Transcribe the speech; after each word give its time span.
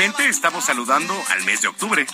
Estamos 0.00 0.64
saludando 0.64 1.14
al 1.28 1.44
mes 1.44 1.60
de 1.60 1.68
octubre. 1.68 2.06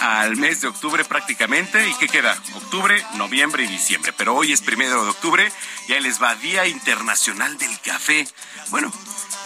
Al 0.00 0.34
mes 0.34 0.60
de 0.60 0.66
octubre 0.66 1.04
prácticamente. 1.04 1.88
¿Y 1.88 1.94
qué 1.94 2.08
queda? 2.08 2.36
Octubre, 2.56 3.00
noviembre 3.14 3.62
y 3.62 3.68
diciembre. 3.68 4.12
Pero 4.12 4.34
hoy 4.34 4.52
es 4.52 4.60
primero 4.60 5.04
de 5.04 5.10
octubre 5.10 5.52
y 5.86 5.92
ahí 5.92 6.00
les 6.00 6.20
va 6.20 6.34
Día 6.34 6.66
Internacional 6.66 7.56
del 7.56 7.78
Café. 7.78 8.26
Bueno, 8.70 8.92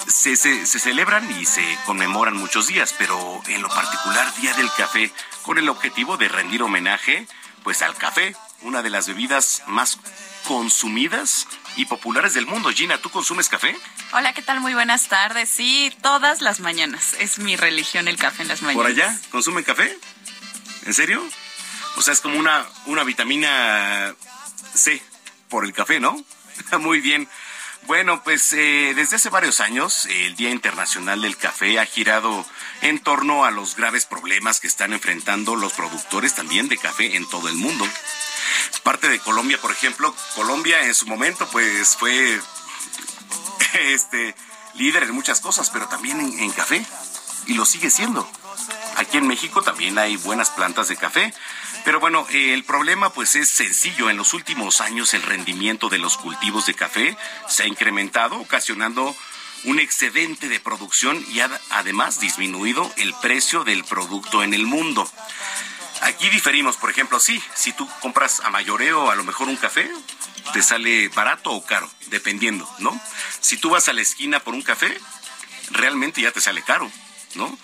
se, 0.07 0.37
se, 0.37 0.65
se, 0.65 0.79
celebran 0.79 1.31
y 1.39 1.45
se 1.45 1.63
conmemoran 1.85 2.35
muchos 2.35 2.67
días, 2.67 2.95
pero 2.97 3.43
en 3.49 3.61
lo 3.61 3.69
particular 3.69 4.35
Día 4.37 4.55
del 4.55 4.71
Café, 4.75 5.13
con 5.43 5.59
el 5.59 5.69
objetivo 5.69 6.17
de 6.17 6.29
rendir 6.29 6.63
homenaje 6.63 7.27
pues 7.63 7.83
al 7.83 7.95
café, 7.95 8.35
una 8.63 8.83
de 8.83 8.91
las 8.91 9.07
bebidas 9.07 9.63
más 9.67 9.99
consumidas 10.49 11.47
y 11.77 11.87
populares 11.87 12.35
del 12.35 12.47
mundo. 12.47 12.71
Gina, 12.71 12.99
¿tú 12.99 13.11
consumes 13.11 13.49
café? 13.49 13.77
Hola, 14.13 14.33
¿qué 14.33 14.43
tal? 14.43 14.61
Muy 14.61 14.75
buenas 14.75 15.09
tardes. 15.09 15.49
Sí, 15.49 15.93
todas 16.03 16.41
las 16.41 16.61
mañanas. 16.61 17.15
Es 17.19 17.39
mi 17.39 17.57
religión 17.57 18.09
el 18.09 18.17
café 18.17 18.43
en 18.43 18.49
las 18.49 18.63
mañanas. 18.63 18.83
¿Por 18.83 18.87
allá? 18.91 19.19
¿Consumen 19.31 19.65
café? 19.65 19.97
¿En 20.85 20.95
serio? 20.95 21.23
O 21.97 22.03
sea, 22.03 22.13
es 22.13 22.21
como 22.21 22.39
una, 22.39 22.67
una 22.87 23.05
vitamina 23.05 24.15
C 24.75 25.03
por 25.49 25.65
el 25.65 25.73
café, 25.73 26.01
¿no? 26.01 26.23
Muy 26.81 27.01
bien. 27.01 27.29
Bueno, 27.87 28.23
pues 28.23 28.53
eh, 28.53 28.93
desde 28.95 29.17
hace 29.17 29.29
varios 29.29 29.61
años 29.61 30.07
el 30.07 30.37
Día 30.37 30.51
Internacional 30.51 31.21
del 31.21 31.37
Café 31.37 31.81
ha 31.81 31.85
girado 31.85 32.47
en 32.81 33.01
torno 33.01 33.45
a 33.45 33.51
los 33.51 33.75
graves 33.75 34.07
problemas 34.07 34.61
que 34.61 34.69
están 34.69 34.93
enfrentando 34.93 35.57
los 35.57 35.73
productores 35.73 36.35
también 36.35 36.69
de 36.69 36.79
café 36.79 37.17
en 37.17 37.29
todo 37.29 37.49
el 37.49 37.57
mundo. 37.57 37.85
Parte 38.83 39.09
de 39.09 39.19
Colombia, 39.21 39.59
por 39.61 39.71
ejemplo, 39.71 40.15
Colombia 40.35 40.85
en 40.85 40.95
su 40.95 41.07
momento 41.07 41.49
pues 41.51 41.97
fue 41.97 42.41
este 43.75 44.35
líder 44.75 45.05
en 45.05 45.13
muchas 45.13 45.41
cosas, 45.41 45.71
pero 45.71 45.89
también 45.89 46.21
en, 46.21 46.51
café 46.51 46.85
y 47.47 47.55
lo 47.55 47.65
sigue 47.65 47.91
siendo. 47.91 48.29
Aquí 48.97 49.19
en 49.19 49.27
México 49.27 49.63
también 49.63 49.99
hay 49.99 50.17
buenas 50.17 50.51
plantas 50.51 50.89
de 50.89 50.97
café, 50.97 51.33
pero 51.85 52.01
bueno, 52.01 52.27
el 52.31 52.65
problema 52.65 53.11
pues 53.11 53.35
es 53.37 53.49
sencillo. 53.49 54.11
En 54.11 54.17
los 54.17 54.35
últimos 54.35 54.81
años 54.81 55.15
el 55.15 55.23
rendimiento 55.23 55.89
de 55.89 55.99
los 55.99 56.17
cultivos 56.17 56.67
de 56.67 56.75
café 56.75 57.17
se 57.49 57.65
ha 57.65 57.67
incrementado, 57.67 58.37
ocasionando 58.37 59.15
un 59.65 59.79
excedente 59.79 60.49
de 60.49 60.61
producción 60.61 61.25
y 61.31 61.41
ha 61.41 61.51
además 61.71 62.21
disminuido 62.21 62.91
el 62.97 63.15
precio 63.15 63.65
del 63.65 63.85
producto 63.85 64.43
en 64.43 64.55
el 64.55 64.67
mundo. 64.67 65.09
Aquí 66.03 66.29
diferimos, 66.31 66.77
por 66.77 66.91
ejemplo, 66.91 67.21
sí, 67.21 67.41
si 67.55 67.73
tú 67.73 67.89
compras 68.01 68.41
a 68.41 68.51
mayoreo 68.51 69.11
a 69.11 69.15
lo 69.15 69.23
mejor 69.25 69.49
un 69.49 69.57
café, 69.57 69.89
te 70.53 70.63
sale 70.63 71.09
barato 71.09 71.53
o 71.53 71.65
caro, 71.65 71.89
dependiendo, 72.09 72.69
¿no? 72.79 73.01
Si 73.41 73.57
tú 73.57 73.71
vas 73.71 73.89
a 73.89 73.93
la 73.93 74.03
esquina 74.03 74.41
por 74.41 74.55
un 74.55 74.63
café, 74.63 75.01
realmente 75.71 76.21
ya 76.21 76.33
te 76.33 76.41
sale 76.41 76.63
caro, 76.63 76.91
¿no? 77.35 77.57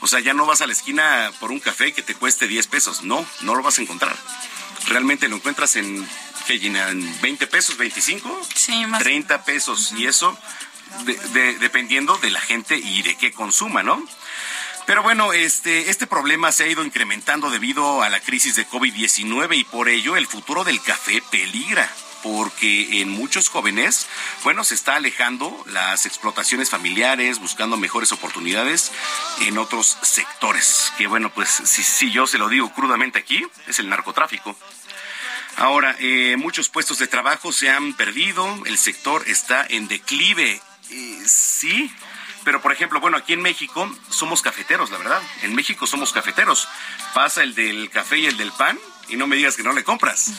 O 0.00 0.06
sea, 0.06 0.20
ya 0.20 0.34
no 0.34 0.44
vas 0.44 0.60
a 0.60 0.66
la 0.66 0.72
esquina 0.72 1.32
por 1.40 1.50
un 1.50 1.58
café 1.58 1.92
que 1.92 2.02
te 2.02 2.14
cueste 2.14 2.46
10 2.46 2.66
pesos. 2.66 3.02
No, 3.02 3.26
no 3.40 3.54
lo 3.54 3.62
vas 3.62 3.78
a 3.78 3.82
encontrar. 3.82 4.14
Realmente 4.88 5.28
lo 5.28 5.36
encuentras 5.36 5.76
en, 5.76 6.06
¿qué? 6.46 6.54
¿En 6.54 7.20
20 7.22 7.46
pesos, 7.46 7.78
25? 7.78 8.42
Sí, 8.54 8.84
más. 8.86 9.02
30 9.02 9.44
pesos. 9.44 9.92
Y 9.96 10.06
eso 10.06 10.38
de, 11.04 11.14
de, 11.14 11.58
dependiendo 11.58 12.18
de 12.18 12.30
la 12.30 12.40
gente 12.40 12.76
y 12.76 13.02
de 13.02 13.16
qué 13.16 13.32
consuma, 13.32 13.82
¿no? 13.82 14.06
Pero 14.86 15.02
bueno, 15.02 15.32
este, 15.32 15.90
este 15.90 16.06
problema 16.06 16.52
se 16.52 16.64
ha 16.64 16.68
ido 16.68 16.84
incrementando 16.84 17.50
debido 17.50 18.02
a 18.02 18.08
la 18.08 18.20
crisis 18.20 18.54
de 18.54 18.66
COVID-19 18.66 19.58
y 19.58 19.64
por 19.64 19.88
ello 19.88 20.16
el 20.16 20.26
futuro 20.26 20.62
del 20.62 20.80
café 20.80 21.22
peligra 21.30 21.90
porque 22.22 23.00
en 23.00 23.08
muchos 23.08 23.48
jóvenes, 23.48 24.08
bueno, 24.42 24.64
se 24.64 24.74
está 24.74 24.96
alejando 24.96 25.64
las 25.66 26.06
explotaciones 26.06 26.70
familiares, 26.70 27.38
buscando 27.38 27.76
mejores 27.76 28.10
oportunidades 28.10 28.90
en 29.42 29.58
otros 29.58 29.96
sectores. 30.02 30.92
Que 30.98 31.06
bueno, 31.06 31.32
pues 31.32 31.48
si, 31.48 31.84
si 31.84 32.10
yo 32.10 32.26
se 32.26 32.38
lo 32.38 32.48
digo 32.48 32.72
crudamente 32.72 33.20
aquí, 33.20 33.46
es 33.68 33.78
el 33.78 33.88
narcotráfico. 33.88 34.56
Ahora, 35.56 35.96
eh, 36.00 36.36
muchos 36.36 36.68
puestos 36.68 36.98
de 36.98 37.06
trabajo 37.06 37.52
se 37.52 37.70
han 37.70 37.94
perdido, 37.94 38.62
el 38.66 38.76
sector 38.76 39.22
está 39.26 39.64
en 39.68 39.88
declive. 39.88 40.60
Eh, 40.90 41.22
sí, 41.26 41.90
pero 42.46 42.62
por 42.62 42.70
ejemplo, 42.70 43.00
bueno, 43.00 43.16
aquí 43.16 43.32
en 43.32 43.42
México 43.42 43.92
somos 44.08 44.40
cafeteros, 44.40 44.92
la 44.92 44.98
verdad. 44.98 45.20
En 45.42 45.52
México 45.56 45.84
somos 45.84 46.12
cafeteros. 46.12 46.68
Pasa 47.12 47.42
el 47.42 47.56
del 47.56 47.90
café 47.90 48.18
y 48.18 48.26
el 48.26 48.36
del 48.36 48.52
pan 48.52 48.78
y 49.08 49.16
no 49.16 49.26
me 49.26 49.34
digas 49.34 49.56
que 49.56 49.64
no 49.64 49.72
le 49.72 49.82
compras. 49.82 50.30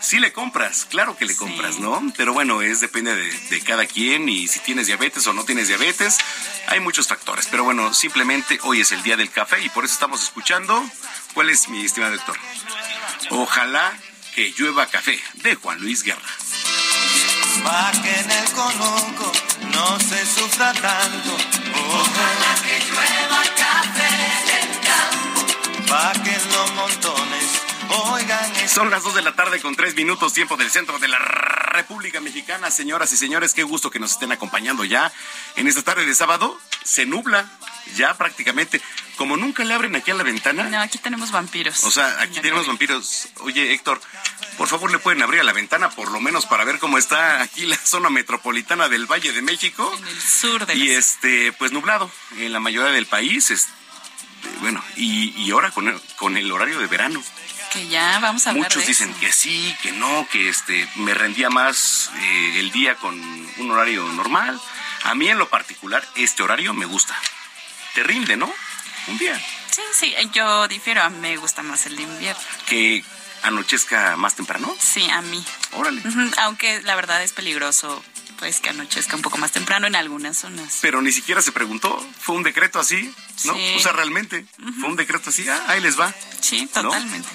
Sí 0.00 0.20
le 0.20 0.32
compras, 0.32 0.86
claro 0.88 1.18
que 1.18 1.26
le 1.26 1.36
compras, 1.36 1.74
sí. 1.74 1.82
¿no? 1.82 2.02
Pero 2.16 2.32
bueno, 2.32 2.62
es 2.62 2.80
depende 2.80 3.14
de, 3.14 3.30
de, 3.50 3.60
cada 3.60 3.84
quien 3.84 4.26
y 4.30 4.48
si 4.48 4.60
tienes 4.60 4.86
diabetes 4.86 5.26
o 5.26 5.34
no 5.34 5.44
tienes 5.44 5.68
diabetes, 5.68 6.16
hay 6.68 6.80
muchos 6.80 7.06
factores. 7.08 7.46
Pero 7.50 7.62
bueno, 7.62 7.92
simplemente 7.92 8.58
hoy 8.62 8.80
es 8.80 8.90
el 8.92 9.02
día 9.02 9.18
del 9.18 9.30
café 9.30 9.60
y 9.60 9.68
por 9.68 9.84
eso 9.84 9.92
estamos 9.92 10.22
escuchando. 10.22 10.82
¿Cuál 11.34 11.50
es 11.50 11.68
mi 11.68 11.84
estimado 11.84 12.16
doctor? 12.16 12.38
Ojalá 13.28 13.92
que 14.34 14.54
llueva 14.56 14.86
café 14.86 15.22
de 15.34 15.56
Juan 15.56 15.78
Luis 15.78 16.04
Guerra. 16.04 16.30
No 19.80 19.98
se 19.98 20.26
sufra 20.26 20.74
tanto. 20.74 21.36
Que 21.38 22.76
llueva 22.86 23.42
café 23.56 24.10
los 26.52 26.72
montones 26.74 27.62
oigan. 27.88 28.68
Son 28.68 28.90
las 28.90 29.02
2 29.02 29.14
de 29.14 29.22
la 29.22 29.32
tarde 29.32 29.58
con 29.60 29.74
3 29.74 29.96
minutos, 29.96 30.34
tiempo 30.34 30.58
del 30.58 30.70
centro 30.70 30.98
de 30.98 31.08
la 31.08 31.18
República 31.18 32.20
Mexicana. 32.20 32.70
Señoras 32.70 33.10
y 33.14 33.16
señores, 33.16 33.54
qué 33.54 33.62
gusto 33.62 33.90
que 33.90 33.98
nos 33.98 34.12
estén 34.12 34.32
acompañando 34.32 34.84
ya 34.84 35.10
en 35.56 35.66
esta 35.66 35.82
tarde 35.82 36.04
de 36.04 36.14
sábado. 36.14 36.60
Se 36.84 37.06
nubla 37.06 37.46
ya 37.96 38.16
prácticamente. 38.16 38.80
Como 39.16 39.36
nunca 39.36 39.64
le 39.64 39.74
abren 39.74 39.94
aquí 39.96 40.10
a 40.10 40.14
la 40.14 40.22
ventana. 40.22 40.64
No, 40.64 40.80
aquí 40.80 40.96
tenemos 40.98 41.30
vampiros. 41.30 41.84
O 41.84 41.90
sea, 41.90 42.20
aquí 42.22 42.40
tenemos 42.40 42.66
vampiros. 42.66 43.28
Oye, 43.40 43.74
Héctor, 43.74 44.00
por 44.56 44.66
favor 44.68 44.90
le 44.90 44.98
pueden 44.98 45.22
abrir 45.22 45.40
a 45.40 45.44
la 45.44 45.52
ventana 45.52 45.90
por 45.90 46.10
lo 46.10 46.20
menos 46.20 46.46
para 46.46 46.64
ver 46.64 46.78
cómo 46.78 46.96
está 46.96 47.42
aquí 47.42 47.66
la 47.66 47.76
zona 47.76 48.08
metropolitana 48.08 48.88
del 48.88 49.04
Valle 49.06 49.32
de 49.32 49.42
México. 49.42 49.94
En 49.98 50.06
el 50.08 50.20
sur 50.22 50.64
de 50.64 50.74
Y 50.74 50.90
este, 50.92 51.52
pues 51.52 51.70
nublado 51.72 52.10
en 52.38 52.52
la 52.52 52.60
mayoría 52.60 52.92
del 52.92 53.04
país. 53.06 53.50
Este, 53.50 53.70
bueno, 54.60 54.82
y, 54.96 55.34
y 55.36 55.50
ahora 55.50 55.70
con 55.70 55.88
el, 55.88 56.00
con 56.16 56.38
el 56.38 56.50
horario 56.50 56.78
de 56.78 56.86
verano. 56.86 57.22
Que 57.74 57.86
ya 57.88 58.18
vamos 58.20 58.46
a 58.46 58.50
hablar 58.50 58.64
Muchos 58.64 58.82
de 58.82 58.88
dicen 58.88 59.10
eso. 59.10 59.20
que 59.20 59.32
sí, 59.32 59.76
que 59.82 59.92
no, 59.92 60.26
que 60.32 60.48
este 60.48 60.88
me 60.96 61.12
rendía 61.14 61.50
más 61.50 62.10
eh, 62.18 62.58
el 62.58 62.72
día 62.72 62.94
con 62.96 63.14
un 63.58 63.70
horario 63.70 64.02
normal. 64.14 64.58
A 65.04 65.14
mí 65.14 65.28
en 65.28 65.38
lo 65.38 65.48
particular 65.50 66.02
este 66.16 66.42
horario 66.42 66.72
me 66.74 66.86
gusta. 66.86 67.14
Te 67.94 68.02
rinde, 68.02 68.36
¿no? 68.36 68.52
Un 69.08 69.18
día. 69.18 69.38
Sí, 69.70 69.82
sí, 69.92 70.14
yo 70.32 70.68
difiero. 70.68 71.02
A 71.02 71.10
mí 71.10 71.18
me 71.18 71.36
gusta 71.36 71.62
más 71.62 71.86
el 71.86 71.98
invierno. 71.98 72.40
Que 72.66 73.04
anochezca 73.42 74.16
más 74.16 74.34
temprano. 74.34 74.74
Sí, 74.78 75.08
a 75.10 75.22
mí. 75.22 75.44
Órale. 75.72 76.02
Aunque 76.38 76.82
la 76.82 76.94
verdad 76.94 77.22
es 77.22 77.32
peligroso 77.32 78.02
pues 78.40 78.60
que 78.60 78.70
anochezca 78.70 79.14
un 79.16 79.22
poco 79.22 79.36
más 79.36 79.52
temprano 79.52 79.86
en 79.86 79.94
algunas 79.94 80.38
zonas. 80.38 80.78
Pero 80.80 81.02
ni 81.02 81.12
siquiera 81.12 81.42
se 81.42 81.52
preguntó, 81.52 82.02
fue 82.18 82.34
un 82.34 82.42
decreto 82.42 82.80
así, 82.80 83.14
¿no? 83.44 83.54
Sí. 83.54 83.74
O 83.76 83.80
sea, 83.80 83.92
realmente, 83.92 84.46
fue 84.80 84.88
un 84.88 84.96
decreto 84.96 85.28
así, 85.28 85.46
ah, 85.48 85.62
ahí 85.68 85.82
les 85.82 86.00
va. 86.00 86.14
Sí, 86.40 86.66
totalmente. 86.66 87.28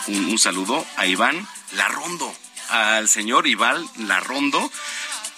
un, 0.08 0.24
un 0.26 0.38
saludo 0.38 0.86
a 0.96 1.06
Iván 1.06 1.46
Larrondo, 1.72 2.34
al 2.68 3.08
señor 3.08 3.46
Iván 3.46 3.86
Larrondo 3.96 4.70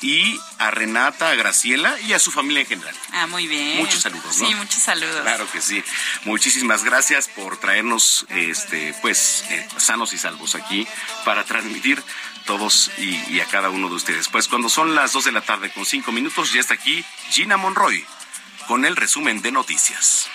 y 0.04 0.38
a 0.58 0.70
Renata, 0.70 1.30
a 1.30 1.34
Graciela 1.34 1.98
y 2.00 2.12
a 2.12 2.18
su 2.18 2.30
familia 2.30 2.60
en 2.60 2.66
general. 2.66 2.94
Ah, 3.12 3.26
muy 3.26 3.46
bien. 3.46 3.78
Muchos 3.78 4.02
saludos, 4.02 4.38
¿no? 4.38 4.46
Sí, 4.46 4.54
muchos 4.54 4.82
saludos. 4.82 5.22
Claro 5.22 5.50
que 5.50 5.62
sí. 5.62 5.82
Muchísimas 6.24 6.84
gracias 6.84 7.28
por 7.28 7.56
traernos, 7.56 8.26
este, 8.28 8.94
pues, 9.00 9.44
eh, 9.48 9.66
sanos 9.78 10.12
y 10.12 10.18
salvos 10.18 10.56
aquí 10.56 10.86
para 11.24 11.44
transmitir 11.44 12.02
todos 12.44 12.90
y, 12.98 13.40
a 13.40 13.46
cada 13.46 13.70
uno 13.70 13.88
de 13.88 13.94
ustedes. 13.94 14.28
Pues 14.28 14.48
cuando 14.48 14.68
son 14.68 14.94
las 14.94 15.12
2 15.12 15.24
de 15.24 15.32
la 15.32 15.40
tarde 15.40 15.70
con 15.70 15.84
5 15.84 16.12
minutos, 16.12 16.52
ya 16.52 16.60
está 16.60 16.74
aquí 16.74 17.04
Gina 17.30 17.56
Monroy 17.56 18.04
con 18.66 18.84
el 18.84 18.96
resumen 18.96 19.42
de 19.42 19.52
noticias. 19.52 20.28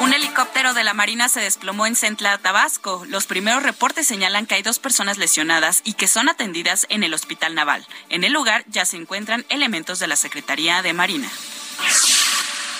Un 0.00 0.12
helicóptero 0.12 0.74
de 0.74 0.82
la 0.82 0.94
Marina 0.94 1.28
se 1.28 1.40
desplomó 1.40 1.86
en 1.86 1.94
Centla, 1.94 2.36
Tabasco. 2.38 3.04
Los 3.06 3.26
primeros 3.26 3.62
reportes 3.62 4.06
señalan 4.06 4.46
que 4.46 4.56
hay 4.56 4.62
dos 4.62 4.80
personas 4.80 5.16
lesionadas 5.16 5.80
y 5.84 5.94
que 5.94 6.08
son 6.08 6.28
atendidas 6.28 6.86
en 6.88 7.04
el 7.04 7.14
Hospital 7.14 7.54
Naval. 7.54 7.86
En 8.08 8.24
el 8.24 8.32
lugar 8.32 8.64
ya 8.66 8.84
se 8.84 8.96
encuentran 8.96 9.46
elementos 9.48 10.00
de 10.00 10.08
la 10.08 10.16
Secretaría 10.16 10.82
de 10.82 10.92
Marina. 10.92 11.30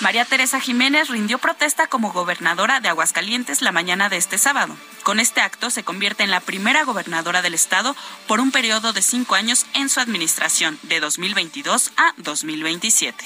María 0.00 0.24
Teresa 0.24 0.60
Jiménez 0.60 1.08
rindió 1.08 1.38
protesta 1.38 1.86
como 1.86 2.12
gobernadora 2.12 2.80
de 2.80 2.88
Aguascalientes 2.88 3.62
la 3.62 3.72
mañana 3.72 4.08
de 4.08 4.16
este 4.16 4.38
sábado. 4.38 4.76
Con 5.02 5.20
este 5.20 5.40
acto 5.40 5.70
se 5.70 5.84
convierte 5.84 6.24
en 6.24 6.30
la 6.30 6.40
primera 6.40 6.84
gobernadora 6.84 7.42
del 7.42 7.54
estado 7.54 7.94
por 8.26 8.40
un 8.40 8.50
periodo 8.50 8.92
de 8.92 9.02
cinco 9.02 9.34
años 9.34 9.66
en 9.74 9.88
su 9.88 10.00
administración, 10.00 10.78
de 10.82 11.00
2022 11.00 11.92
a 11.96 12.14
2027. 12.16 13.24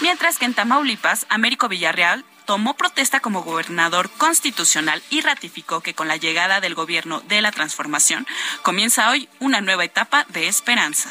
Mientras 0.00 0.38
que 0.38 0.44
en 0.44 0.54
Tamaulipas, 0.54 1.26
Américo 1.28 1.68
Villarreal 1.68 2.24
tomó 2.44 2.74
protesta 2.74 3.20
como 3.20 3.42
gobernador 3.42 4.08
constitucional 4.10 5.02
y 5.10 5.20
ratificó 5.20 5.80
que 5.80 5.94
con 5.94 6.08
la 6.08 6.16
llegada 6.16 6.60
del 6.60 6.74
gobierno 6.74 7.20
de 7.20 7.42
la 7.42 7.50
transformación 7.50 8.26
comienza 8.62 9.10
hoy 9.10 9.28
una 9.40 9.60
nueva 9.60 9.84
etapa 9.84 10.24
de 10.28 10.46
esperanza. 10.46 11.10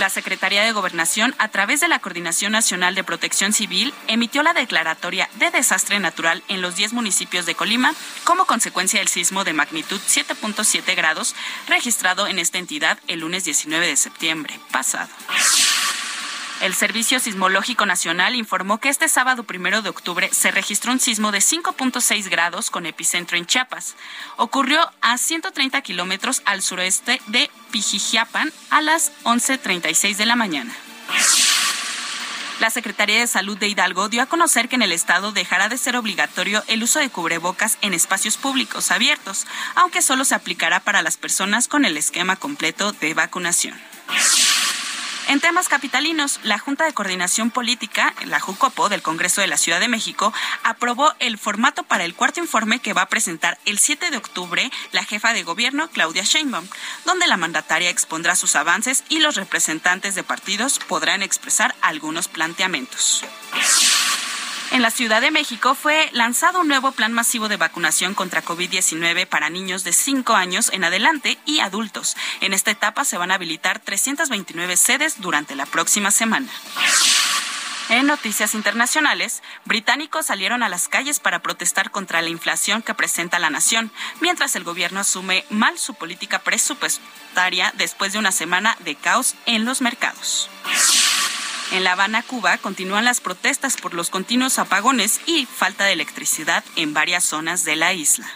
La 0.00 0.08
Secretaría 0.08 0.62
de 0.62 0.72
Gobernación, 0.72 1.34
a 1.36 1.48
través 1.48 1.80
de 1.80 1.88
la 1.88 1.98
Coordinación 1.98 2.52
Nacional 2.52 2.94
de 2.94 3.04
Protección 3.04 3.52
Civil, 3.52 3.92
emitió 4.08 4.42
la 4.42 4.54
declaratoria 4.54 5.28
de 5.34 5.50
desastre 5.50 6.00
natural 6.00 6.42
en 6.48 6.62
los 6.62 6.74
10 6.74 6.94
municipios 6.94 7.44
de 7.44 7.54
Colima 7.54 7.92
como 8.24 8.46
consecuencia 8.46 9.00
del 9.00 9.08
sismo 9.08 9.44
de 9.44 9.52
magnitud 9.52 10.00
7.7 10.00 10.96
grados 10.96 11.34
registrado 11.68 12.26
en 12.28 12.38
esta 12.38 12.56
entidad 12.56 12.98
el 13.08 13.20
lunes 13.20 13.44
19 13.44 13.88
de 13.88 13.96
septiembre 13.98 14.58
pasado. 14.72 15.10
El 16.60 16.74
Servicio 16.74 17.18
Sismológico 17.20 17.86
Nacional 17.86 18.34
informó 18.34 18.78
que 18.80 18.90
este 18.90 19.08
sábado 19.08 19.44
primero 19.44 19.80
de 19.80 19.88
octubre 19.88 20.28
se 20.30 20.50
registró 20.50 20.92
un 20.92 21.00
sismo 21.00 21.32
de 21.32 21.38
5.6 21.38 22.28
grados 22.28 22.70
con 22.70 22.84
epicentro 22.84 23.38
en 23.38 23.46
Chiapas. 23.46 23.96
Ocurrió 24.36 24.78
a 25.00 25.16
130 25.16 25.80
kilómetros 25.80 26.42
al 26.44 26.60
sureste 26.60 27.22
de 27.28 27.50
Pijijiapan 27.70 28.52
a 28.68 28.82
las 28.82 29.10
11.36 29.24 30.16
de 30.16 30.26
la 30.26 30.36
mañana. 30.36 30.74
La 32.60 32.68
Secretaría 32.68 33.20
de 33.20 33.26
Salud 33.26 33.56
de 33.56 33.68
Hidalgo 33.68 34.10
dio 34.10 34.20
a 34.20 34.26
conocer 34.26 34.68
que 34.68 34.76
en 34.76 34.82
el 34.82 34.92
estado 34.92 35.32
dejará 35.32 35.70
de 35.70 35.78
ser 35.78 35.96
obligatorio 35.96 36.62
el 36.66 36.82
uso 36.82 36.98
de 36.98 37.08
cubrebocas 37.08 37.78
en 37.80 37.94
espacios 37.94 38.36
públicos 38.36 38.90
abiertos, 38.90 39.46
aunque 39.76 40.02
solo 40.02 40.26
se 40.26 40.34
aplicará 40.34 40.80
para 40.80 41.00
las 41.00 41.16
personas 41.16 41.68
con 41.68 41.86
el 41.86 41.96
esquema 41.96 42.36
completo 42.36 42.92
de 42.92 43.14
vacunación. 43.14 43.80
En 45.30 45.38
temas 45.38 45.68
capitalinos, 45.68 46.40
la 46.42 46.58
Junta 46.58 46.86
de 46.86 46.92
Coordinación 46.92 47.52
Política, 47.52 48.12
la 48.26 48.40
JUCOPO 48.40 48.88
del 48.88 49.00
Congreso 49.00 49.40
de 49.40 49.46
la 49.46 49.58
Ciudad 49.58 49.78
de 49.78 49.86
México, 49.86 50.32
aprobó 50.64 51.14
el 51.20 51.38
formato 51.38 51.84
para 51.84 52.04
el 52.04 52.16
cuarto 52.16 52.40
informe 52.40 52.80
que 52.80 52.94
va 52.94 53.02
a 53.02 53.08
presentar 53.08 53.56
el 53.64 53.78
7 53.78 54.10
de 54.10 54.16
octubre 54.16 54.72
la 54.90 55.04
jefa 55.04 55.32
de 55.32 55.44
gobierno, 55.44 55.88
Claudia 55.90 56.24
Sheinbaum, 56.24 56.66
donde 57.04 57.28
la 57.28 57.36
mandataria 57.36 57.90
expondrá 57.90 58.34
sus 58.34 58.56
avances 58.56 59.04
y 59.08 59.20
los 59.20 59.36
representantes 59.36 60.16
de 60.16 60.24
partidos 60.24 60.80
podrán 60.80 61.22
expresar 61.22 61.76
algunos 61.80 62.26
planteamientos. 62.26 63.22
En 64.72 64.82
la 64.82 64.90
Ciudad 64.92 65.20
de 65.20 65.32
México 65.32 65.74
fue 65.74 66.08
lanzado 66.12 66.60
un 66.60 66.68
nuevo 66.68 66.92
plan 66.92 67.12
masivo 67.12 67.48
de 67.48 67.56
vacunación 67.56 68.14
contra 68.14 68.44
COVID-19 68.44 69.26
para 69.26 69.50
niños 69.50 69.82
de 69.82 69.92
5 69.92 70.34
años 70.34 70.70
en 70.72 70.84
adelante 70.84 71.38
y 71.44 71.58
adultos. 71.58 72.16
En 72.40 72.52
esta 72.52 72.70
etapa 72.70 73.04
se 73.04 73.18
van 73.18 73.32
a 73.32 73.34
habilitar 73.34 73.80
329 73.80 74.76
sedes 74.76 75.20
durante 75.20 75.56
la 75.56 75.66
próxima 75.66 76.12
semana. 76.12 76.48
En 77.88 78.06
noticias 78.06 78.54
internacionales, 78.54 79.42
británicos 79.64 80.26
salieron 80.26 80.62
a 80.62 80.68
las 80.68 80.86
calles 80.86 81.18
para 81.18 81.40
protestar 81.42 81.90
contra 81.90 82.22
la 82.22 82.28
inflación 82.28 82.82
que 82.82 82.94
presenta 82.94 83.40
la 83.40 83.50
nación, 83.50 83.90
mientras 84.20 84.54
el 84.54 84.62
gobierno 84.62 85.00
asume 85.00 85.44
mal 85.50 85.76
su 85.80 85.94
política 85.94 86.38
presupuestaria 86.38 87.72
después 87.76 88.12
de 88.12 88.20
una 88.20 88.30
semana 88.30 88.76
de 88.84 88.94
caos 88.94 89.34
en 89.46 89.64
los 89.64 89.80
mercados. 89.80 90.48
En 91.72 91.84
La 91.84 91.92
Habana, 91.92 92.22
Cuba, 92.22 92.58
continúan 92.58 93.04
las 93.04 93.20
protestas 93.20 93.76
por 93.76 93.94
los 93.94 94.10
continuos 94.10 94.58
apagones 94.58 95.20
y 95.26 95.46
falta 95.46 95.84
de 95.84 95.92
electricidad 95.92 96.64
en 96.74 96.94
varias 96.94 97.24
zonas 97.24 97.64
de 97.64 97.76
la 97.76 97.92
isla. 97.92 98.28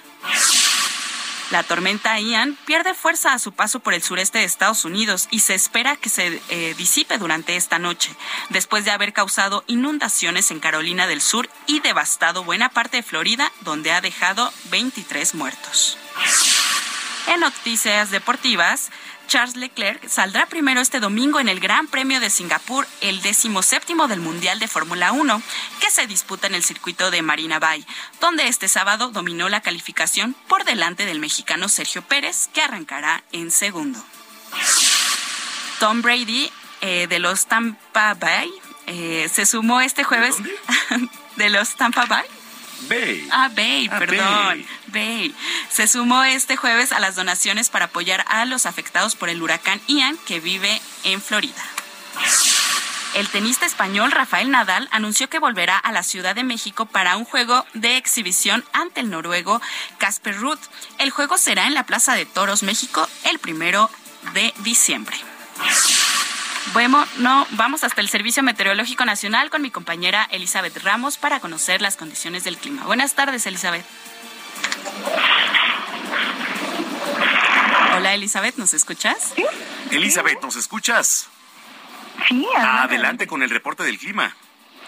La 1.51 1.63
tormenta 1.63 2.19
Ian 2.19 2.57
pierde 2.65 2.95
fuerza 2.95 3.33
a 3.33 3.39
su 3.39 3.53
paso 3.53 3.81
por 3.81 3.93
el 3.93 4.03
sureste 4.03 4.39
de 4.39 4.45
Estados 4.45 4.85
Unidos 4.85 5.29
y 5.31 5.41
se 5.41 5.55
espera 5.55 5.97
que 5.97 6.09
se 6.09 6.41
eh, 6.49 6.75
disipe 6.79 7.19
durante 7.19 7.57
esta 7.57 7.79
noche, 7.79 8.15
después 8.51 8.85
de 8.85 8.93
haber 8.93 9.13
causado 9.13 9.65
inundaciones 9.67 10.51
en 10.51 10.61
Carolina 10.61 11.07
del 11.07 11.21
Sur 11.21 11.49
y 11.67 11.81
devastado 11.81 12.45
buena 12.45 12.69
parte 12.71 12.99
de 12.99 13.03
Florida, 13.03 13.53
donde 13.61 13.93
ha 13.93 14.01
dejado 14.01 14.53
23 14.71 15.35
muertos. 15.35 15.99
En 17.29 17.41
noticias 17.41 18.11
deportivas, 18.11 18.91
Charles 19.27 19.57
Leclerc 19.57 20.07
saldrá 20.09 20.47
primero 20.47 20.81
este 20.81 21.01
domingo 21.01 21.41
en 21.41 21.49
el 21.49 21.61
Gran 21.61 21.87
Premio 21.89 22.21
de 22.21 22.31
Singapur, 22.31 22.87
el 23.01 23.21
decimoséptimo 23.23 24.07
del 24.09 24.21
Mundial 24.21 24.59
de 24.59 24.69
Fórmula 24.69 25.13
1, 25.13 25.43
que 25.81 25.91
se 25.91 26.07
disputa 26.07 26.47
en 26.47 26.55
el 26.55 26.63
circuito 26.63 27.11
de 27.11 27.23
Marina 27.23 27.59
Bay, 27.59 27.85
donde 28.21 28.49
este 28.49 28.69
sábado 28.69 29.11
dominó 29.11 29.49
la 29.49 29.61
calificación 29.63 30.35
por 30.49 30.65
delante 30.65 31.07
del 31.07 31.19
mexicano 31.21 31.69
Sergio 31.69 32.03
Pérez, 32.03 32.49
que 32.53 32.63
arrancará 32.63 33.25
en 33.33 33.51
segundo. 33.51 34.03
Tom 35.81 36.03
Brady 36.03 36.51
eh, 36.81 37.07
de 37.09 37.19
los 37.19 37.47
Tampa 37.47 38.15
Bay 38.15 38.53
eh, 38.87 39.29
se 39.33 39.47
sumó 39.47 39.81
este 39.81 40.05
jueves 40.05 40.37
de 41.37 41.49
los 41.51 41.75
Tampa 41.77 42.07
Bay. 42.07 42.25
Bay. 42.89 43.29
Ah, 43.33 43.51
Bay, 43.55 43.89
Ah, 43.91 43.99
perdón. 43.99 44.19
Bay. 44.47 44.67
Se 45.71 45.89
sumó 45.89 46.25
este 46.25 46.57
jueves 46.57 46.93
a 46.93 47.01
las 47.01 47.17
donaciones 47.17 47.69
para 47.71 47.87
apoyar 47.87 48.25
a 48.29 48.45
los 48.45 48.67
afectados 48.67 49.17
por 49.17 49.29
el 49.29 49.43
huracán 49.43 49.81
Ian 49.89 50.17
que 50.27 50.41
vive 50.41 50.81
en 51.05 51.21
Florida. 51.21 51.63
El 53.15 53.29
tenista 53.29 53.65
español 53.65 54.11
Rafael 54.11 54.51
Nadal 54.51 54.89
anunció 54.91 55.29
que 55.29 55.39
volverá 55.39 55.79
a 55.79 55.93
la 55.93 56.03
Ciudad 56.03 56.35
de 56.35 56.43
México 56.43 56.87
para 56.87 57.17
un 57.17 57.25
juego 57.25 57.65
de 57.73 57.97
exhibición 57.97 58.65
ante 58.73 59.01
el 59.01 59.11
noruego 59.11 59.61
Casper 59.99 60.37
Ruud. 60.37 60.59
El 60.99 61.11
juego 61.11 61.39
será 61.39 61.67
en 61.67 61.75
la 61.75 61.87
Plaza 61.87 62.15
de 62.15 62.27
Toros, 62.27 62.65
México, 62.65 63.09
el 63.31 63.39
primero 63.39 63.89
de 64.33 64.53
diciembre. 64.59 65.17
Bueno, 66.73 67.07
no, 67.19 67.47
vamos 67.51 67.85
hasta 67.85 68.01
el 68.01 68.09
Servicio 68.09 68.43
Meteorológico 68.43 69.05
Nacional 69.05 69.49
con 69.49 69.63
mi 69.63 69.71
compañera 69.71 70.27
Elizabeth 70.33 70.77
Ramos 70.83 71.17
para 71.17 71.39
conocer 71.39 71.81
las 71.81 71.97
condiciones 71.97 72.43
del 72.43 72.57
clima. 72.57 72.85
Buenas 72.85 73.15
tardes, 73.15 73.47
Elizabeth. 73.47 73.85
Hola, 77.97 78.15
Elizabeth, 78.15 78.57
¿nos 78.57 78.75
escuchas? 78.75 79.35
Elizabeth, 79.91 80.41
¿nos 80.43 80.57
escuchas? 80.57 81.29
Sí, 82.29 82.47
adelante. 82.57 82.95
Adelante 82.95 83.27
con 83.27 83.43
el 83.43 83.51
reporte 83.51 83.83
del 83.83 83.99
clima. 83.99 84.35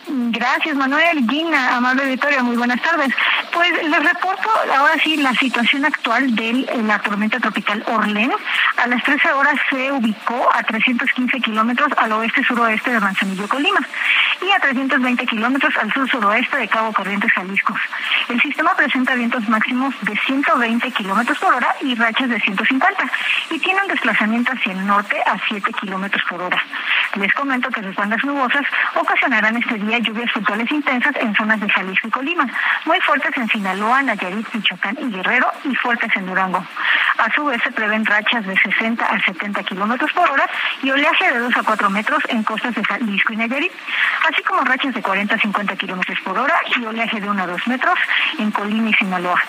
Gracias, 0.08 0.76
Manuel, 0.76 1.26
Gina, 1.28 1.76
amable 1.76 2.04
Victoria, 2.06 2.42
muy 2.42 2.56
buenas 2.56 2.80
tardes. 2.80 3.08
Pues 3.56 3.72
les 3.84 4.04
reporto 4.04 4.50
ahora 4.76 4.98
sí 5.02 5.16
la 5.16 5.32
situación 5.32 5.86
actual 5.86 6.36
de 6.36 6.66
la 6.82 6.98
tormenta 6.98 7.40
tropical 7.40 7.82
Orlén. 7.86 8.30
A 8.76 8.86
las 8.86 9.02
13 9.02 9.32
horas 9.32 9.54
se 9.70 9.90
ubicó 9.92 10.50
a 10.52 10.62
315 10.62 11.40
kilómetros 11.40 11.88
al 11.96 12.12
oeste-suroeste 12.12 12.92
de 12.92 13.00
Manzanillo, 13.00 13.48
Colima, 13.48 13.80
y 14.42 14.50
a 14.52 14.60
320 14.60 15.24
kilómetros 15.24 15.74
al 15.78 15.90
sur-suroeste 15.90 16.54
de 16.58 16.68
Cabo 16.68 16.92
Corrientes, 16.92 17.32
Jalisco. 17.32 17.74
El 18.28 18.42
sistema 18.42 18.76
presenta 18.76 19.14
vientos 19.14 19.48
máximos 19.48 19.94
de 20.02 20.18
120 20.26 20.90
kilómetros 20.90 21.38
por 21.38 21.54
hora 21.54 21.74
y 21.80 21.94
rachas 21.94 22.28
de 22.28 22.38
150, 22.38 23.10
y 23.50 23.58
tiene 23.58 23.80
un 23.80 23.88
desplazamiento 23.88 24.52
hacia 24.52 24.72
el 24.72 24.86
norte 24.86 25.16
a 25.24 25.38
7 25.48 25.72
kilómetros 25.80 26.22
por 26.28 26.42
hora. 26.42 26.62
Les 27.14 27.32
comento 27.32 27.70
que 27.70 27.80
las 27.80 27.94
bandas 27.94 28.22
nubosas 28.22 28.66
ocasionarán 28.94 29.56
este 29.56 29.76
día 29.76 29.98
lluvias 29.98 30.30
puntuales 30.32 30.70
intensas 30.70 31.16
en 31.16 31.34
zonas 31.34 31.58
de 31.60 31.70
Jalisco 31.70 32.08
y 32.08 32.10
Colima, 32.10 32.46
muy 32.84 33.00
fuertes 33.00 33.34
en 33.38 33.45
Sinaloa, 33.48 34.02
Nayarit, 34.02 34.46
Michoacán 34.52 34.96
y 35.00 35.10
Guerrero 35.10 35.46
y 35.64 35.74
fuertes 35.74 36.10
en 36.16 36.26
Durango. 36.26 36.64
A 37.18 37.30
su 37.34 37.44
vez 37.44 37.62
se 37.62 37.70
prevén 37.72 38.04
rachas 38.04 38.46
de 38.46 38.56
60 38.56 39.04
a 39.04 39.20
70 39.20 39.62
kilómetros 39.64 40.12
por 40.12 40.30
hora 40.30 40.48
y 40.82 40.90
oleaje 40.90 41.32
de 41.32 41.38
2 41.38 41.56
a 41.56 41.62
4 41.62 41.90
metros 41.90 42.22
en 42.28 42.42
costas 42.42 42.74
de 42.74 42.84
Jalisco 42.84 43.32
y 43.32 43.36
Nayarit, 43.36 43.72
así 44.28 44.42
como 44.42 44.62
rachas 44.62 44.94
de 44.94 45.02
40 45.02 45.34
a 45.34 45.38
50 45.38 45.76
kilómetros 45.76 46.18
por 46.20 46.38
hora 46.38 46.54
y 46.76 46.84
oleaje 46.84 47.20
de 47.20 47.28
1 47.28 47.42
a 47.42 47.46
2 47.46 47.68
metros 47.68 47.98
en 48.38 48.50
Colima 48.50 48.90
y 48.90 48.94
Sinaloa. 48.94 49.42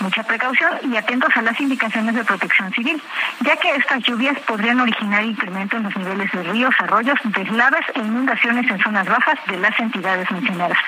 Mucha 0.00 0.22
precaución 0.22 0.72
y 0.90 0.96
atentos 0.96 1.30
a 1.36 1.42
las 1.42 1.60
indicaciones 1.60 2.14
de 2.14 2.24
protección 2.24 2.72
civil, 2.72 3.00
ya 3.40 3.56
que 3.56 3.74
estas 3.76 4.02
lluvias 4.02 4.38
podrían 4.40 4.80
originar 4.80 5.22
incremento 5.24 5.76
en 5.76 5.84
los 5.84 5.96
niveles 5.96 6.30
de 6.32 6.42
ríos, 6.42 6.74
arroyos, 6.78 7.18
deslaves 7.24 7.84
e 7.94 8.00
inundaciones 8.00 8.68
en 8.70 8.78
zonas 8.82 9.06
bajas 9.06 9.38
de 9.46 9.58
las 9.58 9.78
entidades 9.78 10.30
mencionadas. 10.30 10.78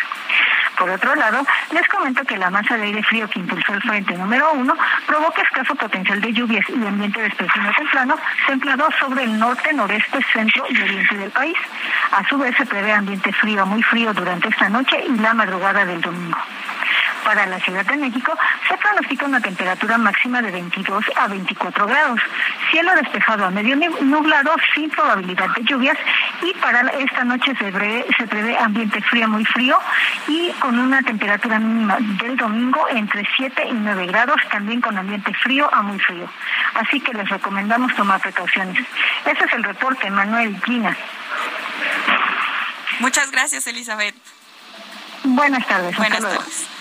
Por 0.78 0.90
otro 0.90 1.14
lado, 1.14 1.44
les 1.70 1.86
comento 1.88 2.24
que 2.24 2.36
la 2.36 2.50
masa 2.50 2.76
de 2.76 2.84
aire 2.84 3.02
frío 3.02 3.28
que 3.28 3.38
impulsó 3.38 3.74
el 3.74 3.82
frente 3.82 4.14
número 4.16 4.52
uno 4.52 4.76
provoca 5.06 5.42
escaso 5.42 5.74
potencial 5.74 6.20
de 6.20 6.32
lluvias 6.32 6.64
y 6.68 6.86
ambiente 6.86 7.20
de 7.20 7.26
expresión 7.28 7.72
templano, 7.74 8.16
templado 8.46 8.88
sobre 8.98 9.24
el 9.24 9.38
norte, 9.38 9.72
noreste, 9.72 10.18
centro 10.32 10.64
y 10.68 10.80
oriente 10.80 11.16
del 11.16 11.30
país. 11.30 11.56
A 12.12 12.26
su 12.28 12.38
vez 12.38 12.56
se 12.56 12.66
prevé 12.66 12.92
ambiente 12.92 13.32
frío 13.32 13.62
a 13.62 13.64
muy 13.64 13.82
frío 13.82 14.12
durante 14.12 14.48
esta 14.48 14.68
noche 14.68 15.04
y 15.06 15.16
la 15.18 15.34
madrugada 15.34 15.84
del 15.84 16.00
domingo. 16.00 16.38
Para 17.24 17.46
la 17.46 17.58
Ciudad 17.58 17.86
de 17.86 17.96
México 17.96 18.36
se 18.68 18.76
pronostica 18.76 19.24
una 19.24 19.40
temperatura 19.40 19.96
máxima 19.96 20.42
de 20.42 20.50
22 20.50 21.04
a 21.16 21.26
24 21.26 21.86
grados, 21.86 22.20
cielo 22.70 22.94
despejado 22.96 23.46
a 23.46 23.50
medio 23.50 23.76
nublado 24.02 24.50
sin 24.74 24.90
probabilidad 24.90 25.48
de 25.56 25.64
lluvias 25.64 25.96
y 26.42 26.52
para 26.58 26.80
esta 26.90 27.24
noche 27.24 27.54
se 27.56 27.72
prevé, 27.72 28.04
se 28.18 28.26
prevé 28.26 28.58
ambiente 28.58 29.00
frío 29.00 29.26
muy 29.26 29.44
frío 29.46 29.78
y 30.28 30.52
con 30.64 30.78
una 30.78 31.02
temperatura 31.02 31.58
mínima 31.58 31.98
del 32.00 32.38
domingo 32.38 32.88
entre 32.88 33.22
7 33.36 33.66
y 33.68 33.72
9 33.74 34.06
grados, 34.06 34.40
también 34.50 34.80
con 34.80 34.96
ambiente 34.96 35.30
frío 35.34 35.68
a 35.70 35.82
muy 35.82 35.98
frío. 35.98 36.26
Así 36.72 37.00
que 37.00 37.12
les 37.12 37.28
recomendamos 37.28 37.94
tomar 37.94 38.18
precauciones. 38.18 38.82
Ese 39.26 39.44
es 39.44 39.52
el 39.52 39.62
reporte, 39.62 40.08
Manuel 40.08 40.58
Gina. 40.64 40.96
Muchas 43.00 43.30
gracias, 43.30 43.66
Elizabeth. 43.66 44.14
Buenas 45.24 45.66
tardes. 45.66 45.94
Buenas 45.98 46.22
tardes. 46.22 46.73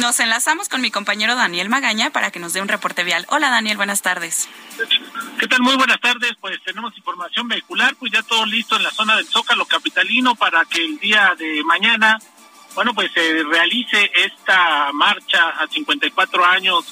Nos 0.00 0.20
enlazamos 0.20 0.70
con 0.70 0.80
mi 0.80 0.90
compañero 0.90 1.36
Daniel 1.36 1.68
Magaña 1.68 2.10
para 2.10 2.30
que 2.30 2.40
nos 2.40 2.54
dé 2.54 2.62
un 2.62 2.68
reporte 2.68 3.04
vial. 3.04 3.26
Hola 3.28 3.50
Daniel, 3.50 3.76
buenas 3.76 4.00
tardes. 4.00 4.48
¿Qué 5.38 5.46
tal? 5.46 5.60
Muy 5.60 5.76
buenas 5.76 6.00
tardes. 6.00 6.32
Pues 6.40 6.62
tenemos 6.64 6.96
información 6.96 7.46
vehicular, 7.46 7.94
pues 7.96 8.10
ya 8.10 8.22
todo 8.22 8.46
listo 8.46 8.76
en 8.76 8.84
la 8.84 8.90
zona 8.90 9.16
del 9.16 9.26
Zócalo 9.26 9.66
Capitalino 9.66 10.34
para 10.34 10.64
que 10.64 10.82
el 10.82 10.98
día 10.98 11.34
de 11.38 11.62
mañana, 11.64 12.18
bueno, 12.74 12.94
pues 12.94 13.12
se 13.12 13.42
realice 13.44 14.10
esta 14.14 14.90
marcha 14.92 15.50
a 15.50 15.66
54 15.66 16.44
años 16.44 16.84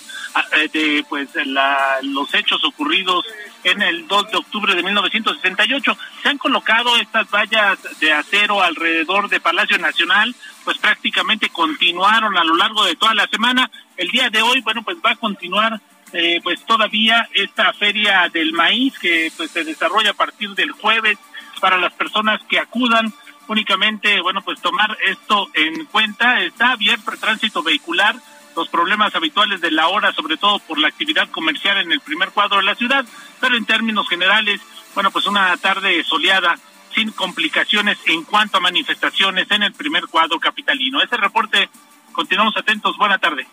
eh, 0.56 0.68
de 0.72 1.04
pues 1.08 1.28
la, 1.46 1.99
los 2.02 2.32
hechos 2.34 2.62
ocurridos 2.64 3.25
en 3.64 3.82
el 3.82 4.06
2 4.06 4.30
de 4.30 4.37
octubre 4.38 4.75
de 4.75 4.82
1968. 4.82 5.99
Se 6.22 6.28
han 6.28 6.38
colocado 6.38 6.96
estas 6.96 7.30
vallas 7.30 7.78
de 8.00 8.12
acero 8.12 8.62
alrededor 8.62 9.28
de 9.28 9.40
Palacio 9.40 9.78
Nacional 9.78 10.34
pues 10.64 10.78
prácticamente 10.78 11.49
continuaron 11.49 12.37
a 12.37 12.44
lo 12.44 12.54
largo 12.56 12.84
de 12.84 12.96
toda 12.96 13.14
la 13.14 13.26
semana. 13.26 13.70
El 13.96 14.08
día 14.08 14.30
de 14.30 14.42
hoy, 14.42 14.60
bueno, 14.60 14.82
pues 14.82 14.99
va 15.04 15.10
a 15.12 15.16
continuar 15.16 15.80
eh, 16.12 16.40
pues 16.42 16.64
todavía 16.64 17.28
esta 17.34 17.72
feria 17.72 18.28
del 18.32 18.52
maíz 18.52 18.99
que 18.99 19.32
pues 19.37 19.50
se 19.50 19.64
desarrolla 19.64 20.10
a 20.10 20.14
partir 20.14 20.50
del 20.50 20.72
jueves 20.72 21.18
para 21.60 21.78
las 21.78 21.92
personas 21.92 22.40
que 22.49 22.58
acudan 22.58 23.12
únicamente, 23.50 24.21
bueno, 24.21 24.42
pues 24.42 24.61
tomar 24.61 24.97
esto 25.04 25.49
en 25.54 25.85
cuenta. 25.87 26.40
Está 26.40 26.71
abierto 26.73 27.11
el 27.11 27.19
tránsito 27.19 27.64
vehicular, 27.64 28.14
los 28.54 28.69
problemas 28.69 29.12
habituales 29.16 29.61
de 29.61 29.73
la 29.73 29.88
hora, 29.88 30.12
sobre 30.12 30.37
todo 30.37 30.61
por 30.61 30.78
la 30.78 30.87
actividad 30.87 31.28
comercial 31.30 31.78
en 31.78 31.90
el 31.90 32.00
primer 32.00 32.30
cuadro 32.30 32.59
de 32.59 32.62
la 32.62 32.76
ciudad, 32.76 33.04
pero 33.40 33.57
en 33.57 33.64
términos 33.64 34.09
generales, 34.09 34.61
bueno, 34.95 35.11
pues 35.11 35.26
una 35.26 35.57
tarde 35.57 36.02
soleada 36.04 36.59
sin 36.95 37.11
complicaciones 37.11 37.99
en 38.07 38.23
cuanto 38.23 38.59
a 38.59 38.61
manifestaciones 38.61 39.50
en 39.50 39.64
el 39.64 39.73
primer 39.73 40.07
cuadro 40.07 40.38
capitalino. 40.38 41.02
Ese 41.02 41.16
reporte, 41.16 41.69
continuamos 42.12 42.57
atentos. 42.57 42.97
Buena 42.97 43.19
tarde. 43.19 43.49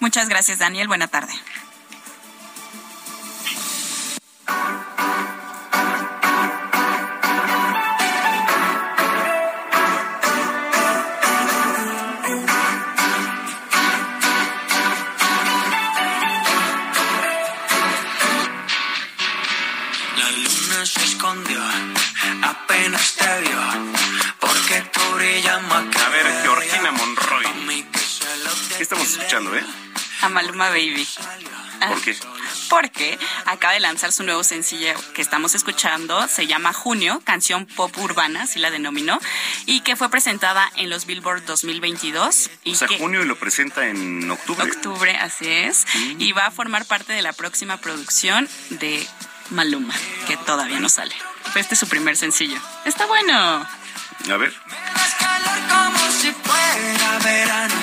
Muchas 0.00 0.28
gracias, 0.28 0.58
Daniel. 0.58 0.88
Buena 0.88 1.08
tarde. 1.08 1.32
Luna 20.62 20.86
se 20.86 21.02
escondió 21.04 21.60
apenas 22.42 23.14
te 23.16 23.40
vio, 23.40 23.60
porque 24.38 24.82
tú 24.92 25.00
brillas 25.16 25.62
más 25.62 25.84
que 25.88 25.98
A 25.98 26.08
ver, 26.08 26.26
Georgina 26.42 26.92
Monroy. 26.92 27.44
¿Qué 28.76 28.82
estamos 28.82 29.10
escuchando, 29.10 29.56
eh? 29.56 29.64
A 30.22 30.28
Maluma 30.28 30.68
Baby. 30.68 31.08
¿Por 31.88 32.00
qué? 32.02 32.16
Porque 32.68 33.18
acaba 33.46 33.72
de 33.72 33.80
lanzar 33.80 34.12
su 34.12 34.22
nuevo 34.22 34.44
sencillo 34.44 34.94
que 35.14 35.22
estamos 35.22 35.54
escuchando, 35.54 36.28
se 36.28 36.46
llama 36.46 36.72
Junio, 36.72 37.20
canción 37.24 37.66
pop 37.66 37.96
urbana, 37.98 38.42
así 38.42 38.60
la 38.60 38.70
denominó, 38.70 39.18
y 39.66 39.80
que 39.80 39.96
fue 39.96 40.10
presentada 40.10 40.70
en 40.76 40.90
los 40.90 41.06
Billboard 41.06 41.44
2022. 41.44 42.50
Y 42.64 42.72
O 42.72 42.74
sea, 42.76 42.86
que, 42.86 42.98
junio 42.98 43.22
y 43.22 43.26
lo 43.26 43.36
presenta 43.36 43.88
en 43.88 44.30
octubre. 44.30 44.70
octubre, 44.70 45.16
así 45.16 45.48
es, 45.48 45.86
y 46.18 46.30
va 46.32 46.46
a 46.46 46.50
formar 46.52 46.84
parte 46.84 47.12
de 47.12 47.22
la 47.22 47.32
próxima 47.32 47.78
producción 47.78 48.48
de 48.70 49.06
Maluma, 49.52 49.94
que 50.26 50.36
todavía 50.38 50.80
no 50.80 50.88
sale. 50.88 51.14
Este 51.54 51.74
es 51.74 51.80
su 51.80 51.88
primer 51.88 52.16
sencillo. 52.16 52.58
Está 52.84 53.06
bueno. 53.06 53.34
A 53.34 54.36
ver. 54.36 54.54
das 54.94 55.14
calor 55.18 55.58
como 55.68 56.10
si 56.12 56.32
fuera 56.32 57.18
verano 57.22 57.81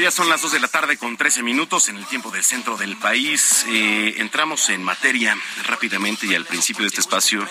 Ya 0.00 0.12
son 0.12 0.28
las 0.28 0.42
2 0.42 0.52
de 0.52 0.60
la 0.60 0.68
tarde 0.68 0.96
con 0.96 1.16
13 1.16 1.42
minutos 1.42 1.88
en 1.88 1.96
el 1.96 2.06
tiempo 2.06 2.30
del 2.30 2.44
centro 2.44 2.76
del 2.76 2.96
país. 2.96 3.66
Eh, 3.68 4.14
entramos 4.18 4.68
en 4.68 4.80
materia 4.84 5.36
rápidamente 5.66 6.26
y 6.26 6.36
al 6.36 6.44
principio 6.44 6.82
de 6.82 6.88
este 6.88 7.00
espacio 7.00 7.44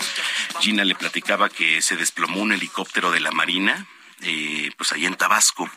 Gina 0.61 0.85
le 0.85 0.95
platicaba 0.95 1.49
que 1.49 1.81
se 1.81 1.97
desplomó 1.97 2.41
un 2.41 2.53
helicóptero 2.53 3.11
de 3.11 3.19
la 3.19 3.31
Marina, 3.31 3.85
eh, 4.21 4.71
pues 4.77 4.93
ahí 4.93 5.05
en 5.05 5.15
Tabasco. 5.15 5.69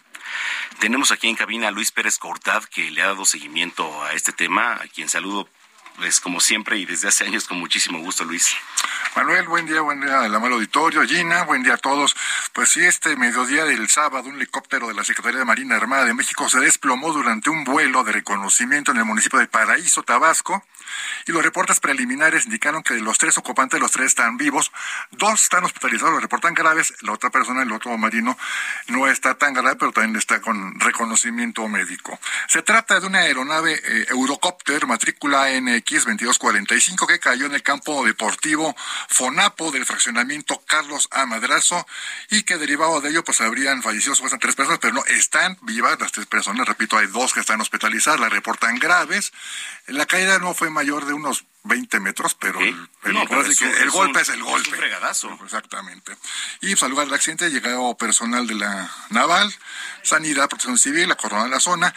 Tenemos 0.78 1.10
aquí 1.10 1.28
en 1.28 1.34
cabina 1.34 1.68
a 1.68 1.70
Luis 1.72 1.90
Pérez 1.90 2.18
Cortad 2.18 2.62
que 2.64 2.90
le 2.92 3.02
ha 3.02 3.06
dado 3.06 3.24
seguimiento 3.24 4.04
a 4.04 4.12
este 4.12 4.32
tema, 4.32 4.74
a 4.74 4.86
quien 4.86 5.08
saludo 5.08 5.48
pues 6.00 6.18
como 6.18 6.40
siempre 6.40 6.78
y 6.78 6.86
desde 6.86 7.08
hace 7.08 7.24
años 7.24 7.46
con 7.46 7.58
muchísimo 7.58 7.98
gusto, 7.98 8.24
Luis. 8.24 8.56
Manuel, 9.14 9.46
buen 9.48 9.66
día, 9.66 9.82
buen 9.82 10.00
día 10.00 10.22
al 10.22 10.34
amable 10.34 10.54
auditorio. 10.54 11.02
Gina, 11.02 11.44
buen 11.44 11.62
día 11.62 11.74
a 11.74 11.76
todos. 11.76 12.16
Pues 12.54 12.70
sí, 12.70 12.80
este 12.80 13.16
mediodía 13.16 13.66
del 13.66 13.86
sábado, 13.90 14.30
un 14.30 14.36
helicóptero 14.36 14.88
de 14.88 14.94
la 14.94 15.04
Secretaría 15.04 15.40
de 15.40 15.44
Marina 15.44 15.76
Armada 15.76 16.06
de 16.06 16.14
México 16.14 16.48
se 16.48 16.58
desplomó 16.58 17.12
durante 17.12 17.50
un 17.50 17.64
vuelo 17.64 18.02
de 18.02 18.12
reconocimiento 18.12 18.92
en 18.92 18.96
el 18.96 19.04
municipio 19.04 19.38
de 19.40 19.46
Paraíso, 19.46 20.02
Tabasco. 20.02 20.64
Y 21.26 21.32
los 21.32 21.42
reportes 21.42 21.80
preliminares 21.80 22.44
indicaron 22.44 22.82
que 22.82 22.94
de 22.94 23.00
los 23.00 23.18
tres 23.18 23.38
ocupantes, 23.38 23.80
los 23.80 23.92
tres 23.92 24.08
están 24.08 24.36
vivos. 24.36 24.70
Dos 25.10 25.42
están 25.42 25.64
hospitalizados, 25.64 26.12
los 26.12 26.22
reportan 26.22 26.54
graves. 26.54 26.94
La 27.00 27.12
otra 27.12 27.30
persona, 27.30 27.62
el 27.62 27.72
otro 27.72 27.96
marino, 27.96 28.36
no 28.88 29.06
está 29.06 29.36
tan 29.36 29.54
grave, 29.54 29.76
pero 29.76 29.92
también 29.92 30.16
está 30.16 30.40
con 30.40 30.78
reconocimiento 30.78 31.66
médico. 31.68 32.18
Se 32.48 32.62
trata 32.62 33.00
de 33.00 33.06
una 33.06 33.20
aeronave 33.20 33.80
eh, 33.82 34.06
Eurocopter, 34.10 34.86
matrícula 34.86 35.50
N 35.50 35.70
MX2245 35.70 37.06
que 37.06 37.18
cayó 37.18 37.46
en 37.46 37.54
el 37.54 37.62
campo 37.62 38.04
deportivo 38.04 38.74
Fonapo 39.08 39.70
del 39.70 39.86
fraccionamiento 39.86 40.62
Carlos 40.66 41.08
A. 41.10 41.26
Madrazo 41.26 41.86
y 42.30 42.42
que 42.42 42.58
derivado 42.58 43.00
de 43.00 43.10
ello 43.10 43.24
pues 43.24 43.40
habrían 43.40 43.82
fallecido 43.82 44.14
supuestamente 44.14 44.46
tres 44.46 44.56
personas, 44.56 44.78
pero 44.80 44.94
no, 44.94 45.04
están 45.06 45.58
vivas 45.62 45.98
las 46.00 46.12
tres 46.12 46.26
personas, 46.26 46.66
repito, 46.66 46.96
hay 46.96 47.06
dos 47.06 47.32
que 47.32 47.40
están 47.40 47.60
hospitalizadas, 47.60 48.20
las 48.20 48.32
reportan 48.32 48.78
graves. 48.78 49.32
La 49.90 50.06
caída 50.06 50.38
no 50.38 50.54
fue 50.54 50.70
mayor 50.70 51.04
de 51.04 51.12
unos 51.12 51.44
20 51.64 52.00
metros, 52.00 52.34
pero, 52.34 52.58
el, 52.60 52.74
pero 53.02 53.14
No, 53.14 53.24
pero 53.24 53.36
ahora 53.36 53.46
sí 53.48 53.52
es 53.52 53.58
que 53.58 53.64
un- 53.66 53.74
el 53.76 53.88
es 53.88 53.92
golpe 53.92 54.12
un- 54.18 54.22
es 54.22 54.28
el 54.30 54.34
es 54.36 54.40
un 54.42 54.46
golpe. 54.50 54.70
fregadazo. 54.76 55.38
Exactamente. 55.44 56.16
Y 56.60 56.70
pues, 56.70 56.82
al 56.82 56.90
lugar 56.90 57.06
del 57.06 57.14
accidente 57.14 57.50
llegó 57.50 57.96
personal 57.96 58.46
de 58.46 58.54
la 58.54 58.90
Naval, 59.10 59.54
Sanidad, 60.02 60.48
Protección 60.48 60.78
Civil, 60.78 61.08
la 61.08 61.16
corona 61.16 61.44
de 61.44 61.50
la 61.50 61.60
zona. 61.60 61.94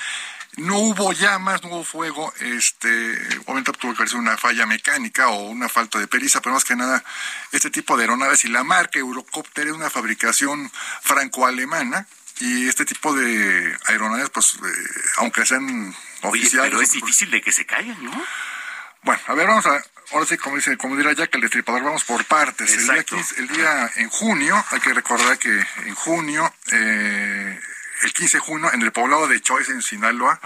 No 0.55 0.77
hubo 0.77 1.13
llamas, 1.13 1.63
no 1.63 1.69
hubo 1.69 1.83
fuego. 1.83 2.31
Este, 2.39 3.13
obviamente 3.45 3.71
tuvo 3.71 3.95
que 3.95 4.03
haber 4.03 4.15
una 4.17 4.37
falla 4.37 4.65
mecánica 4.67 5.29
o 5.29 5.45
una 5.49 5.67
falta 5.67 5.97
de 5.97 6.07
pericia, 6.07 6.41
pero 6.41 6.53
más 6.53 6.63
que 6.63 6.75
nada, 6.75 7.03
este 7.51 7.71
tipo 7.71 7.97
de 7.97 8.03
aeronaves 8.03 8.45
y 8.45 8.49
la 8.49 8.63
marca 8.63 8.99
Eurocopter 8.99 9.67
es 9.67 9.73
una 9.73 9.89
fabricación 9.89 10.71
franco-alemana. 11.01 12.07
Y 12.39 12.67
este 12.67 12.83
tipo 12.85 13.13
de 13.15 13.77
aeronaves, 13.87 14.29
pues, 14.31 14.55
eh, 14.55 14.59
aunque 15.17 15.45
sean 15.45 15.95
Oye, 16.31 16.49
pero 16.51 16.81
es 16.81 16.91
difícil 16.91 17.29
de 17.31 17.41
que 17.41 17.51
se 17.51 17.65
caigan, 17.65 18.03
¿no? 18.03 18.25
bueno, 19.03 19.21
a 19.27 19.33
ver, 19.33 19.47
vamos 19.47 19.65
a, 19.65 19.83
ahora 20.13 20.25
sí, 20.25 20.37
como 20.37 20.55
dice, 20.55 20.77
como 20.77 20.95
dirá 20.95 21.11
Jack, 21.13 21.35
el 21.35 21.41
destripador, 21.41 21.83
vamos 21.83 22.03
por 22.05 22.23
partes. 22.25 22.71
El 22.71 22.83
día, 22.83 22.93
Exacto. 22.93 23.15
15 23.17 23.39
el 23.41 23.47
día 23.49 23.91
en 23.97 24.09
junio, 24.09 24.65
hay 24.71 24.79
que 24.79 24.93
recordar 24.93 25.37
que 25.37 25.49
en 25.85 25.95
junio, 25.95 26.53
eh, 26.71 27.59
el 28.03 28.13
15 28.13 28.37
de 28.37 28.41
junio, 28.41 28.71
en 28.73 28.81
el 28.81 28.91
poblado 28.91 29.27
de 29.27 29.41
Choice, 29.41 29.71
en 29.71 29.81
Sinaloa, 29.81 30.39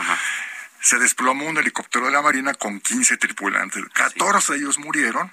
se 0.82 0.98
desplomó 0.98 1.46
un 1.46 1.58
helicóptero 1.58 2.06
de 2.06 2.12
la 2.12 2.22
Marina 2.22 2.54
con 2.56 2.80
15 2.80 3.18
tripulantes. 3.18 3.84
14 3.94 4.54
de 4.54 4.60
ellos 4.60 4.78
murieron, 4.80 5.32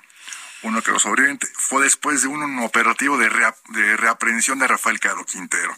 uno 0.62 0.82
quedó 0.82 0.98
sobreviviente. 0.98 1.46
Fue 1.56 1.82
después 1.82 2.22
de 2.22 2.28
un, 2.28 2.42
un 2.42 2.58
operativo 2.60 3.16
de, 3.18 3.28
rea- 3.28 3.54
de 3.68 3.96
reaprehensión 3.96 4.58
de 4.58 4.66
Rafael 4.66 4.98
Caro 5.00 5.24
Quintero. 5.24 5.74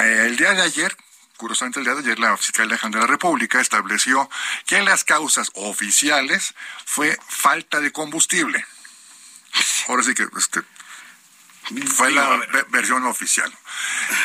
Eh, 0.00 0.24
el 0.26 0.36
día 0.36 0.52
de 0.52 0.62
ayer, 0.62 0.94
curiosamente 1.42 1.80
el 1.80 1.84
día 1.84 1.94
de 1.94 2.00
ayer, 2.00 2.20
la 2.20 2.36
Fiscalía 2.36 2.78
General 2.78 3.00
de 3.02 3.06
la 3.08 3.12
República 3.12 3.60
estableció 3.60 4.30
que 4.64 4.80
las 4.80 5.02
causas 5.02 5.50
oficiales 5.54 6.54
fue 6.86 7.18
falta 7.28 7.80
de 7.80 7.90
combustible. 7.90 8.64
Ahora 9.88 10.04
sí 10.04 10.14
que 10.14 10.28
este, 10.38 10.62
fue 11.88 12.12
la 12.12 12.40
versión 12.68 13.04
oficial. 13.06 13.52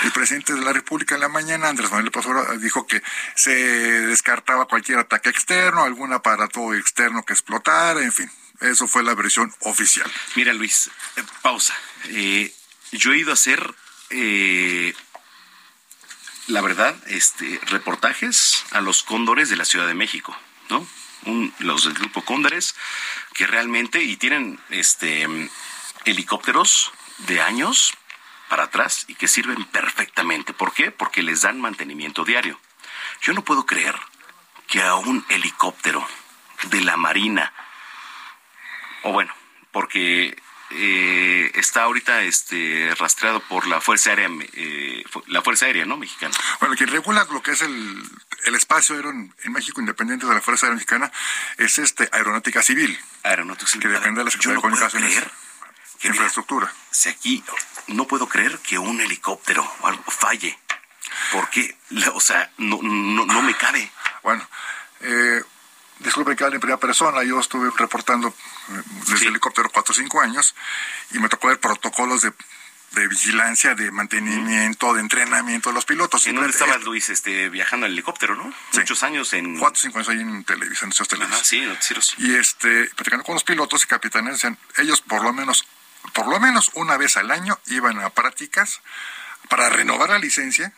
El 0.04 0.12
presidente 0.12 0.54
de 0.54 0.62
la 0.62 0.74
República 0.74 1.16
en 1.16 1.22
la 1.22 1.28
mañana, 1.28 1.70
Andrés 1.70 1.90
Manuel 1.90 2.06
López 2.06 2.24
Obrador, 2.28 2.60
dijo 2.60 2.86
que 2.86 3.02
se 3.34 3.52
descartaba 3.52 4.68
cualquier 4.68 5.00
ataque 5.00 5.30
externo, 5.30 5.84
algún 5.84 6.14
aparato 6.14 6.76
externo 6.76 7.26
que 7.26 7.34
explotara, 7.34 8.00
en 8.00 8.12
fin. 8.12 8.32
Eso 8.62 8.88
fue 8.88 9.02
la 9.02 9.16
versión 9.16 9.52
oficial. 9.62 10.12
Mira, 10.36 10.54
Luis, 10.54 10.92
eh, 11.16 11.24
pausa. 11.42 11.74
Eh, 12.10 12.54
yo 12.92 13.12
he 13.12 13.18
ido 13.18 13.32
a 13.32 13.34
hacer, 13.34 13.74
eh, 14.12 14.94
la 16.48 16.62
verdad, 16.62 16.96
este, 17.08 17.60
reportajes 17.68 18.66
a 18.72 18.82
los 18.82 19.04
cóndores 19.04 19.50
de 19.50 19.58
la 19.58 19.66
Ciudad 19.66 19.88
de 19.88 19.94
México, 19.94 20.36
¿no? 20.70 20.88
Los 21.60 21.84
del 21.84 21.94
grupo 21.94 22.24
Cóndores, 22.24 22.75
que 23.34 23.48
realmente, 23.48 24.01
y 24.04 24.16
tienen 24.16 24.60
este 24.70 25.27
helicópteros 26.06 26.92
de 27.20 27.42
años 27.42 27.94
para 28.50 28.63
atrás 28.63 29.06
y 29.08 29.16
que 29.16 29.27
sirven 29.27 29.66
perfectamente. 29.66 30.54
¿Por 30.54 30.74
qué? 30.74 30.92
Porque 30.92 31.24
les 31.24 31.42
dan 31.42 31.60
mantenimiento 31.60 32.24
diario. 32.24 32.60
Yo 33.22 33.34
no 33.34 33.44
puedo 33.44 33.66
creer 33.66 33.96
que 34.68 34.82
a 34.82 34.96
un 34.96 35.25
helicóptero 35.30 36.08
de 36.70 36.82
la 36.82 36.96
Marina 36.96 37.51
o 39.04 39.12
bueno, 39.12 39.34
porque 39.72 40.36
eh, 40.72 41.52
está 41.56 41.84
ahorita 41.84 42.24
este 42.24 42.94
rastreado 43.00 43.40
por 43.42 43.68
la 43.68 43.80
Fuerza 43.82 44.10
Aérea, 44.10 44.30
eh, 44.54 45.04
la 45.28 45.42
Fuerza 45.42 45.66
Aérea, 45.66 45.86
¿no? 45.86 45.98
Mexicana. 45.98 46.36
Bueno, 46.60 46.76
quien 46.76 46.90
regula 46.90 47.26
lo 47.32 47.42
que 47.42 47.52
es 47.52 47.62
el, 47.62 48.04
el 48.46 48.56
espacio 48.56 48.96
aéreo 48.96 49.12
en, 49.12 49.34
en 49.44 49.52
México, 49.52 49.80
independiente 49.80 50.26
de 50.26 50.34
la 50.34 50.42
Fuerza 50.42 50.66
Aérea 50.66 50.76
Mexicana, 50.76 51.12
es 51.58 51.78
este 51.78 52.10
Aeronáutica 52.12 52.62
Civil, 52.62 53.00
Aeronáutica 53.24 53.70
Civil. 53.70 53.88
que 53.88 53.94
depende 53.94 54.20
de 54.20 54.26
la 54.26 54.32
Secretaría 54.32 54.56
no 54.56 54.62
de 54.62 54.62
Comunicaciones. 54.62 55.14
que, 55.14 56.10
mira, 56.10 56.16
Infraestructura. 56.16 56.74
si 56.92 57.10
aquí 57.10 57.44
no 57.88 58.06
puedo 58.06 58.28
creer 58.28 58.60
que 58.60 58.78
un 58.78 59.00
helicóptero 59.00 59.64
o 59.82 59.88
algo 59.88 60.04
falle. 60.08 60.58
Porque, 61.32 61.78
o 62.14 62.20
sea, 62.20 62.51
no, 62.58 62.80
no, 62.82 63.25
no 63.25 63.42
me 63.42 63.56
cabe. 63.56 63.90
Bueno, 64.24 64.48
eh, 65.01 65.42
disculpe 66.00 66.36
que 66.36 66.44
hable 66.44 66.55
en 66.55 66.62
primera 66.62 66.79
persona, 66.79 67.24
yo 67.24 67.40
estuve 67.40 67.70
reportando 67.77 68.29
eh, 68.29 68.81
desde 69.01 69.18
Sí. 69.18 69.24
el 69.25 69.29
helicóptero 69.31 69.70
4 69.70 69.92
o 69.92 69.96
5 69.96 70.22
años 70.22 70.55
y 71.12 71.20
me 71.20 71.29
tocó 71.29 71.48
ver 71.48 71.60
protocolos 71.60 72.22
de, 72.22 72.33
de 72.92 73.07
vigilancia, 73.07 73.75
de 73.75 73.92
mantenimiento, 73.92 74.94
de 74.94 75.01
entrenamiento 75.01 75.70
de 75.70 75.75
los 75.75 75.86
pilotos. 75.86 76.25
¿En 76.27 76.36
dónde 76.36 76.51
Simplemente 76.51 76.75
estaba 76.75 76.92
Luis 76.92 77.10
este, 77.10 77.50
viajando 77.50 77.86
en 77.86 77.92
helicóptero, 77.94 78.36
no? 78.36 78.51
Sí. 78.72 78.79
Muchos 78.79 79.03
años 79.03 79.33
en... 79.33 79.57
4 79.60 79.77
o 79.77 79.81
5 79.81 79.98
años 80.00 80.10
ahí 80.10 80.20
en 80.22 80.44
televisión, 80.44 80.90
en 80.92 80.94
Ajá, 80.96 81.05
televisiones. 81.05 81.48
sí, 81.48 81.62
noticieros. 81.62 82.16
Y 82.18 82.36
este, 82.36 82.86
platicando 82.96 83.24
con 83.25 83.33
los 83.36 83.44
pilotos 83.44 83.83
y 83.83 83.88
capitanes, 83.88 84.33
decían, 84.33 84.57
ellos 84.77 85.01
por 85.01 85.24
lo 85.24 85.33
menos, 85.33 85.66
por 86.14 86.27
lo 86.27 86.40
menos 86.40 86.72
una 86.75 86.98
vez 86.98 87.18
al 87.18 87.31
año 87.31 87.60
iban 87.68 88.00
a 88.00 88.10
prácticas 88.10 88.81
para 89.50 89.70
renovar 89.70 90.10
la 90.10 90.20
licencia, 90.20 90.74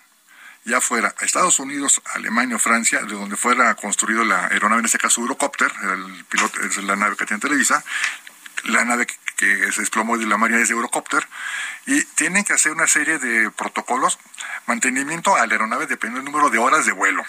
ya 0.65 0.81
fuera 0.81 1.13
a 1.17 1.25
Estados 1.25 1.59
Unidos, 1.59 2.01
Alemania 2.13 2.55
o 2.55 2.59
Francia, 2.59 3.01
de 3.01 3.13
donde 3.13 3.35
fuera 3.35 3.73
construido 3.75 4.23
la 4.23 4.47
aeronave, 4.47 4.79
en 4.79 4.85
este 4.85 4.97
caso 4.97 5.21
Eurocopter, 5.21 5.71
el 5.83 6.25
piloto, 6.25 6.59
es 6.61 6.77
la 6.83 6.95
nave 6.95 7.15
que 7.15 7.25
tiene 7.25 7.41
Televisa, 7.41 7.83
la 8.65 8.85
nave 8.85 9.07
que, 9.07 9.15
que 9.39 9.71
se 9.71 9.79
desplomó 9.79 10.17
de 10.17 10.25
la 10.25 10.35
Marina 10.35 10.59
es 10.59 10.67
de 10.67 10.73
Eurocopter, 10.73 11.25
y 11.85 12.03
tienen 12.03 12.43
que 12.43 12.51
hacer 12.51 12.73
una 12.73 12.87
serie 12.87 13.19
de 13.19 13.49
protocolos, 13.51 14.19
mantenimiento 14.65 15.37
a 15.37 15.47
la 15.47 15.53
aeronave 15.53 15.87
depende 15.87 16.17
del 16.17 16.25
número 16.25 16.49
de 16.49 16.57
horas 16.57 16.85
de 16.85 16.91
vuelo. 16.91 17.23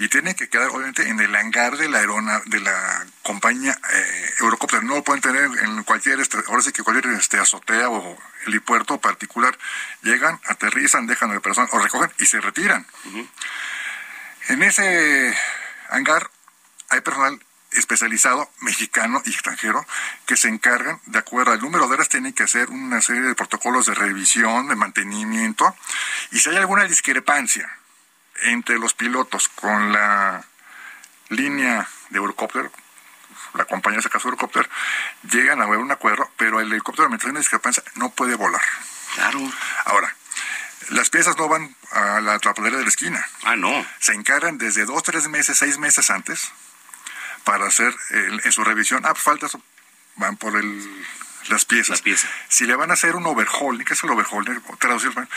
Y 0.00 0.08
tienen 0.08 0.34
que 0.34 0.48
quedar, 0.48 0.70
obviamente, 0.70 1.08
en 1.08 1.20
el 1.20 1.34
hangar 1.36 1.76
de 1.76 1.88
la 1.88 1.98
aerona, 1.98 2.42
de 2.46 2.58
la 2.58 3.06
compañía 3.22 3.78
eh, 3.92 4.30
Eurocopter. 4.40 4.82
No 4.82 4.96
lo 4.96 5.04
pueden 5.04 5.22
tener 5.22 5.44
en 5.44 5.84
cualquier, 5.84 6.18
este, 6.18 6.38
ahora 6.48 6.62
sí 6.62 6.72
que 6.72 6.82
cualquier 6.82 7.14
este, 7.14 7.38
azotea 7.38 7.88
o 7.88 8.18
helipuerto 8.46 8.98
particular. 8.98 9.56
Llegan, 10.02 10.40
aterrizan, 10.46 11.06
dejan 11.06 11.30
a 11.30 11.34
la 11.34 11.40
persona, 11.40 11.68
o 11.70 11.78
recogen 11.78 12.10
y 12.18 12.26
se 12.26 12.40
retiran. 12.40 12.86
En 14.48 14.62
ese 14.64 15.32
hangar 15.90 16.28
hay 16.88 17.00
personal 17.02 17.38
especializado, 17.72 18.50
mexicano 18.60 19.22
y 19.24 19.30
extranjero, 19.30 19.86
que 20.26 20.36
se 20.36 20.48
encargan, 20.48 21.00
de 21.06 21.18
acuerdo 21.18 21.52
al 21.52 21.60
número 21.60 21.86
de 21.88 21.94
horas, 21.94 22.08
tienen 22.08 22.32
que 22.32 22.42
hacer 22.42 22.70
una 22.70 23.00
serie 23.00 23.22
de 23.22 23.34
protocolos 23.34 23.86
de 23.86 23.94
revisión, 23.94 24.68
de 24.68 24.76
mantenimiento, 24.76 25.74
y 26.32 26.40
si 26.40 26.50
hay 26.50 26.56
alguna 26.56 26.84
discrepancia 26.84 27.70
entre 28.42 28.78
los 28.78 28.94
pilotos 28.94 29.48
con 29.48 29.92
la 29.92 30.44
línea 31.28 31.88
de 32.10 32.18
Eurocopter, 32.18 32.70
la 33.54 33.64
compañía 33.64 33.96
de 33.96 34.00
ese 34.00 34.10
caso 34.10 34.28
Eurocopter, 34.28 34.68
llegan 35.30 35.60
a 35.60 35.64
haber 35.64 35.78
un 35.78 35.90
acuerdo, 35.92 36.30
pero 36.36 36.60
el 36.60 36.72
helicóptero, 36.72 37.08
mientras 37.08 37.26
hay 37.26 37.30
una 37.30 37.40
discrepancia, 37.40 37.82
no 37.96 38.10
puede 38.10 38.34
volar. 38.34 38.62
Claro. 39.14 39.40
Ahora, 39.84 40.14
las 40.90 41.10
piezas 41.10 41.36
no 41.36 41.48
van 41.48 41.74
a 41.92 42.20
la 42.20 42.38
tapadera 42.38 42.78
de 42.78 42.82
la 42.84 42.88
esquina 42.88 43.24
Ah, 43.44 43.56
no. 43.56 43.84
se 43.98 44.12
encargan 44.12 44.58
desde 44.58 44.84
dos, 44.84 45.02
tres 45.02 45.28
meses, 45.28 45.58
seis 45.58 45.78
meses 45.78 46.10
antes 46.10 46.50
para 47.44 47.66
hacer 47.66 47.94
eh, 48.10 48.38
en 48.44 48.52
su 48.52 48.64
revisión. 48.64 49.04
Ah, 49.04 49.10
pues 49.12 49.22
falta 49.22 49.46
eso. 49.46 49.62
Van 50.16 50.36
por 50.36 50.56
el, 50.56 51.04
las 51.48 51.64
piezas. 51.64 51.88
Las 51.90 52.02
piezas. 52.02 52.30
Si 52.48 52.66
le 52.66 52.74
van 52.76 52.90
a 52.90 52.94
hacer 52.94 53.16
un 53.16 53.26
overhauling, 53.26 53.84
¿qué 53.84 53.94
es 53.94 54.04
el 54.04 54.10
overhauling? 54.10 54.60
Traducir, 54.78 55.10
bueno, 55.10 55.28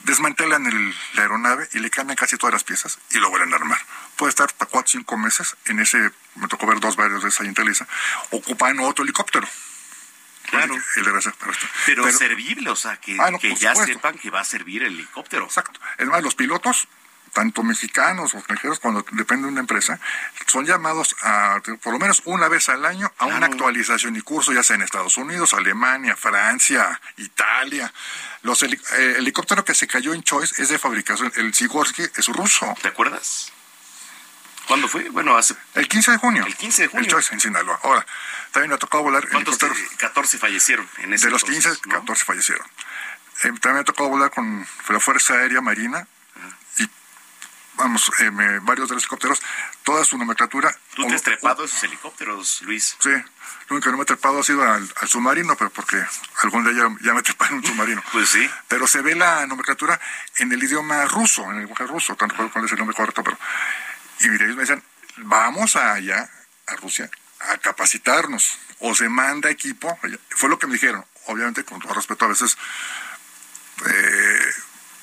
desmantelan 0.00 0.66
el- 0.66 0.94
la 1.14 1.22
aeronave 1.22 1.68
y 1.72 1.80
le 1.80 1.90
cambian 1.90 2.16
casi 2.16 2.36
todas 2.36 2.52
las 2.54 2.64
piezas 2.64 2.98
y 3.10 3.18
lo 3.18 3.28
vuelven 3.30 3.52
a 3.52 3.56
armar. 3.56 3.80
Puede 4.16 4.30
estar 4.30 4.52
para 4.54 4.70
cuatro 4.70 4.86
o 4.88 4.92
cinco 4.92 5.16
meses 5.18 5.56
en 5.66 5.80
ese, 5.80 6.10
me 6.36 6.48
tocó 6.48 6.66
ver 6.66 6.80
dos 6.80 6.96
varios 6.96 7.22
de 7.22 7.28
esa 7.28 7.44
en 7.44 7.54
Televisa, 7.54 7.86
ocupan 8.30 8.78
otro 8.80 9.04
helicóptero. 9.04 9.48
Claro. 10.50 10.74
El 10.74 11.04
pero 11.04 11.18
esto. 11.18 11.32
Pero, 11.84 12.04
Pero- 12.04 12.16
servible, 12.18 12.70
o 12.70 12.76
sea, 12.76 12.96
que, 12.96 13.18
Ah, 13.20 13.30
no, 13.30 13.38
que 13.38 13.54
ya 13.54 13.72
supuesto. 13.72 13.92
sepan 13.94 14.16
que 14.18 14.30
va 14.30 14.40
a 14.40 14.44
servir 14.44 14.82
el 14.82 14.94
helicóptero. 14.94 15.44
Exacto. 15.44 15.78
Es 15.98 16.06
más, 16.06 16.22
los 16.22 16.34
pilotos, 16.34 16.88
tanto 17.32 17.62
mexicanos 17.62 18.34
o 18.34 18.38
extranjeros, 18.38 18.80
cuando 18.80 19.04
depende 19.12 19.44
de 19.46 19.52
una 19.52 19.60
empresa, 19.60 19.98
son 20.46 20.66
llamados 20.66 21.14
a, 21.22 21.60
por 21.82 21.92
lo 21.92 21.98
menos 21.98 22.22
una 22.24 22.48
vez 22.48 22.68
al 22.68 22.84
año, 22.84 23.12
a 23.18 23.26
una 23.26 23.46
actualización 23.46 24.16
y 24.16 24.20
curso, 24.22 24.52
ya 24.52 24.62
sea 24.62 24.76
en 24.76 24.82
Estados 24.82 25.16
Unidos, 25.16 25.54
Alemania, 25.54 26.16
Francia, 26.16 27.00
Italia. 27.16 27.92
Los 28.42 28.62
heli- 28.62 28.80
eh, 28.98 29.10
el 29.12 29.16
helicóptero 29.16 29.64
que 29.64 29.74
se 29.74 29.86
cayó 29.86 30.14
en 30.14 30.22
Choice 30.22 30.62
es 30.62 30.68
de 30.68 30.78
fabricación, 30.78 31.32
el 31.36 31.52
Sikorsky 31.54 32.02
es 32.16 32.26
ruso. 32.28 32.74
¿Te 32.82 32.88
acuerdas? 32.88 33.52
¿Cuándo 34.66 34.86
fue? 34.86 35.08
Bueno, 35.08 35.34
hace... 35.36 35.54
El 35.74 35.88
15 35.88 36.10
de 36.12 36.16
junio. 36.18 36.44
El 36.46 36.54
15 36.54 36.82
de 36.82 36.88
junio. 36.88 37.04
El 37.06 37.10
Choice 37.10 37.32
en 37.32 37.40
Sinaloa. 37.40 37.80
Ahora, 37.82 38.06
también 38.52 38.68
me 38.68 38.74
ha 38.74 38.78
tocado 38.78 39.02
volar 39.02 39.26
¿Cuántos? 39.28 39.54
helicópteros. 39.54 39.92
eh, 39.92 39.96
14 39.96 40.36
fallecieron 40.38 40.86
en 40.98 41.14
ese 41.14 41.26
De 41.26 41.32
los 41.32 41.42
entonces, 41.44 41.78
15, 41.78 41.88
¿no? 41.88 41.94
14 42.00 42.24
fallecieron. 42.24 42.66
Eh, 43.44 43.48
también 43.60 43.74
me 43.74 43.80
ha 43.80 43.84
tocado 43.84 44.10
volar 44.10 44.30
con 44.30 44.66
la 44.90 45.00
Fuerza 45.00 45.34
Aérea 45.34 45.62
Marina 45.62 46.06
vamos, 47.78 48.10
eh, 48.18 48.30
varios 48.62 48.88
de 48.88 48.94
los 48.94 49.04
helicópteros, 49.04 49.40
toda 49.84 50.04
su 50.04 50.18
nomenclatura. 50.18 50.76
¿Tú 50.94 51.06
te 51.06 51.14
has 51.14 51.22
trepado 51.22 51.64
esos 51.64 51.82
helicópteros, 51.84 52.62
Luis? 52.62 52.96
Sí, 52.98 53.10
lo 53.10 53.76
único 53.76 53.84
que 53.84 53.90
no 53.92 53.96
me 53.96 54.02
he 54.02 54.06
trepado 54.06 54.40
ha 54.40 54.42
sido 54.42 54.62
al, 54.62 54.86
al 54.96 55.08
submarino, 55.08 55.56
pero 55.56 55.70
porque 55.70 56.04
algún 56.42 56.64
día 56.64 56.72
ya, 56.74 56.96
ya 57.00 57.14
me 57.14 57.22
trepé 57.22 57.46
en 57.46 57.54
un 57.54 57.64
submarino. 57.64 58.02
Pues 58.12 58.28
sí. 58.28 58.50
Pero 58.68 58.86
se 58.86 59.00
ve 59.00 59.14
la 59.14 59.46
nomenclatura 59.46 59.98
en 60.36 60.52
el 60.52 60.62
idioma 60.62 61.04
ruso, 61.06 61.44
en 61.44 61.52
el 61.52 61.58
lenguaje 61.60 61.86
ruso, 61.86 62.16
tanto 62.16 62.36
cuál 62.36 62.50
cuál 62.50 62.64
es 62.64 62.72
el 62.72 62.78
nombre 62.78 62.96
correcto, 62.96 63.22
pero... 63.22 63.38
Y 64.20 64.28
mire, 64.28 64.44
ellos 64.44 64.56
me 64.56 64.62
decían, 64.62 64.82
vamos 65.18 65.76
allá, 65.76 66.28
a 66.66 66.76
Rusia, 66.76 67.08
a 67.40 67.58
capacitarnos, 67.58 68.58
o 68.80 68.94
se 68.94 69.08
manda 69.08 69.48
equipo, 69.50 69.98
fue 70.30 70.48
lo 70.48 70.58
que 70.58 70.66
me 70.66 70.74
dijeron, 70.74 71.04
obviamente 71.26 71.64
con 71.64 71.80
todo 71.80 71.94
respeto 71.94 72.24
a 72.24 72.28
veces... 72.28 72.58
eh, 73.86 74.52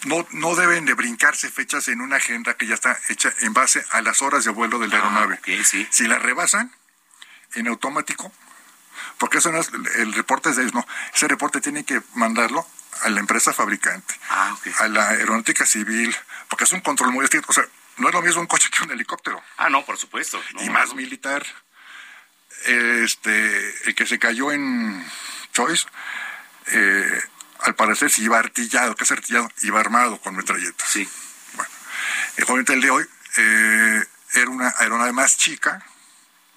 no, 0.06 0.26
no 0.32 0.56
deben 0.56 0.86
de 0.86 0.94
brincarse 0.94 1.50
fechas 1.50 1.88
en 1.90 2.02
una 2.02 2.16
agenda 2.18 2.56
que 2.56 2.66
ya 2.68 2.76
está 2.76 2.98
hecha 3.10 3.34
en 3.42 3.54
base 3.54 3.84
a 3.92 4.02
las 4.02 4.22
horas 4.22 4.44
de 4.46 4.52
vuelo 4.52 4.80
de 4.80 4.88
la 4.88 4.98
Ah, 4.98 5.00
aeronave. 5.02 5.40
sí. 5.64 5.88
Si 5.92 6.08
la 6.08 6.18
rebasan, 6.20 6.72
en 7.56 7.68
automático, 7.68 8.32
porque 9.18 9.38
eso 9.38 9.52
no 9.52 9.60
es, 9.60 9.70
el 9.96 10.14
reporte 10.14 10.50
es 10.50 10.56
de 10.56 10.64
ellos, 10.64 10.74
no. 10.74 10.86
Ese 11.14 11.28
reporte 11.28 11.62
tiene 11.62 11.84
que 11.86 12.02
mandarlo 12.16 12.68
a 13.04 13.10
la 13.10 13.20
empresa 13.20 13.54
fabricante, 13.54 14.14
Ah, 14.30 14.56
a 14.80 14.88
la 14.88 15.10
aeronáutica 15.10 15.66
civil, 15.66 16.16
porque 16.50 16.64
es 16.66 16.72
un 16.72 16.82
control 16.82 17.12
muy 17.12 17.24
estricto. 17.26 17.48
O 17.52 17.54
sea, 17.54 17.66
no 17.98 18.08
es 18.10 18.14
lo 18.14 18.22
mismo 18.22 18.42
un 18.42 18.48
coche 18.48 18.70
que 18.70 18.84
un 18.84 18.92
helicóptero, 18.92 19.42
Ah, 19.58 19.70
no, 19.70 19.86
por 19.86 19.98
supuesto. 19.98 20.42
No, 20.54 20.64
y 20.64 20.70
más 20.70 20.90
no. 20.90 20.96
militar. 20.96 21.46
Este, 22.66 23.88
el 23.90 23.96
que 23.96 24.06
se 24.06 24.18
cayó 24.18 24.52
en 24.52 25.06
Choice, 25.54 25.86
eh, 26.68 27.22
al 27.70 27.76
parecer 27.76 28.10
si 28.12 28.24
iba 28.24 28.38
artillado, 28.40 28.96
¿qué 28.96 29.04
es 29.04 29.12
artillado? 29.12 29.50
Iba 29.62 29.80
armado 29.80 30.20
con 30.20 30.36
metralletas. 30.36 30.88
Sí. 30.90 31.08
Bueno, 32.48 32.64
el 32.74 32.82
de 32.82 32.90
hoy 32.92 33.06
eh, 33.38 34.04
era 34.34 34.50
una 34.50 34.74
aeronave 34.78 35.12
más 35.14 35.38
chica, 35.38 35.84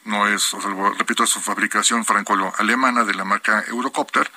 no 0.05 0.27
es, 0.27 0.55
o 0.55 0.61
sea, 0.61 0.71
repito, 0.99 1.25
es 1.25 1.31
su 1.31 1.41
fabricación 1.41 2.05
franco-alemana 2.05 3.05
de 3.05 3.15
la 3.15 3.25
marca 3.25 3.65
Eurocopter, 3.69 4.31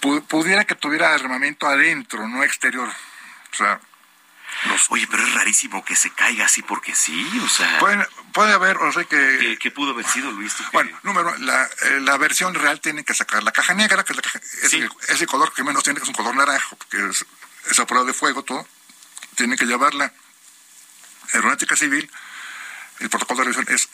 pu- 0.00 0.24
pudiera 0.26 0.64
que 0.64 0.74
tuviera 0.74 1.14
armamento 1.14 1.66
adentro, 1.66 2.26
no 2.28 2.42
exterior. 2.42 2.88
O 2.88 3.56
sea, 3.56 3.78
Oye, 4.90 5.06
pero 5.10 5.26
es 5.26 5.34
rarísimo 5.34 5.84
que 5.84 5.96
se 5.96 6.10
caiga 6.10 6.46
así 6.46 6.62
porque 6.62 6.94
sí, 6.94 7.40
o 7.44 7.48
sea... 7.48 7.78
pueden- 7.78 8.06
puede 8.32 8.52
haber, 8.52 8.76
o 8.78 8.92
sea 8.92 9.04
que... 9.04 9.16
¿Qué, 9.40 9.58
qué 9.58 9.70
pudo 9.70 9.92
haber 9.92 10.06
sido, 10.06 10.30
Luis? 10.32 10.54
¿Tú 10.54 10.62
qué- 10.64 10.70
Bueno, 10.72 10.98
número, 11.02 11.36
la, 11.38 11.64
eh, 11.82 12.00
la 12.00 12.16
versión 12.18 12.54
real 12.54 12.80
tiene 12.80 13.04
que 13.04 13.14
sacar 13.14 13.42
la 13.42 13.52
caja 13.52 13.74
negra, 13.74 14.04
que 14.04 14.12
es, 14.12 14.16
la 14.16 14.22
caja- 14.22 14.38
es 14.62 14.70
Sí. 14.70 14.78
el, 14.78 14.90
es 15.08 15.20
el 15.20 15.26
color 15.26 15.52
que 15.52 15.64
menos 15.64 15.82
tiene, 15.82 15.98
que 15.98 16.04
es 16.04 16.08
un 16.08 16.14
color 16.14 16.34
naranja, 16.36 16.68
porque 16.76 17.08
es, 17.10 17.24
es 17.70 17.78
a 17.78 17.86
prueba 17.86 18.04
de 18.06 18.12
fuego 18.14 18.42
todo. 18.44 18.66
Tiene 19.34 19.56
que 19.56 19.64
llevarla 19.66 20.12
aeronáutica 21.32 21.76
civil. 21.76 22.10
El 23.00 23.08
protocolo 23.10 23.40
de 23.40 23.44
revisión 23.52 23.66
es 23.74 23.88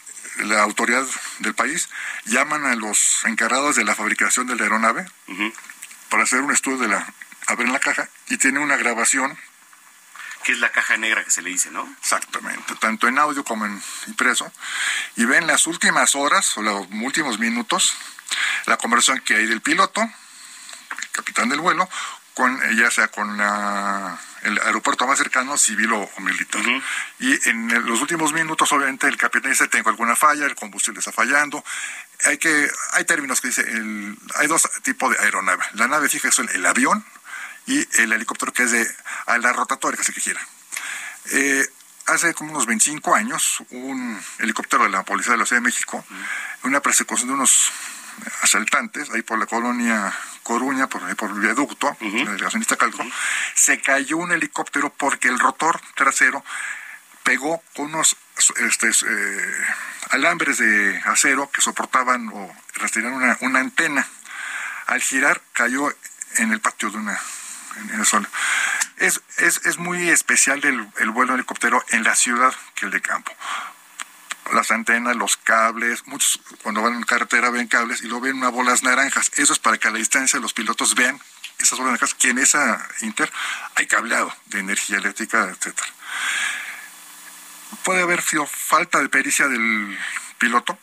la 0.47 0.63
autoridad 0.63 1.07
del 1.39 1.55
país. 1.55 1.89
Llaman 2.27 2.65
a 2.67 2.75
los 2.75 3.25
encargados 3.25 3.77
de 3.77 3.85
la 3.85 3.95
fabricación 3.95 4.47
de 4.47 4.57
la 4.57 4.65
aeronave 4.65 5.07
para 6.11 6.25
hacer 6.25 6.41
un 6.41 6.53
estudio 6.53 6.79
de 6.79 6.89
la... 6.89 7.13
abren 7.47 7.73
la 7.73 7.79
caja 7.81 8.09
y 8.29 8.37
tiene 8.39 8.59
una 8.59 8.77
grabación 8.77 9.39
Que 10.45 10.53
es 10.53 10.59
la 10.59 10.71
caja 10.71 10.97
negra 10.97 11.25
que 11.25 11.31
se 11.31 11.43
le 11.43 11.51
dice, 11.51 11.71
¿no? 11.71 11.87
Exactamente, 12.01 12.75
tanto 12.77 13.07
en 13.09 13.19
audio 13.19 13.45
como 13.45 13.67
en 13.67 13.83
impreso. 14.07 14.51
Y 15.17 15.25
ven 15.25 15.47
las 15.47 15.67
últimas 15.67 16.15
horas 16.15 16.57
o 16.57 16.63
los 16.63 16.87
últimos 16.91 17.39
minutos, 17.39 17.95
la 18.67 18.77
conversación 18.79 19.21
que 19.21 19.35
hay 19.37 19.47
del 19.47 19.61
piloto, 19.61 20.01
el 20.01 21.09
capitán 21.13 21.49
del 21.49 21.61
vuelo, 21.61 21.89
con 22.35 22.55
eh, 22.63 22.77
ya 22.77 22.91
sea 22.91 23.09
con 23.09 23.37
la- 23.37 24.19
el 24.43 24.57
aeropuerto 24.61 25.05
más 25.09 25.19
cercano, 25.19 25.59
civil 25.59 25.93
o, 25.93 26.09
militar. 26.21 26.61
Ujú. 26.61 26.81
Y 27.19 27.49
en 27.49 27.85
los 27.87 28.01
últimos 28.01 28.33
minutos, 28.33 28.71
obviamente, 28.73 29.09
el 29.09 29.17
capitán 29.17 29.51
dice, 29.51 29.67
tengo 29.67 29.91
alguna 29.91 30.15
falla, 30.15 30.47
el 30.47 30.55
combustible 30.55 31.01
está 31.01 31.11
fallando. 31.11 31.65
Hay 32.27 32.39
que 32.39 32.71
hay 32.93 33.05
términos 33.05 33.41
que 33.41 33.49
dice, 33.49 33.63
el- 33.63 34.17
hay 34.37 34.47
dos 34.47 34.69
tipos 34.83 35.11
de 35.11 35.19
aeronave. 35.25 35.65
La 35.73 35.89
nave 35.89 36.09
fija 36.09 36.29
es 36.29 36.39
el, 36.39 36.49
el 36.51 36.65
avión 36.67 37.05
y 37.69 37.87
el 38.01 38.13
helicóptero 38.13 38.53
que 38.53 38.63
es 38.63 38.73
de 38.73 38.91
a 39.27 39.37
la 39.39 39.53
rotatoria, 39.53 39.97
que 39.97 40.03
es 40.03 40.09
el 40.09 40.15
que 40.15 40.21
gira. 40.23 40.41
Eh, 41.33 41.69
hace 42.07 42.33
como 42.33 42.53
unos 42.53 42.65
25 42.65 43.15
años, 43.15 43.63
un 43.71 44.19
helicóptero 44.39 44.85
de 44.85 44.89
la 44.89 45.03
Policía 45.03 45.33
de 45.33 45.39
la 45.39 45.47
Ciudad 45.47 45.61
de 45.61 45.67
México, 45.67 46.03
una 46.63 46.81
persecución 46.81 47.29
de 47.29 47.35
unos 47.35 47.71
asaltantes, 48.43 49.11
ahí 49.11 49.21
por 49.21 49.39
la 49.39 49.45
colonia 49.45 50.13
Coruña, 50.43 50.89
por, 50.89 51.05
ahí 51.05 51.15
por 51.15 51.31
el 51.31 51.41
viaducto, 51.41 51.95
la 52.01 52.09
delegación 52.09 52.61
de 52.61 52.65
Iztacalco, 52.65 53.05
se 53.55 53.83
cayó 53.83 54.17
un 54.17 54.33
helicóptero 54.33 54.91
porque 54.91 55.29
el 55.29 55.39
rotor 55.39 55.79
trasero 55.95 56.43
pegó 57.23 57.63
con 57.77 57.95
unos 57.95 58.17
este, 58.57 58.89
eh, 58.89 59.67
alambres 60.11 60.57
de 60.57 61.03
acero 61.05 61.51
que 61.51 61.61
soportaban 61.61 62.31
o 62.33 62.51
rastreaban 62.77 63.13
una, 63.13 63.37
una 63.43 63.61
antena. 63.61 64.09
Al 64.87 65.03
girar 65.03 65.43
cayó 65.53 65.95
en 66.37 66.53
el 66.53 66.61
patio 66.61 66.91
de 66.91 66.97
una 66.97 67.21
en, 67.79 68.01
el. 68.01 68.29
Es, 68.97 69.79
muy 69.79 70.09
especial 70.09 70.65
el, 70.65 70.89
el 70.99 71.11
vuelo 71.11 71.35
helicóptero 71.35 71.85
en 71.91 72.05
la 72.05 72.15
ciudad 72.17 72.55
que 72.75 72.87
el 72.87 72.93
de 72.93 73.01
campo. 73.01 73.33
Las 74.53 74.71
antenas, 74.71 75.15
los 75.17 75.37
cables, 75.37 76.07
muchos 76.07 76.41
cuando 76.63 76.83
van 76.83 76.95
en 76.95 77.03
carretera 77.03 77.51
ven 77.51 77.69
cables 77.69 78.03
y 78.03 78.07
luego 78.07 78.23
ven 78.23 78.37
unas 78.37 78.53
bolas 78.53 78.83
naranjas. 78.83 79.31
Eso 79.37 79.53
es 79.53 79.59
para 79.59 79.77
que 79.79 79.89
a 79.89 79.91
la 79.91 79.99
distancia 79.99 80.41
los 80.41 80.55
pilotos 80.55 80.95
vean 80.95 81.21
esas 81.59 81.79
bolas 81.79 81.93
naranjas, 81.93 82.15
que 82.15 82.31
en 82.31 82.39
esa 82.39 82.89
inter 83.03 83.31
hay 83.75 83.87
cableado 83.87 84.35
de 84.47 84.61
energía 84.61 84.99
eléctrica, 84.99 85.45
etcétera. 85.45 85.89
Puede 87.85 88.03
haber 88.03 88.23
sido 88.23 88.47
falta 88.47 89.01
de 89.01 89.09
pericia 89.09 89.49
del 89.49 89.99
piloto, 90.39 90.79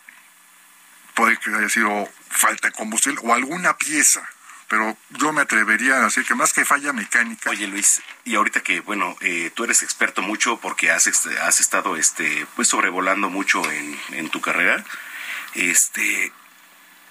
puede 1.14 1.36
que 1.38 1.50
haya 1.50 1.68
sido 1.68 2.08
falta 2.28 2.68
de 2.68 2.74
combustible 2.74 3.20
o 3.24 3.34
alguna 3.34 3.76
pieza, 3.76 4.28
pero 4.68 4.96
yo 5.10 5.32
me 5.32 5.42
atrevería 5.42 5.96
a 5.96 6.04
decir 6.04 6.24
que 6.24 6.34
más 6.34 6.52
que 6.52 6.64
falla 6.64 6.92
mecánica, 6.92 7.50
Oye, 7.50 7.66
Luis, 7.66 8.02
y 8.24 8.34
ahorita 8.34 8.62
que, 8.62 8.80
bueno, 8.80 9.16
eh, 9.20 9.50
tú 9.54 9.64
eres 9.64 9.82
experto 9.82 10.22
mucho 10.22 10.58
porque 10.58 10.90
has, 10.90 11.06
has 11.06 11.60
estado, 11.60 11.96
este, 11.96 12.46
pues, 12.56 12.68
sobrevolando 12.68 13.30
mucho 13.30 13.68
en, 13.70 14.00
en 14.12 14.28
tu 14.30 14.40
carrera, 14.40 14.84
este, 15.54 16.32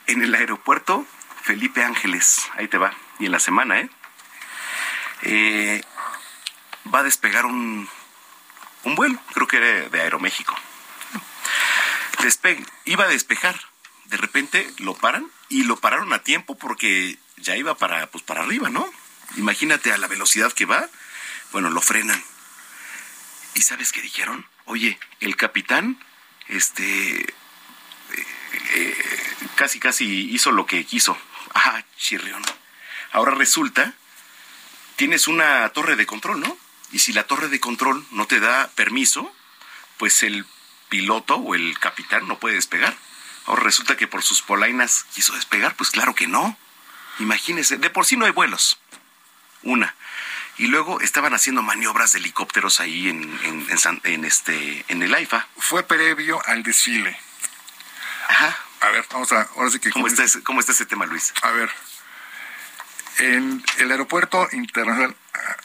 en 0.08 0.22
el 0.22 0.36
aeropuerto 0.36 1.06
Felipe 1.44 1.84
Ángeles, 1.84 2.50
ahí 2.58 2.68
te 2.68 2.78
va, 2.78 2.94
y 3.20 3.28
en 3.28 3.32
la 3.32 3.40
semana, 3.40 3.80
¿eh? 3.80 3.90
Eh, 5.22 5.84
va 6.94 7.00
a 7.00 7.04
despegar 7.04 7.46
un, 7.46 7.90
un 8.84 8.96
vuelo, 8.96 9.18
creo 9.34 9.48
que 9.48 9.58
era 9.58 9.90
de 9.90 10.02
Aeroméxico. 10.02 10.56
Despe- 12.20 12.66
iba 12.86 13.06
a 13.06 13.08
despejar, 13.08 13.60
de 14.06 14.18
repente 14.18 14.72
lo 14.80 14.94
paran 14.96 15.30
y 15.50 15.64
lo 15.64 15.78
pararon 15.78 16.14
a 16.14 16.20
tiempo 16.20 16.58
porque 16.58 17.18
ya 17.38 17.56
iba 17.56 17.76
para, 17.78 18.10
pues, 18.12 18.24
para 18.24 18.42
arriba, 18.42 18.70
¿no? 18.70 18.90
Imagínate 19.38 19.92
a 19.92 19.98
la 19.98 20.08
velocidad 20.08 20.52
que 20.52 20.66
va, 20.66 20.90
bueno, 21.52 21.70
lo 21.70 21.82
frenan. 21.82 22.24
¿Y 23.54 23.62
sabes 23.62 23.92
qué 23.92 24.02
dijeron? 24.02 24.46
Oye, 24.66 25.00
el 25.20 25.36
capitán, 25.36 26.00
este, 26.48 27.34
eh, 28.74 29.36
casi, 29.56 29.80
casi 29.80 30.30
hizo 30.32 30.52
lo 30.52 30.66
que 30.66 30.86
quiso. 30.86 31.18
Ah, 31.58 31.82
chirrión. 31.96 32.44
Ahora 33.14 33.34
resulta, 33.34 33.94
tienes 34.98 35.30
una 35.30 35.70
torre 35.70 35.96
de 35.96 36.06
control, 36.06 36.42
¿no? 36.42 36.58
Y 36.92 37.00
si 37.00 37.14
la 37.14 37.24
torre 37.24 37.48
de 37.48 37.62
control 37.62 38.06
no 38.12 38.28
te 38.28 38.42
da 38.42 38.70
permiso, 38.76 39.34
pues 39.98 40.22
el 40.24 40.46
piloto 40.90 41.36
o 41.36 41.56
el 41.56 41.80
capitán 41.80 42.28
no 42.28 42.40
puede 42.40 42.56
despegar. 42.56 42.98
Ahora 43.46 43.64
resulta 43.64 43.96
que 43.96 44.08
por 44.08 44.22
sus 44.22 44.42
polainas 44.42 45.06
quiso 45.14 45.34
despegar, 45.34 45.76
pues 45.76 45.92
claro 45.92 46.14
que 46.14 46.28
no. 46.28 46.58
Imagínese, 47.20 47.78
de 47.78 47.90
por 47.90 48.06
sí 48.06 48.18
no 48.18 48.26
hay 48.26 48.32
vuelos. 48.32 48.80
Una. 49.64 49.96
Y 50.58 50.68
luego 50.68 51.02
estaban 51.02 51.34
haciendo 51.34 51.62
maniobras 51.62 52.14
de 52.14 52.20
helicópteros 52.20 52.80
ahí 52.80 53.10
en, 53.10 53.24
en, 53.44 53.70
en 53.70 53.78
San- 53.78 54.02
en 54.04 54.24
este, 54.26 54.86
en 54.88 55.04
el 55.04 55.14
AIFA. 55.14 55.48
fue 55.58 55.84
previo 55.84 56.42
al 56.46 56.64
desfile. 56.64 57.18
Ajá. 58.30 58.58
A 58.82 58.90
ver, 58.90 59.06
vamos 59.12 59.32
a, 59.32 59.42
ahora 59.56 59.70
sí 59.70 59.80
que... 59.80 59.90
¿Cómo 59.92 60.08
está, 60.08 60.24
ese, 60.24 60.44
¿Cómo 60.44 60.60
está 60.60 60.72
ese 60.72 60.86
tema, 60.86 61.06
Luis? 61.06 61.34
A 61.42 61.52
ver, 61.52 61.70
en 63.20 63.64
el 63.78 63.92
aeropuerto 63.92 64.48
internacional 64.52 65.16
ah, 65.34 65.58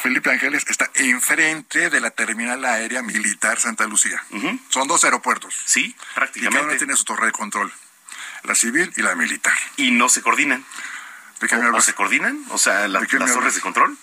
Felipe 0.00 0.30
Ángeles 0.30 0.64
está 0.68 0.90
enfrente 0.94 1.90
de 1.90 2.00
la 2.00 2.10
terminal 2.10 2.64
aérea 2.64 3.02
militar 3.02 3.58
Santa 3.60 3.86
Lucía. 3.86 4.22
Son 4.68 4.86
dos 4.88 5.04
aeropuertos. 5.04 5.54
Sí, 5.64 5.80
Y 5.80 5.92
cada 5.92 6.00
uno 6.04 6.14
prácticamente. 6.14 6.76
tiene 6.78 6.96
su 6.96 7.04
torre 7.04 7.26
de 7.26 7.32
control. 7.32 7.72
La 8.44 8.54
civil 8.54 8.92
y 8.96 9.02
la 9.02 9.14
militar. 9.14 9.52
Y 9.76 9.90
no 9.90 10.08
se 10.08 10.22
coordinan. 10.22 10.64
¿De 11.40 11.48
qué 11.48 11.56
¿O, 11.56 11.80
se 11.80 11.94
coordinan? 11.94 12.44
O 12.50 12.58
sea, 12.58 12.86
la- 12.88 13.00
¿De 13.00 13.06
qué 13.06 13.18
me 13.18 13.24
las 13.26 13.34
torres 13.34 13.54
de 13.54 13.60
control. 13.60 13.96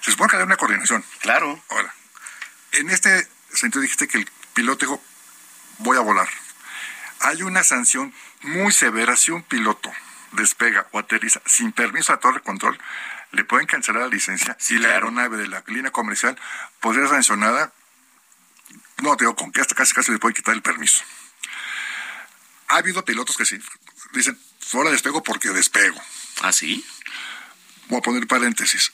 Se 0.00 0.10
supone 0.10 0.30
que 0.30 0.36
hay 0.36 0.42
una 0.42 0.56
coordinación. 0.56 1.04
Claro. 1.20 1.62
Ahora, 1.68 1.94
en 2.72 2.90
este 2.90 3.28
sentido 3.52 3.82
dijiste 3.82 4.08
que 4.08 4.18
el 4.18 4.30
piloto 4.54 4.86
dijo, 4.86 5.02
voy 5.78 5.96
a 5.96 6.00
volar. 6.00 6.28
Hay 7.20 7.42
una 7.42 7.62
sanción 7.64 8.14
muy 8.42 8.72
severa 8.72 9.16
si 9.16 9.30
un 9.30 9.42
piloto 9.42 9.92
despega 10.32 10.86
o 10.92 10.98
aterriza 10.98 11.40
sin 11.44 11.72
permiso 11.72 12.12
a 12.12 12.16
la 12.16 12.20
torre 12.20 12.36
de 12.38 12.42
control, 12.42 12.80
le 13.32 13.44
pueden 13.44 13.66
cancelar 13.66 14.02
la 14.02 14.08
licencia 14.08 14.56
Sí, 14.58 14.74
y 14.74 14.78
la 14.78 14.88
claro. 14.88 14.94
aeronave 15.08 15.36
de 15.36 15.48
la 15.48 15.62
línea 15.66 15.90
comercial 15.90 16.38
podría 16.80 17.02
ser 17.02 17.10
sancionada 17.16 17.72
no, 19.02 19.16
digo, 19.16 19.34
con 19.34 19.50
que 19.50 19.60
hasta 19.60 19.74
casi 19.74 19.94
casi 19.94 20.12
le 20.12 20.18
pueden 20.18 20.34
quitar 20.34 20.54
el 20.54 20.62
permiso. 20.62 21.02
Ha 22.70 22.76
habido 22.78 23.04
pilotos 23.04 23.36
que 23.36 23.44
sí, 23.44 23.58
dicen, 24.12 24.38
fuera 24.60 24.90
despego 24.90 25.22
porque 25.22 25.48
despego. 25.50 26.00
¿Ah, 26.42 26.52
sí? 26.52 26.84
Voy 27.88 27.98
a 27.98 28.02
poner 28.02 28.26
paréntesis. 28.26 28.92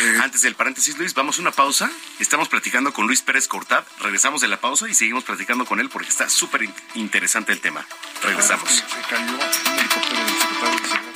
Eh, 0.00 0.18
Antes 0.22 0.42
del 0.42 0.54
paréntesis, 0.56 0.96
Luis, 0.98 1.14
vamos 1.14 1.38
a 1.38 1.42
una 1.42 1.52
pausa. 1.52 1.90
Estamos 2.18 2.48
platicando 2.48 2.92
con 2.92 3.06
Luis 3.06 3.22
Pérez 3.22 3.46
Cortad. 3.46 3.84
Regresamos 4.00 4.40
de 4.40 4.48
la 4.48 4.60
pausa 4.60 4.88
y 4.88 4.94
seguimos 4.94 5.24
platicando 5.24 5.64
con 5.64 5.80
él 5.80 5.88
porque 5.88 6.08
está 6.08 6.28
súper 6.28 6.62
in- 6.64 6.74
interesante 6.94 7.52
el 7.52 7.60
tema. 7.60 7.86
Regresamos. 8.22 8.68
Se 8.70 8.82
cayó 9.08 9.32
un 9.34 9.78
helicóptero 9.78 10.24
del 10.24 10.40
secretario 10.40 10.80
de 10.80 10.88
Seguridad. 10.88 11.15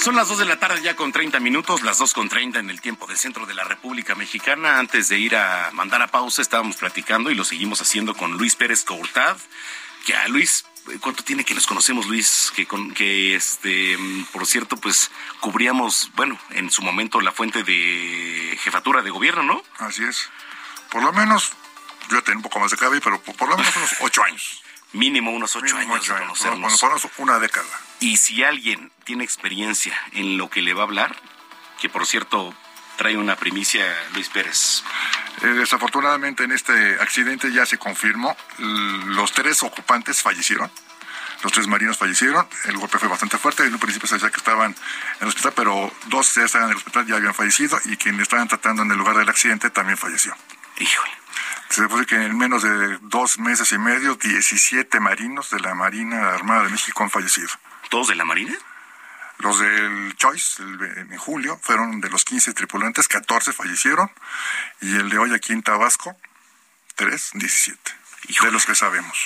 Son 0.00 0.16
las 0.16 0.28
2 0.28 0.38
de 0.38 0.44
la 0.46 0.58
tarde 0.58 0.80
ya 0.80 0.96
con 0.96 1.12
30 1.12 1.40
minutos, 1.40 1.82
las 1.82 1.98
2 1.98 2.14
con 2.14 2.30
30 2.30 2.58
en 2.58 2.70
el 2.70 2.80
tiempo 2.80 3.06
del 3.06 3.18
centro 3.18 3.44
de 3.44 3.52
la 3.52 3.64
República 3.64 4.14
Mexicana. 4.14 4.78
Antes 4.78 5.10
de 5.10 5.18
ir 5.18 5.36
a 5.36 5.70
mandar 5.74 6.00
a 6.00 6.06
pausa, 6.06 6.40
estábamos 6.40 6.76
platicando 6.76 7.30
y 7.30 7.34
lo 7.34 7.44
seguimos 7.44 7.82
haciendo 7.82 8.14
con 8.14 8.38
Luis 8.38 8.56
Pérez 8.56 8.82
Courtad. 8.82 9.36
Que 10.06 10.16
a 10.16 10.26
Luis, 10.28 10.64
¿cuánto 11.02 11.22
tiene 11.22 11.44
que 11.44 11.52
nos 11.52 11.66
conocemos, 11.66 12.06
Luis? 12.06 12.50
Que, 12.56 12.64
con, 12.66 12.94
que 12.94 13.34
este, 13.34 13.98
por 14.32 14.46
cierto, 14.46 14.78
pues 14.78 15.10
cubríamos, 15.40 16.10
bueno, 16.14 16.38
en 16.52 16.70
su 16.70 16.80
momento 16.80 17.20
la 17.20 17.32
fuente 17.32 17.62
de 17.62 18.58
jefatura 18.62 19.02
de 19.02 19.10
gobierno, 19.10 19.42
¿no? 19.42 19.62
Así 19.80 20.02
es. 20.02 20.30
Por 20.90 21.02
lo 21.02 21.12
menos, 21.12 21.52
yo 22.10 22.22
tengo 22.22 22.38
un 22.38 22.44
poco 22.44 22.58
más 22.58 22.70
de 22.70 22.78
cabello, 22.78 23.02
pero 23.04 23.20
por, 23.20 23.36
por 23.36 23.50
lo 23.50 23.58
menos 23.58 23.76
unos 23.76 23.90
ocho 24.00 24.24
años. 24.24 24.62
Mínimo 24.92 25.30
unos 25.30 25.54
ocho 25.56 25.76
Mínimo 25.76 25.94
años 25.94 26.04
ocho 26.04 26.14
de 26.14 26.20
conocernos. 26.20 26.82
Menos 26.82 27.08
una 27.18 27.38
década. 27.38 27.68
Y 28.00 28.16
si 28.16 28.42
alguien 28.42 28.90
tiene 29.04 29.24
experiencia 29.24 29.98
en 30.12 30.36
lo 30.36 30.50
que 30.50 30.62
le 30.62 30.74
va 30.74 30.82
a 30.82 30.84
hablar, 30.84 31.16
que 31.80 31.88
por 31.88 32.06
cierto 32.06 32.54
trae 32.96 33.16
una 33.16 33.36
primicia 33.36 33.82
Luis 34.12 34.28
Pérez. 34.28 34.82
Eh, 35.42 35.46
desafortunadamente 35.46 36.44
en 36.44 36.52
este 36.52 37.00
accidente 37.00 37.50
ya 37.50 37.64
se 37.64 37.78
confirmó, 37.78 38.36
los 38.58 39.32
tres 39.32 39.62
ocupantes 39.62 40.20
fallecieron, 40.20 40.70
los 41.42 41.50
tres 41.50 41.66
marinos 41.66 41.96
fallecieron, 41.96 42.46
el 42.66 42.76
golpe 42.76 42.98
fue 42.98 43.08
bastante 43.08 43.38
fuerte, 43.38 43.64
en 43.64 43.72
un 43.72 43.80
principio 43.80 44.06
se 44.06 44.16
decía 44.16 44.30
que 44.30 44.36
estaban 44.36 44.72
en 44.72 45.22
el 45.22 45.28
hospital, 45.28 45.54
pero 45.56 45.90
dos 46.08 46.34
ya 46.34 46.42
estaban 46.42 46.66
en 46.66 46.72
el 46.72 46.76
hospital, 46.76 47.06
ya 47.06 47.16
habían 47.16 47.32
fallecido, 47.32 47.80
y 47.86 47.96
quien 47.96 48.20
estaban 48.20 48.48
tratando 48.48 48.82
en 48.82 48.90
el 48.90 48.98
lugar 48.98 49.16
del 49.16 49.30
accidente 49.30 49.70
también 49.70 49.96
falleció. 49.96 50.36
Híjole. 50.78 51.19
Se 51.70 51.86
puede 51.88 52.04
que 52.06 52.16
en 52.16 52.36
menos 52.36 52.62
de 52.62 52.98
dos 53.02 53.38
meses 53.38 53.70
y 53.72 53.78
medio, 53.78 54.16
17 54.16 54.98
marinos 55.00 55.50
de 55.50 55.60
la 55.60 55.74
Marina 55.74 56.34
Armada 56.34 56.64
de 56.64 56.70
México 56.70 57.02
han 57.04 57.10
fallecido. 57.10 57.48
¿Todos 57.90 58.08
de 58.08 58.16
la 58.16 58.24
Marina? 58.24 58.54
Los 59.38 59.58
del 59.60 60.14
Choice, 60.16 60.62
el- 60.62 60.82
en 61.12 61.16
julio, 61.16 61.58
fueron 61.62 62.00
de 62.00 62.10
los 62.10 62.24
15 62.24 62.52
tripulantes, 62.54 63.08
14 63.08 63.52
fallecieron, 63.52 64.10
y 64.80 64.96
el 64.96 65.08
de 65.10 65.18
hoy 65.18 65.32
aquí 65.32 65.52
en 65.52 65.62
Tabasco, 65.62 66.16
3, 66.96 67.30
17. 67.34 67.92
Híjole. 68.28 68.48
De 68.50 68.52
los 68.52 68.66
que 68.66 68.74
sabemos. 68.74 69.16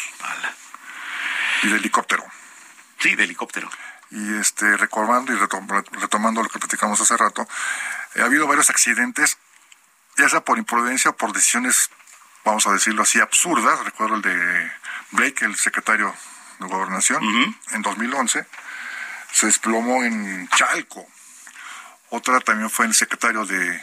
Y 1.62 1.68
de 1.68 1.76
helicóptero. 1.76 2.24
Sí, 3.00 3.16
de 3.16 3.24
helicóptero. 3.24 3.68
Y 4.10 4.34
este, 4.38 4.76
recordando 4.76 5.32
y 5.32 5.36
retom- 5.36 5.84
retomando 6.00 6.42
lo 6.42 6.48
que 6.50 6.58
platicamos 6.58 7.00
hace 7.00 7.16
rato, 7.16 7.48
eh, 8.14 8.20
ha 8.22 8.26
habido 8.26 8.46
varios 8.46 8.70
accidentes, 8.70 9.38
ya 10.18 10.28
sea 10.28 10.42
por 10.44 10.58
imprudencia 10.58 11.10
o 11.10 11.16
por 11.16 11.32
decisiones, 11.32 11.90
vamos 12.44 12.66
a 12.66 12.72
decirlo 12.72 13.02
así, 13.02 13.20
absurdas. 13.20 13.84
Recuerdo 13.84 14.16
el 14.16 14.22
de 14.22 14.72
Blake, 15.12 15.44
el 15.44 15.56
secretario 15.56 16.14
de 16.58 16.66
Gobernación, 16.66 17.22
en 17.72 17.82
2011, 17.82 18.46
se 19.32 19.46
desplomó 19.46 20.04
en 20.04 20.48
Chalco. 20.50 21.06
Otra 22.10 22.40
también 22.40 22.70
fue 22.70 22.86
el 22.86 22.94
secretario 22.94 23.44
de, 23.44 23.82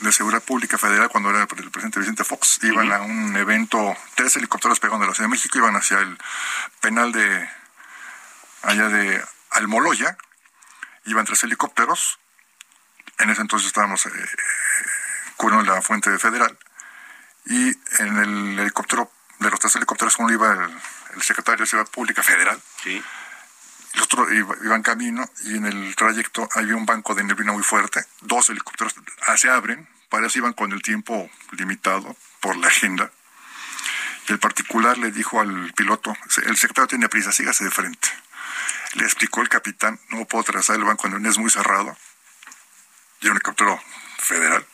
de 0.00 0.12
Seguridad 0.12 0.42
Pública 0.42 0.78
Federal 0.78 1.08
cuando 1.08 1.30
era 1.30 1.42
el 1.42 1.46
presidente 1.46 2.00
Vicente 2.00 2.24
Fox. 2.24 2.58
Iban 2.62 2.90
a 2.90 3.02
un 3.02 3.36
evento, 3.36 3.96
tres 4.14 4.36
helicópteros 4.36 4.80
pegados 4.80 5.00
de 5.00 5.06
la 5.06 5.14
Ciudad 5.14 5.28
de 5.28 5.32
México, 5.32 5.58
iban 5.58 5.76
hacia 5.76 6.00
el 6.00 6.18
penal 6.80 7.12
de 7.12 7.48
allá 8.62 8.88
de 8.88 9.22
Almoloya, 9.50 10.16
iban 11.04 11.26
tres 11.26 11.44
helicópteros, 11.44 12.18
en 13.18 13.30
ese 13.30 13.42
entonces 13.42 13.66
estábamos 13.66 14.06
eh, 14.06 14.10
cubriendo 15.36 15.72
la 15.72 15.82
fuente 15.82 16.16
federal, 16.18 16.58
y 17.50 17.68
en 18.02 18.16
el 18.18 18.58
helicóptero, 18.60 19.10
de 19.40 19.50
los 19.50 19.58
tres 19.58 19.74
helicópteros, 19.76 20.16
uno 20.18 20.32
iba 20.32 20.52
el, 20.52 20.70
el 21.16 21.22
secretario 21.22 21.64
de 21.64 21.68
Seguridad 21.68 21.90
Pública 21.90 22.22
Federal, 22.22 22.60
Sí. 22.82 23.02
el 23.94 24.00
otro 24.00 24.32
iba, 24.32 24.54
iba 24.62 24.76
en 24.76 24.82
camino, 24.82 25.28
y 25.44 25.56
en 25.56 25.66
el 25.66 25.96
trayecto 25.96 26.48
había 26.54 26.76
un 26.76 26.86
banco 26.86 27.14
de 27.14 27.24
neblina 27.24 27.52
muy 27.52 27.62
fuerte, 27.64 28.04
dos 28.20 28.48
helicópteros 28.50 28.94
se 29.36 29.50
abren, 29.50 29.88
para 30.08 30.26
eso 30.26 30.38
iban 30.38 30.52
con 30.52 30.72
el 30.72 30.80
tiempo 30.82 31.28
limitado 31.52 32.16
por 32.40 32.56
la 32.56 32.68
agenda, 32.68 33.10
y 34.28 34.32
el 34.32 34.38
particular 34.38 34.96
le 34.98 35.10
dijo 35.10 35.40
al 35.40 35.72
piloto, 35.74 36.16
el 36.44 36.56
secretario 36.56 36.86
tiene 36.86 37.08
prisa, 37.08 37.32
sígase 37.32 37.64
de 37.64 37.70
frente. 37.70 38.08
Le 38.94 39.04
explicó 39.04 39.40
el 39.40 39.48
capitán, 39.48 39.98
no 40.10 40.24
puedo 40.24 40.44
trazar 40.44 40.76
el 40.76 40.84
banco, 40.84 41.08
es 41.08 41.38
muy 41.38 41.50
cerrado. 41.50 41.96
Y 43.20 43.26
un 43.26 43.32
helicóptero 43.32 43.80
federal. 44.18 44.64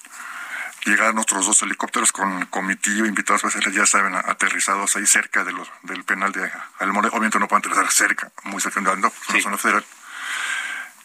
Llegaron 0.87 1.18
otros 1.18 1.44
dos 1.46 1.61
helicópteros 1.62 2.12
con 2.12 2.46
comitillo, 2.46 3.07
invitados 3.07 3.42
especiales, 3.44 3.75
ya 3.77 3.87
saben, 3.87 4.14
aterrizados 4.14 4.94
ahí 4.96 5.05
cerca 5.07 5.42
de 5.44 5.53
los, 5.53 5.68
del 5.83 6.05
penal 6.05 6.33
de 6.33 6.51
Almore. 6.79 7.09
Obviamente 7.09 7.38
no 7.38 7.49
pueden 7.49 7.61
aterrizar 7.64 7.90
cerca, 7.92 8.31
muy 8.44 8.62
cerca 8.62 8.81
de 8.81 8.96
no, 8.96 9.12
Sí. 9.33 9.42
zona 9.42 9.59
federal. 9.59 9.85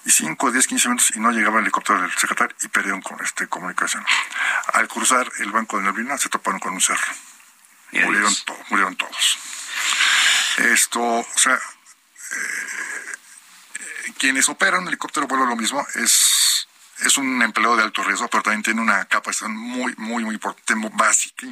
Y 0.06 0.12
5, 0.12 0.52
10, 0.52 0.68
15 0.68 0.88
minutos 0.88 1.12
y 1.16 1.20
no 1.20 1.32
llegaba 1.32 1.58
el 1.58 1.64
helicóptero 1.66 2.02
del 2.02 2.12
secretario 2.16 2.56
y 2.62 2.68
perdieron 2.70 3.02
con, 3.02 3.24
este, 3.24 3.48
comunicación. 3.48 4.06
Al 4.74 4.88
cruzar 4.88 5.30
el 5.40 5.52
banco 5.52 5.78
de 5.78 5.84
neblina 5.84 6.18
se 6.18 6.30
toparon 6.30 6.60
con 6.60 6.74
un 6.74 6.82
cerro 6.82 7.12
murieron, 7.92 8.34
to- 8.46 8.58
murieron 8.70 8.96
todos. 8.96 9.38
Esto, 10.58 11.02
o 11.02 11.28
sea, 11.36 11.56
eh, 11.56 11.60
eh, 13.80 14.14
quienes 14.18 14.48
operan 14.50 14.82
un 14.84 14.88
helicóptero 14.88 15.28
vuelo 15.28 15.46
lo 15.46 15.56
mismo, 15.56 15.86
es, 15.96 16.41
es 17.02 17.18
un 17.18 17.42
empleado 17.42 17.76
de 17.78 17.84
alto 17.84 18.04
riesgo, 18.04 18.28
pero 18.30 18.44
también 18.44 18.64
tiene 18.64 18.82
una 18.82 19.06
capacidad 19.06 19.50
muy, 19.50 19.94
muy, 19.98 20.24
muy 20.24 20.36
importante, 20.36 20.76
muy 20.76 20.92
básica 20.94 21.48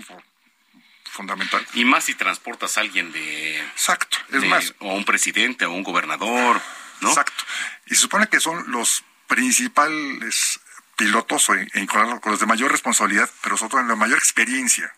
fundamental. 1.12 1.66
Y 1.74 1.86
más 1.86 2.06
si 2.06 2.14
transportas 2.16 2.78
a 2.78 2.82
alguien 2.82 3.12
de, 3.12 3.60
Exacto, 3.60 4.18
es 4.32 4.42
de- 4.42 4.48
más, 4.48 4.74
o 4.80 4.94
un 4.94 5.06
presidente 5.06 5.66
o 5.66 5.72
un 5.72 5.84
gobernador, 5.84 6.62
¿no? 7.02 7.10
exacto. 7.10 7.44
Y 7.88 7.96
se 7.96 8.02
supone 8.02 8.28
que 8.28 8.40
son 8.40 8.72
los 8.72 9.04
principales 9.28 10.60
pilotos 10.96 11.50
o 11.50 11.56
en- 11.56 11.70
en- 11.74 11.88
con 11.88 12.20
los 12.32 12.40
de 12.40 12.46
mayor 12.46 12.72
responsabilidad, 12.72 13.30
pero 13.42 13.58
sobre 13.58 13.72
todo 13.72 13.82
en 13.82 13.88
la 13.88 13.96
mayor 13.96 14.18
experiencia 14.18 14.94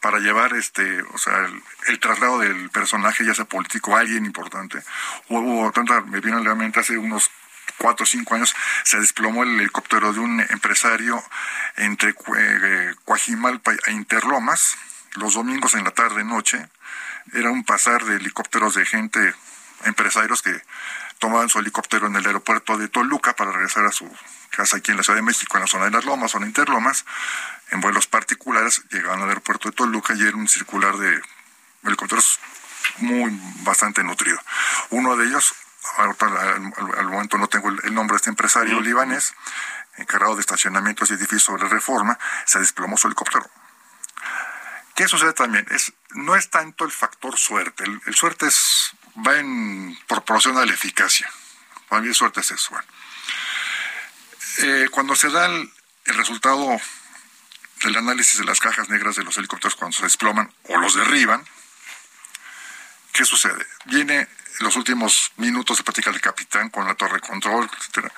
para 0.00 0.18
llevar 0.18 0.54
este, 0.54 1.02
o 1.02 1.18
sea, 1.18 1.36
el, 1.44 1.62
el 1.88 2.00
traslado 2.00 2.38
del 2.38 2.70
personaje, 2.70 3.24
ya 3.24 3.34
sea 3.34 3.44
político, 3.44 3.96
alguien 3.96 4.24
importante. 4.24 4.82
Hubo 5.28 5.70
tanta, 5.72 6.00
me 6.02 6.20
viene 6.20 6.38
a 6.38 6.40
la 6.40 6.54
mente 6.54 6.80
hace 6.80 6.96
unos 6.96 7.30
cuatro 7.80 8.04
o 8.04 8.06
cinco 8.06 8.34
años 8.34 8.54
se 8.84 9.00
desplomó 9.00 9.42
el 9.42 9.58
helicóptero 9.58 10.12
de 10.12 10.20
un 10.20 10.40
empresario 10.40 11.22
entre 11.76 12.10
eh, 12.10 12.94
Coajimalpa 13.06 13.72
e 13.86 13.92
Interlomas, 13.92 14.76
los 15.14 15.34
domingos 15.34 15.72
en 15.72 15.84
la 15.84 15.90
tarde 15.90 16.22
noche. 16.22 16.68
Era 17.32 17.50
un 17.50 17.64
pasar 17.64 18.04
de 18.04 18.16
helicópteros 18.16 18.74
de 18.74 18.84
gente, 18.84 19.34
empresarios 19.84 20.42
que 20.42 20.62
tomaban 21.18 21.48
su 21.48 21.58
helicóptero 21.58 22.06
en 22.06 22.16
el 22.16 22.26
aeropuerto 22.26 22.76
de 22.76 22.88
Toluca 22.88 23.34
para 23.34 23.52
regresar 23.52 23.86
a 23.86 23.92
su 23.92 24.10
casa 24.50 24.76
aquí 24.76 24.90
en 24.90 24.98
la 24.98 25.02
Ciudad 25.02 25.18
de 25.18 25.22
México, 25.22 25.56
en 25.56 25.62
la 25.62 25.66
zona 25.66 25.86
de 25.86 25.92
las 25.92 26.04
Lomas, 26.04 26.32
zona 26.32 26.46
Interlomas, 26.46 27.06
en 27.70 27.80
vuelos 27.80 28.06
particulares, 28.06 28.82
llegaban 28.90 29.22
al 29.22 29.28
aeropuerto 29.28 29.70
de 29.70 29.76
Toluca 29.76 30.14
y 30.14 30.22
era 30.22 30.36
un 30.36 30.48
circular 30.48 30.96
de 30.98 31.22
helicópteros 31.84 32.40
muy 32.98 33.30
bastante 33.62 34.02
nutrido. 34.04 34.38
Uno 34.90 35.16
de 35.16 35.26
ellos, 35.26 35.54
al, 35.96 36.16
al, 36.98 37.08
momento 37.08 37.38
no 37.38 37.48
tengo 37.48 37.68
el, 37.68 37.94
nombre 37.94 38.14
de 38.14 38.16
este 38.18 38.30
empresario 38.30 38.80
libanés, 38.80 39.34
encargado 39.96 40.34
de 40.34 40.40
estacionamientos 40.40 41.10
y 41.10 41.14
edificios 41.14 41.44
sobre 41.44 41.68
reforma, 41.68 42.18
se 42.46 42.58
desplomó 42.58 42.96
su 42.96 43.06
helicóptero. 43.06 43.48
¿Qué 44.94 45.08
sucede 45.08 45.32
también? 45.32 45.66
Es, 45.70 45.92
no 46.10 46.36
es 46.36 46.50
tanto 46.50 46.84
el 46.84 46.92
factor 46.92 47.38
suerte. 47.38 47.84
El, 47.84 48.14
suerte 48.14 48.46
es, 48.46 48.92
va 49.26 49.36
en 49.38 49.98
proporción 50.06 50.58
a 50.58 50.66
la 50.66 50.72
eficacia. 50.74 51.30
Para 51.88 52.02
mí 52.02 52.12
suerte 52.12 52.40
es 52.40 52.50
eso. 52.50 52.78
Eh, 54.58 54.88
cuando 54.90 55.16
se 55.16 55.30
da 55.30 55.46
el, 55.46 55.72
el 56.04 56.14
resultado 56.16 56.78
del 57.82 57.96
análisis 57.96 58.38
de 58.38 58.44
las 58.44 58.60
cajas 58.60 58.90
negras 58.90 59.16
de 59.16 59.24
los 59.24 59.38
helicópteros 59.38 59.74
cuando 59.74 59.96
se 59.96 60.02
desploman 60.02 60.52
o 60.64 60.76
los 60.76 60.94
derriban, 60.94 61.44
¿qué 63.12 63.24
sucede? 63.24 63.66
Viene 63.86 64.28
los 64.58 64.76
últimos 64.76 65.32
minutos 65.36 65.78
de 65.78 65.84
plática 65.84 66.10
del 66.10 66.20
capitán 66.20 66.68
con 66.70 66.86
la 66.86 66.94
torre 66.94 67.14
de 67.14 67.20
control, 67.20 67.70
etcétera. 67.78 68.12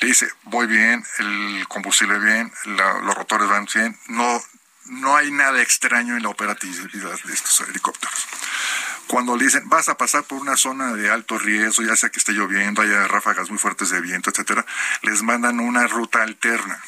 Le 0.00 0.08
dice, 0.08 0.28
voy 0.44 0.66
bien, 0.66 1.04
el 1.18 1.66
combustible 1.68 2.18
bien, 2.18 2.52
los 2.64 3.14
rotores 3.14 3.48
van 3.48 3.66
bien, 3.72 3.98
no, 4.08 4.42
no 4.86 5.16
hay 5.16 5.30
nada 5.30 5.60
extraño 5.60 6.16
en 6.16 6.22
la 6.22 6.28
operatividad 6.28 7.18
de 7.24 7.32
estos 7.32 7.60
helicópteros. 7.60 8.26
Cuando 9.06 9.36
le 9.36 9.44
dicen, 9.44 9.68
vas 9.68 9.88
a 9.88 9.96
pasar 9.96 10.22
por 10.24 10.38
una 10.38 10.56
zona 10.56 10.92
de 10.92 11.10
alto 11.10 11.36
riesgo, 11.36 11.82
ya 11.82 11.96
sea 11.96 12.10
que 12.10 12.20
esté 12.20 12.32
lloviendo, 12.32 12.82
haya 12.82 13.08
ráfagas 13.08 13.50
muy 13.50 13.58
fuertes 13.58 13.90
de 13.90 14.00
viento, 14.00 14.30
etcétera, 14.30 14.64
les 15.02 15.22
mandan 15.22 15.58
una 15.58 15.88
ruta 15.88 16.22
alterna, 16.22 16.80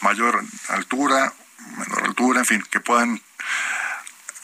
mayor 0.00 0.42
altura, 0.68 1.32
menor 1.78 2.04
altura, 2.04 2.40
en 2.40 2.46
fin, 2.46 2.64
que 2.70 2.80
puedan 2.80 3.22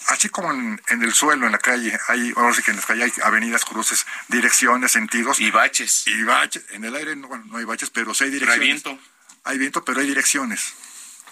así 0.08 0.28
como 0.28 0.50
en, 0.52 0.80
el 0.88 1.12
suelo, 1.12 1.46
en 1.46 1.52
la 1.52 1.58
calle, 1.58 1.98
hay, 2.08 2.32
ahora 2.36 2.54
sí 2.54 2.62
que 2.62 2.70
en 2.70 2.76
las 2.76 2.86
calles 2.86 3.12
hay 3.16 3.22
avenidas, 3.24 3.64
cruces, 3.64 4.06
direcciones, 4.28 4.92
sentidos. 4.92 5.40
Y 5.40 5.50
baches. 5.50 6.06
Y 6.06 6.22
baches. 6.22 6.64
En 6.70 6.84
el 6.84 6.94
aire 6.94 7.16
no, 7.16 7.28
no 7.28 7.58
hay 7.58 7.64
baches, 7.64 7.90
pero 7.90 8.14
sí 8.14 8.24
hay 8.24 8.30
direcciones. 8.30 8.60
hay 8.60 8.66
viento. 8.66 8.98
Hay 9.44 9.58
viento, 9.58 9.84
pero 9.84 10.00
hay 10.00 10.06
direcciones. 10.06 10.74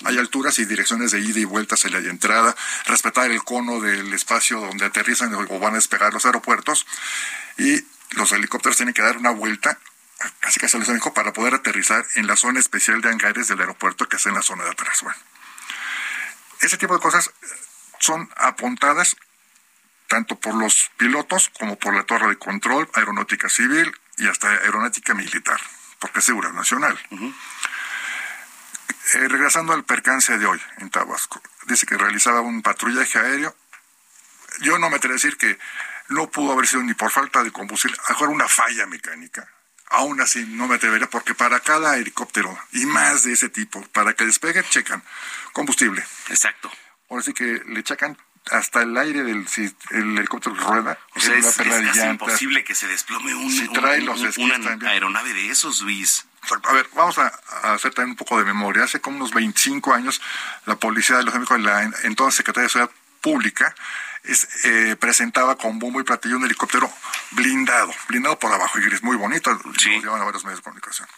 Hay 0.04 0.18
alturas 0.18 0.58
y 0.58 0.64
direcciones 0.64 1.10
de 1.10 1.20
ida 1.20 1.40
y 1.40 1.44
vuelta, 1.44 1.76
salida 1.76 2.00
y 2.00 2.08
entrada, 2.08 2.56
respetar 2.86 3.30
el 3.30 3.42
cono 3.44 3.80
del 3.80 4.12
espacio 4.14 4.58
donde 4.60 4.86
aterrizan 4.86 5.34
o 5.34 5.58
van 5.58 5.74
a 5.74 5.76
despegar 5.76 6.12
los 6.14 6.24
aeropuertos. 6.24 6.86
Y 7.58 7.84
los 8.12 8.32
helicópteros 8.32 8.76
tienen 8.76 8.94
que 8.94 9.02
dar 9.02 9.18
una 9.18 9.30
vuelta, 9.30 9.78
casi 10.40 10.58
casi 10.58 10.78
les 10.78 10.92
dijo, 10.92 11.12
para 11.12 11.32
poder 11.32 11.54
aterrizar 11.54 12.06
en 12.14 12.26
la 12.26 12.36
zona 12.36 12.60
especial 12.60 13.02
de 13.02 13.10
hangares 13.10 13.48
del 13.48 13.60
aeropuerto 13.60 14.08
que 14.08 14.16
es 14.16 14.26
en 14.26 14.34
la 14.34 14.42
zona 14.42 14.64
de 14.64 14.70
atrás. 14.70 15.02
Bueno, 15.02 15.18
ese 16.62 16.78
tipo 16.78 16.94
de 16.94 17.00
cosas 17.00 17.30
son 18.00 18.28
apuntadas 18.36 19.16
tanto 20.08 20.40
por 20.40 20.54
los 20.56 20.90
pilotos 20.96 21.50
como 21.50 21.78
por 21.78 21.94
la 21.94 22.02
torre 22.02 22.30
de 22.30 22.36
control, 22.36 22.90
aeronáutica 22.94 23.48
civil 23.48 23.96
y 24.16 24.26
hasta 24.26 24.48
aeronáutica 24.48 25.14
militar, 25.14 25.60
porque 26.00 26.18
es 26.18 26.24
seguridad 26.24 26.52
nacional. 26.52 26.98
Eh, 29.14 29.28
regresando 29.28 29.72
al 29.72 29.84
percance 29.84 30.36
de 30.36 30.46
hoy 30.46 30.60
en 30.78 30.90
Tabasco, 30.90 31.40
dice 31.66 31.86
que 31.86 31.96
realizaba 31.96 32.40
un 32.40 32.60
patrullaje 32.60 33.20
aéreo. 33.20 33.54
Yo 34.62 34.78
no 34.78 34.90
me 34.90 34.96
atrevo 34.96 35.12
a 35.12 35.16
decir 35.16 35.36
que 35.36 35.56
no 36.08 36.28
pudo 36.28 36.52
haber 36.54 36.66
sido 36.66 36.82
ni 36.82 36.94
por 36.94 37.12
falta 37.12 37.44
de 37.44 37.52
combustible, 37.52 37.96
mejor 38.08 38.30
una 38.30 38.48
falla 38.48 38.86
mecánica. 38.86 39.48
Aún 39.90 40.20
así, 40.20 40.44
no 40.44 40.66
me 40.66 40.76
atrevería 40.76 41.08
porque 41.08 41.34
para 41.34 41.60
cada 41.60 41.96
helicóptero 41.96 42.56
y 42.72 42.86
más 42.86 43.22
de 43.24 43.32
ese 43.32 43.48
tipo, 43.48 43.80
para 43.92 44.14
que 44.14 44.26
despegue, 44.26 44.64
checan 44.64 45.04
combustible. 45.52 46.04
Exacto 46.28 46.70
ahora 47.10 47.22
sí 47.22 47.34
que 47.34 47.62
le 47.66 47.82
chacan 47.82 48.16
hasta 48.50 48.82
el 48.82 48.96
aire 48.96 49.22
del 49.22 49.46
si 49.48 49.70
el 49.90 50.18
helicóptero 50.18 50.56
rueda. 50.56 50.98
O 51.14 51.20
sea, 51.20 51.36
es, 51.36 51.56
casi 51.56 52.00
imposible 52.00 52.64
que 52.64 52.74
se 52.74 52.86
desplome 52.86 53.34
un, 53.34 53.50
si 53.50 53.68
trae 53.68 54.00
los 54.00 54.38
una 54.38 54.78
aeronave 54.88 55.34
de 55.34 55.50
esos, 55.50 55.82
Luis. 55.82 56.26
A 56.64 56.72
ver, 56.72 56.88
vamos 56.94 57.18
a, 57.18 57.28
hacer 57.74 57.92
también 57.92 58.12
un 58.12 58.16
poco 58.16 58.38
de 58.38 58.44
memoria. 58.44 58.84
Hace 58.84 59.00
como 59.00 59.18
unos 59.18 59.32
25 59.34 59.92
años, 59.92 60.22
la 60.64 60.76
Policía 60.76 61.18
de 61.18 61.24
los 61.24 61.34
Amigos, 61.34 61.60
la 61.60 61.82
entonces 62.04 62.36
Secretaría 62.36 62.64
de 62.64 62.70
Seguridad 62.70 62.94
Pública, 63.20 63.74
es, 64.24 64.48
eh, 64.64 64.96
presentaba 64.98 65.56
con 65.56 65.78
bombo 65.78 66.00
y 66.00 66.04
platillo 66.04 66.36
un 66.36 66.44
helicóptero 66.44 66.92
blindado, 67.32 67.92
blindado 68.08 68.38
por 68.38 68.52
abajo, 68.52 68.78
y 68.78 68.86
es 68.86 69.02
muy 69.02 69.16
bonito, 69.16 69.50
sí. 69.78 69.90
lo 69.96 70.02
llevan 70.02 70.22
a 70.22 70.24
varios 70.24 70.44
medios 70.44 70.60
de 70.60 70.64
comunicación. 70.64 71.08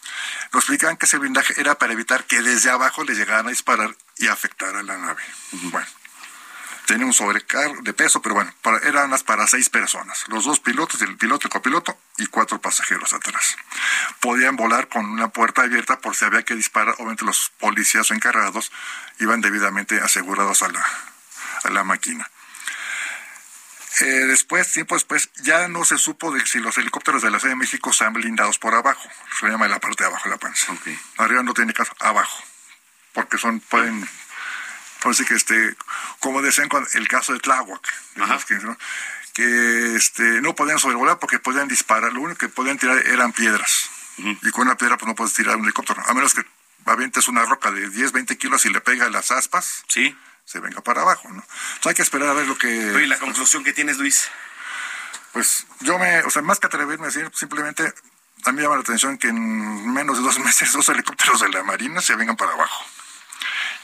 Nos 0.52 0.62
explicaban 0.62 0.96
que 0.96 1.06
ese 1.06 1.18
blindaje 1.18 1.60
era 1.60 1.76
para 1.76 1.92
evitar 1.92 2.24
que 2.24 2.42
desde 2.42 2.70
abajo 2.70 3.04
le 3.04 3.14
llegaran 3.14 3.46
a 3.46 3.50
disparar 3.50 3.94
y 4.18 4.28
afectar 4.28 4.74
a 4.76 4.82
la 4.82 4.96
nave. 4.98 5.22
Bueno, 5.52 5.86
tenía 6.86 7.06
un 7.06 7.12
sobrecargo 7.12 7.82
de 7.82 7.92
peso, 7.92 8.20
pero 8.22 8.34
bueno, 8.34 8.52
para, 8.62 8.78
eran 8.78 9.10
las 9.10 9.22
para 9.22 9.46
seis 9.46 9.68
personas, 9.68 10.24
los 10.28 10.44
dos 10.44 10.60
pilotos, 10.60 11.00
el 11.02 11.16
piloto 11.16 11.46
y 11.46 11.48
el 11.48 11.52
copiloto 11.52 11.96
y 12.18 12.26
cuatro 12.26 12.60
pasajeros 12.60 13.12
atrás. 13.12 13.56
Podían 14.20 14.56
volar 14.56 14.88
con 14.88 15.06
una 15.06 15.28
puerta 15.28 15.62
abierta 15.62 15.98
por 16.00 16.14
si 16.14 16.24
había 16.24 16.44
que 16.44 16.54
disparar, 16.54 16.94
obviamente 16.96 17.24
los 17.24 17.50
policías 17.58 18.10
o 18.10 18.14
encargados 18.14 18.70
iban 19.18 19.40
debidamente 19.40 20.00
asegurados 20.00 20.62
a 20.62 20.68
la, 20.68 20.84
a 21.64 21.70
la 21.70 21.84
máquina. 21.84 22.30
Eh, 24.00 24.05
después, 24.05 24.72
tiempo 24.72 24.94
después, 24.94 25.31
ya 25.42 25.68
no 25.68 25.85
se 25.85 25.98
supo 25.98 26.33
de 26.33 26.44
si 26.46 26.61
los 26.61 26.78
helicópteros 26.78 27.22
de 27.22 27.31
la 27.31 27.38
Ciudad 27.38 27.52
de 27.52 27.59
México 27.59 27.90
están 27.90 28.14
blindados 28.14 28.59
por 28.59 28.74
abajo. 28.74 29.09
Se 29.38 29.46
llama 29.46 29.68
la 29.68 29.81
parte 29.81 30.05
de 30.05 30.09
abajo 30.09 30.24
de 30.24 30.31
la 30.31 30.38
panza. 30.38 30.72
Arriba 31.18 31.42
no 31.42 31.52
tiene 31.52 31.74
caso, 31.74 31.94
abajo. 31.98 32.42
Porque 33.12 33.37
son, 33.37 33.61
pueden, 33.61 34.09
así 35.05 35.24
que 35.26 35.35
este, 35.35 35.76
como 36.20 36.40
decían 36.40 36.70
el 36.94 37.09
caso 37.09 37.35
de 37.35 37.40
Tláhuac, 37.40 37.87
que, 39.35 39.96
este, 39.96 40.40
no 40.40 40.55
podían 40.55 40.78
sobrevolar 40.78 41.18
porque 41.18 41.38
podían 41.38 41.68
disparar, 41.68 42.12
lo 42.14 42.22
único 42.22 42.38
que 42.38 42.48
podían 42.48 42.78
tirar 42.78 42.98
eran 43.07 43.33
piedras. 43.33 43.90
Y 44.16 44.50
con 44.52 44.66
una 44.66 44.76
piedra 44.76 44.96
pues 44.96 45.09
no 45.09 45.14
puedes 45.14 45.35
tirar 45.35 45.57
un 45.57 45.64
helicóptero, 45.64 46.02
a 46.07 46.14
menos 46.14 46.33
que 46.33 46.44
avientes 46.87 47.28
una 47.28 47.44
roca 47.44 47.70
de 47.70 47.90
10, 47.90 48.12
20 48.12 48.38
kilos 48.38 48.64
y 48.64 48.70
le 48.70 48.81
pega 48.81 49.11
las 49.11 49.31
aspas. 49.31 49.85
Sí 49.88 50.16
se 50.44 50.61
venga 50.61 50.81
para 50.81 51.02
abajo, 51.02 51.28
¿no? 51.28 51.42
Entonces 51.42 51.87
hay 51.87 51.94
que 51.94 52.02
esperar 52.02 52.28
a 52.28 52.35
ver 52.35 52.46
lo 52.46 52.59
que... 52.59 52.68
¿Y 52.68 53.07
la 53.07 53.18
conclusión 53.18 53.64
que 53.64 53.72
tienes, 53.72 53.98
Luis? 53.98 54.28
Pues 55.33 55.66
yo 55.81 55.98
me, 55.98 56.20
o 56.22 56.31
sea, 56.31 56.42
más 56.42 56.61
que 56.61 56.66
atreverme 56.66 57.05
a 57.05 57.11
decir, 57.11 57.31
simplemente 57.35 57.92
a 58.44 58.52
mí 58.52 58.61
llama 58.61 58.74
la 58.76 58.83
atención 58.83 59.18
que 59.18 59.28
en 59.28 59.92
menos 59.92 60.18
de 60.18 60.24
dos 60.24 60.38
meses 60.44 60.72
dos 60.72 60.88
helicópteros 60.88 61.40
de 61.40 61.48
la 61.50 61.62
Marina 61.62 62.00
se 62.00 62.14
vengan 62.16 62.37
para 62.37 62.52
abajo. 62.52 62.85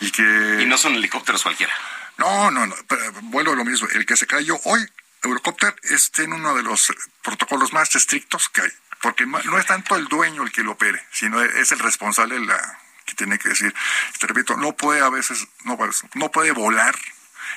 Y 0.00 0.10
que... 0.10 0.58
Y 0.60 0.66
no 0.66 0.78
son 0.78 0.94
helicópteros 0.94 1.42
cualquiera. 1.42 1.72
No, 2.18 2.50
no, 2.50 2.66
no, 2.66 2.74
vuelvo 3.22 3.52
a 3.52 3.56
lo 3.56 3.64
mismo. 3.64 3.88
El 3.92 4.04
que 4.04 4.16
se 4.16 4.26
cayó 4.26 4.58
hoy, 4.64 4.86
Eurocopter, 5.22 5.74
es 5.84 6.10
en 6.18 6.32
uno 6.32 6.54
de 6.54 6.62
los 6.62 6.92
protocolos 7.22 7.72
más 7.72 7.94
estrictos 7.94 8.48
que 8.48 8.62
hay. 8.62 8.72
Porque 9.00 9.24
no 9.26 9.58
es 9.58 9.66
tanto 9.66 9.94
el 9.94 10.06
dueño 10.06 10.42
el 10.42 10.50
que 10.50 10.64
lo 10.64 10.72
opere, 10.72 11.00
sino 11.12 11.40
es 11.40 11.70
el 11.70 11.78
responsable 11.78 12.34
de 12.34 12.46
la 12.46 12.78
que 13.08 13.14
tiene 13.14 13.38
que 13.38 13.48
decir, 13.48 13.74
te 14.18 14.26
repito, 14.26 14.56
no 14.56 14.72
puede 14.72 15.00
a 15.00 15.08
veces, 15.08 15.48
no, 15.64 15.78
no 16.14 16.30
puede 16.30 16.52
volar, 16.52 16.94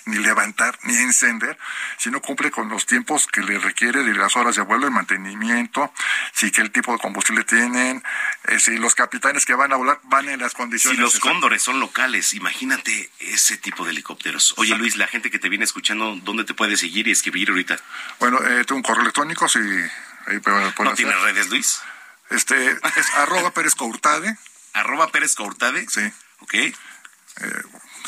ni 0.05 0.17
levantar, 0.17 0.77
ni 0.83 0.95
encender, 0.95 1.57
si 1.97 2.09
no 2.09 2.21
cumple 2.21 2.49
con 2.49 2.69
los 2.69 2.85
tiempos 2.85 3.27
que 3.27 3.41
le 3.41 3.59
requiere 3.59 4.03
de 4.03 4.13
las 4.13 4.35
horas 4.35 4.55
de 4.55 4.61
vuelo 4.61 4.87
y 4.87 4.91
mantenimiento, 4.91 5.93
si 6.33 6.51
que 6.51 6.61
el 6.61 6.71
tipo 6.71 6.93
de 6.93 6.99
combustible 6.99 7.43
tienen, 7.43 8.01
eh, 8.45 8.59
si 8.59 8.77
los 8.77 8.95
capitanes 8.95 9.45
que 9.45 9.53
van 9.53 9.73
a 9.73 9.75
volar 9.75 9.99
van 10.03 10.29
en 10.29 10.39
las 10.39 10.53
condiciones. 10.53 10.97
Si 10.97 11.01
los 11.01 11.19
cóndores 11.19 11.61
son 11.61 11.79
locales, 11.79 12.33
imagínate 12.33 13.11
ese 13.19 13.57
tipo 13.57 13.83
de 13.85 13.91
helicópteros. 13.91 14.55
Oye 14.57 14.75
Luis, 14.75 14.95
la 14.95 15.07
gente 15.07 15.29
que 15.29 15.39
te 15.39 15.49
viene 15.49 15.65
escuchando, 15.65 16.15
¿dónde 16.23 16.45
te 16.45 16.53
puede 16.53 16.77
seguir 16.77 17.07
y 17.07 17.11
escribir 17.11 17.49
ahorita? 17.49 17.77
Bueno, 18.19 18.39
eh, 18.43 18.63
tengo 18.65 18.77
un 18.77 18.83
correo 18.83 19.01
electrónico, 19.01 19.47
si 19.49 19.59
ahí 19.59 20.39
¿No 20.79 20.93
tienes 20.95 21.21
redes, 21.21 21.49
Luis? 21.49 21.81
Este, 22.29 22.71
es 22.71 23.09
arroba 23.15 23.51
Pérez 23.51 23.75
Courtade 23.75 24.37
arroba 24.73 25.11
Pérez 25.11 25.35
Courtade. 25.35 25.85
Sí. 25.89 26.01
Ok. 26.39 26.53
Eh, 26.53 26.75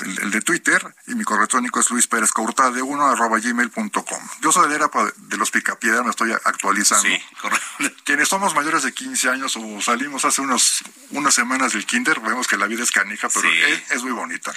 el, 0.02 0.32
de 0.32 0.42
Twitter 0.42 0.84
y 1.08 1.16
mi 1.16 1.24
correo 1.24 1.44
electrónico 1.44 1.80
es 1.80 1.90
Luis 1.92 2.08
Pérez 2.08 2.32
Courtade 2.32 2.82
1 2.82 3.06
arroba 3.06 3.40
gmail.com. 3.40 4.30
Yo 4.42 4.52
soy 4.52 4.70
de, 4.70 4.80
de 4.80 5.38
los 5.38 5.52
Picapiedra, 5.52 6.04
me 6.04 6.10
estoy 6.10 6.32
actualizando. 6.32 7.08
Sí, 7.08 7.22
correcto. 7.40 7.66
Quienes 8.04 8.28
somos 8.28 8.56
mayores 8.56 8.84
de 8.84 8.94
15 8.94 9.30
años 9.30 9.56
o 9.56 9.82
salimos 9.82 10.26
hace 10.26 10.42
unos, 10.42 10.84
unas 11.12 11.34
semanas 11.34 11.74
del 11.74 11.86
kinder, 11.86 12.20
vemos 12.20 12.48
que 12.48 12.58
la 12.58 12.68
vida 12.68 12.84
es 12.84 12.92
canija, 12.92 13.30
pero 13.30 13.48
es, 13.90 14.04
muy 14.04 14.12
bonita. 14.12 14.54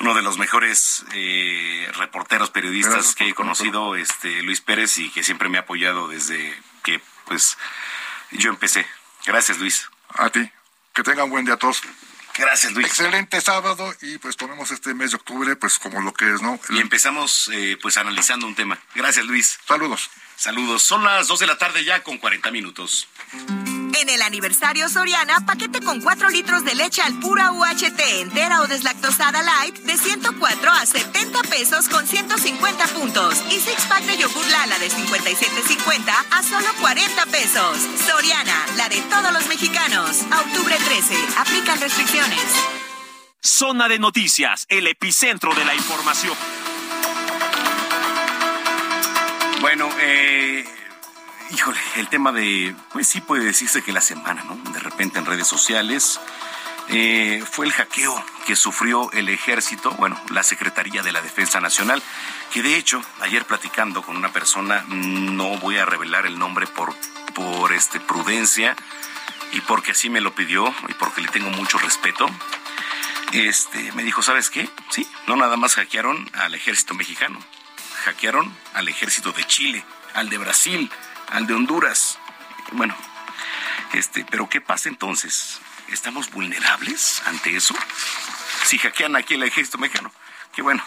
Uno 0.00 0.14
de 0.14 0.22
los 0.22 0.36
mejores 0.36 1.04
eh, 1.12 1.90
reporteros, 1.96 2.50
periodistas 2.50 3.14
que 3.14 3.28
he 3.28 3.34
conocido, 3.34 3.94
este 3.94 4.42
Luis 4.42 4.60
Pérez, 4.60 4.98
y 4.98 5.10
que 5.10 5.22
siempre 5.22 5.48
me 5.48 5.58
ha 5.58 5.62
apoyado 5.62 6.08
desde 6.08 6.60
que 6.82 7.00
pues 7.24 7.56
yo 8.32 8.50
empecé 8.50 8.84
Gracias, 9.24 9.58
Luis. 9.58 9.88
A 10.08 10.30
ti. 10.30 10.50
Que 10.92 11.02
tengan 11.02 11.30
buen 11.30 11.44
día 11.44 11.54
a 11.54 11.56
todos. 11.58 11.82
Gracias, 12.36 12.72
Luis. 12.72 12.86
Excelente 12.86 13.40
sábado 13.40 13.94
y 14.00 14.18
pues 14.18 14.36
tomemos 14.36 14.70
este 14.70 14.94
mes 14.94 15.10
de 15.10 15.16
octubre 15.16 15.54
pues 15.56 15.78
como 15.78 16.00
lo 16.00 16.14
que 16.14 16.32
es, 16.32 16.40
¿no? 16.40 16.58
Y 16.70 16.80
empezamos 16.80 17.50
eh, 17.52 17.78
pues 17.80 17.96
analizando 17.96 18.46
un 18.46 18.54
tema. 18.54 18.78
Gracias, 18.94 19.24
Luis. 19.26 19.58
Saludos. 19.66 20.10
Saludos. 20.36 20.82
Son 20.82 21.04
las 21.04 21.28
2 21.28 21.40
de 21.40 21.46
la 21.46 21.58
tarde 21.58 21.84
ya 21.84 22.02
con 22.02 22.18
40 22.18 22.50
minutos. 22.50 23.08
En 24.00 24.08
el 24.08 24.22
aniversario 24.22 24.88
Soriana, 24.88 25.44
paquete 25.46 25.80
con 25.80 26.00
4 26.00 26.30
litros 26.30 26.64
de 26.64 26.74
leche 26.74 27.02
al 27.02 27.18
pura 27.20 27.52
UHT 27.52 28.00
entera 28.20 28.62
o 28.62 28.66
deslactosada 28.66 29.42
light 29.42 29.76
de 29.78 29.96
104 29.96 30.70
a 30.70 30.86
70 30.86 31.42
pesos 31.42 31.88
con 31.88 32.06
150 32.06 32.86
puntos. 32.88 33.42
Y 33.50 33.60
six 33.60 33.84
pack 33.86 34.02
de 34.04 34.16
yogur 34.18 34.46
Lala 34.48 34.78
de 34.78 34.90
57.50 34.90 36.12
a 36.30 36.42
solo 36.42 36.68
40 36.80 37.26
pesos. 37.26 37.78
Soriana, 38.06 38.66
la 38.76 38.88
de 38.88 39.00
todos 39.02 39.32
los 39.32 39.46
mexicanos. 39.46 40.22
A 40.30 40.40
octubre 40.40 40.76
13, 40.76 41.14
aplican 41.38 41.80
restricciones. 41.80 42.44
Zona 43.40 43.88
de 43.88 43.98
noticias, 43.98 44.66
el 44.68 44.86
epicentro 44.86 45.54
de 45.54 45.64
la 45.64 45.74
información. 45.74 46.36
Bueno, 49.60 49.88
eh, 50.00 50.64
híjole, 51.52 51.78
el 51.96 52.08
tema 52.08 52.32
de, 52.32 52.74
pues 52.92 53.06
sí 53.06 53.20
puede 53.20 53.44
decirse 53.44 53.82
que 53.82 53.92
la 53.92 54.00
semana, 54.00 54.42
¿no? 54.44 54.56
De 54.72 54.80
repente 54.80 55.18
en 55.18 55.26
redes 55.26 55.46
sociales 55.46 56.18
eh, 56.88 57.44
fue 57.50 57.66
el 57.66 57.72
hackeo 57.72 58.24
que 58.46 58.56
sufrió 58.56 59.10
el 59.12 59.28
ejército, 59.28 59.90
bueno, 59.92 60.20
la 60.30 60.42
Secretaría 60.42 61.02
de 61.02 61.12
la 61.12 61.20
Defensa 61.20 61.60
Nacional, 61.60 62.02
que 62.52 62.62
de 62.62 62.76
hecho, 62.76 63.02
ayer 63.20 63.44
platicando 63.44 64.02
con 64.02 64.16
una 64.16 64.32
persona, 64.32 64.84
no 64.88 65.58
voy 65.58 65.78
a 65.78 65.84
revelar 65.84 66.26
el 66.26 66.38
nombre 66.38 66.66
por, 66.66 66.94
por 67.34 67.72
este, 67.72 68.00
prudencia 68.00 68.74
y 69.52 69.60
porque 69.60 69.92
así 69.92 70.10
me 70.10 70.20
lo 70.20 70.34
pidió 70.34 70.74
y 70.88 70.94
porque 70.94 71.20
le 71.20 71.28
tengo 71.28 71.50
mucho 71.50 71.78
respeto, 71.78 72.26
este, 73.32 73.92
me 73.92 74.02
dijo, 74.02 74.22
¿sabes 74.22 74.50
qué? 74.50 74.68
Sí, 74.90 75.06
no 75.26 75.36
nada 75.36 75.56
más 75.56 75.74
hackearon 75.74 76.28
al 76.34 76.54
ejército 76.54 76.94
mexicano, 76.94 77.38
hackearon 78.04 78.54
al 78.74 78.88
ejército 78.88 79.32
de 79.32 79.44
Chile, 79.46 79.84
al 80.14 80.28
de 80.28 80.38
Brasil, 80.38 80.90
al 81.32 81.46
de 81.46 81.54
Honduras. 81.54 82.18
Bueno, 82.72 82.94
este, 83.94 84.24
pero 84.30 84.48
¿qué 84.48 84.60
pasa 84.60 84.88
entonces? 84.88 85.60
¿Estamos 85.88 86.30
vulnerables 86.30 87.22
ante 87.26 87.56
eso? 87.56 87.74
Si 88.64 88.78
hackean 88.78 89.16
aquí 89.16 89.34
el 89.34 89.42
ejército 89.42 89.78
mexicano, 89.78 90.12
qué 90.54 90.62
bueno. 90.62 90.84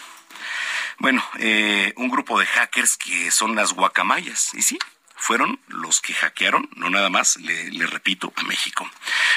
Bueno, 0.98 1.22
eh, 1.38 1.92
un 1.96 2.08
grupo 2.08 2.38
de 2.38 2.46
hackers 2.46 2.96
que 2.96 3.30
son 3.30 3.54
las 3.54 3.74
guacamayas, 3.74 4.54
y 4.54 4.62
sí, 4.62 4.78
fueron 5.14 5.60
los 5.68 6.00
que 6.00 6.14
hackearon, 6.14 6.70
no 6.76 6.88
nada 6.88 7.10
más, 7.10 7.36
le, 7.36 7.86
repito, 7.86 8.32
a 8.36 8.42
México. 8.44 8.88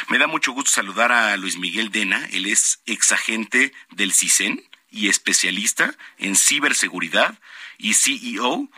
Me 0.07 0.19
da 0.19 0.27
mucho 0.27 0.53
gusto 0.53 0.71
saludar 0.71 1.11
a 1.11 1.35
Luis 1.37 1.57
Miguel 1.57 1.91
Dena, 1.91 2.25
él 2.31 2.45
es 2.45 2.81
exagente 2.85 3.73
del 3.89 4.13
CISEN 4.13 4.63
y 4.91 5.09
especialista 5.09 5.95
en 6.17 6.35
ciberseguridad 6.35 7.37
y 7.77 7.93
CEO 7.93 8.69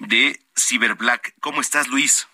de 0.00 0.40
CyberBlack. 0.56 1.34
¿Cómo 1.40 1.60
estás, 1.60 1.88
Luis? 1.88 2.26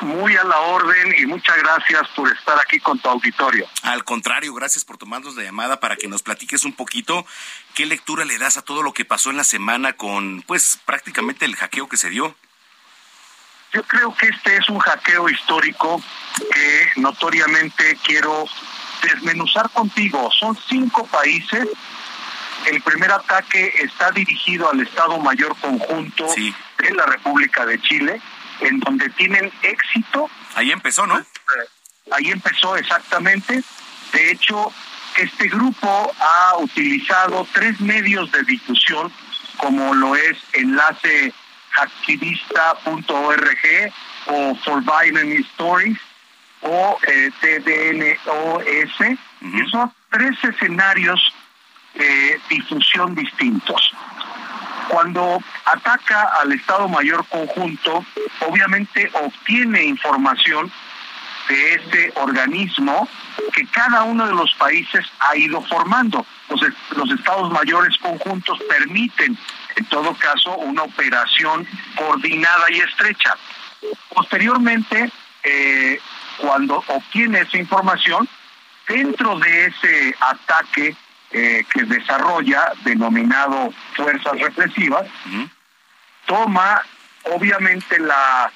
Muy 0.00 0.34
a 0.34 0.44
la 0.44 0.58
orden 0.60 1.14
y 1.18 1.26
muchas 1.26 1.56
gracias 1.58 2.08
por 2.16 2.32
estar 2.32 2.58
aquí 2.58 2.80
con 2.80 2.98
tu 2.98 3.08
auditorio. 3.08 3.68
Al 3.82 4.02
contrario, 4.02 4.54
gracias 4.54 4.84
por 4.84 4.96
tomarnos 4.96 5.36
la 5.36 5.42
llamada 5.42 5.78
para 5.78 5.96
que 5.96 6.08
nos 6.08 6.22
platiques 6.22 6.64
un 6.64 6.72
poquito 6.72 7.26
qué 7.74 7.84
lectura 7.84 8.24
le 8.24 8.38
das 8.38 8.56
a 8.56 8.62
todo 8.62 8.82
lo 8.82 8.94
que 8.94 9.04
pasó 9.04 9.30
en 9.30 9.36
la 9.36 9.44
semana 9.44 9.92
con, 9.92 10.42
pues, 10.42 10.80
prácticamente 10.86 11.44
el 11.44 11.54
hackeo 11.54 11.88
que 11.88 11.98
se 11.98 12.08
dio. 12.08 12.34
Yo 13.72 13.82
creo 13.84 14.14
que 14.16 14.28
este 14.28 14.56
es 14.56 14.68
un 14.68 14.78
hackeo 14.78 15.28
histórico 15.28 16.02
que 16.52 16.90
notoriamente 16.96 17.96
quiero 18.02 18.46
desmenuzar 19.02 19.70
contigo. 19.70 20.30
Son 20.32 20.58
cinco 20.68 21.06
países. 21.06 21.68
El 22.66 22.82
primer 22.82 23.10
ataque 23.10 23.72
está 23.78 24.10
dirigido 24.10 24.70
al 24.70 24.80
Estado 24.80 25.18
Mayor 25.18 25.56
Conjunto 25.60 26.28
sí. 26.28 26.54
de 26.78 26.90
la 26.92 27.06
República 27.06 27.64
de 27.66 27.80
Chile, 27.80 28.20
en 28.60 28.78
donde 28.80 29.08
tienen 29.10 29.50
éxito. 29.62 30.30
Ahí 30.54 30.70
empezó, 30.70 31.06
¿no? 31.06 31.24
Ahí 32.12 32.30
empezó 32.30 32.76
exactamente. 32.76 33.62
De 34.12 34.32
hecho, 34.32 34.72
este 35.16 35.48
grupo 35.48 36.12
ha 36.20 36.56
utilizado 36.58 37.46
tres 37.52 37.80
medios 37.80 38.30
de 38.32 38.42
difusión, 38.44 39.12
como 39.56 39.94
lo 39.94 40.16
es 40.16 40.36
Enlace 40.52 41.32
activista.org 41.76 43.92
o 44.26 44.54
For 44.56 44.82
Stories 45.52 45.98
o 46.62 46.98
eh, 47.06 47.30
TDNOS, 47.40 49.00
uh 49.00 49.16
-huh. 49.40 49.40
que 49.40 49.70
son 49.70 49.90
tres 50.10 50.36
escenarios 50.44 51.32
de 51.94 52.40
difusión 52.48 53.14
distintos. 53.14 53.92
Cuando 54.88 55.38
ataca 55.66 56.30
al 56.40 56.52
Estado 56.52 56.88
Mayor 56.88 57.24
Conjunto, 57.28 58.04
obviamente 58.40 59.10
obtiene 59.14 59.84
información 59.84 60.70
de 61.48 61.74
este 61.74 62.12
organismo 62.16 63.08
que 63.52 63.66
cada 63.66 64.02
uno 64.02 64.26
de 64.26 64.34
los 64.34 64.52
países 64.54 65.06
ha 65.20 65.36
ido 65.36 65.62
formando. 65.62 66.26
Los, 66.48 66.60
los 66.96 67.10
Estados 67.12 67.50
Mayores 67.52 67.96
Conjuntos 67.98 68.58
permiten 68.68 69.38
en 69.76 69.84
todo 69.86 70.14
caso, 70.14 70.56
una 70.58 70.82
operación 70.82 71.66
coordinada 71.96 72.70
y 72.70 72.80
estrecha. 72.80 73.36
Posteriormente, 74.14 75.10
eh, 75.42 76.00
cuando 76.38 76.84
obtiene 76.88 77.40
esa 77.40 77.56
información, 77.56 78.28
dentro 78.86 79.38
de 79.38 79.66
ese 79.66 80.14
ataque 80.20 80.96
eh, 81.32 81.64
que 81.72 81.84
desarrolla, 81.84 82.72
denominado 82.84 83.72
fuerzas 83.94 84.38
represivas, 84.40 85.06
uh 85.26 85.28
-huh. 85.28 85.50
toma 86.26 86.82
obviamente 87.24 87.98
la 87.98 88.50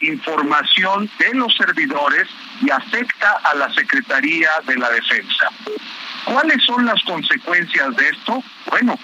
información 0.00 1.10
de 1.18 1.34
los 1.34 1.54
servidores 1.54 2.28
y 2.60 2.70
afecta 2.70 3.30
a 3.44 3.54
la 3.54 3.72
Secretaría 3.72 4.50
de 4.66 4.76
la 4.76 4.90
Defensa. 4.90 5.48
¿Cuáles 6.24 6.62
son 6.64 6.84
las 6.84 7.02
consecuencias 7.04 7.96
de 7.96 8.08
esto? 8.08 8.42
Bueno, 8.66 8.98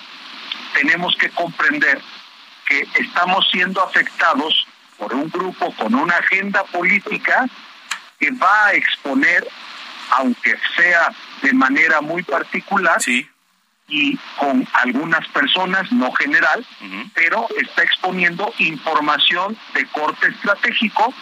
tenemos 0.75 1.17
que 1.17 1.31
comprender 1.31 2.01
que 2.67 2.87
estamos 2.95 3.49
siendo 3.51 3.83
afectados 3.83 4.67
por 4.99 5.15
un 5.15 5.29
grupo 5.31 5.73
con 5.77 5.95
una 5.95 6.17
agenda 6.17 6.65
política 6.65 7.49
que 8.19 8.31
va 8.33 8.67
a 8.67 8.73
exponer, 8.75 9.47
aunque 10.11 10.57
sea 10.77 11.13
de 11.43 11.53
manera 11.53 12.01
muy 12.01 12.23
particular, 12.23 13.03
sí. 13.03 13.29
y 13.89 14.17
con 14.39 14.67
algunas 14.73 15.27
personas, 15.29 15.91
no 15.93 16.13
general, 16.13 16.65
uh 16.81 16.85
-huh. 16.85 17.11
pero 17.15 17.47
está 17.61 17.83
exponiendo 17.83 18.53
información 18.59 19.57
de 19.75 19.87
corte 19.87 20.29
estratégico 20.29 21.13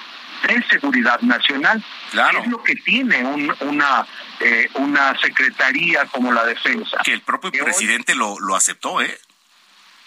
de 0.47 0.63
seguridad 0.71 1.21
nacional. 1.21 1.83
Claro. 2.11 2.41
Es 2.41 2.47
lo 2.47 2.63
que 2.63 2.75
tiene 2.77 3.25
un, 3.25 3.55
una, 3.61 4.07
eh, 4.41 4.69
una 4.75 5.19
secretaría 5.21 6.07
como 6.07 6.33
la 6.33 6.45
defensa. 6.45 6.99
Que 7.05 7.13
el 7.13 7.21
propio 7.23 7.51
que 7.51 7.63
presidente 7.63 8.13
hoy, 8.13 8.19
lo, 8.19 8.39
lo 8.41 8.57
aceptó, 8.57 9.01
¿eh? 9.01 9.19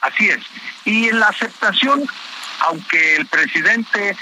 Así 0.01 0.29
es. 0.29 0.41
Y 0.85 1.09
en 1.09 1.19
la 1.19 1.27
aceptación, 1.27 2.03
aunque 2.59 3.15
el 3.15 3.25
presidente 3.27 4.17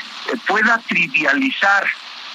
pueda 0.47 0.79
trivializar 0.87 1.87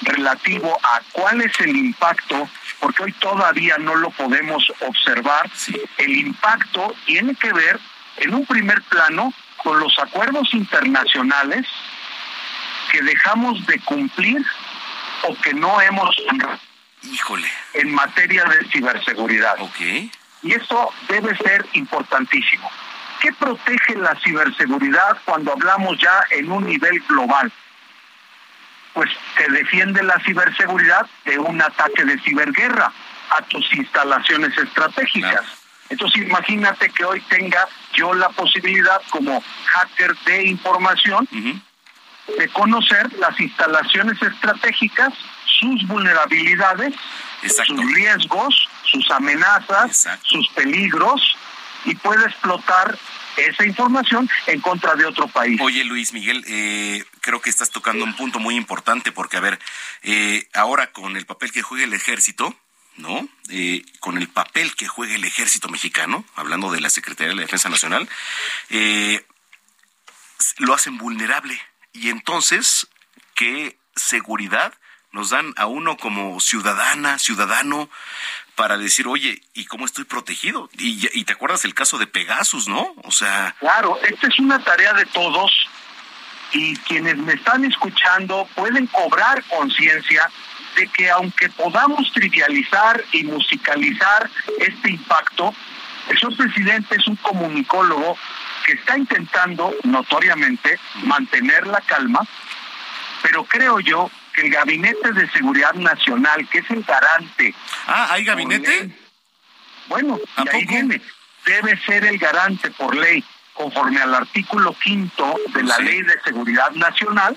relativo 0.03 0.79
a 0.83 1.01
cuál 1.13 1.41
es 1.43 1.59
el 1.61 1.77
impacto, 1.77 2.49
porque 2.81 3.05
hoy 3.05 3.13
todavía 3.13 3.79
no 3.79 3.95
lo 3.95 4.11
podemos 4.11 4.71
observar, 4.81 5.51
sí. 5.55 5.81
el 5.99 6.17
impacto 6.17 6.95
tiene 7.05 7.35
que 7.35 7.53
ver 7.53 7.79
en 8.19 8.35
un 8.35 8.47
primer 8.47 8.83
plano 8.83 9.33
con 9.57 9.79
los 9.81 9.99
acuerdos 9.99 10.53
internacionales 10.55 11.67
que 12.93 13.03
dejamos 13.03 13.67
de 13.67 13.81
cumplir 13.81 14.45
o 15.23 15.35
que 15.41 15.53
no 15.55 15.81
hemos 15.81 16.15
Híjole. 17.03 17.49
en 17.75 17.93
materia 17.93 18.45
de 18.45 18.69
ciberseguridad. 18.69 19.61
Okay. 19.61 20.11
Y 20.43 20.53
eso 20.53 20.93
debe 21.09 21.37
ser 21.37 21.67
importantísimo. 21.73 22.71
¿Qué 23.21 23.33
protege 23.33 23.97
la 23.97 24.15
ciberseguridad 24.23 25.19
cuando 25.25 25.53
hablamos 25.53 25.99
ya 25.99 26.23
en 26.31 26.51
un 26.53 26.67
nivel 26.67 27.01
global? 27.09 27.51
Pues 28.97 29.11
te 29.37 29.47
defiende 29.53 30.03
la 30.03 30.19
ciberseguridad 30.21 31.07
de 31.27 31.39
un 31.39 31.61
ataque 31.61 32.03
de 32.07 32.19
ciberguerra 32.21 32.91
a 33.29 33.43
tus 33.43 33.71
instalaciones 33.75 34.57
estratégicas. 34.57 35.43
Entonces 35.91 36.23
imagínate 36.23 36.89
que 36.89 37.05
hoy 37.05 37.21
tenga 37.29 37.69
yo 37.93 38.15
la 38.15 38.31
posibilidad 38.31 39.03
como 39.11 39.45
hacker 39.67 40.17
de 40.25 40.47
información 40.47 41.29
uh 41.31 41.37
-huh. 41.37 41.61
de 42.39 42.49
conocer 42.49 43.13
las 43.19 43.39
instalaciones 43.39 44.17
estratégicas, 44.23 45.13
sus 45.45 45.87
vulnerabilidades, 45.87 46.95
Exacto. 47.43 47.75
sus 47.75 47.95
riesgos, 47.95 48.69
sus 48.91 49.11
amenazas, 49.11 49.89
Exacto. 49.89 50.27
sus 50.27 50.49
peligros 50.55 51.37
y 51.85 51.95
puede 51.97 52.25
explotar 52.25 52.97
esa 53.37 53.67
información 53.67 54.27
en 54.47 54.61
contra 54.63 54.95
de 54.95 55.05
otro 55.05 55.29
país. 55.29 55.61
Oye, 55.61 55.85
Luis 55.85 56.15
Miguel, 56.15 56.43
eh, 56.49 57.05
creo 57.27 57.41
que 57.41 57.51
estás 57.51 57.71
tocando 57.71 58.05
un 58.05 58.15
punto 58.15 58.39
muy 58.39 58.55
importante 58.55 59.11
porque, 59.11 59.37
a 59.37 59.41
ver, 59.41 59.59
eh, 60.03 60.49
ahora 60.55 60.93
con 60.93 61.17
el 61.17 61.27
papel 61.27 61.51
que 61.51 61.61
juega 61.61 61.85
el 61.85 61.93
ejército, 61.93 62.55
¿no? 62.99 63.29
Eh, 63.51 63.85
con 63.99 64.17
el 64.17 64.29
papel 64.29 64.77
que 64.77 64.87
juega 64.87 65.17
el 65.17 65.25
ejército 65.25 65.69
mexicano, 65.69 66.25
hablando 66.37 66.71
de 66.71 66.81
la 66.81 66.89
Secretaría 66.89 67.31
de 67.31 67.35
la 67.35 67.43
Defensa 67.43 67.69
Nacional, 67.69 68.09
eh, 68.71 69.27
lo 70.59 70.73
hacen 70.73 70.99
vulnerable. 70.99 71.61
Y 71.93 72.11
entonces, 72.11 72.87
¿qué 73.35 73.77
seguridad 73.97 74.73
nos 75.11 75.31
dan 75.31 75.53
a 75.57 75.67
uno 75.67 75.97
como 75.97 76.39
ciudadana, 76.39 77.19
ciudadano, 77.19 77.91
para 78.55 78.79
decir, 78.79 79.09
oye, 79.09 79.43
¿y 79.53 79.65
cómo 79.65 79.85
estoy 79.85 80.05
protegido? 80.05 80.71
Y, 80.79 81.09
y 81.13 81.25
te 81.25 81.33
acuerdas 81.33 81.65
el 81.65 81.75
caso 81.75 81.99
de 81.99 82.07
Pegasus, 82.07 82.69
¿no? 82.69 82.95
O 83.03 83.11
sea... 83.11 83.57
Claro, 83.59 83.99
esta 84.03 84.29
es 84.29 84.39
una 84.39 84.63
tarea 84.63 84.93
de 84.93 85.07
todos 85.07 85.51
y 86.57 86.75
quienes 86.89 87.19
me 87.19 87.35
están 87.35 87.65
escuchando 87.67 88.49
pueden 88.55 88.87
cobrar 88.87 89.45
conciencia 89.45 90.31
de 90.77 90.87
que 90.89 91.11
aunque 91.11 91.51
podamos 91.51 92.11
trivializar 92.13 93.03
y 93.13 93.25
musicalizar 93.25 94.31
este 94.59 94.91
impacto, 94.91 95.55
el 96.09 96.19
señor 96.19 96.37
presidente 96.37 96.97
es 96.97 97.07
un 97.09 97.17
comunicólogo 97.17 98.17
que 98.65 98.73
está 98.73 98.97
intentando 98.97 99.75
notoriamente 99.85 100.79
mantener 101.05 101.67
la 101.67 101.81
calma, 101.83 102.21
pero 103.23 103.45
creo 103.45 103.81
yo 103.81 104.11
que 104.35 104.43
el 104.43 104.51
Gabinete 104.51 105.13
de 105.13 105.31
Seguridad 105.31 105.75
Nacional, 105.75 106.49
que 106.49 106.59
es 106.59 106.71
el 106.71 106.83
garante. 106.85 107.55
Ah, 107.87 108.09
¿hay 108.13 108.25
gabinete? 108.25 108.91
bueno, 109.89 110.19
y 110.39 110.57
ahí 110.57 110.65
viene. 110.65 111.03
Debe 111.45 111.79
ser 111.85 112.05
el 112.05 112.19
garante 112.19 112.71
por 112.73 112.97
ley, 112.97 113.23
conforme 113.57 114.01
al 114.01 114.15
artículo 114.15 114.75
quinto 114.75 115.35
de 115.55 115.63
la 115.63 115.79
Ley 115.79 116.03
de 116.03 116.21
Seguridad 116.23 116.71
Nacional, 116.73 117.37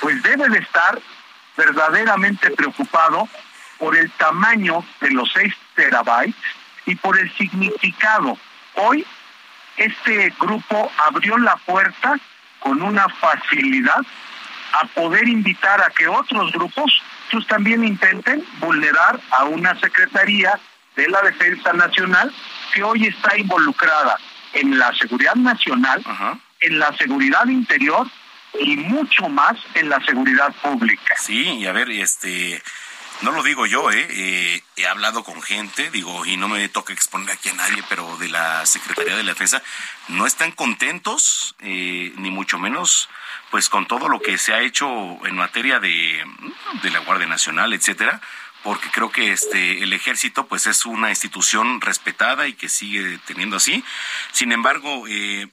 pues 0.00 0.22
debe 0.22 0.48
de 0.48 0.58
estar 0.58 1.00
verdaderamente 1.56 2.50
preocupado 2.50 3.28
por 3.78 3.96
el 3.96 4.10
tamaño 4.12 4.84
de 5.00 5.10
los 5.10 5.30
6 5.32 5.54
terabytes 5.74 6.36
y 6.86 6.94
por 6.94 7.18
el 7.18 7.30
significado. 7.36 8.38
Hoy 8.76 9.04
este 9.76 10.32
grupo 10.38 10.90
abrió 11.06 11.36
la 11.38 11.56
puerta 11.56 12.18
con 12.60 12.80
una 12.82 13.08
facilidad 13.08 14.00
a 14.80 14.86
poder 14.86 15.28
invitar 15.28 15.82
a 15.82 15.90
que 15.90 16.08
otros 16.08 16.52
grupos 16.52 17.02
pues 17.30 17.46
también 17.46 17.84
intenten 17.84 18.44
vulnerar 18.60 19.20
a 19.30 19.44
una 19.44 19.78
secretaría 19.80 20.58
de 20.96 21.08
la 21.08 21.22
defensa 21.22 21.72
nacional 21.72 22.32
que 22.74 22.82
hoy 22.82 23.06
está 23.06 23.36
involucrada 23.36 24.18
en 24.52 24.78
la 24.78 24.94
seguridad 24.94 25.34
nacional, 25.34 26.04
en 26.60 26.78
la 26.78 26.96
seguridad 26.96 27.46
interior 27.46 28.06
y 28.58 28.76
mucho 28.76 29.28
más 29.28 29.56
en 29.74 29.88
la 29.88 30.04
seguridad 30.04 30.54
pública. 30.62 31.16
Sí, 31.18 31.58
y 31.58 31.66
a 31.66 31.72
ver, 31.72 31.90
este, 31.90 32.62
no 33.22 33.30
lo 33.30 33.42
digo 33.42 33.66
yo, 33.66 33.90
¿eh? 33.90 34.06
¿eh? 34.10 34.62
he 34.76 34.86
hablado 34.86 35.22
con 35.22 35.40
gente, 35.42 35.90
digo, 35.90 36.26
y 36.26 36.36
no 36.36 36.48
me 36.48 36.68
toca 36.68 36.92
exponer 36.92 37.30
aquí 37.30 37.48
a 37.48 37.54
nadie, 37.54 37.82
pero 37.88 38.16
de 38.18 38.28
la 38.28 38.66
Secretaría 38.66 39.16
de 39.16 39.22
la 39.22 39.32
Defensa, 39.32 39.62
no 40.08 40.26
están 40.26 40.52
contentos, 40.52 41.54
eh, 41.60 42.12
ni 42.16 42.30
mucho 42.30 42.58
menos, 42.58 43.08
pues 43.50 43.68
con 43.68 43.86
todo 43.86 44.08
lo 44.08 44.20
que 44.20 44.38
se 44.38 44.52
ha 44.52 44.60
hecho 44.60 44.86
en 45.24 45.36
materia 45.36 45.78
de, 45.78 46.24
de 46.82 46.90
la 46.90 46.98
Guardia 47.00 47.26
Nacional, 47.26 47.72
etcétera, 47.72 48.20
porque 48.62 48.88
creo 48.90 49.10
que 49.10 49.32
este 49.32 49.82
el 49.82 49.92
ejército 49.92 50.46
pues 50.46 50.66
es 50.66 50.86
una 50.86 51.10
institución 51.10 51.80
respetada 51.80 52.46
y 52.46 52.54
que 52.54 52.68
sigue 52.68 53.18
teniendo 53.26 53.56
así. 53.56 53.84
Sin 54.32 54.52
embargo, 54.52 55.04
eh, 55.08 55.48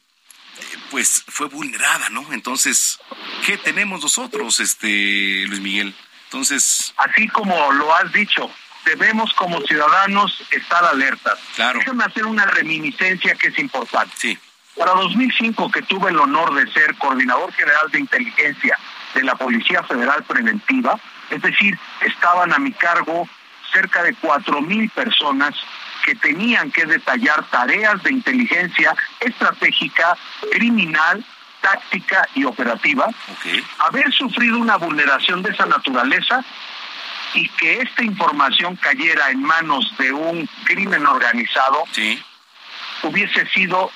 pues 0.92 1.24
fue 1.28 1.48
vulnerada, 1.48 2.10
¿no? 2.10 2.32
Entonces, 2.34 3.00
¿qué 3.46 3.58
tenemos 3.58 4.02
nosotros, 4.02 4.60
este 4.60 5.46
Luis 5.48 5.62
Miguel? 5.62 5.96
Entonces, 6.26 6.94
así 6.98 7.28
como 7.28 7.72
lo 7.72 7.94
has 7.96 8.12
dicho, 8.12 8.52
debemos 8.86 9.34
como 9.34 9.62
ciudadanos 9.62 10.44
estar 10.52 10.84
alertas. 10.86 11.40
Claro. 11.56 11.80
Déjame 11.80 12.04
hacer 12.04 12.26
una 12.26 12.46
reminiscencia 12.46 13.36
que 13.36 13.48
es 13.48 13.60
importante. 13.60 14.14
Sí. 14.18 14.38
Para 14.78 14.92
2005, 14.94 15.72
que 15.72 15.82
tuve 15.82 16.12
el 16.12 16.20
honor 16.20 16.54
de 16.54 16.72
ser 16.72 16.96
coordinador 16.96 17.52
general 17.54 17.90
de 17.92 18.00
inteligencia 18.00 18.78
de 19.14 19.24
la 19.24 19.36
Policía 19.36 19.84
Federal 19.84 20.24
Preventiva, 20.24 21.00
es 21.30 21.42
decir, 21.42 21.78
estaban 22.02 22.54
a 22.54 22.60
mi 22.60 22.72
cargo 22.72 23.28
cerca 23.72 24.04
de 24.04 24.14
cuatro 24.16 24.62
mil 24.62 24.90
personas 24.90 25.56
que 26.06 26.16
tenían 26.16 26.72
que 26.72 26.86
detallar 26.86 27.44
tareas 27.50 28.02
de 28.04 28.12
inteligencia 28.12 28.96
estratégica, 29.20 30.18
criminal, 30.52 31.24
táctica 31.62 32.28
y 32.36 32.46
operativa. 32.46 33.08
Haber 33.80 34.12
sufrido 34.14 34.58
una 34.58 34.78
vulneración 34.78 35.44
de 35.44 35.52
esa 35.52 35.66
naturaleza 35.66 36.44
y 37.34 37.48
que 37.50 37.82
esta 37.82 38.04
información 38.04 38.76
cayera 38.78 39.30
en 39.30 39.44
manos 39.44 39.94
de 39.98 40.12
un 40.12 40.50
crimen 40.64 41.06
organizado 41.06 41.84
hubiese 43.04 43.46
sido 43.50 43.92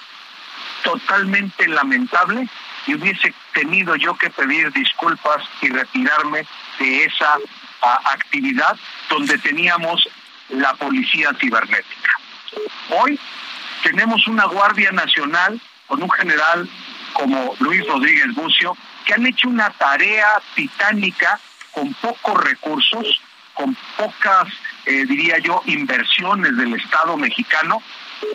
totalmente 0.83 1.67
lamentable 1.67 2.47
y 2.85 2.95
hubiese 2.95 3.33
tenido 3.53 3.95
yo 3.95 4.15
que 4.15 4.29
pedir 4.29 4.71
disculpas 4.73 5.43
y 5.61 5.69
retirarme 5.69 6.45
de 6.79 7.05
esa 7.05 7.37
actividad 8.13 8.77
donde 9.09 9.37
teníamos 9.37 10.07
la 10.49 10.73
policía 10.75 11.31
cibernética. 11.39 12.11
Hoy 12.89 13.19
tenemos 13.83 14.27
una 14.27 14.45
Guardia 14.45 14.91
Nacional 14.91 15.59
con 15.87 16.01
un 16.01 16.11
general 16.11 16.69
como 17.13 17.55
Luis 17.59 17.85
Rodríguez 17.87 18.33
Bucio 18.33 18.75
que 19.05 19.13
han 19.13 19.25
hecho 19.25 19.49
una 19.49 19.69
tarea 19.71 20.41
titánica 20.55 21.39
con 21.71 21.93
pocos 21.95 22.43
recursos, 22.43 23.21
con 23.53 23.75
pocas, 23.97 24.47
eh, 24.85 25.05
diría 25.05 25.39
yo, 25.39 25.61
inversiones 25.65 26.55
del 26.55 26.73
Estado 26.75 27.17
mexicano 27.17 27.81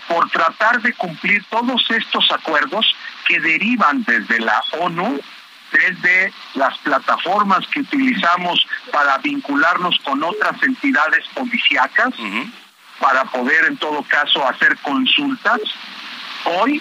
por 0.07 0.29
tratar 0.31 0.81
de 0.83 0.93
cumplir 0.95 1.45
todos 1.51 1.85
estos 1.91 2.31
acuerdos 2.33 2.95
que 3.27 3.41
derivan 3.41 4.05
desde 4.05 4.41
la 4.41 4.63
ONU, 4.73 5.21
desde 5.73 6.33
las 6.55 6.77
plataformas 6.79 7.67
que 7.69 7.81
utilizamos 7.81 8.67
para 8.91 9.19
vincularnos 9.19 9.99
con 10.05 10.23
otras 10.23 10.63
entidades 10.63 11.27
policíacas, 11.35 12.15
para 12.99 13.25
poder 13.25 13.67
en 13.67 13.77
todo 13.77 14.03
caso 14.03 14.47
hacer 14.47 14.77
consultas. 14.79 15.61
Hoy 16.45 16.81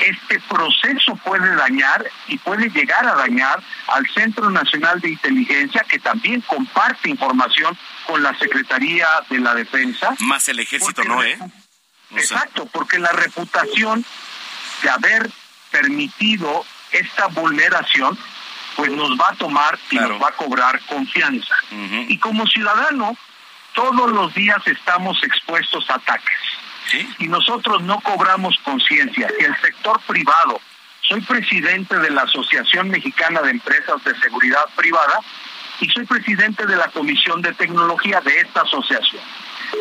este 0.00 0.40
proceso 0.40 1.14
puede 1.16 1.54
dañar 1.54 2.04
y 2.28 2.38
puede 2.38 2.68
llegar 2.70 3.06
a 3.06 3.14
dañar 3.14 3.62
al 3.88 4.06
Centro 4.08 4.50
Nacional 4.50 5.00
de 5.00 5.10
Inteligencia, 5.10 5.84
que 5.88 5.98
también 5.98 6.40
comparte 6.42 7.10
información 7.10 7.76
con 8.06 8.22
la 8.22 8.36
Secretaría 8.38 9.06
de 9.28 9.38
la 9.38 9.54
Defensa. 9.54 10.14
Más 10.20 10.48
el 10.48 10.58
ejército, 10.58 11.04
¿no, 11.04 11.22
eh? 11.22 11.38
Exacto, 12.14 12.66
porque 12.66 12.98
la 12.98 13.12
reputación 13.12 14.04
de 14.82 14.90
haber 14.90 15.30
permitido 15.70 16.64
esta 16.90 17.26
vulneración, 17.28 18.18
pues 18.76 18.90
nos 18.90 19.10
va 19.18 19.30
a 19.30 19.34
tomar 19.34 19.78
y 19.90 19.96
nos 19.96 20.22
va 20.22 20.28
a 20.28 20.32
cobrar 20.32 20.80
confianza. 20.86 21.54
Y 22.08 22.18
como 22.18 22.46
ciudadano, 22.46 23.16
todos 23.74 24.10
los 24.10 24.34
días 24.34 24.58
estamos 24.66 25.22
expuestos 25.22 25.88
a 25.90 25.94
ataques. 25.94 26.38
Y 27.18 27.28
nosotros 27.28 27.82
no 27.82 28.00
cobramos 28.00 28.54
conciencia. 28.64 29.28
Si 29.38 29.44
el 29.44 29.56
sector 29.60 30.00
privado, 30.02 30.60
soy 31.00 31.20
presidente 31.22 31.98
de 31.98 32.10
la 32.10 32.22
Asociación 32.22 32.88
Mexicana 32.88 33.40
de 33.40 33.50
Empresas 33.50 34.02
de 34.04 34.14
Seguridad 34.20 34.68
Privada 34.76 35.20
y 35.80 35.88
soy 35.88 36.04
presidente 36.04 36.66
de 36.66 36.76
la 36.76 36.88
Comisión 36.88 37.42
de 37.42 37.52
Tecnología 37.54 38.20
de 38.20 38.40
esta 38.40 38.62
asociación. 38.62 39.22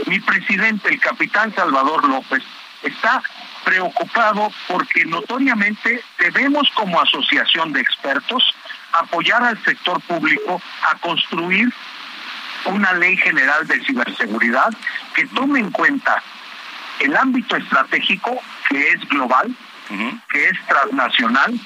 Mi 0.05 0.19
presidente, 0.19 0.89
el 0.89 0.99
capitán 0.99 1.53
Salvador 1.53 2.07
López, 2.07 2.43
está 2.83 3.21
preocupado 3.63 4.51
porque 4.67 5.05
notoriamente 5.05 6.03
debemos 6.19 6.69
como 6.73 6.99
asociación 6.99 7.73
de 7.73 7.81
expertos 7.81 8.43
apoyar 8.93 9.43
al 9.43 9.63
sector 9.63 10.01
público 10.01 10.61
a 10.89 10.97
construir 10.97 11.71
una 12.65 12.93
ley 12.93 13.17
general 13.17 13.67
de 13.67 13.83
ciberseguridad 13.83 14.69
que 15.15 15.25
tome 15.27 15.59
en 15.59 15.71
cuenta 15.71 16.21
el 16.99 17.15
ámbito 17.15 17.55
estratégico 17.55 18.41
que 18.69 18.89
es 18.89 19.09
global, 19.09 19.55
que 20.29 20.47
es 20.47 20.67
transnacional, 20.67 21.59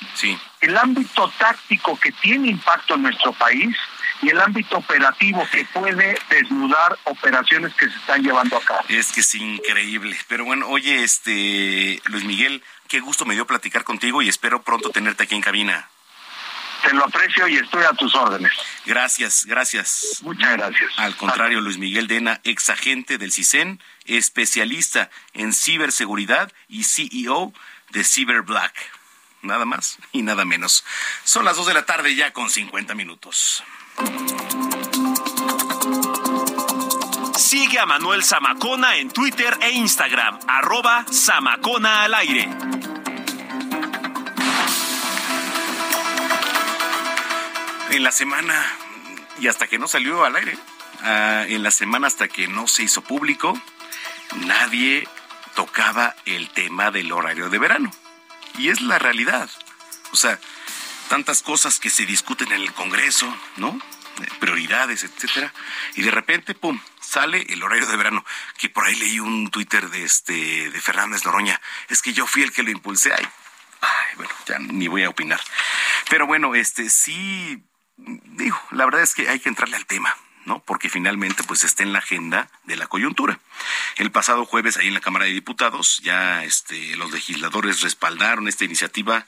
el 0.62 0.78
ámbito 0.78 1.32
táctico 1.38 2.00
que 2.00 2.12
tiene 2.14 2.50
impacto 2.50 2.96
en 2.96 3.04
nuestro 3.04 3.34
país 3.34 3.76
y 4.22 4.30
el 4.30 4.40
ámbito 4.40 4.78
operativo 4.78 5.46
que 5.52 5.66
puede 5.66 6.18
desnudar 6.30 6.98
operaciones 7.06 7.74
que 7.76 7.90
se 7.90 7.98
están 7.98 8.24
llevando 8.24 8.58
a 8.58 8.62
cabo. 8.62 8.82
Es 8.90 9.12
que 9.12 9.22
es 9.22 9.36
increíble. 9.36 10.18
Pero 10.28 10.46
bueno, 10.46 10.68
oye, 10.68 11.04
este 11.04 12.02
Luis 12.06 12.24
Miguel, 12.24 12.64
qué 12.88 13.00
gusto 13.00 13.26
me 13.26 13.34
dio 13.34 13.46
platicar 13.46 13.84
contigo 13.84 14.22
y 14.22 14.30
espero 14.30 14.64
pronto 14.64 14.90
tenerte 14.90 15.24
aquí 15.24 15.36
en 15.36 15.42
cabina. 15.42 15.90
Te 16.84 16.94
lo 16.94 17.04
aprecio 17.04 17.48
y 17.48 17.56
estoy 17.56 17.84
a 17.84 17.94
tus 17.94 18.14
órdenes. 18.14 18.52
Gracias, 18.86 19.46
gracias. 19.46 20.20
Muchas 20.22 20.52
gracias. 20.56 20.92
Al 20.98 21.16
contrario, 21.16 21.60
Luis 21.60 21.80
Miguel 21.80 22.08
Dena, 22.08 22.42
ex 22.44 22.70
agente 22.70 23.18
del 23.18 23.32
CISEN, 23.32 23.82
especialista 24.06 25.10
en 25.34 25.52
ciberseguridad 25.52 26.52
y 26.68 26.84
CEO 26.84 27.54
de 27.90 28.04
CyberBlack. 28.04 28.74
nada 29.42 29.66
más 29.66 29.98
y 30.12 30.22
nada 30.22 30.46
menos. 30.46 30.84
Son 31.24 31.46
las 31.46 31.56
2 31.56 31.68
de 31.68 31.74
la 31.74 31.86
tarde 31.86 32.16
ya 32.16 32.34
con 32.34 32.50
50 32.50 32.94
minutos. 32.94 33.64
Sigue 37.38 37.80
a 37.80 37.86
Manuel 37.86 38.24
Zamacona 38.24 38.98
en 38.98 39.10
Twitter 39.10 39.58
e 39.62 39.72
Instagram, 39.72 40.40
arroba 40.48 41.06
Zamacona 41.12 42.04
al 42.04 42.14
aire. 42.14 42.50
En 47.92 48.04
la 48.04 48.12
semana, 48.12 48.66
y 49.40 49.48
hasta 49.48 49.68
que 49.68 49.80
no 49.80 49.88
salió 49.88 50.26
al 50.26 50.36
aire, 50.36 50.58
ah, 51.02 51.46
en 51.48 51.64
la 51.64 51.72
semana 51.72 52.08
hasta 52.08 52.28
que 52.28 52.48
no 52.48 52.68
se 52.68 52.84
hizo 52.84 53.02
público, 53.02 53.58
nadie 54.46 55.08
tocaba 55.56 56.16
el 56.26 56.50
tema 56.50 56.92
del 56.92 57.12
horario 57.12 57.50
de 57.50 57.58
verano. 57.58 57.92
Y 58.58 58.70
es 58.70 58.82
la 58.82 59.00
realidad. 59.00 59.50
O 60.12 60.16
sea, 60.16 60.40
tantas 61.08 61.42
cosas 61.42 61.80
que 61.80 61.90
se 61.90 62.06
discuten 62.06 62.52
en 62.52 62.62
el 62.62 62.74
Congreso, 62.74 63.34
¿no? 63.58 63.80
Eh, 64.22 64.28
Prioridades, 64.40 65.04
etcétera. 65.04 65.54
Y 65.96 66.04
de 66.04 66.12
repente, 66.12 66.56
pum, 66.56 66.80
sale 67.02 67.46
el 67.50 67.64
horario 67.64 67.86
de 67.88 67.98
verano. 67.98 68.26
Que 68.58 68.70
por 68.70 68.86
ahí 68.86 68.96
leí 68.96 69.20
un 69.20 69.50
Twitter 69.50 69.90
de 69.90 70.04
este 70.04 70.70
de 70.70 70.82
Fernández 70.82 71.26
Noroña. 71.26 71.62
Es 71.90 72.02
que 72.02 72.14
yo 72.14 72.28
fui 72.28 72.44
el 72.44 72.52
que 72.52 72.64
lo 72.64 72.72
impulsé. 72.72 73.14
Ay, 73.14 73.28
ay, 73.82 74.16
bueno, 74.16 74.34
ya 74.46 74.60
ni 74.60 74.88
voy 74.88 75.04
a 75.04 75.10
opinar. 75.10 75.42
Pero 76.10 76.28
bueno, 76.28 76.56
este 76.56 76.90
sí 76.90 77.64
digo, 77.98 78.60
la 78.72 78.86
verdad 78.86 79.02
es 79.02 79.14
que 79.14 79.30
hay 79.30 79.40
que 79.40 79.50
entrarle 79.50 79.78
al 79.78 79.86
tema. 79.86 80.16
¿no? 80.46 80.60
Porque 80.60 80.90
finalmente 80.90 81.44
pues 81.44 81.64
está 81.64 81.82
en 81.82 81.92
la 81.92 82.00
agenda 82.00 82.50
de 82.66 82.76
la 82.76 82.86
coyuntura. 82.86 83.40
El 83.98 84.12
pasado 84.12 84.46
jueves 84.46 84.78
ahí 84.78 84.88
en 84.88 84.94
la 84.94 85.02
Cámara 85.02 85.26
de 85.26 85.32
Diputados 85.32 86.02
ya 86.04 86.44
este 86.44 86.96
los 86.98 87.12
legisladores 87.12 87.82
respaldaron 87.82 88.48
esta 88.48 88.64
iniciativa 88.64 89.26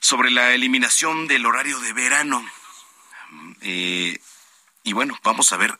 sobre 0.00 0.30
la 0.30 0.52
eliminación 0.52 1.26
del 1.26 1.46
horario 1.46 1.78
de 1.80 1.92
verano. 1.92 2.44
Eh, 3.60 4.18
y 4.82 4.92
bueno, 4.92 5.18
vamos 5.22 5.52
a 5.52 5.56
ver, 5.56 5.78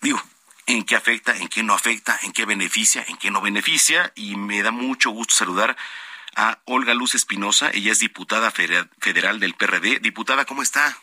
digo, 0.00 0.22
en 0.66 0.84
qué 0.84 0.96
afecta, 0.96 1.36
en 1.36 1.48
qué 1.48 1.62
no 1.62 1.74
afecta, 1.74 2.18
en 2.22 2.32
qué 2.32 2.44
beneficia, 2.44 3.04
en 3.08 3.16
qué 3.16 3.30
no 3.30 3.40
beneficia. 3.40 4.12
Y 4.14 4.36
me 4.36 4.62
da 4.62 4.70
mucho 4.70 5.10
gusto 5.10 5.34
saludar 5.34 5.76
a 6.36 6.58
Olga 6.64 6.94
Luz 6.94 7.14
Espinosa. 7.14 7.70
Ella 7.72 7.92
es 7.92 7.98
diputada 7.98 8.50
federal 8.50 9.40
del 9.40 9.54
PRD. 9.54 9.98
Diputada, 10.00 10.44
¿cómo 10.44 10.62
está? 10.62 10.96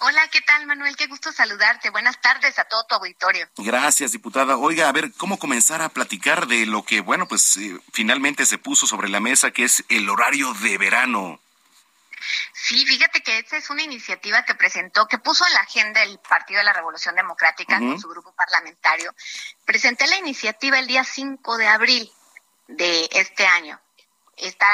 Hola, 0.00 0.28
¿qué 0.28 0.40
tal, 0.42 0.64
Manuel? 0.66 0.96
Qué 0.96 1.08
gusto 1.08 1.32
saludarte. 1.32 1.90
Buenas 1.90 2.20
tardes 2.20 2.56
a 2.60 2.64
todo 2.64 2.84
tu 2.84 2.94
auditorio. 2.94 3.48
Gracias, 3.56 4.12
diputada. 4.12 4.56
Oiga, 4.56 4.88
a 4.88 4.92
ver, 4.92 5.12
¿cómo 5.16 5.40
comenzar 5.40 5.82
a 5.82 5.88
platicar 5.88 6.46
de 6.46 6.66
lo 6.66 6.84
que, 6.84 7.00
bueno, 7.00 7.26
pues 7.26 7.56
eh, 7.56 7.76
finalmente 7.92 8.46
se 8.46 8.58
puso 8.58 8.86
sobre 8.86 9.08
la 9.08 9.18
mesa, 9.18 9.50
que 9.50 9.64
es 9.64 9.84
el 9.88 10.08
horario 10.08 10.54
de 10.54 10.78
verano? 10.78 11.40
Sí, 12.52 12.86
fíjate 12.86 13.22
que 13.22 13.38
esta 13.38 13.56
es 13.56 13.70
una 13.70 13.82
iniciativa 13.82 14.44
que 14.44 14.54
presentó, 14.54 15.08
que 15.08 15.18
puso 15.18 15.44
en 15.46 15.54
la 15.54 15.60
agenda 15.60 16.02
el 16.04 16.20
Partido 16.20 16.58
de 16.58 16.64
la 16.64 16.72
Revolución 16.72 17.16
Democrática 17.16 17.78
con 17.78 17.98
su 18.00 18.08
grupo 18.08 18.32
parlamentario. 18.32 19.12
Presenté 19.64 20.06
la 20.06 20.18
iniciativa 20.18 20.78
el 20.78 20.86
día 20.86 21.02
5 21.02 21.56
de 21.56 21.66
abril 21.66 22.12
de 22.68 23.08
este 23.12 23.46
año. 23.46 23.80
Está 24.36 24.70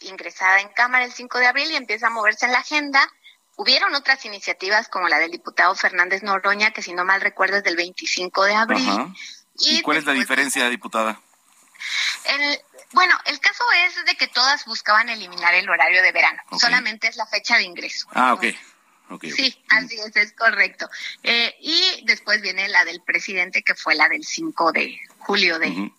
ingresada 0.00 0.60
en 0.60 0.68
Cámara 0.68 1.06
el 1.06 1.12
5 1.12 1.38
de 1.38 1.46
abril 1.46 1.70
y 1.70 1.76
empieza 1.76 2.08
a 2.08 2.10
moverse 2.10 2.44
en 2.44 2.52
la 2.52 2.58
agenda 2.58 3.10
Hubieron 3.56 3.94
otras 3.94 4.24
iniciativas 4.24 4.88
como 4.88 5.08
la 5.08 5.18
del 5.18 5.30
diputado 5.30 5.74
Fernández 5.74 6.22
Noroña, 6.22 6.72
que 6.72 6.82
si 6.82 6.92
no 6.92 7.04
mal 7.04 7.20
recuerdo 7.20 7.56
es 7.56 7.64
del 7.64 7.76
25 7.76 8.44
de 8.44 8.54
abril. 8.54 9.14
¿Y, 9.58 9.80
cuál 9.82 9.96
es 9.96 10.04
la 10.04 10.12
diferencia, 10.12 10.68
diputada? 10.68 11.20
El, 12.26 12.60
bueno, 12.92 13.14
el 13.24 13.40
caso 13.40 13.64
es 13.86 14.04
de 14.04 14.14
que 14.16 14.28
todas 14.28 14.64
buscaban 14.66 15.08
eliminar 15.08 15.54
el 15.54 15.68
horario 15.68 16.02
de 16.02 16.12
verano. 16.12 16.40
Solamente 16.58 17.08
es 17.08 17.16
la 17.16 17.26
fecha 17.26 17.56
de 17.56 17.64
ingreso. 17.64 18.06
Ah, 18.12 18.34
ok. 18.34 18.44
sí, 19.22 19.64
así 19.70 19.98
es, 19.98 20.16
es 20.16 20.32
correcto. 20.32 20.88
Eh, 21.22 21.56
y 21.60 22.04
después 22.04 22.42
viene 22.42 22.68
la 22.68 22.84
del 22.84 23.00
presidente, 23.02 23.62
que 23.62 23.74
fue 23.74 23.94
la 23.94 24.08
del 24.08 24.24
5 24.24 24.72
de 24.72 25.00
julio 25.18 25.58
de, 25.58 25.90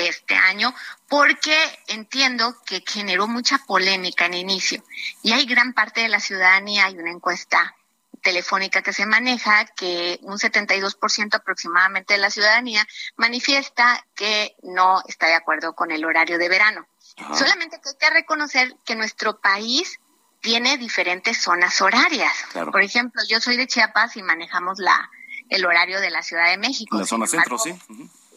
de 0.00 0.08
este 0.08 0.34
año, 0.34 0.74
porque 1.08 1.56
entiendo 1.86 2.56
que 2.64 2.82
generó 2.86 3.28
mucha 3.28 3.58
polémica 3.58 4.26
en 4.26 4.34
inicio. 4.34 4.82
Y 5.22 5.32
hay 5.32 5.46
gran 5.46 5.72
parte 5.74 6.00
de 6.00 6.08
la 6.08 6.20
ciudadanía, 6.20 6.86
hay 6.86 6.96
una 6.96 7.10
encuesta 7.10 7.76
telefónica 8.22 8.82
que 8.82 8.92
se 8.92 9.04
maneja, 9.04 9.66
que 9.76 10.18
un 10.22 10.38
72% 10.38 11.34
aproximadamente 11.34 12.14
de 12.14 12.20
la 12.20 12.30
ciudadanía 12.30 12.86
manifiesta 13.16 14.04
que 14.14 14.56
no 14.62 15.02
está 15.06 15.26
de 15.26 15.34
acuerdo 15.34 15.74
con 15.74 15.90
el 15.90 16.04
horario 16.04 16.38
de 16.38 16.48
verano. 16.48 16.86
Solamente 17.34 17.80
que 17.80 17.90
hay 17.90 17.96
que 17.96 18.10
reconocer 18.10 18.74
que 18.84 18.94
nuestro 18.94 19.40
país 19.40 20.00
tiene 20.40 20.78
diferentes 20.78 21.42
zonas 21.42 21.80
horarias. 21.80 22.32
Por 22.52 22.82
ejemplo, 22.82 23.22
yo 23.28 23.40
soy 23.40 23.56
de 23.56 23.66
Chiapas 23.66 24.16
y 24.16 24.22
manejamos 24.22 24.78
la 24.78 25.10
el 25.50 25.66
horario 25.66 26.00
de 26.00 26.10
la 26.10 26.22
Ciudad 26.22 26.48
de 26.48 26.56
México. 26.56 26.98
La 26.98 27.04
zona 27.04 27.26
centro, 27.26 27.58
sí 27.58 27.78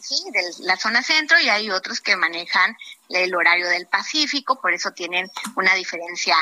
sí, 0.00 0.16
de 0.32 0.64
la 0.64 0.76
zona 0.76 1.02
centro 1.02 1.38
y 1.38 1.48
hay 1.48 1.70
otros 1.70 2.00
que 2.00 2.16
manejan 2.16 2.76
el 3.08 3.34
horario 3.34 3.68
del 3.68 3.86
Pacífico, 3.86 4.60
por 4.60 4.72
eso 4.72 4.92
tienen 4.92 5.30
una 5.56 5.74
diferencia 5.74 6.36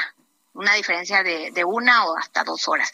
una 0.55 0.75
diferencia 0.75 1.25
de, 1.25 1.51
de, 1.51 1.65
una 1.65 2.07
o 2.07 2.17
hasta 2.17 2.45
dos 2.45 2.69
horas. 2.69 2.93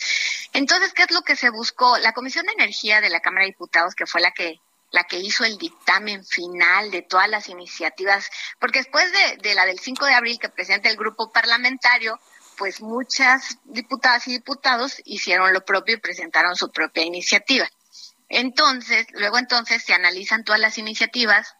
Entonces, 0.54 0.94
¿qué 0.94 1.02
es 1.02 1.10
lo 1.10 1.20
que 1.20 1.36
se 1.36 1.50
buscó? 1.50 1.98
La 1.98 2.14
Comisión 2.14 2.46
de 2.46 2.52
Energía 2.52 3.02
de 3.02 3.10
la 3.10 3.20
Cámara 3.20 3.42
de 3.42 3.50
Diputados, 3.50 3.94
que 3.94 4.06
fue 4.06 4.22
la 4.22 4.30
que 4.30 4.58
la 4.92 5.04
que 5.04 5.18
hizo 5.18 5.44
el 5.44 5.56
dictamen 5.56 6.24
final 6.24 6.90
de 6.90 7.02
todas 7.02 7.28
las 7.28 7.48
iniciativas, 7.48 8.28
porque 8.58 8.80
después 8.80 9.04
de, 9.12 9.36
de 9.36 9.54
la 9.54 9.64
del 9.66 9.78
5 9.78 10.04
de 10.04 10.14
abril 10.14 10.38
que 10.38 10.48
presenta 10.48 10.88
el 10.88 10.96
grupo 10.96 11.30
parlamentario, 11.30 12.18
pues 12.58 12.80
muchas 12.80 13.58
diputadas 13.64 14.26
y 14.28 14.32
diputados 14.32 15.00
hicieron 15.04 15.52
lo 15.52 15.64
propio 15.64 15.94
y 15.94 16.00
presentaron 16.00 16.56
su 16.56 16.70
propia 16.70 17.04
iniciativa. 17.04 17.68
Entonces, 18.30 19.06
luego 19.10 19.38
entonces 19.38 19.82
se 19.82 19.92
analizan 19.92 20.44
todas 20.44 20.60
las 20.60 20.78
iniciativas, 20.78 21.56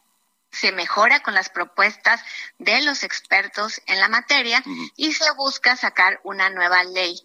se 0.53 0.73
mejora 0.73 1.21
con 1.21 1.35
las 1.35 1.51
propuestas 1.51 2.23
de 2.59 2.81
los 2.83 3.03
expertos 3.03 3.83
en 3.87 4.01
la 4.01 4.09
materia 4.09 4.62
y 4.97 5.12
se 5.12 5.31
busca 5.33 5.77
sacar 5.77 6.21
una 6.25 6.49
nueva 6.49 6.83
ley 6.85 7.21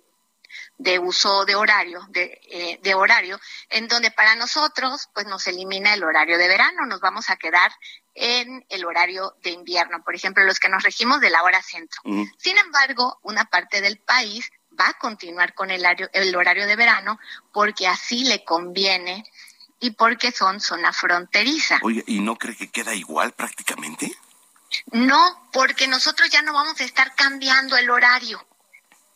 de 0.77 0.99
uso 0.99 1.45
de 1.45 1.55
horario, 1.55 2.01
de, 2.09 2.39
eh, 2.49 2.79
de, 2.81 2.95
horario, 2.95 3.39
en 3.69 3.87
donde 3.87 4.11
para 4.11 4.35
nosotros, 4.35 5.09
pues 5.13 5.25
nos 5.27 5.47
elimina 5.47 5.93
el 5.93 6.03
horario 6.03 6.37
de 6.37 6.47
verano, 6.47 6.85
nos 6.85 6.99
vamos 6.99 7.29
a 7.29 7.35
quedar 7.35 7.71
en 8.13 8.65
el 8.69 8.85
horario 8.85 9.35
de 9.43 9.51
invierno, 9.51 10.03
por 10.03 10.15
ejemplo, 10.15 10.43
los 10.43 10.59
que 10.59 10.69
nos 10.69 10.83
regimos 10.83 11.19
de 11.19 11.29
la 11.29 11.43
hora 11.43 11.61
centro. 11.61 12.01
Sin 12.37 12.57
embargo, 12.57 13.19
una 13.23 13.45
parte 13.45 13.81
del 13.81 13.99
país 13.99 14.49
va 14.79 14.89
a 14.89 14.93
continuar 14.93 15.53
con 15.53 15.71
el 15.71 15.81
horario, 15.81 16.09
el 16.13 16.35
horario 16.35 16.67
de 16.67 16.75
verano 16.75 17.19
porque 17.51 17.87
así 17.87 18.23
le 18.25 18.43
conviene 18.43 19.23
y 19.79 19.91
porque 19.91 20.31
son 20.31 20.59
zona 20.59 20.93
fronteriza. 20.93 21.79
Oye, 21.83 22.03
¿y 22.07 22.19
no 22.19 22.35
cree 22.37 22.55
que 22.55 22.69
queda 22.69 22.93
igual 22.93 23.33
prácticamente? 23.33 24.11
No, 24.91 25.49
porque 25.53 25.87
nosotros 25.87 26.29
ya 26.29 26.41
no 26.41 26.53
vamos 26.53 26.79
a 26.79 26.83
estar 26.83 27.13
cambiando 27.15 27.77
el 27.77 27.89
horario. 27.89 28.45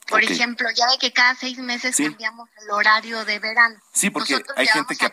Por 0.09 0.23
ejemplo, 0.23 0.67
ya 0.75 0.87
de 0.87 0.97
que 0.97 1.13
cada 1.13 1.35
seis 1.35 1.59
meses 1.59 1.95
cambiamos 1.95 2.49
el 2.63 2.71
horario 2.71 3.23
de 3.25 3.37
verano. 3.37 3.79
Sí, 3.93 4.09
porque 4.09 4.41
hay 4.55 4.65
gente 4.65 4.95
que, 4.95 5.11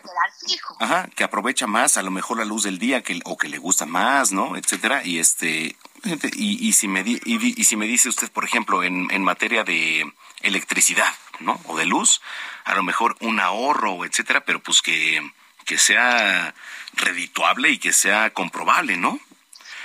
Ajá, 0.79 1.07
que 1.15 1.23
aprovecha 1.23 1.67
más, 1.67 1.97
a 1.97 2.01
lo 2.01 2.09
mejor 2.09 2.37
la 2.37 2.45
luz 2.45 2.63
del 2.63 2.79
día 2.79 3.03
que, 3.03 3.19
o 3.25 3.37
que 3.37 3.47
le 3.47 3.59
gusta 3.59 3.85
más, 3.85 4.31
¿no? 4.31 4.57
Etcétera. 4.57 5.03
Y 5.05 5.19
este, 5.19 5.75
y, 6.03 6.67
y 6.67 6.73
si 6.73 6.87
me 6.87 7.03
y, 7.05 7.63
si 7.63 7.75
me 7.75 7.85
dice 7.85 8.09
usted, 8.09 8.31
por 8.31 8.45
ejemplo, 8.45 8.83
en, 8.83 9.09
en 9.11 9.23
materia 9.23 9.63
de 9.63 10.11
electricidad, 10.41 11.13
¿no? 11.39 11.59
O 11.65 11.77
de 11.77 11.85
luz, 11.85 12.21
a 12.65 12.75
lo 12.75 12.83
mejor 12.83 13.15
un 13.19 13.39
ahorro, 13.39 14.05
etcétera, 14.05 14.41
pero 14.45 14.61
pues 14.61 14.81
que, 14.81 15.21
que 15.65 15.77
sea 15.77 16.53
redituable 16.93 17.69
y 17.69 17.79
que 17.79 17.93
sea 17.93 18.31
comprobable, 18.31 18.97
¿no? 18.97 19.19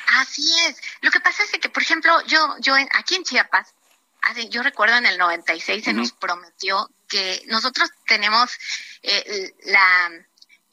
Así 0.06 0.52
es. 0.66 0.76
Lo 1.00 1.10
que 1.10 1.20
pasa 1.20 1.42
es 1.42 1.50
que, 1.50 1.68
por 1.68 1.82
ejemplo, 1.82 2.12
yo, 2.26 2.56
yo 2.60 2.74
aquí 2.94 3.14
en 3.14 3.24
Chiapas, 3.24 3.74
yo 4.50 4.62
recuerdo 4.62 4.96
en 4.96 5.06
el 5.06 5.18
96 5.18 5.84
se 5.84 5.92
nos 5.92 6.12
prometió 6.12 6.88
que 7.08 7.42
nosotros 7.46 7.90
tenemos 8.06 8.50
eh, 9.02 9.52
la 9.64 10.10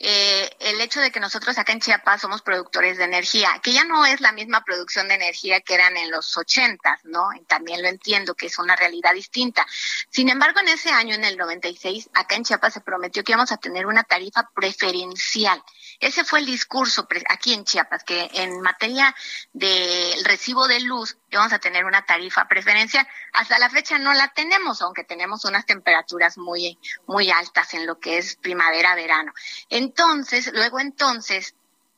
eh, 0.01 0.49
el 0.61 0.79
hecho 0.79 1.01
de 1.01 1.11
que 1.11 1.19
nosotros 1.19 1.57
acá 1.57 1.73
en 1.73 1.81
Chiapas 1.81 2.21
somos 2.21 2.41
productores 2.41 2.97
de 2.97 3.03
energía, 3.03 3.59
que 3.61 3.73
ya 3.73 3.83
no 3.83 4.05
es 4.05 4.21
la 4.21 4.31
misma 4.31 4.63
producción 4.63 5.09
de 5.09 5.15
energía 5.15 5.59
que 5.59 5.73
eran 5.73 5.97
en 5.97 6.09
los 6.09 6.37
ochentas, 6.37 7.03
¿no? 7.03 7.27
también 7.47 7.81
lo 7.81 7.89
entiendo 7.89 8.33
que 8.33 8.45
es 8.45 8.57
una 8.59 8.77
realidad 8.77 9.13
distinta. 9.13 9.67
Sin 10.09 10.29
embargo, 10.29 10.61
en 10.61 10.69
ese 10.69 10.89
año, 10.89 11.15
en 11.15 11.25
el 11.25 11.37
96, 11.37 12.11
acá 12.13 12.35
en 12.35 12.45
Chiapas 12.45 12.73
se 12.73 12.81
prometió 12.81 13.23
que 13.25 13.33
íbamos 13.33 13.51
a 13.51 13.57
tener 13.57 13.85
una 13.85 14.03
tarifa 14.03 14.49
preferencial. 14.55 15.61
Ese 15.99 16.23
fue 16.23 16.39
el 16.39 16.45
discurso 16.45 17.07
aquí 17.29 17.53
en 17.53 17.65
Chiapas, 17.65 18.03
que 18.05 18.29
en 18.33 18.61
materia 18.61 19.13
del 19.51 20.23
recibo 20.23 20.67
de 20.67 20.79
luz 20.79 21.17
íbamos 21.29 21.51
a 21.51 21.59
tener 21.59 21.83
una 21.83 22.05
tarifa 22.05 22.47
preferencial. 22.47 23.05
Hasta 23.33 23.59
la 23.59 23.69
fecha 23.69 23.99
no 23.99 24.13
la 24.13 24.29
tenemos, 24.29 24.81
aunque 24.81 25.03
tenemos 25.03 25.43
unas 25.43 25.65
temperaturas 25.65 26.37
muy, 26.37 26.79
muy 27.05 27.29
altas 27.31 27.73
en 27.73 27.85
lo 27.85 27.99
que 27.99 28.17
es 28.17 28.37
primavera-verano. 28.37 29.33
Entonces, 29.69 30.51
luego 30.53 30.79
entonces, 30.79 31.55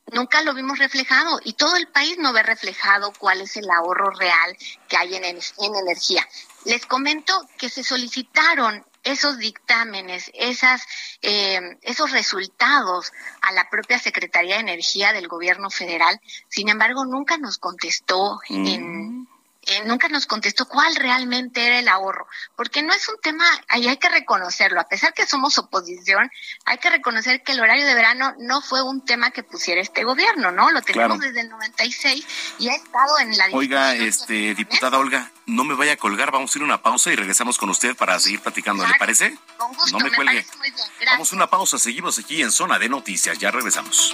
nunca 0.08 0.42
lo 0.42 0.56
vimos 0.56 0.80
reflejado 0.80 1.40
y 1.44 1.54
todo 1.54 1.76
el 1.76 1.88
país 1.88 2.18
no 2.18 2.34
ve 2.34 2.42
reflejado 2.42 3.14
cuál 3.20 3.42
es 3.42 3.56
el 3.56 3.70
ahorro 3.70 4.10
real 4.10 4.58
que 4.88 4.98
hay 4.98 5.16
en, 5.16 5.24
en 5.24 5.76
energía. 5.76 6.28
Les 6.66 6.86
comento 6.88 7.48
que 7.58 7.70
se 7.70 7.84
solicitaron 7.84 8.84
esos 9.04 9.38
dictámenes, 9.38 10.32
esas, 10.34 10.84
eh, 11.22 11.78
esos 11.82 12.12
resultados 12.12 13.12
a 13.42 13.52
la 13.52 13.70
propia 13.70 14.00
Secretaría 14.00 14.56
de 14.56 14.62
Energía 14.62 15.14
del 15.14 15.28
Gobierno 15.28 15.70
Federal. 15.70 16.20
Sin 16.48 16.70
embargo, 16.70 17.06
nunca 17.06 17.38
nos 17.38 17.58
contestó 17.58 18.40
en, 18.50 19.21
eh, 19.64 19.84
nunca 19.86 20.08
nos 20.10 20.26
contestó 20.26 20.68
cuál 20.68 20.96
realmente 20.96 21.66
era 21.66 21.80
el 21.80 21.88
ahorro, 21.88 22.28
porque 22.56 22.82
no 22.82 22.94
es 22.94 23.08
un 23.10 23.16
tema, 23.22 23.46
ahí 23.68 23.88
hay 23.88 23.98
que 23.98 24.10
reconocerlo, 24.10 24.80
a 24.82 24.86
pesar 24.88 25.14
que 25.14 25.26
somos 25.28 25.58
oposición, 25.58 26.32
hay 26.66 26.78
que 26.80 26.90
reconocer 26.90 27.44
que 27.44 27.52
el 27.52 27.60
horario 27.60 27.86
de 27.86 27.94
verano 27.94 28.34
no 28.40 28.62
fue 28.62 28.82
un 28.82 29.06
tema 29.06 29.32
que 29.32 29.44
pusiera 29.44 29.80
este 29.82 30.04
gobierno, 30.04 30.52
¿no? 30.52 30.72
Lo 30.72 30.82
tenemos 30.82 31.18
Claro. 31.18 31.18
desde 31.18 31.42
el 31.42 31.50
96 31.50 32.26
y 32.60 32.70
ha 32.70 32.74
estado 32.74 33.20
en 33.20 33.38
la 33.38 33.46
Oiga, 33.54 33.94
este, 33.96 34.56
diputada 34.56 34.98
Olga, 34.98 35.32
no 35.46 35.64
me 35.64 35.76
vaya 35.76 35.94
a 35.94 35.98
colgar, 35.98 36.32
vamos 36.32 36.56
a 36.56 36.58
ir 36.58 36.64
a 36.64 36.66
una 36.66 36.82
pausa 36.82 37.12
y 37.12 37.16
regresamos 37.16 37.58
con 37.58 37.70
usted 37.70 37.96
para 37.96 38.20
seguir 38.20 38.40
platicando, 38.42 38.86
¿le 38.86 38.94
parece? 38.96 39.38
Con 39.58 39.74
gusto, 39.74 39.92
No 39.92 40.04
me 40.04 40.10
me, 40.10 40.16
cuelgue. 40.16 40.46
muy 40.58 40.72
bien. 40.72 40.88
Vamos 41.06 41.32
a 41.32 41.36
una 41.36 41.48
pausa, 41.48 41.78
seguimos 41.78 42.18
aquí 42.20 42.42
en 42.42 42.52
Zona 42.52 42.80
de 42.80 42.90
Noticias, 42.90 43.38
ya 43.38 43.52
regresamos. 43.52 44.14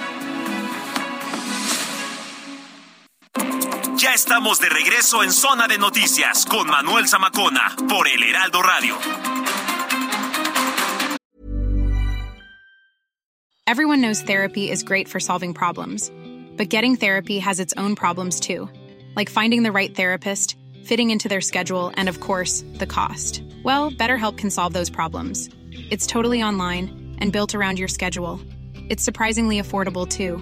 Ya 4.01 4.15
estamos 4.15 4.59
de 4.59 4.67
regreso 4.67 5.21
en 5.21 5.31
Zona 5.31 5.67
de 5.67 5.77
Noticias 5.77 6.47
con 6.47 6.65
Manuel 6.67 7.07
Zamacona 7.07 7.75
por 7.87 8.07
el 8.07 8.23
Heraldo 8.23 8.63
Radio. 8.63 8.97
Everyone 13.67 14.01
knows 14.01 14.23
therapy 14.23 14.71
is 14.71 14.81
great 14.81 15.07
for 15.07 15.19
solving 15.19 15.53
problems, 15.53 16.11
but 16.57 16.69
getting 16.69 16.95
therapy 16.95 17.37
has 17.37 17.59
its 17.59 17.75
own 17.77 17.95
problems 17.95 18.39
too, 18.39 18.67
like 19.15 19.29
finding 19.29 19.61
the 19.61 19.71
right 19.71 19.95
therapist, 19.95 20.55
fitting 20.83 21.11
into 21.11 21.29
their 21.29 21.41
schedule, 21.41 21.91
and 21.95 22.09
of 22.09 22.19
course, 22.19 22.63
the 22.79 22.87
cost. 22.87 23.43
Well, 23.63 23.91
BetterHelp 23.91 24.35
can 24.35 24.49
solve 24.49 24.73
those 24.73 24.89
problems. 24.89 25.47
It's 25.91 26.07
totally 26.07 26.41
online 26.41 27.17
and 27.19 27.31
built 27.31 27.53
around 27.53 27.77
your 27.77 27.87
schedule. 27.87 28.39
It's 28.89 29.03
surprisingly 29.03 29.61
affordable 29.61 30.07
too. 30.07 30.41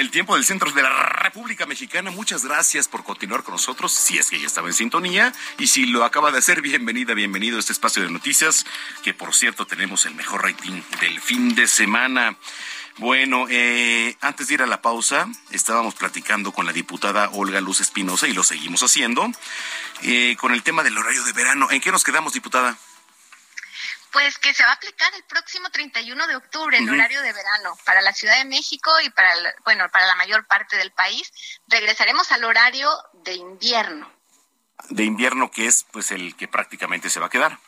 el 0.00 0.10
tiempo 0.10 0.34
del 0.34 0.46
centro 0.46 0.72
de 0.72 0.82
la 0.82 0.88
República 0.88 1.66
Mexicana. 1.66 2.10
Muchas 2.10 2.42
gracias 2.42 2.88
por 2.88 3.04
continuar 3.04 3.42
con 3.42 3.52
nosotros, 3.52 3.92
si 3.92 4.16
es 4.16 4.30
que 4.30 4.40
ya 4.40 4.46
estaba 4.46 4.68
en 4.68 4.72
sintonía. 4.72 5.30
Y 5.58 5.66
si 5.66 5.84
lo 5.84 6.04
acaba 6.04 6.32
de 6.32 6.38
hacer, 6.38 6.62
bienvenida, 6.62 7.12
bienvenido 7.12 7.58
a 7.58 7.60
este 7.60 7.74
espacio 7.74 8.02
de 8.02 8.10
noticias, 8.10 8.64
que 9.02 9.12
por 9.12 9.34
cierto 9.34 9.66
tenemos 9.66 10.06
el 10.06 10.14
mejor 10.14 10.42
rating 10.42 10.80
del 11.00 11.20
fin 11.20 11.54
de 11.54 11.68
semana. 11.68 12.38
Bueno, 12.96 13.44
eh, 13.50 14.16
antes 14.22 14.48
de 14.48 14.54
ir 14.54 14.62
a 14.62 14.66
la 14.66 14.80
pausa, 14.80 15.28
estábamos 15.50 15.94
platicando 15.94 16.50
con 16.52 16.64
la 16.64 16.72
diputada 16.72 17.28
Olga 17.34 17.60
Luz 17.60 17.80
Espinosa 17.80 18.26
y 18.26 18.32
lo 18.32 18.42
seguimos 18.42 18.82
haciendo, 18.82 19.30
eh, 20.02 20.34
con 20.40 20.54
el 20.54 20.62
tema 20.62 20.82
del 20.82 20.96
horario 20.96 21.22
de 21.24 21.32
verano. 21.32 21.70
¿En 21.70 21.82
qué 21.82 21.92
nos 21.92 22.04
quedamos, 22.04 22.32
diputada? 22.32 22.78
Pues 24.12 24.38
que 24.38 24.52
se 24.54 24.64
va 24.64 24.70
a 24.70 24.74
aplicar 24.74 25.12
el 25.14 25.22
próximo 25.24 25.70
31 25.70 26.26
de 26.26 26.36
octubre 26.36 26.76
el 26.78 26.88
horario 26.90 27.22
de 27.22 27.32
verano 27.32 27.78
para 27.84 28.02
la 28.02 28.12
Ciudad 28.12 28.36
de 28.38 28.44
México 28.44 28.90
y 29.00 29.10
para 29.10 29.32
el- 29.34 29.54
bueno 29.64 29.88
para 29.90 30.06
la 30.06 30.16
mayor 30.16 30.46
parte 30.46 30.76
del 30.76 30.90
país. 30.92 31.32
Regresaremos 31.68 32.30
al 32.32 32.44
horario 32.44 32.90
de 33.14 33.34
invierno. 33.34 34.10
De 34.88 35.04
invierno, 35.04 35.50
que 35.50 35.66
es 35.66 35.86
pues 35.92 36.10
el 36.10 36.34
que 36.36 36.48
prácticamente 36.48 37.08
se 37.10 37.20
va 37.20 37.26
a 37.26 37.30
quedar. 37.30 37.58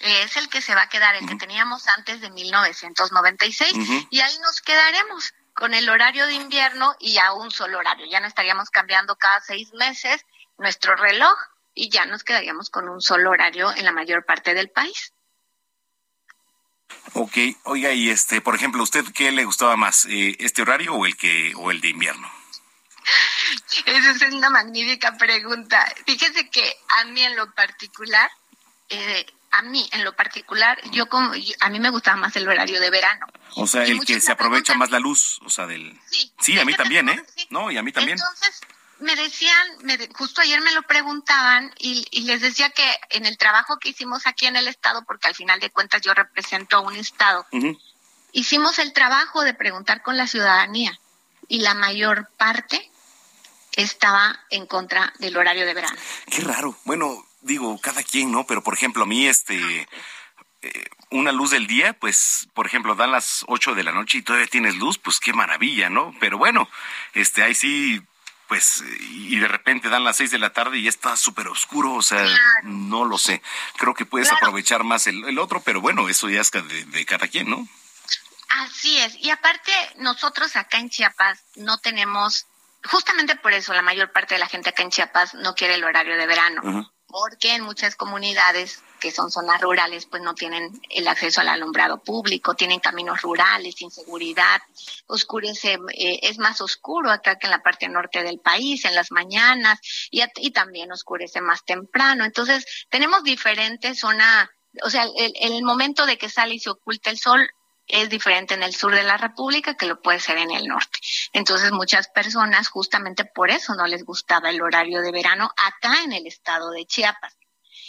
Es 0.00 0.36
el 0.36 0.48
que 0.48 0.62
se 0.62 0.74
va 0.74 0.82
a 0.82 0.88
quedar, 0.88 1.14
el 1.16 1.26
que 1.28 1.34
teníamos 1.36 1.86
antes 1.88 2.20
de 2.20 2.30
1996 2.30 3.72
Ujú. 3.74 4.06
y 4.10 4.20
ahí 4.20 4.38
nos 4.40 4.60
quedaremos 4.62 5.34
con 5.54 5.74
el 5.74 5.88
horario 5.88 6.26
de 6.26 6.34
invierno 6.34 6.94
y 7.00 7.18
a 7.18 7.32
un 7.32 7.50
solo 7.50 7.78
horario. 7.78 8.06
Ya 8.06 8.20
no 8.20 8.26
estaríamos 8.28 8.70
cambiando 8.70 9.16
cada 9.16 9.40
seis 9.40 9.72
meses 9.74 10.24
nuestro 10.56 10.94
reloj 10.96 11.36
y 11.74 11.90
ya 11.90 12.04
nos 12.06 12.22
quedaríamos 12.24 12.70
con 12.70 12.88
un 12.88 13.00
solo 13.00 13.30
horario 13.30 13.72
en 13.74 13.84
la 13.84 13.92
mayor 13.92 14.24
parte 14.24 14.54
del 14.54 14.70
país. 14.70 15.12
Ok, 17.14 17.36
oiga, 17.64 17.92
y 17.92 18.10
este, 18.10 18.40
por 18.40 18.54
ejemplo, 18.54 18.82
¿usted 18.82 19.04
qué 19.14 19.30
le 19.32 19.44
gustaba 19.44 19.76
más, 19.76 20.04
eh, 20.06 20.36
este 20.40 20.62
horario 20.62 20.94
o 20.94 21.06
el 21.06 21.16
que 21.16 21.52
o 21.56 21.70
el 21.70 21.80
de 21.80 21.88
invierno? 21.88 22.30
Esa 23.86 24.10
es 24.26 24.34
una 24.34 24.50
magnífica 24.50 25.16
pregunta. 25.16 25.84
Fíjese 26.06 26.50
que 26.50 26.76
a 27.00 27.04
mí 27.06 27.22
en 27.22 27.36
lo 27.36 27.52
particular, 27.54 28.30
eh, 28.90 29.24
a 29.52 29.62
mí 29.62 29.88
en 29.92 30.04
lo 30.04 30.14
particular, 30.14 30.78
yo 30.90 31.06
como 31.08 31.34
yo- 31.34 31.54
a 31.60 31.70
mí 31.70 31.80
me 31.80 31.88
gustaba 31.90 32.18
más 32.18 32.36
el 32.36 32.46
horario 32.46 32.80
de 32.80 32.90
verano. 32.90 33.26
O 33.56 33.66
sea, 33.66 33.86
Y 33.86 33.92
el 33.92 34.04
que 34.04 34.20
se 34.20 34.32
aprovecha 34.32 34.74
más 34.74 34.90
la 34.90 34.98
luz, 34.98 35.38
o 35.44 35.48
sea, 35.50 35.66
del 35.66 35.98
Sí, 36.40 36.58
a 36.58 36.64
mí 36.64 36.74
también, 36.74 37.08
¿eh? 37.08 37.24
No, 37.50 37.70
y 37.70 37.78
a 37.78 37.82
mí 37.82 37.92
también. 37.92 38.18
Entonces 38.18 38.60
me 39.00 39.14
decían, 39.16 39.68
me 39.82 39.98
justo 40.14 40.40
ayer 40.40 40.60
me 40.60 40.72
lo 40.72 40.82
preguntaban 40.82 41.72
y, 41.78 42.06
y 42.10 42.22
les 42.22 42.40
decía 42.40 42.70
que 42.70 42.84
en 43.10 43.26
el 43.26 43.38
trabajo 43.38 43.78
que 43.78 43.90
hicimos 43.90 44.26
aquí 44.26 44.46
en 44.46 44.56
el 44.56 44.68
estado, 44.68 45.04
porque 45.04 45.28
al 45.28 45.34
final 45.34 45.60
de 45.60 45.70
cuentas 45.70 46.02
yo 46.02 46.14
represento 46.14 46.76
a 46.76 46.80
un 46.80 46.96
estado, 46.96 47.46
hicimos 48.32 48.78
el 48.78 48.92
trabajo 48.92 49.42
de 49.42 49.54
preguntar 49.54 50.02
con 50.02 50.16
la 50.16 50.26
ciudadanía 50.26 50.98
y 51.48 51.60
la 51.60 51.74
mayor 51.74 52.28
parte 52.36 52.90
estaba 53.72 54.38
en 54.50 54.66
contra 54.66 55.12
del 55.18 55.36
horario 55.36 55.64
de 55.64 55.74
verano. 55.74 55.98
Qué 56.30 56.42
raro. 56.42 56.76
Bueno, 56.84 57.24
digo, 57.42 57.78
cada 57.80 58.02
quien, 58.02 58.32
¿no? 58.32 58.44
Pero 58.46 58.62
por 58.62 58.74
ejemplo, 58.74 59.04
a 59.04 59.06
mí 59.06 59.26
este 59.26 59.88
eh, 60.60 60.84
una 61.10 61.30
luz 61.30 61.50
del 61.50 61.66
día, 61.66 61.92
pues, 61.92 62.48
por 62.52 62.66
ejemplo, 62.66 62.94
dan 62.94 63.12
las 63.12 63.44
8 63.46 63.74
de 63.74 63.84
la 63.84 63.92
noche 63.92 64.18
y 64.18 64.22
todavía 64.22 64.48
tienes 64.48 64.76
luz, 64.76 64.98
pues 64.98 65.20
qué 65.20 65.32
maravilla, 65.32 65.88
¿no? 65.88 66.14
Pero 66.20 66.36
bueno, 66.36 66.68
este 67.14 67.42
ahí 67.42 67.54
sí 67.54 68.02
pues 68.48 68.82
y 69.00 69.38
de 69.38 69.46
repente 69.46 69.88
dan 69.90 70.04
las 70.04 70.16
6 70.16 70.30
de 70.30 70.38
la 70.38 70.52
tarde 70.52 70.78
y 70.78 70.82
ya 70.84 70.88
está 70.88 71.16
súper 71.16 71.48
oscuro, 71.48 71.92
o 71.94 72.02
sea, 72.02 72.26
no 72.64 73.04
lo 73.04 73.18
sé. 73.18 73.42
Creo 73.76 73.94
que 73.94 74.06
puedes 74.06 74.28
Claro. 74.28 74.46
aprovechar 74.46 74.82
más 74.84 75.06
el, 75.06 75.22
el 75.26 75.38
otro, 75.38 75.60
pero 75.60 75.80
bueno, 75.80 76.08
eso 76.08 76.28
ya 76.28 76.40
es 76.40 76.50
de, 76.50 76.62
de 76.62 77.06
cada 77.06 77.28
quien, 77.28 77.50
¿no? 77.50 77.68
Así 78.48 78.98
es. 78.98 79.14
Y 79.16 79.30
aparte, 79.30 79.70
nosotros 79.96 80.56
acá 80.56 80.78
en 80.78 80.88
Chiapas 80.88 81.38
no 81.56 81.76
tenemos, 81.78 82.46
justamente 82.84 83.36
por 83.36 83.52
eso 83.52 83.74
la 83.74 83.82
mayor 83.82 84.10
parte 84.10 84.34
de 84.34 84.40
la 84.40 84.48
gente 84.48 84.70
acá 84.70 84.82
en 84.82 84.90
Chiapas 84.90 85.34
no 85.34 85.54
quiere 85.54 85.74
el 85.74 85.84
horario 85.84 86.16
de 86.16 86.26
verano. 86.26 86.90
Porque 87.08 87.54
en 87.54 87.62
muchas 87.62 87.96
comunidades 87.96 88.82
que 89.00 89.10
son 89.10 89.30
zonas 89.30 89.60
rurales, 89.60 90.06
pues 90.06 90.22
no 90.22 90.34
tienen 90.34 90.80
el 90.90 91.08
acceso 91.08 91.40
al 91.40 91.48
alumbrado 91.48 92.02
público, 92.02 92.54
tienen 92.54 92.80
caminos 92.80 93.22
rurales, 93.22 93.80
inseguridad, 93.80 94.60
oscurece, 95.06 95.78
eh, 95.94 96.20
es 96.22 96.38
más 96.38 96.60
oscuro 96.60 97.10
acá 97.10 97.38
que 97.38 97.46
en 97.46 97.52
la 97.52 97.62
parte 97.62 97.88
norte 97.88 98.22
del 98.22 98.40
país, 98.40 98.84
en 98.84 98.94
las 98.94 99.10
mañanas, 99.10 99.78
y, 100.10 100.22
y 100.36 100.50
también 100.50 100.92
oscurece 100.92 101.40
más 101.40 101.64
temprano. 101.64 102.24
Entonces, 102.24 102.64
tenemos 102.90 103.22
diferentes 103.22 104.00
zonas, 104.00 104.48
o 104.82 104.90
sea, 104.90 105.04
el, 105.16 105.32
el 105.40 105.62
momento 105.62 106.06
de 106.06 106.18
que 106.18 106.28
sale 106.28 106.54
y 106.54 106.58
se 106.60 106.70
oculta 106.70 107.10
el 107.10 107.18
sol 107.18 107.48
es 107.88 108.08
diferente 108.10 108.54
en 108.54 108.62
el 108.62 108.74
sur 108.74 108.94
de 108.94 109.02
la 109.02 109.16
República 109.16 109.74
que 109.74 109.86
lo 109.86 110.00
puede 110.00 110.20
ser 110.20 110.38
en 110.38 110.50
el 110.50 110.66
norte. 110.66 110.98
Entonces 111.32 111.72
muchas 111.72 112.08
personas 112.08 112.68
justamente 112.68 113.24
por 113.24 113.50
eso 113.50 113.74
no 113.74 113.86
les 113.86 114.04
gustaba 114.04 114.50
el 114.50 114.62
horario 114.62 115.00
de 115.00 115.12
verano 115.12 115.50
acá 115.56 116.02
en 116.04 116.12
el 116.12 116.26
estado 116.26 116.70
de 116.70 116.84
Chiapas. 116.86 117.36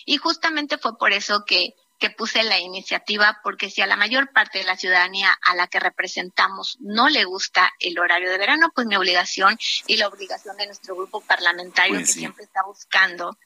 Y 0.06 0.18
justamente 0.18 0.78
fue 0.78 0.97
por 0.97 1.12
eso 1.12 1.43
que, 1.45 1.76
que 2.00 2.10
puse 2.10 2.41
la 2.43 2.58
iniciativa, 2.60 3.39
porque 3.43 3.70
si 3.70 3.82
a 3.82 3.88
la 3.88 3.97
mayor 3.97 4.32
parte 4.32 4.60
de 4.60 4.64
la 4.64 4.78
ciudadanía 4.78 5.38
a 5.45 5.56
la 5.56 5.68
que 5.68 5.80
representamos 5.80 6.78
no 6.80 7.10
le 7.10 7.26
gusta 7.26 7.72
el 7.80 8.00
horario 8.00 8.32
de 8.32 8.38
verano, 8.38 8.72
pues 8.74 8.88
mi 8.88 8.95
obligación 8.95 9.60
y 9.86 9.97
la 9.97 10.08
obligación 10.08 10.56
de 10.58 10.66
nuestro 10.68 10.95
grupo 10.95 11.22
parlamentario 11.22 11.95
Pues 11.95 12.08
que 12.08 12.14
sí. 12.14 12.20
siempre 12.20 12.45
está 12.45 12.64
buscando 12.64 13.38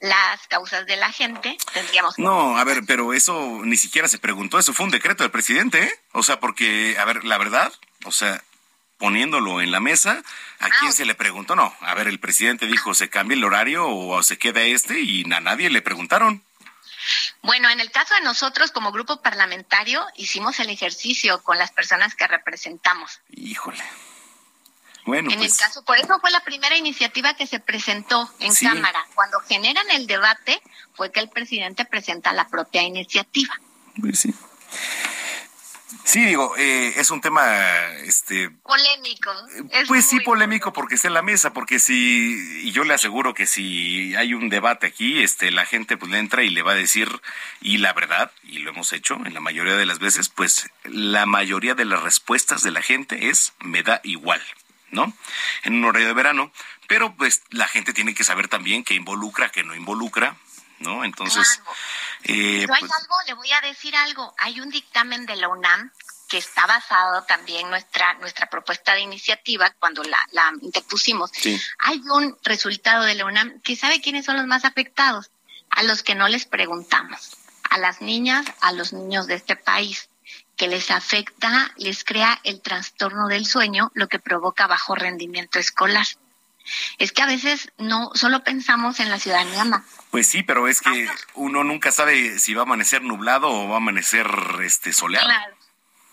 las 0.00 0.46
causas 0.48 0.86
de 0.86 0.96
la 0.96 1.12
gente, 1.12 1.56
tendríamos 1.72 2.16
que 2.16 2.22
No, 2.22 2.58
a 2.58 2.64
ver, 2.64 2.82
pero 2.86 3.12
eso 3.14 3.60
ni 3.64 3.76
siquiera 3.76 4.08
se 4.08 4.18
preguntó, 4.18 4.58
eso 4.58 4.72
fue 4.72 4.84
un 4.84 4.90
decreto 4.90 5.22
del 5.22 5.30
presidente, 5.30 5.82
¿eh? 5.84 6.00
O 6.12 6.22
sea, 6.22 6.40
porque, 6.40 6.96
a 6.98 7.04
ver, 7.04 7.24
la 7.24 7.38
verdad, 7.38 7.72
o 8.04 8.12
sea, 8.12 8.42
poniéndolo 8.98 9.60
en 9.60 9.70
la 9.70 9.80
mesa, 9.80 10.22
¿a 10.60 10.68
quién 10.80 10.92
se 10.92 11.04
le 11.04 11.14
preguntó? 11.14 11.56
No, 11.56 11.74
a 11.80 11.94
ver, 11.94 12.08
el 12.08 12.20
presidente 12.20 12.66
dijo, 12.66 12.94
se 12.94 13.10
cambia 13.10 13.36
el 13.36 13.44
horario 13.44 13.88
o 13.88 14.22
se 14.22 14.38
queda 14.38 14.62
este 14.62 15.00
y 15.00 15.24
a 15.32 15.40
nadie 15.40 15.70
le 15.70 15.82
preguntaron. 15.82 16.42
Bueno, 17.42 17.68
en 17.68 17.80
el 17.80 17.90
caso 17.90 18.14
de 18.14 18.22
nosotros 18.22 18.70
como 18.70 18.92
grupo 18.92 19.20
parlamentario 19.20 20.04
hicimos 20.16 20.58
el 20.60 20.70
ejercicio 20.70 21.42
con 21.42 21.58
las 21.58 21.70
personas 21.70 22.14
que 22.14 22.26
representamos. 22.26 23.20
Híjole. 23.30 23.84
Bueno, 25.06 25.30
en 25.30 25.38
pues, 25.38 25.52
el 25.52 25.58
caso, 25.58 25.84
por 25.84 25.98
eso 25.98 26.18
fue 26.20 26.30
la 26.30 26.40
primera 26.44 26.76
iniciativa 26.76 27.34
que 27.34 27.46
se 27.46 27.60
presentó 27.60 28.30
en 28.40 28.52
Sí. 28.54 28.66
Cámara. 28.66 29.04
Cuando 29.14 29.38
generan 29.40 29.90
el 29.90 30.06
debate 30.06 30.60
fue 30.94 31.12
que 31.12 31.20
el 31.20 31.28
presidente 31.28 31.84
presenta 31.84 32.32
la 32.32 32.48
propia 32.48 32.82
iniciativa. 32.82 33.54
pues 34.00 34.18
sí. 34.20 34.34
Sí, 36.04 36.22
digo, 36.24 36.54
eh, 36.58 36.92
es 36.96 37.10
un 37.10 37.20
tema, 37.22 37.46
este, 38.04 38.50
Polémico. 38.50 39.30
Es 39.70 39.88
Pues 39.88 40.04
sí, 40.04 40.20
polémico 40.20 40.72
porque 40.72 40.96
está 40.96 41.08
en 41.08 41.14
la 41.14 41.22
mesa, 41.22 41.52
porque 41.54 41.78
si, 41.78 42.60
y 42.62 42.72
yo 42.72 42.84
le 42.84 42.92
aseguro 42.92 43.32
que 43.32 43.46
si 43.46 44.14
hay 44.14 44.34
un 44.34 44.50
debate 44.50 44.86
aquí, 44.86 45.22
este, 45.22 45.50
la 45.50 45.64
gente 45.64 45.96
pues 45.96 46.10
le 46.12 46.18
entra 46.18 46.42
y 46.42 46.50
le 46.50 46.62
va 46.62 46.72
a 46.72 46.76
decir, 46.76 47.08
y 47.62 47.78
la 47.78 47.92
verdad, 47.94 48.30
y 48.42 48.58
lo 48.58 48.70
hemos 48.70 48.92
hecho 48.92 49.14
en 49.24 49.32
la 49.32 49.40
mayoría 49.40 49.76
de 49.76 49.86
las 49.86 49.98
veces, 49.98 50.28
pues 50.28 50.68
la 50.84 51.24
mayoría 51.24 51.74
de 51.74 51.86
las 51.86 52.02
respuestas 52.02 52.62
de 52.62 52.70
la 52.72 52.82
gente 52.82 53.30
es, 53.30 53.54
me 53.60 53.82
da 53.82 54.00
igual, 54.04 54.42
¿no? 54.94 55.12
En 55.64 55.74
un 55.74 55.84
horario 55.84 56.08
de 56.08 56.14
verano, 56.14 56.50
pero 56.86 57.14
pues 57.14 57.42
la 57.50 57.68
gente 57.68 57.92
tiene 57.92 58.14
que 58.14 58.24
saber 58.24 58.48
también 58.48 58.84
qué 58.84 58.94
involucra, 58.94 59.50
qué 59.50 59.62
no 59.62 59.74
involucra, 59.74 60.36
¿no? 60.78 61.04
Entonces, 61.04 61.60
eh, 62.24 62.60
Pero 62.62 62.74
hay 62.74 62.80
pues, 62.80 62.92
algo, 62.92 63.14
le 63.26 63.34
voy 63.34 63.52
a 63.52 63.60
decir 63.60 63.94
algo. 63.96 64.34
Hay 64.38 64.60
un 64.60 64.70
dictamen 64.70 65.26
de 65.26 65.36
la 65.36 65.48
UNAM 65.48 65.90
que 66.28 66.38
está 66.38 66.66
basado 66.66 67.22
también 67.24 67.68
nuestra 67.68 68.14
nuestra 68.14 68.48
propuesta 68.48 68.94
de 68.94 69.00
iniciativa 69.00 69.70
cuando 69.78 70.02
la, 70.02 70.18
la 70.32 70.52
interpusimos. 70.62 71.30
Sí. 71.32 71.60
Hay 71.78 72.00
un 72.10 72.36
resultado 72.42 73.04
de 73.04 73.14
la 73.14 73.26
UNAM 73.26 73.60
que 73.60 73.76
sabe 73.76 74.00
quiénes 74.00 74.24
son 74.24 74.36
los 74.36 74.46
más 74.46 74.64
afectados, 74.64 75.30
a 75.70 75.82
los 75.82 76.02
que 76.02 76.14
no 76.14 76.28
les 76.28 76.46
preguntamos, 76.46 77.36
a 77.68 77.78
las 77.78 78.00
niñas, 78.00 78.46
a 78.60 78.72
los 78.72 78.92
niños 78.92 79.26
de 79.26 79.34
este 79.34 79.56
país 79.56 80.08
que 80.56 80.68
les 80.68 80.90
afecta, 80.90 81.72
les 81.76 82.04
crea 82.04 82.40
el 82.44 82.60
trastorno 82.60 83.28
del 83.28 83.46
sueño, 83.46 83.90
lo 83.94 84.08
que 84.08 84.18
provoca 84.18 84.66
bajo 84.66 84.94
rendimiento 84.94 85.58
escolar. 85.58 86.06
Es 86.98 87.12
que 87.12 87.20
a 87.22 87.26
veces 87.26 87.70
no 87.76 88.10
solo 88.14 88.42
pensamos 88.42 88.98
en 89.00 89.10
la 89.10 89.18
ciudadanía 89.18 89.64
ma- 89.64 89.84
pues 90.10 90.26
sí, 90.28 90.42
pero 90.42 90.66
es 90.68 90.80
que 90.80 91.08
uno 91.34 91.62
nunca 91.64 91.92
sabe 91.92 92.38
si 92.38 92.54
va 92.54 92.62
a 92.62 92.64
amanecer 92.64 93.02
nublado 93.02 93.50
o 93.50 93.68
va 93.68 93.74
a 93.74 93.76
amanecer 93.78 94.26
este 94.62 94.92
soleado. 94.92 95.26
Claro, 95.26 95.54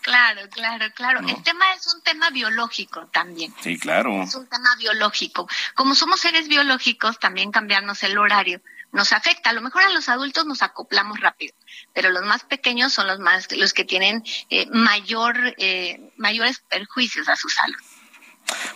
claro, 0.02 0.48
claro, 0.50 0.86
claro. 0.94 1.22
No. 1.22 1.28
El 1.30 1.42
tema 1.42 1.72
es 1.74 1.86
un 1.94 2.02
tema 2.02 2.28
biológico 2.30 3.06
también. 3.06 3.54
Sí, 3.62 3.78
claro. 3.78 4.22
Es 4.24 4.34
un 4.34 4.46
tema 4.48 4.74
biológico. 4.76 5.48
Como 5.74 5.94
somos 5.94 6.20
seres 6.20 6.48
biológicos, 6.48 7.18
también 7.18 7.50
cambiarnos 7.52 8.02
el 8.02 8.18
horario 8.18 8.60
nos 8.92 9.12
afecta. 9.12 9.50
A 9.50 9.52
lo 9.52 9.62
mejor 9.62 9.82
a 9.82 9.90
los 9.90 10.08
adultos 10.08 10.46
nos 10.46 10.62
acoplamos 10.62 11.20
rápido, 11.20 11.54
pero 11.92 12.10
los 12.10 12.24
más 12.24 12.44
pequeños 12.44 12.92
son 12.92 13.06
los 13.06 13.18
más 13.18 13.50
los 13.52 13.72
que 13.72 13.84
tienen 13.84 14.22
eh, 14.50 14.66
mayor 14.70 15.54
eh, 15.58 16.12
mayores 16.16 16.62
perjuicios 16.68 17.28
a 17.28 17.36
su 17.36 17.48
salud. 17.48 17.76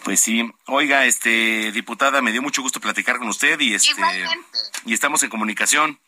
Pues 0.04 0.20
sí, 0.20 0.48
oiga, 0.66 1.04
este 1.06 1.72
diputada, 1.72 2.22
me 2.22 2.32
dio 2.32 2.40
mucho 2.40 2.62
gusto 2.62 2.80
platicar 2.80 3.18
con 3.18 3.28
usted 3.28 3.58
y 3.60 3.74
este 3.74 3.90
Igualmente. 3.90 4.58
y 4.86 4.94
estamos 4.94 5.22
en 5.22 5.30
comunicación. 5.30 6.00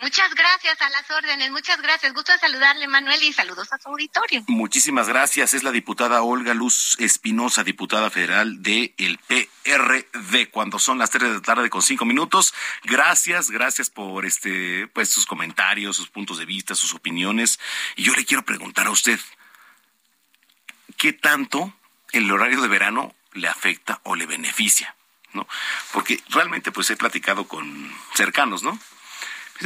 Muchas 0.00 0.34
gracias 0.34 0.80
a 0.82 0.90
las 0.90 1.08
órdenes, 1.10 1.50
muchas 1.52 1.80
gracias. 1.80 2.12
Gusto 2.12 2.32
de 2.32 2.38
saludarle, 2.38 2.88
Manuel, 2.88 3.22
y 3.22 3.32
saludos 3.32 3.72
a 3.72 3.78
su 3.78 3.88
auditorio. 3.88 4.42
Muchísimas 4.48 5.08
gracias. 5.08 5.54
Es 5.54 5.62
la 5.62 5.70
diputada 5.70 6.22
Olga 6.22 6.52
Luz 6.52 6.96
Espinosa, 6.98 7.62
diputada 7.62 8.10
federal 8.10 8.60
del 8.62 8.92
el 8.98 9.18
PRD, 9.18 10.50
cuando 10.50 10.80
son 10.80 10.98
las 10.98 11.10
3 11.10 11.28
de 11.28 11.34
la 11.36 11.42
tarde 11.42 11.70
con 11.70 11.80
5 11.80 12.04
minutos. 12.04 12.54
Gracias, 12.82 13.50
gracias 13.50 13.88
por 13.88 14.26
este, 14.26 14.88
pues 14.88 15.10
sus 15.10 15.26
comentarios, 15.26 15.96
sus 15.96 16.10
puntos 16.10 16.38
de 16.38 16.44
vista, 16.44 16.74
sus 16.74 16.92
opiniones. 16.92 17.60
Y 17.94 18.02
yo 18.02 18.14
le 18.14 18.24
quiero 18.24 18.44
preguntar 18.44 18.88
a 18.88 18.90
usted, 18.90 19.20
¿qué 20.96 21.12
tanto 21.12 21.72
el 22.10 22.30
horario 22.32 22.60
de 22.60 22.68
verano 22.68 23.14
le 23.32 23.46
afecta 23.46 24.00
o 24.02 24.16
le 24.16 24.26
beneficia? 24.26 24.96
¿No? 25.32 25.46
Porque 25.92 26.20
realmente 26.30 26.72
pues 26.72 26.90
he 26.90 26.96
platicado 26.96 27.46
con 27.46 27.92
cercanos, 28.14 28.62
¿no? 28.64 28.78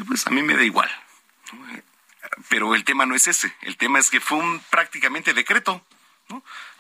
Pues 0.07 0.27
a 0.27 0.31
mí 0.31 0.43
me 0.43 0.55
da 0.55 0.63
igual. 0.63 0.91
Pero 2.49 2.75
el 2.75 2.85
tema 2.85 3.07
no 3.07 3.15
es 3.15 3.27
ese. 3.27 3.55
El 3.63 3.77
tema 3.77 3.99
es 3.99 4.11
que 4.11 4.21
fue 4.21 4.39
un 4.39 4.61
prácticamente 4.71 5.35
decreto. 5.35 5.85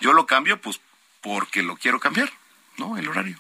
Yo 0.01 0.13
lo 0.13 0.27
cambio, 0.27 0.61
pues, 0.61 0.81
porque 1.21 1.63
lo 1.63 1.77
quiero 1.77 2.01
cambiar, 2.01 2.31
¿no? 2.77 2.97
El 2.97 3.09
horario. 3.09 3.39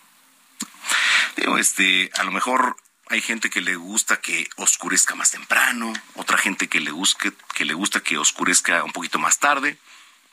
Digo, 1.36 1.58
este, 1.58 2.10
a 2.14 2.24
lo 2.24 2.32
mejor 2.32 2.76
hay 3.08 3.20
gente 3.20 3.50
que 3.50 3.60
le 3.60 3.76
gusta 3.76 4.20
que 4.20 4.48
oscurezca 4.56 5.14
más 5.14 5.30
temprano, 5.30 5.92
otra 6.14 6.36
gente 6.36 6.68
que 6.68 6.80
le 6.80 6.90
gusta 6.90 7.30
que 7.54 7.64
le 7.64 7.74
gusta 7.74 8.00
que 8.00 8.18
oscurezca 8.18 8.82
un 8.84 8.92
poquito 8.92 9.18
más 9.18 9.38
tarde. 9.38 9.78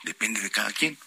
Depende 0.02 0.40
de 0.40 0.50
cada 0.50 0.72
quien. 0.72 0.98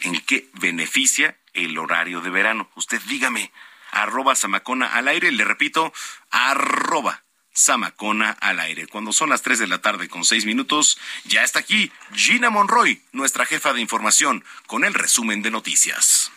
¿En 0.00 0.20
qué 0.22 0.48
beneficia 0.54 1.36
el 1.52 1.76
horario 1.78 2.20
de 2.20 2.30
verano? 2.30 2.70
Usted 2.74 3.00
dígame, 3.02 3.52
arroba 3.90 4.34
Samacona 4.34 4.94
al 4.94 5.08
aire, 5.08 5.30
le 5.30 5.44
repito, 5.44 5.92
arroba 6.30 7.22
Samacona 7.52 8.30
al 8.40 8.60
aire. 8.60 8.86
Cuando 8.86 9.12
son 9.12 9.30
las 9.30 9.42
3 9.42 9.58
de 9.58 9.66
la 9.66 9.80
tarde 9.80 10.08
con 10.08 10.24
6 10.24 10.46
minutos, 10.46 10.98
ya 11.24 11.42
está 11.42 11.58
aquí 11.58 11.92
Gina 12.14 12.50
Monroy, 12.50 13.02
nuestra 13.12 13.44
jefa 13.44 13.72
de 13.72 13.80
información, 13.80 14.44
con 14.66 14.84
el 14.84 14.94
resumen 14.94 15.42
de 15.42 15.50
noticias. 15.50 16.30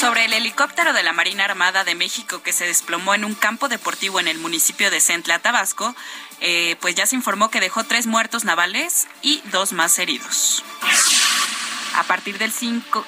Sobre 0.00 0.24
el 0.24 0.32
helicóptero 0.32 0.94
de 0.94 1.02
la 1.02 1.12
Marina 1.12 1.44
Armada 1.44 1.84
de 1.84 1.94
México 1.94 2.42
que 2.42 2.54
se 2.54 2.64
desplomó 2.64 3.14
en 3.14 3.22
un 3.22 3.34
campo 3.34 3.68
deportivo 3.68 4.18
en 4.18 4.28
el 4.28 4.38
municipio 4.38 4.90
de 4.90 4.98
Centla, 4.98 5.40
Tabasco, 5.40 5.94
eh, 6.40 6.76
pues 6.80 6.94
ya 6.94 7.04
se 7.04 7.16
informó 7.16 7.50
que 7.50 7.60
dejó 7.60 7.84
tres 7.84 8.06
muertos 8.06 8.44
navales 8.44 9.08
y 9.20 9.42
dos 9.52 9.74
más 9.74 9.98
heridos. 9.98 10.64
A 11.96 12.04
partir 12.04 12.38
del 12.38 12.50
5... 12.50 13.04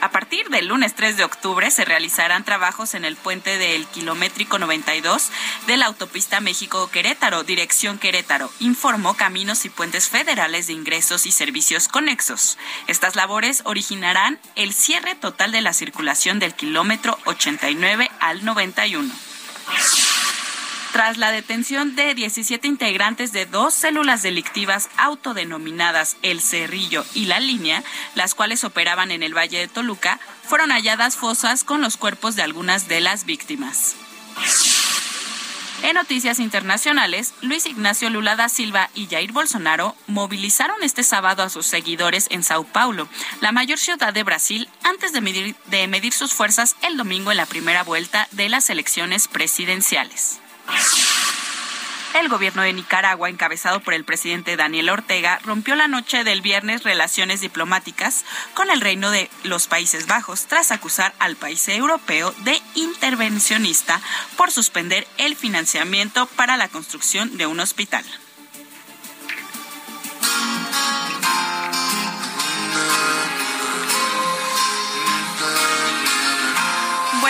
A 0.00 0.10
partir 0.10 0.48
del 0.48 0.66
lunes 0.66 0.94
3 0.94 1.18
de 1.18 1.24
octubre 1.24 1.70
se 1.70 1.84
realizarán 1.84 2.44
trabajos 2.44 2.94
en 2.94 3.04
el 3.04 3.16
puente 3.16 3.58
del 3.58 3.86
kilométrico 3.86 4.58
92 4.58 5.30
de 5.66 5.76
la 5.76 5.86
autopista 5.86 6.40
México-Querétaro, 6.40 7.42
dirección 7.44 7.98
Querétaro, 7.98 8.50
informó 8.60 9.14
Caminos 9.14 9.66
y 9.66 9.68
Puentes 9.68 10.08
Federales 10.08 10.68
de 10.68 10.72
Ingresos 10.72 11.26
y 11.26 11.32
Servicios 11.32 11.88
Conexos. 11.88 12.56
Estas 12.86 13.14
labores 13.14 13.60
originarán 13.64 14.38
el 14.56 14.72
cierre 14.72 15.16
total 15.16 15.52
de 15.52 15.60
la 15.60 15.74
circulación 15.74 16.38
del 16.38 16.54
kilómetro 16.54 17.18
89 17.26 18.10
al 18.20 18.42
91. 18.42 19.12
Tras 20.92 21.18
la 21.18 21.30
detención 21.30 21.94
de 21.94 22.14
17 22.14 22.66
integrantes 22.66 23.32
de 23.32 23.46
dos 23.46 23.74
células 23.74 24.22
delictivas 24.22 24.88
autodenominadas 24.96 26.16
El 26.22 26.40
Cerrillo 26.40 27.04
y 27.14 27.26
La 27.26 27.38
Línea, 27.38 27.84
las 28.16 28.34
cuales 28.34 28.64
operaban 28.64 29.12
en 29.12 29.22
el 29.22 29.36
Valle 29.36 29.58
de 29.58 29.68
Toluca, 29.68 30.18
fueron 30.42 30.70
halladas 30.70 31.16
fosas 31.16 31.62
con 31.62 31.80
los 31.80 31.96
cuerpos 31.96 32.34
de 32.34 32.42
algunas 32.42 32.88
de 32.88 33.00
las 33.00 33.24
víctimas. 33.24 33.94
En 35.82 35.94
noticias 35.94 36.40
internacionales, 36.40 37.34
Luis 37.40 37.66
Ignacio 37.66 38.10
Lula 38.10 38.36
da 38.36 38.48
Silva 38.48 38.90
y 38.94 39.06
Jair 39.06 39.32
Bolsonaro 39.32 39.96
movilizaron 40.08 40.82
este 40.82 41.04
sábado 41.04 41.42
a 41.42 41.50
sus 41.50 41.66
seguidores 41.66 42.26
en 42.30 42.42
Sao 42.42 42.64
Paulo, 42.64 43.08
la 43.40 43.52
mayor 43.52 43.78
ciudad 43.78 44.12
de 44.12 44.24
Brasil, 44.24 44.68
antes 44.82 45.12
de 45.12 45.20
medir, 45.22 45.56
de 45.66 45.86
medir 45.86 46.12
sus 46.12 46.34
fuerzas 46.34 46.76
el 46.82 46.96
domingo 46.96 47.30
en 47.30 47.38
la 47.38 47.46
primera 47.46 47.84
vuelta 47.84 48.28
de 48.32 48.50
las 48.50 48.68
elecciones 48.68 49.28
presidenciales. 49.28 50.40
El 52.20 52.28
gobierno 52.28 52.62
de 52.62 52.72
Nicaragua, 52.72 53.30
encabezado 53.30 53.80
por 53.80 53.94
el 53.94 54.04
presidente 54.04 54.56
Daniel 54.56 54.90
Ortega, 54.90 55.38
rompió 55.44 55.76
la 55.76 55.86
noche 55.86 56.24
del 56.24 56.42
viernes 56.42 56.82
relaciones 56.82 57.40
diplomáticas 57.40 58.24
con 58.52 58.70
el 58.70 58.80
Reino 58.80 59.10
de 59.10 59.30
los 59.44 59.68
Países 59.68 60.06
Bajos 60.06 60.46
tras 60.46 60.72
acusar 60.72 61.14
al 61.18 61.36
país 61.36 61.68
europeo 61.68 62.34
de 62.44 62.60
intervencionista 62.74 64.00
por 64.36 64.50
suspender 64.50 65.06
el 65.18 65.36
financiamiento 65.36 66.26
para 66.26 66.56
la 66.56 66.68
construcción 66.68 67.38
de 67.38 67.46
un 67.46 67.60
hospital. 67.60 68.04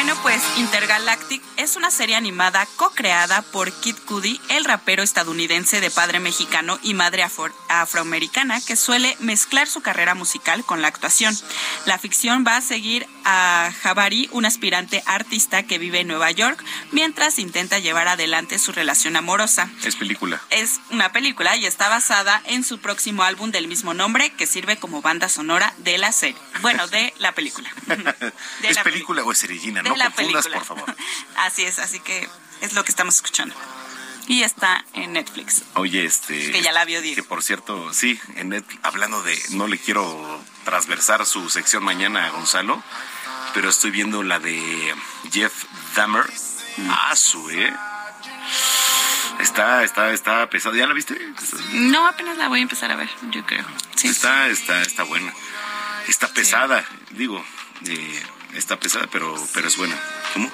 Bueno, 0.03 0.17
pues 0.23 0.43
Intergalactic 0.57 1.43
es 1.59 1.77
una 1.77 1.91
serie 1.91 2.17
animada 2.17 2.67
co-creada 2.77 3.43
por 3.43 3.71
Kid 3.71 3.97
Cudi, 4.07 4.41
el 4.49 4.65
rapero 4.65 5.03
estadounidense 5.03 5.83
de 5.83 5.91
padre 5.91 6.21
mexicano 6.21 6.79
y 6.83 6.95
madre 6.95 7.23
afro- 7.23 7.53
afroamericana 7.69 8.63
que 8.63 8.77
suele 8.77 9.15
mezclar 9.21 9.69
su 9.69 9.83
carrera 9.83 10.15
musical 10.15 10.65
con 10.65 10.81
la 10.81 10.89
actuación. 10.89 11.37
La 11.85 11.99
ficción 11.99 12.47
va 12.47 12.57
a 12.57 12.61
seguir 12.63 13.07
a 13.27 13.71
Jabari, 13.83 14.31
un 14.33 14.47
aspirante 14.47 15.03
artista 15.05 15.65
que 15.65 15.77
vive 15.77 16.01
en 16.01 16.09
Nueva 16.09 16.31
York, 16.31 16.65
mientras 16.93 17.39
intenta 17.39 17.79
llevar 17.79 18.09
adelante 18.09 18.59
su 18.59 18.73
relación 18.73 19.17
amorosa. 19.17 19.69
Es 19.85 19.97
película. 19.97 20.41
Es 20.49 20.81
una 20.89 21.13
película 21.13 21.57
y 21.57 21.67
está 21.67 21.91
basada 21.91 22.41
en 22.47 22.65
su 22.65 22.79
próximo 22.79 23.23
álbum 23.23 23.51
del 23.51 23.69
mismo 23.69 23.93
nombre 23.93 24.31
que 24.33 24.47
sirve 24.47 24.79
como 24.79 25.03
banda 25.03 25.29
sonora 25.29 25.75
de 25.77 25.99
la 25.99 26.11
serie. 26.13 26.41
Bueno, 26.63 26.89
de 26.89 27.13
la 27.19 27.33
película. 27.33 27.71
¿Es 28.63 28.77
la 28.77 28.83
película 28.83 29.23
o 29.25 29.33
es 29.33 29.39
Serellina? 29.39 29.83
de 29.83 29.89
No 29.91 29.97
la 29.97 30.11
confundas, 30.11 30.47
película. 30.47 30.64
por 30.76 30.78
favor. 30.86 30.97
Así 31.36 31.62
es, 31.64 31.78
así 31.78 32.01
que 32.01 32.28
es 32.61 32.72
lo 32.74 32.84
que 32.84 32.91
estamos 32.91 33.14
escuchando. 33.16 33.55
Y 34.26 34.43
está 34.43 34.84
en 34.93 35.14
Netflix. 35.14 35.62
Oye, 35.74 36.05
este... 36.05 36.53
Que 36.53 36.62
ya 36.62 36.70
la 36.72 36.84
vio 36.84 37.01
Diego. 37.03 37.16
Que 37.16 37.22
por 37.22 37.43
cierto, 37.43 37.93
sí, 37.93 38.20
en 38.36 38.51
Net- 38.51 38.78
hablando 38.82 39.22
de... 39.22 39.36
No 39.51 39.66
le 39.66 39.78
quiero 39.78 40.41
transversar 40.64 41.24
su 41.26 41.49
sección 41.51 41.82
mañana 41.82 42.26
a 42.26 42.30
Gonzalo, 42.30 42.80
pero 43.55 43.70
estoy 43.70 43.91
viendo 43.91 44.22
la 44.22 44.38
de 44.38 44.95
Jeff 45.32 45.64
Dahmer. 45.97 46.24
Mm. 46.76 46.91
Ah, 46.91 47.16
su, 47.16 47.51
¿eh? 47.51 47.72
Está, 49.41 49.82
está, 49.84 50.12
está 50.12 50.49
pesado. 50.51 50.76
¿Ya 50.76 50.86
la 50.86 50.95
viste? 50.95 51.18
No, 51.72 52.07
apenas 52.07 52.36
la 52.36 52.49
voy 52.49 52.61
a 52.61 52.62
empezar 52.62 52.91
a 52.93 52.97
ver, 52.97 53.09
yo 53.30 53.45
creo. 53.47 53.64
Está, 54.05 54.49
está, 54.49 54.82
está 54.82 55.03
buena. 55.05 55.32
Está 56.09 56.28
pesada, 56.28 56.84
digo. 57.11 57.43
eh, 57.86 58.22
está 58.55 58.79
pesada, 58.79 59.07
pero, 59.11 59.35
pero 59.53 59.69
es 59.69 59.77
buena. 59.77 59.99
¿Cómo? 60.35 60.51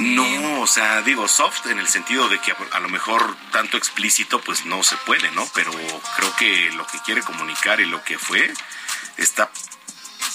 No, 0.00 0.60
o 0.60 0.66
sea, 0.66 1.02
digo 1.02 1.26
soft 1.26 1.66
en 1.66 1.78
el 1.78 1.88
sentido 1.88 2.28
de 2.28 2.38
que 2.40 2.54
a, 2.72 2.80
lo 2.80 2.88
mejor 2.88 3.36
tanto 3.50 3.76
explícito 3.76 4.40
pues 4.40 4.64
no 4.64 4.82
se 4.82 4.96
puede, 4.98 5.30
¿no? 5.32 5.46
Pero 5.54 5.72
creo 6.16 6.36
que 6.36 6.70
lo 6.72 6.86
que 6.86 6.98
quiere 7.00 7.22
comunicar 7.22 7.80
y 7.80 7.86
lo 7.86 8.02
que 8.04 8.18
fue 8.18 8.52
está 9.16 9.50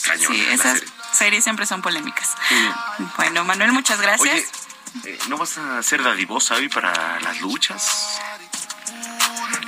cañón. 0.03 0.33
Sí, 0.33 0.45
esas 0.49 0.79
serie. 0.79 0.93
series 1.13 1.43
siempre 1.43 1.65
son 1.65 1.81
polémicas. 1.81 2.35
Sí. 2.49 2.55
Bueno, 3.15 3.45
Manuel, 3.45 3.71
muchas 3.71 4.01
gracias. 4.01 4.33
Oye, 4.33 4.47
eh, 5.05 5.19
¿no 5.27 5.37
vas 5.37 5.57
a 5.57 5.81
ser 5.81 6.03
dadivosa 6.03 6.55
hoy 6.55 6.67
para 6.67 7.19
las 7.21 7.39
luchas? 7.41 8.19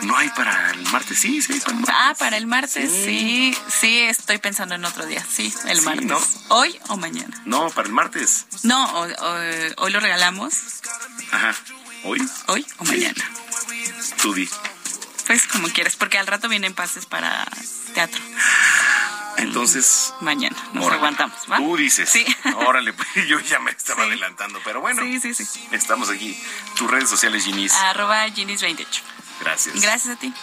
No 0.03 0.17
hay 0.17 0.29
para 0.29 0.71
el 0.71 0.83
martes, 0.91 1.19
sí, 1.19 1.41
sí, 1.41 1.53
hay 1.53 1.59
para 1.59 1.71
el 1.73 1.79
martes. 1.79 1.95
Ah, 1.97 2.15
para 2.17 2.37
el 2.37 2.47
martes, 2.47 2.91
sí. 2.91 3.57
sí, 3.79 3.99
estoy 4.01 4.37
pensando 4.37 4.75
en 4.75 4.85
otro 4.85 5.05
día, 5.05 5.25
sí, 5.29 5.53
el 5.67 5.79
Sí, 5.79 5.85
martes. 5.85 6.05
¿no? 6.05 6.19
¿Hoy 6.49 6.79
o 6.89 6.97
mañana? 6.97 7.41
No, 7.45 7.69
para 7.71 7.87
el 7.87 7.93
martes. 7.93 8.45
No, 8.63 8.91
hoy 9.77 9.91
lo 9.91 9.99
regalamos, 9.99 10.53
Ajá. 11.31 11.55
¿Hoy? 12.03 12.21
hoy 12.47 12.65
o 12.77 12.83
mañana. 12.85 13.23
Tú 14.21 14.33
di. 14.33 14.47
Pues 15.27 15.47
como 15.47 15.67
quieras, 15.69 15.95
porque 15.95 16.19
al 16.19 16.27
rato 16.27 16.47
vienen 16.49 16.75
pases 16.75 17.05
para 17.07 17.45
teatro. 17.95 18.21
Entonces, 19.37 20.13
Mañana, 20.21 20.55
nos 20.73 20.85
Órale. 20.85 20.99
aguantamos, 20.99 21.37
¿va? 21.51 21.57
Tú 21.57 21.75
dices. 21.75 22.09
Sí. 22.09 22.25
Órale, 22.67 22.93
pues 22.93 23.07
yo 23.27 23.39
ya 23.41 23.59
me 23.59 23.71
estaba 23.71 24.03
adelantando, 24.03 24.59
pero 24.63 24.81
bueno. 24.81 25.01
Sí, 25.01 25.19
sí, 25.19 25.33
sí. 25.33 25.67
Estamos 25.71 26.09
aquí. 26.09 26.39
Tus 26.75 26.89
redes 26.89 27.09
sociales, 27.09 27.43
Ginis. 27.43 27.73
Arroba 27.73 28.25
Ginis28. 28.27 28.85
Gracias. 29.39 29.81
Gracias 29.81 30.15
a 30.15 30.19
ti. 30.19 30.33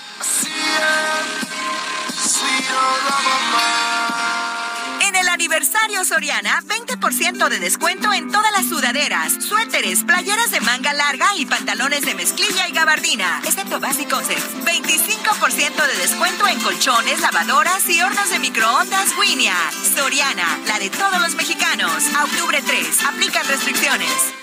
En 5.01 5.17
el 5.17 5.29
aniversario 5.29 6.05
Soriana, 6.05 6.61
20% 6.63 7.49
de 7.49 7.59
descuento 7.59 8.13
en 8.13 8.31
todas 8.31 8.53
las 8.53 8.67
sudaderas, 8.67 9.45
suéteres, 9.45 10.05
playeras 10.05 10.51
de 10.51 10.61
manga 10.61 10.93
larga 10.93 11.35
y 11.37 11.47
pantalones 11.47 12.03
de 12.03 12.15
mezclilla 12.15 12.69
y 12.69 12.73
gabardina, 12.73 13.41
excepto 13.45 13.81
Concepts. 13.81 14.65
25% 14.65 15.87
de 15.87 15.97
descuento 15.97 16.47
en 16.47 16.61
colchones, 16.61 17.21
lavadoras 17.21 17.89
y 17.89 18.01
hornos 18.01 18.31
de 18.31 18.39
microondas 18.39 19.17
Winia. 19.19 19.57
Soriana, 19.95 20.59
la 20.67 20.79
de 20.79 20.91
todos 20.91 21.21
los 21.21 21.35
mexicanos. 21.35 22.05
A 22.15 22.25
octubre 22.25 22.63
3, 22.65 23.05
aplican 23.05 23.47
restricciones. 23.49 24.35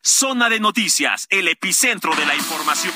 Zona 0.00 0.48
de 0.48 0.60
noticias, 0.60 1.26
el 1.30 1.48
epicentro 1.48 2.14
de 2.14 2.26
la 2.26 2.34
información. 2.34 2.92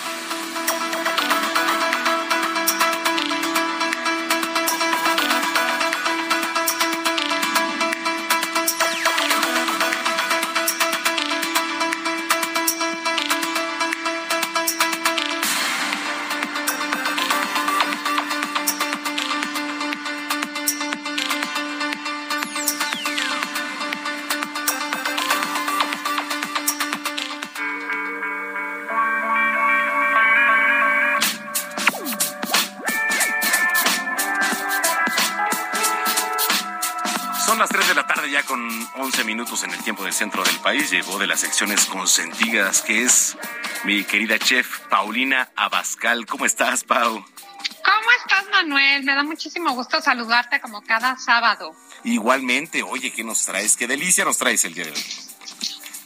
Centro 40.19 40.43
del 40.43 40.59
país. 40.59 40.91
Llegó 40.91 41.17
de 41.19 41.29
las 41.29 41.41
secciones 41.41 41.87
consentidas, 41.87 42.83
que 42.83 43.05
es 43.05 43.37
mi 43.85 44.03
querida 44.03 44.37
chef 44.37 44.81
Paulina 44.89 45.49
Abascal. 45.55 46.27
¿Cómo 46.27 46.45
estás, 46.45 46.83
Pau? 46.83 47.15
¿Cómo 47.15 48.11
estás, 48.19 48.45
Manuel? 48.51 49.05
Me 49.05 49.15
da 49.15 49.23
muchísimo 49.23 49.73
gusto 49.75 50.03
saludarte 50.03 50.61
como 50.61 50.83
cada 50.83 51.17
sábado. 51.17 51.71
Igualmente, 52.03 52.83
oye, 52.83 53.13
¿qué 53.13 53.23
nos 53.23 53.45
traes? 53.45 53.77
¿Qué 53.77 53.87
delicia 53.87 54.25
nos 54.25 54.39
traes 54.39 54.65
el 54.65 54.75
día 54.75 54.87
de 54.87 54.91
hoy? 54.91 55.05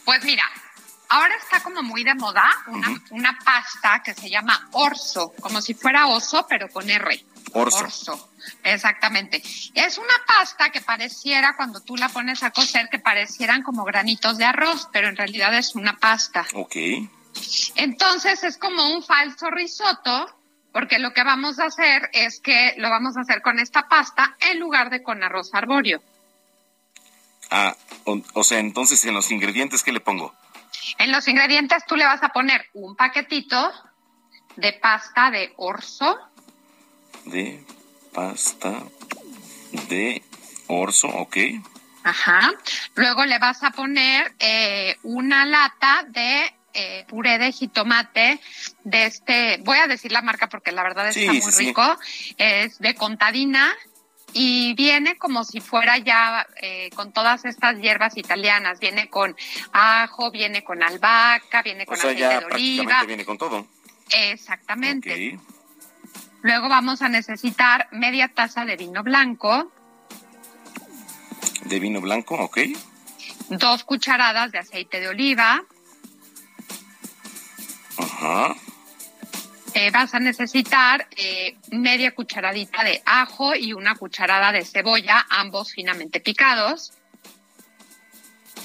Pues 0.04 0.22
mira, 0.24 0.44
ahora 1.08 1.34
está 1.36 1.62
como 1.62 1.82
muy 1.82 2.04
de 2.04 2.14
moda 2.14 2.50
una, 2.66 3.02
una 3.10 3.38
pasta 3.42 4.02
que 4.02 4.12
se 4.12 4.28
llama 4.28 4.68
orzo, 4.72 5.32
como 5.40 5.62
si 5.62 5.72
fuera 5.72 6.08
oso, 6.08 6.46
pero 6.46 6.68
con 6.68 6.90
R. 6.90 7.24
Orzo. 7.52 8.30
exactamente. 8.64 9.42
Es 9.74 9.98
una 9.98 10.14
pasta 10.26 10.70
que 10.70 10.80
pareciera, 10.80 11.56
cuando 11.56 11.80
tú 11.80 11.96
la 11.96 12.08
pones 12.08 12.42
a 12.42 12.50
cocer, 12.50 12.88
que 12.90 12.98
parecieran 12.98 13.62
como 13.62 13.84
granitos 13.84 14.38
de 14.38 14.44
arroz, 14.44 14.88
pero 14.92 15.08
en 15.08 15.16
realidad 15.16 15.54
es 15.56 15.74
una 15.74 15.96
pasta. 15.98 16.46
Ok. 16.54 16.76
Entonces 17.76 18.44
es 18.44 18.58
como 18.58 18.94
un 18.94 19.02
falso 19.02 19.50
risotto, 19.50 20.28
porque 20.72 20.98
lo 20.98 21.12
que 21.12 21.24
vamos 21.24 21.58
a 21.58 21.66
hacer 21.66 22.10
es 22.12 22.40
que 22.40 22.74
lo 22.78 22.90
vamos 22.90 23.16
a 23.16 23.20
hacer 23.20 23.42
con 23.42 23.58
esta 23.58 23.88
pasta 23.88 24.36
en 24.40 24.58
lugar 24.58 24.90
de 24.90 25.02
con 25.02 25.22
arroz 25.22 25.50
arbóreo. 25.52 26.02
Ah, 27.50 27.76
o, 28.04 28.20
o 28.34 28.44
sea, 28.44 28.58
entonces 28.58 29.04
en 29.04 29.14
los 29.14 29.30
ingredientes, 29.30 29.82
¿qué 29.82 29.92
le 29.92 30.00
pongo? 30.00 30.34
En 30.98 31.12
los 31.12 31.28
ingredientes 31.28 31.84
tú 31.86 31.96
le 31.96 32.06
vas 32.06 32.22
a 32.22 32.30
poner 32.30 32.66
un 32.72 32.96
paquetito 32.96 33.72
de 34.56 34.72
pasta 34.72 35.30
de 35.30 35.52
orzo, 35.56 36.18
De 37.24 37.62
pasta 38.12 38.82
de 39.88 40.22
orzo, 40.66 41.08
ok. 41.08 41.36
ajá. 42.04 42.52
Luego 42.94 43.24
le 43.24 43.38
vas 43.38 43.62
a 43.62 43.70
poner 43.70 44.34
eh, 44.38 44.96
una 45.02 45.46
lata 45.46 46.04
de 46.08 46.52
eh, 46.74 47.04
puré 47.08 47.38
de 47.38 47.52
jitomate 47.52 48.40
de 48.84 49.04
este, 49.04 49.58
voy 49.64 49.76
a 49.78 49.86
decir 49.86 50.10
la 50.10 50.22
marca 50.22 50.48
porque 50.48 50.72
la 50.72 50.82
verdad 50.82 51.12
Sí, 51.12 51.20
está 51.20 51.32
muy 51.32 51.42
sí, 51.42 51.52
sí. 51.52 51.66
rico, 51.66 51.98
es 52.38 52.78
de 52.78 52.94
contadina 52.94 53.72
y 54.32 54.72
viene 54.74 55.16
como 55.18 55.44
si 55.44 55.60
fuera 55.60 55.98
ya 55.98 56.46
eh, 56.62 56.88
con 56.94 57.12
todas 57.12 57.44
estas 57.44 57.78
hierbas 57.78 58.16
italianas, 58.16 58.80
viene 58.80 59.10
con 59.10 59.36
ajo, 59.72 60.30
viene 60.30 60.64
con 60.64 60.82
albahaca, 60.82 61.60
viene 61.62 61.82
O 61.82 61.86
con 61.86 61.96
sea, 61.98 62.06
aceite 62.10 62.20
ya 62.22 62.28
de 62.40 62.46
prácticamente 62.46 62.80
oliva. 62.94 63.04
viene 63.04 63.24
con 63.26 63.36
todo. 63.38 63.66
Exactamente. 64.10 65.34
Ok. 65.36 65.61
Luego 66.42 66.68
vamos 66.68 67.02
a 67.02 67.08
necesitar 67.08 67.88
media 67.92 68.28
taza 68.28 68.64
de 68.64 68.76
vino 68.76 69.02
blanco, 69.02 69.72
De 71.66 71.78
vino 71.78 72.00
blanco, 72.00 72.34
ok. 72.34 72.58
dos 73.48 73.84
cucharadas 73.84 74.50
de 74.52 74.58
aceite 74.58 75.00
de 75.00 75.08
oliva, 75.08 75.62
Ajá. 77.98 78.54
Eh, 79.74 79.90
vas 79.90 80.12
a 80.14 80.18
necesitar 80.20 81.06
eh, 81.16 81.56
media 81.70 82.14
cucharadita 82.14 82.82
de 82.84 83.02
ajo 83.06 83.54
y 83.54 83.72
una 83.72 83.94
cucharada 83.94 84.52
de 84.52 84.64
cebolla, 84.64 85.24
ambos 85.30 85.72
finamente 85.72 86.20
picados. 86.20 86.92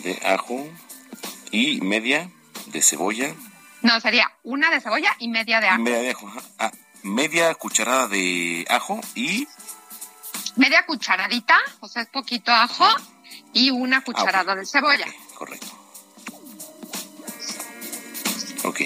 De 0.03 0.19
ajo 0.25 0.67
y 1.51 1.80
media 1.82 2.30
de 2.67 2.82
cebolla. 2.82 3.34
No, 3.84 3.99
sería 4.01 4.32
una 4.43 4.69
de 4.69 4.82
cebolla 4.82 5.15
y 5.19 5.28
media 5.30 5.61
de 5.61 5.67
ajo. 5.69 5.82
Media 5.82 5.99
de 5.99 6.09
ajo. 6.11 6.28
ajá. 6.28 6.41
Ah, 6.59 6.71
media 7.04 7.54
cucharada 7.56 8.08
de 8.08 8.66
ajo 8.70 9.00
y 9.16 9.48
Media 10.56 10.86
cucharadita, 10.86 11.56
o 11.82 11.88
sea, 11.88 12.02
es 12.02 12.10
poquito 12.10 12.52
ajo 12.52 12.88
y 13.54 13.70
una 13.70 14.04
cucharada 14.04 14.56
de 14.56 14.66
cebolla. 14.66 15.06
correcto. 15.36 15.68
Ok. 18.64 18.82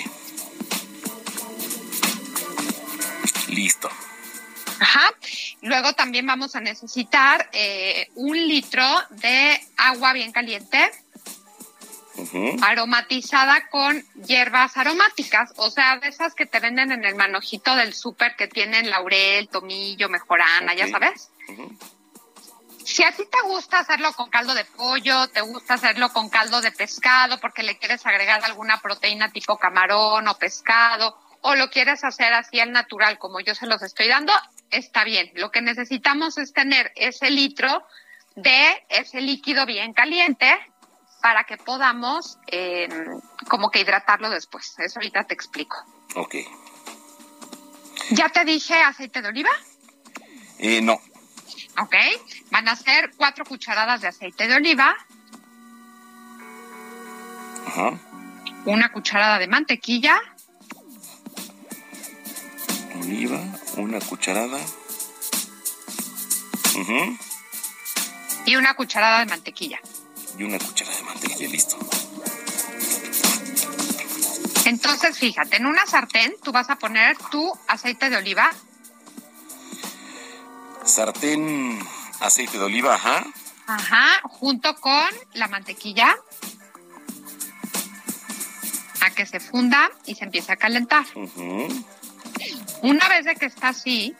Listo. 3.47 3.89
Ajá. 4.79 5.13
Luego 5.61 5.93
también 5.93 6.25
vamos 6.25 6.55
a 6.55 6.59
necesitar 6.59 7.49
eh, 7.53 8.09
un 8.15 8.35
litro 8.35 8.83
de 9.11 9.61
agua 9.77 10.11
bien 10.13 10.31
caliente, 10.31 10.91
Aromatizada 12.61 13.67
con 13.69 14.03
hierbas 14.25 14.75
aromáticas, 14.77 15.53
o 15.55 15.69
sea, 15.69 15.97
de 15.97 16.09
esas 16.09 16.35
que 16.35 16.45
te 16.45 16.59
venden 16.59 16.91
en 16.91 17.05
el 17.05 17.15
manojito 17.15 17.75
del 17.75 17.93
súper 17.93 18.35
que 18.35 18.47
tienen 18.47 18.89
laurel, 18.89 19.47
tomillo, 19.49 20.09
mejorana, 20.09 20.73
ya 20.73 20.87
sabes. 20.89 21.29
Si 22.83 23.03
a 23.03 23.11
ti 23.11 23.23
te 23.31 23.47
gusta 23.47 23.79
hacerlo 23.79 24.11
con 24.13 24.29
caldo 24.29 24.53
de 24.53 24.65
pollo, 24.65 25.27
te 25.29 25.41
gusta 25.41 25.75
hacerlo 25.75 26.11
con 26.11 26.29
caldo 26.29 26.61
de 26.61 26.71
pescado 26.71 27.39
porque 27.39 27.63
le 27.63 27.77
quieres 27.77 28.05
agregar 28.05 28.43
alguna 28.43 28.81
proteína 28.81 29.31
tipo 29.31 29.57
camarón 29.57 30.27
o 30.27 30.37
pescado, 30.37 31.17
o 31.41 31.55
lo 31.55 31.69
quieres 31.69 32.03
hacer 32.03 32.33
así 32.33 32.59
al 32.59 32.71
natural 32.71 33.17
como 33.17 33.39
yo 33.39 33.55
se 33.55 33.67
los 33.67 33.81
estoy 33.81 34.07
dando, 34.07 34.33
está 34.69 35.03
bien. 35.03 35.31
Lo 35.35 35.51
que 35.51 35.61
necesitamos 35.61 36.37
es 36.37 36.53
tener 36.53 36.91
ese 36.95 37.29
litro 37.29 37.85
de 38.35 38.83
ese 38.89 39.21
líquido 39.21 39.65
bien 39.65 39.93
caliente 39.93 40.47
para 41.21 41.43
que 41.43 41.57
podamos 41.57 42.37
eh, 42.47 42.89
como 43.47 43.69
que 43.69 43.81
hidratarlo 43.81 44.29
después. 44.29 44.75
Eso 44.79 44.99
ahorita 44.99 45.23
te 45.25 45.33
explico. 45.33 45.77
Ok. 46.15 46.35
Ya 48.11 48.29
te 48.29 48.43
dije 48.43 48.75
aceite 48.81 49.21
de 49.21 49.29
oliva. 49.29 49.51
Eh, 50.59 50.81
no. 50.81 50.99
Ok, 51.79 51.95
van 52.51 52.67
a 52.67 52.75
ser 52.75 53.11
cuatro 53.15 53.45
cucharadas 53.45 54.01
de 54.01 54.09
aceite 54.09 54.45
de 54.47 54.55
oliva, 54.55 54.93
Ajá. 57.65 57.97
una 58.65 58.91
cucharada 58.91 59.39
de 59.39 59.47
mantequilla, 59.47 60.19
Oliva, 62.99 63.39
una 63.77 63.99
cucharada. 64.01 64.57
Ujú. 66.75 67.17
y 68.45 68.55
una 68.55 68.73
cucharada 68.75 69.19
de 69.19 69.25
mantequilla. 69.27 69.79
Y 70.37 70.43
una 70.43 70.57
cucharada 70.59 70.97
de 70.97 71.03
mantequilla, 71.03 71.49
listo. 71.49 71.77
Entonces, 74.65 75.17
fíjate, 75.17 75.57
en 75.57 75.65
una 75.65 75.85
sartén 75.85 76.33
tú 76.43 76.51
vas 76.51 76.69
a 76.69 76.77
poner 76.77 77.17
tu 77.29 77.51
aceite 77.67 78.09
de 78.09 78.17
oliva, 78.17 78.51
Sartén, 80.83 81.79
aceite 82.19 82.57
de 82.57 82.63
oliva, 82.63 82.95
ajá. 82.95 83.23
ajá, 83.67 84.21
junto 84.23 84.75
con 84.75 85.07
la 85.33 85.47
mantequilla, 85.47 86.15
a 89.01 89.09
que 89.11 89.25
se 89.25 89.39
funda 89.39 89.91
y 90.05 90.15
se 90.15 90.25
empiece 90.25 90.51
a 90.51 90.55
calentar. 90.55 91.05
Una 92.81 93.09
vez 93.09 93.25
de 93.25 93.35
que 93.35 93.45
está 93.45 93.69
así, 93.69 94.15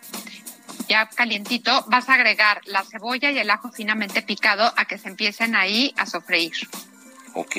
ya 0.92 1.08
calientito, 1.08 1.86
vas 1.88 2.10
a 2.10 2.16
agregar 2.16 2.62
la 2.66 2.84
cebolla 2.84 3.32
y 3.32 3.39
el 3.39 3.50
ajo 3.50 3.72
finamente 3.72 4.22
picado 4.22 4.74
a 4.76 4.86
que 4.86 4.98
se 4.98 5.08
empiecen 5.08 5.56
ahí 5.56 5.94
a 5.98 6.06
sofreír. 6.06 6.54
Ok. 7.34 7.56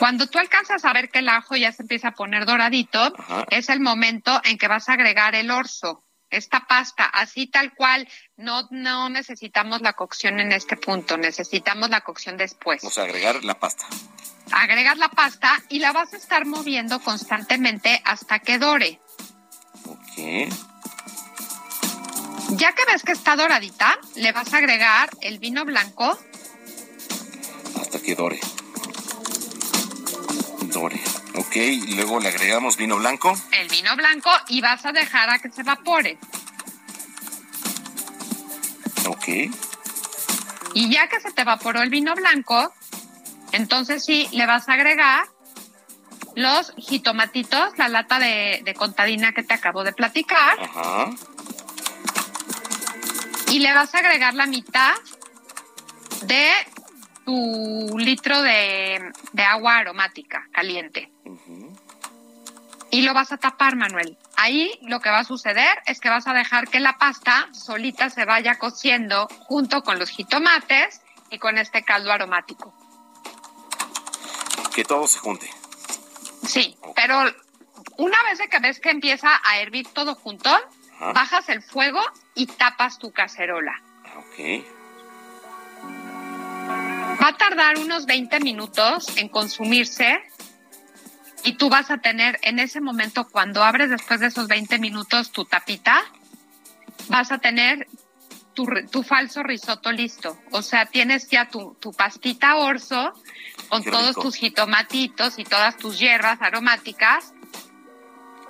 Cuando 0.00 0.26
tú 0.26 0.38
alcanzas 0.38 0.84
a 0.84 0.92
ver 0.92 1.10
que 1.10 1.20
el 1.20 1.28
ajo 1.28 1.54
ya 1.56 1.70
se 1.72 1.82
empieza 1.82 2.08
a 2.08 2.14
poner 2.14 2.44
doradito, 2.44 3.14
Ajá. 3.18 3.46
es 3.50 3.68
el 3.68 3.80
momento 3.80 4.40
en 4.44 4.58
que 4.58 4.66
vas 4.66 4.88
a 4.88 4.94
agregar 4.94 5.34
el 5.34 5.50
orzo, 5.50 6.02
esta 6.30 6.66
pasta, 6.66 7.04
así 7.04 7.46
tal 7.46 7.74
cual. 7.74 8.08
No, 8.36 8.66
no 8.70 9.08
necesitamos 9.10 9.82
la 9.82 9.92
cocción 9.92 10.40
en 10.40 10.52
este 10.52 10.76
punto, 10.76 11.18
necesitamos 11.18 11.90
la 11.90 12.00
cocción 12.00 12.36
después. 12.36 12.82
O 12.82 12.90
sea, 12.90 13.04
agregar 13.04 13.44
la 13.44 13.60
pasta. 13.60 13.86
Agregas 14.50 14.98
la 14.98 15.10
pasta 15.10 15.62
y 15.68 15.78
la 15.78 15.92
vas 15.92 16.12
a 16.14 16.16
estar 16.16 16.46
moviendo 16.46 16.98
constantemente 17.00 18.02
hasta 18.04 18.40
que 18.40 18.58
dore. 18.58 19.00
Ok. 19.86 20.52
Ya 22.56 22.72
que 22.74 22.84
ves 22.86 23.02
que 23.02 23.12
está 23.12 23.36
doradita, 23.36 23.98
le 24.16 24.32
vas 24.32 24.52
a 24.52 24.58
agregar 24.58 25.10
el 25.20 25.38
vino 25.38 25.64
blanco, 25.64 26.18
Hasta 27.80 28.00
que 28.00 28.14
dore. 28.14 28.40
Dore. 30.72 31.00
Ok. 31.36 31.56
y 31.56 31.94
Luego 31.94 32.18
le 32.20 32.28
agregamos 32.28 32.76
vino 32.76 32.96
blanco. 32.96 33.32
el 33.52 33.68
vino 33.68 33.94
blanco 33.96 34.30
y 34.48 34.60
vas 34.60 34.84
a 34.84 34.92
dejar 34.92 35.30
a 35.30 35.38
que 35.38 35.50
se 35.50 35.62
evapore. 35.62 36.18
Ok. 39.08 39.28
Y 40.74 40.90
ya 40.92 41.08
que 41.08 41.20
se 41.20 41.32
te 41.32 41.42
evaporó 41.42 41.82
el 41.82 41.90
vino 41.90 42.14
blanco, 42.14 42.72
entonces 43.52 44.04
sí, 44.04 44.28
le 44.32 44.46
vas 44.46 44.68
a 44.68 44.74
agregar 44.74 45.24
los 46.36 46.72
jitomatitos, 46.76 47.76
la 47.76 47.88
lata 47.88 48.18
de, 48.20 48.62
de 48.64 48.74
contadina 48.74 49.32
que 49.32 49.42
te 49.42 49.54
acabo 49.54 49.82
de 49.82 49.92
platicar, 49.92 50.60
Ajá. 50.62 51.10
Y 53.50 53.58
le 53.58 53.72
vas 53.74 53.94
a 53.94 53.98
agregar 53.98 54.34
la 54.34 54.46
mitad 54.46 54.94
de 56.22 56.50
tu 57.24 57.98
litro 57.98 58.42
de, 58.42 59.12
de 59.32 59.42
agua 59.42 59.78
aromática 59.78 60.48
caliente. 60.52 61.12
Y 62.92 63.02
lo 63.02 63.14
vas 63.14 63.32
a 63.32 63.36
tapar, 63.36 63.76
Manuel. 63.76 64.18
Ahí 64.36 64.78
lo 64.82 65.00
que 65.00 65.10
va 65.10 65.20
a 65.20 65.24
suceder 65.24 65.82
es 65.86 66.00
que 66.00 66.08
vas 66.08 66.26
a 66.26 66.32
dejar 66.32 66.68
que 66.68 66.80
la 66.80 66.98
pasta 66.98 67.48
solita 67.52 68.10
se 68.10 68.24
vaya 68.24 68.58
cociendo 68.58 69.28
junto 69.46 69.82
con 69.82 69.98
los 69.98 70.10
jitomates 70.10 71.00
y 71.30 71.38
con 71.38 71.58
este 71.58 71.84
caldo 71.84 72.12
aromático. 72.12 72.74
Que 74.74 74.84
todo 74.84 75.06
se 75.06 75.18
junte. 75.18 75.50
Sí, 76.46 76.76
pero 76.96 77.20
una 77.96 78.16
vez 78.24 78.40
que 78.50 78.58
ves 78.58 78.80
que 78.80 78.90
empieza 78.90 79.40
a 79.44 79.60
hervir 79.60 79.86
todo 79.88 80.14
junto, 80.14 80.50
Ajá. 81.00 81.12
bajas 81.12 81.48
el 81.48 81.62
fuego 81.62 82.00
y 82.34 82.46
tapas 82.46 82.98
tu 82.98 83.10
cacerola. 83.12 83.80
Ok. 84.16 84.64
Va 87.22 87.28
a 87.28 87.36
tardar 87.36 87.78
unos 87.78 88.06
20 88.06 88.40
minutos 88.40 89.16
en 89.16 89.28
consumirse 89.28 90.20
y 91.44 91.54
tú 91.54 91.68
vas 91.70 91.90
a 91.90 91.98
tener 91.98 92.38
en 92.42 92.58
ese 92.58 92.80
momento, 92.80 93.26
cuando 93.28 93.64
abres 93.64 93.90
después 93.90 94.20
de 94.20 94.26
esos 94.26 94.46
20 94.46 94.78
minutos 94.78 95.32
tu 95.32 95.44
tapita, 95.44 96.02
vas 97.08 97.32
a 97.32 97.38
tener 97.38 97.86
tu, 98.54 98.66
tu 98.90 99.02
falso 99.02 99.42
risotto 99.42 99.90
listo. 99.92 100.38
O 100.50 100.60
sea, 100.62 100.86
tienes 100.86 101.28
ya 101.28 101.48
tu, 101.48 101.74
tu 101.80 101.92
pastita 101.92 102.56
orzo 102.56 103.12
con 103.68 103.82
Qué 103.82 103.90
todos 103.90 104.08
rico. 104.10 104.22
tus 104.22 104.34
jitomatitos 104.36 105.38
y 105.38 105.44
todas 105.44 105.76
tus 105.76 105.98
hierbas 105.98 106.40
aromáticas, 106.42 107.32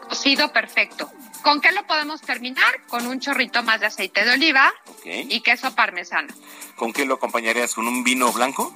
cocido 0.09 0.53
perfecto. 0.53 1.11
¿Con 1.43 1.61
qué 1.61 1.73
lo 1.73 1.87
podemos 1.87 2.21
terminar? 2.21 2.83
Con 2.89 3.07
un 3.07 3.19
chorrito 3.21 3.63
más 3.63 3.81
de 3.81 3.87
aceite 3.87 4.25
de 4.25 4.33
oliva 4.33 4.73
y 5.05 5.41
queso 5.41 5.75
parmesano. 5.75 6.29
¿Con 6.77 6.93
qué 6.93 7.05
lo 7.07 7.15
acompañarías? 7.15 7.75
¿Con 7.75 7.87
un 7.89 8.05
vino 8.05 8.31
blanco? 8.33 8.75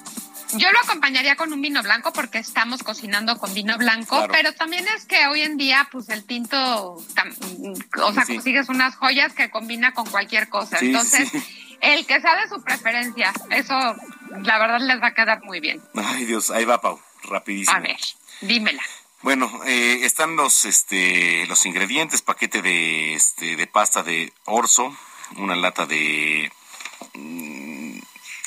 Yo 0.56 0.70
lo 0.70 0.78
acompañaría 0.80 1.34
con 1.36 1.52
un 1.52 1.60
vino 1.60 1.82
blanco 1.82 2.12
porque 2.12 2.38
estamos 2.38 2.82
cocinando 2.82 3.38
con 3.38 3.52
vino 3.54 3.76
blanco, 3.76 4.16
Claro. 4.16 4.32
pero 4.32 4.52
también 4.52 4.86
es 4.96 5.04
que 5.04 5.26
hoy 5.26 5.40
en 5.42 5.56
día, 5.56 5.88
pues 5.90 6.08
el 6.10 6.24
tinto, 6.24 6.96
tam- 7.14 7.34
o 8.02 8.12
sea, 8.12 8.24
Sí. 8.24 8.34
consigues 8.34 8.68
unas 8.68 8.94
joyas 8.96 9.32
que 9.32 9.50
combina 9.50 9.92
con 9.94 10.06
cualquier 10.08 10.48
cosa. 10.48 10.78
Sí, 10.78 10.86
Entonces, 10.86 11.28
sí. 11.30 11.76
el 11.80 12.06
que 12.06 12.20
sabe 12.20 12.48
su 12.48 12.62
preferencia, 12.62 13.32
eso 13.50 13.74
la 14.44 14.58
verdad 14.58 14.80
les 14.80 15.02
va 15.02 15.08
a 15.08 15.14
quedar 15.14 15.42
muy 15.42 15.58
bien. 15.60 15.82
Ay, 15.96 16.24
Dios. 16.24 16.50
Ahí 16.50 16.64
va, 16.64 16.80
Pau. 16.80 17.00
Rapidísimo. 17.24 17.76
A 17.76 17.80
ver, 17.80 17.96
dímela. 18.42 18.82
Bueno, 19.24 19.50
eh, 19.64 20.00
están 20.02 20.36
los, 20.36 20.66
este, 20.66 21.46
los 21.46 21.64
ingredientes, 21.64 22.20
paquete 22.20 22.60
de, 22.60 23.14
este, 23.14 23.56
de 23.56 23.66
pasta 23.66 24.02
de 24.02 24.30
orzo, 24.44 24.94
una 25.38 25.56
lata 25.56 25.86
de, 25.86 26.52
mm, 27.14 27.98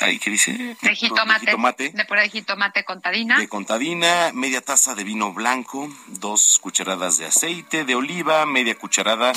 ahí, 0.01 0.19
¿qué 0.19 0.29
dice? 0.29 0.51
De 0.79 0.95
jitomate, 0.95 1.45
De 1.47 1.51
jitomate, 1.51 1.89
de 1.89 2.05
pura 2.05 2.21
de 2.21 2.29
jitomate 2.29 2.83
contadina. 2.85 3.39
de 3.39 3.47
contadina, 3.47 4.29
media 4.35 4.61
taza 4.61 4.93
de 4.93 5.03
vino 5.03 5.33
blanco, 5.33 5.89
dos 6.09 6.59
cucharadas 6.61 7.17
de 7.17 7.25
aceite 7.25 7.83
de 7.83 7.95
oliva, 7.95 8.45
media 8.45 8.75
cucharada 8.75 9.33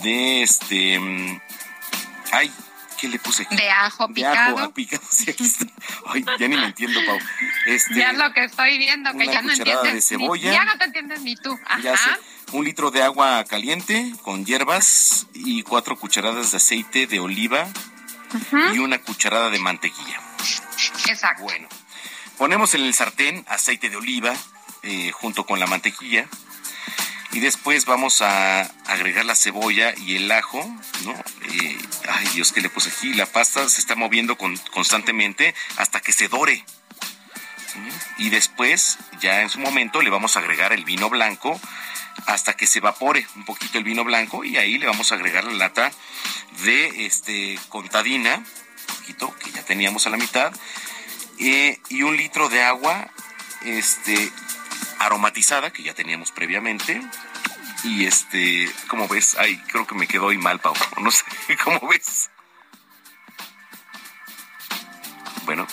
de, 0.00 0.42
este, 0.42 0.98
mm, 0.98 1.40
ay, 2.32 2.50
¿Qué 3.02 3.08
le 3.08 3.18
puse? 3.18 3.44
De 3.50 3.68
ajo 3.68 4.06
De 4.06 4.14
picado. 4.14 4.58
ajo 4.60 4.72
picado, 4.72 5.02
sí, 5.10 5.28
aquí 5.28 5.44
está. 5.44 5.66
Ay, 6.06 6.24
ya 6.38 6.46
ni 6.46 6.56
me 6.56 6.66
entiendo, 6.66 7.00
Pau. 7.04 7.18
Este, 7.66 7.96
ya 7.96 8.12
es 8.12 8.16
lo 8.18 8.32
que 8.32 8.44
estoy 8.44 8.78
viendo, 8.78 9.12
que 9.14 9.26
ya 9.26 9.42
no 9.42 9.50
cucharada 9.50 9.80
entiendes. 9.80 10.08
de 10.08 10.16
ni- 10.16 10.22
cebolla. 10.22 10.52
ya 10.52 10.64
no 10.64 10.78
te 10.78 10.84
entiendes 10.84 11.20
ni 11.22 11.34
tú. 11.34 11.58
Ajá. 11.66 11.80
ya 11.82 11.96
sé, 11.96 12.10
un 12.52 12.64
litro 12.64 12.92
de 12.92 13.02
agua 13.02 13.44
caliente 13.44 14.12
con 14.22 14.46
hierbas 14.46 15.26
y 15.34 15.64
cuatro 15.64 15.98
cucharadas 15.98 16.52
de 16.52 16.58
aceite 16.58 17.08
de 17.08 17.18
oliva 17.18 17.66
y 18.72 18.78
una 18.78 18.98
cucharada 18.98 19.50
de 19.50 19.58
mantequilla. 19.58 20.20
Exacto. 21.08 21.42
Bueno, 21.42 21.68
ponemos 22.38 22.72
en 22.74 22.82
el 22.84 22.94
sartén 22.94 23.44
aceite 23.48 23.90
de 23.90 23.96
oliva 23.96 24.32
eh, 24.84 25.10
junto 25.12 25.44
con 25.44 25.58
la 25.58 25.66
mantequilla 25.66 26.28
y 27.32 27.40
después 27.40 27.86
vamos 27.86 28.20
a 28.22 28.62
agregar 28.86 29.24
la 29.24 29.34
cebolla 29.34 29.94
y 29.96 30.16
el 30.16 30.30
ajo, 30.30 30.62
¿no? 31.04 31.12
Eh, 31.12 31.78
ay 32.08 32.26
Dios, 32.34 32.52
¿qué 32.52 32.60
le 32.60 32.68
puse 32.68 32.90
aquí? 32.90 33.14
La 33.14 33.26
pasta 33.26 33.68
se 33.68 33.80
está 33.80 33.94
moviendo 33.94 34.36
con- 34.36 34.56
constantemente 34.72 35.54
hasta 35.76 36.00
que 36.00 36.12
se 36.12 36.28
dore. 36.28 36.64
Y 38.18 38.28
después, 38.28 38.98
ya 39.20 39.40
en 39.40 39.48
su 39.48 39.58
momento, 39.58 40.02
le 40.02 40.10
vamos 40.10 40.36
a 40.36 40.40
agregar 40.40 40.72
el 40.72 40.84
vino 40.84 41.08
blanco 41.08 41.58
hasta 42.26 42.54
que 42.54 42.66
se 42.66 42.80
evapore 42.80 43.26
un 43.34 43.44
poquito 43.46 43.78
el 43.78 43.84
vino 43.84 44.04
blanco 44.04 44.44
y 44.44 44.58
ahí 44.58 44.76
le 44.76 44.86
vamos 44.86 45.10
a 45.10 45.14
agregar 45.14 45.44
la 45.44 45.54
lata 45.54 45.90
de 46.64 47.06
este 47.06 47.58
contadina, 47.70 48.36
un 48.36 48.96
poquito 48.98 49.34
que 49.38 49.50
ya 49.52 49.64
teníamos 49.64 50.06
a 50.06 50.10
la 50.10 50.18
mitad, 50.18 50.52
eh, 51.38 51.80
y 51.88 52.02
un 52.02 52.16
litro 52.16 52.50
de 52.50 52.62
agua 52.62 53.08
este 53.62 54.30
aromatizada 55.06 55.72
que 55.72 55.82
ya 55.82 55.94
teníamos 55.94 56.32
previamente. 56.32 57.00
Y 57.84 58.06
este, 58.06 58.70
¿cómo 58.88 59.08
ves? 59.08 59.36
Ay, 59.38 59.56
creo 59.68 59.86
que 59.86 59.94
me 59.94 60.06
quedó 60.06 60.26
hoy 60.26 60.38
mal, 60.38 60.60
Pau. 60.60 60.74
No 61.00 61.10
sé, 61.10 61.24
¿cómo 61.64 61.80
ves? 61.88 62.30
Bueno, 65.44 65.66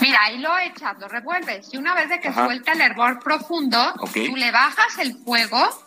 Mira, 0.00 0.22
ahí 0.22 0.38
lo 0.38 0.56
echas, 0.58 0.96
lo 0.98 1.08
revuelves. 1.08 1.68
Y 1.72 1.76
una 1.76 1.94
vez 1.94 2.08
de 2.08 2.20
que 2.20 2.28
Ajá. 2.28 2.44
suelta 2.46 2.72
el 2.72 2.80
hervor 2.80 3.20
profundo, 3.20 3.94
tú 4.12 4.36
le 4.36 4.50
bajas 4.50 4.98
el 4.98 5.16
fuego 5.24 5.86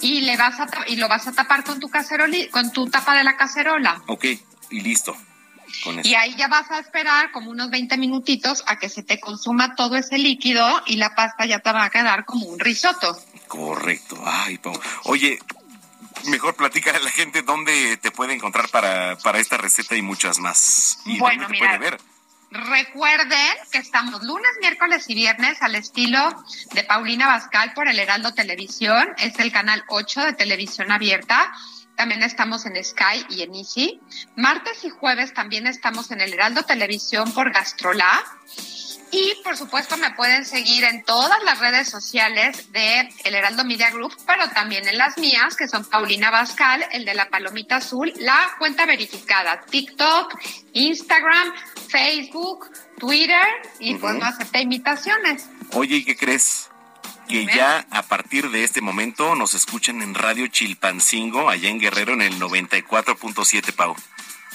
y 0.00 0.22
le 0.22 0.36
vas 0.36 0.58
a 0.60 0.66
y 0.88 0.96
lo 0.96 1.08
vas 1.08 1.26
a 1.28 1.32
tapar 1.32 1.62
con 1.64 1.78
tu 1.78 1.90
con 2.50 2.72
tu 2.72 2.90
tapa 2.90 3.14
de 3.16 3.24
la 3.24 3.36
cacerola. 3.36 4.02
ok, 4.06 4.24
y 4.70 4.80
listo. 4.80 5.16
Y 6.02 6.14
ahí 6.14 6.34
ya 6.36 6.48
vas 6.48 6.70
a 6.70 6.78
esperar 6.78 7.30
como 7.32 7.50
unos 7.50 7.70
20 7.70 7.96
minutitos 7.96 8.62
a 8.66 8.78
que 8.78 8.88
se 8.88 9.02
te 9.02 9.18
consuma 9.20 9.74
todo 9.74 9.96
ese 9.96 10.18
líquido 10.18 10.66
y 10.86 10.96
la 10.96 11.14
pasta 11.14 11.46
ya 11.46 11.58
te 11.58 11.72
va 11.72 11.84
a 11.84 11.90
quedar 11.90 12.24
como 12.24 12.46
un 12.46 12.58
risotto. 12.58 13.18
Correcto. 13.48 14.22
Ay, 14.24 14.58
Pau. 14.58 14.78
Oye, 15.04 15.38
mejor 16.26 16.54
platícale 16.54 16.98
a 16.98 17.02
la 17.02 17.10
gente 17.10 17.42
dónde 17.42 17.96
te 17.98 18.10
puede 18.10 18.34
encontrar 18.34 18.68
para, 18.68 19.16
para 19.18 19.38
esta 19.38 19.56
receta 19.56 19.96
y 19.96 20.02
muchas 20.02 20.38
más. 20.38 21.00
Y 21.04 21.18
Bueno, 21.18 21.42
dónde 21.42 21.58
te 21.58 21.60
mira, 21.60 21.78
puede 21.78 21.90
ver. 21.90 22.00
Recuerden 22.52 23.56
que 23.70 23.78
estamos 23.78 24.22
lunes, 24.22 24.50
miércoles 24.60 25.08
y 25.08 25.14
viernes 25.14 25.62
al 25.62 25.74
estilo 25.74 26.44
de 26.74 26.84
Paulina 26.84 27.26
Bascal 27.26 27.72
por 27.72 27.88
el 27.88 27.98
Heraldo 27.98 28.34
Televisión. 28.34 29.08
Es 29.16 29.38
el 29.38 29.50
canal 29.50 29.82
8 29.88 30.20
de 30.26 30.32
televisión 30.34 30.92
abierta. 30.92 31.50
También 31.96 32.22
estamos 32.22 32.66
en 32.66 32.82
Sky 32.82 33.26
y 33.28 33.42
en 33.42 33.54
Easy. 33.54 34.00
Martes 34.36 34.84
y 34.84 34.90
jueves 34.90 35.34
también 35.34 35.66
estamos 35.66 36.10
en 36.10 36.20
el 36.20 36.32
Heraldo 36.32 36.62
Televisión 36.62 37.32
por 37.32 37.52
Gastrolab. 37.52 38.24
Y 39.14 39.34
por 39.44 39.58
supuesto 39.58 39.98
me 39.98 40.10
pueden 40.12 40.46
seguir 40.46 40.84
en 40.84 41.04
todas 41.04 41.36
las 41.44 41.58
redes 41.58 41.90
sociales 41.90 42.72
de 42.72 43.10
El 43.24 43.34
Heraldo 43.34 43.62
Media 43.62 43.90
Group, 43.90 44.16
pero 44.26 44.48
también 44.50 44.88
en 44.88 44.96
las 44.96 45.18
mías, 45.18 45.54
que 45.54 45.68
son 45.68 45.84
Paulina 45.84 46.30
Bascal, 46.30 46.82
el 46.92 47.04
de 47.04 47.12
la 47.12 47.28
palomita 47.28 47.76
azul, 47.76 48.10
la 48.20 48.54
cuenta 48.58 48.86
verificada, 48.86 49.60
TikTok, 49.60 50.34
Instagram, 50.72 51.52
Facebook, 51.88 52.70
Twitter, 52.98 53.46
y 53.80 53.96
pues 53.96 54.14
no 54.14 54.24
acepté 54.24 54.62
invitaciones. 54.62 55.46
Oye, 55.72 55.96
¿y 55.96 56.04
qué 56.04 56.16
crees? 56.16 56.71
Que 57.32 57.46
ya 57.46 57.86
a 57.90 58.02
partir 58.02 58.50
de 58.50 58.62
este 58.64 58.80
momento 58.80 59.34
nos 59.34 59.54
escuchan 59.54 60.02
en 60.02 60.14
Radio 60.14 60.46
Chilpancingo, 60.48 61.48
allá 61.48 61.68
en 61.70 61.78
Guerrero, 61.80 62.12
en 62.12 62.22
el 62.22 62.38
94.7, 62.38 63.72
Pau. 63.74 63.96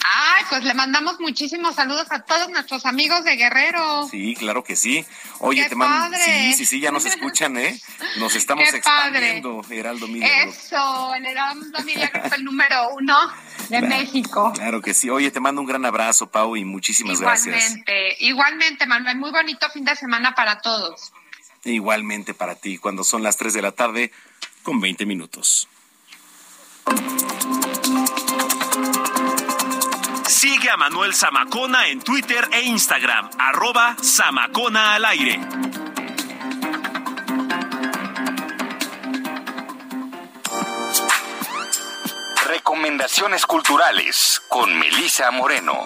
Ay, 0.09 0.43
pues 0.49 0.63
le 0.63 0.73
mandamos 0.75 1.19
muchísimos 1.19 1.75
saludos 1.75 2.07
a 2.11 2.19
todos 2.21 2.49
nuestros 2.49 2.85
amigos 2.85 3.23
de 3.25 3.35
Guerrero. 3.35 4.07
Sí, 4.09 4.35
claro 4.35 4.63
que 4.63 4.75
sí. 4.75 5.03
Oye, 5.39 5.63
¡Qué 5.63 5.69
te 5.69 5.75
mando. 5.75 6.15
padre! 6.17 6.23
Sí, 6.51 6.53
sí, 6.53 6.65
sí, 6.65 6.79
ya 6.79 6.91
nos 6.91 7.05
escuchan, 7.11 7.57
¿eh? 7.57 7.77
Nos 8.17 8.35
estamos 8.35 8.69
¡Qué 8.69 8.79
padre! 8.79 9.17
expandiendo, 9.39 9.65
Heraldo 9.69 10.07
Media 10.07 10.43
Group. 10.43 10.53
Eso, 10.55 11.15
el 11.15 11.25
Heraldo 11.25 11.83
Media 11.83 12.09
Group, 12.13 12.33
el 12.35 12.43
número 12.43 12.89
uno 12.95 13.17
de 13.69 13.79
Claro. 13.79 13.87
México. 13.87 14.53
Claro 14.55 14.81
que 14.81 14.93
sí. 14.93 15.09
Oye, 15.09 15.31
te 15.31 15.39
mando 15.39 15.61
un 15.61 15.67
gran 15.67 15.83
abrazo, 15.83 16.29
Pau, 16.29 16.55
y 16.55 16.63
muchísimas 16.63 17.19
gracias. 17.19 17.55
Igualmente, 17.57 18.15
igualmente, 18.19 18.85
Manuel, 18.85 19.17
muy 19.17 19.31
bonito 19.31 19.67
fin 19.71 19.83
de 19.83 19.95
semana 19.95 20.35
para 20.35 20.59
todos. 20.61 21.11
Igualmente 21.71 22.33
para 22.33 22.55
ti, 22.55 22.77
cuando 22.77 23.03
son 23.03 23.23
las 23.23 23.35
3 23.35 23.53
de 23.53 23.61
la 23.61 23.73
tarde 23.73 24.11
con 24.63 24.79
20 24.79 25.05
minutos. 25.05 25.67
Sigue 30.27 30.69
a 30.69 30.77
Manuel 30.77 31.13
Zamacona 31.13 31.89
en 31.89 31.99
Twitter 31.99 32.47
e 32.53 32.61
Instagram, 32.61 33.29
arroba 33.37 33.97
Zamacona 34.01 34.95
al 34.95 35.05
aire. 35.05 35.41
Recomendaciones 42.47 43.45
culturales 43.45 44.41
con 44.47 44.77
Melisa 44.79 45.31
Moreno. 45.31 45.85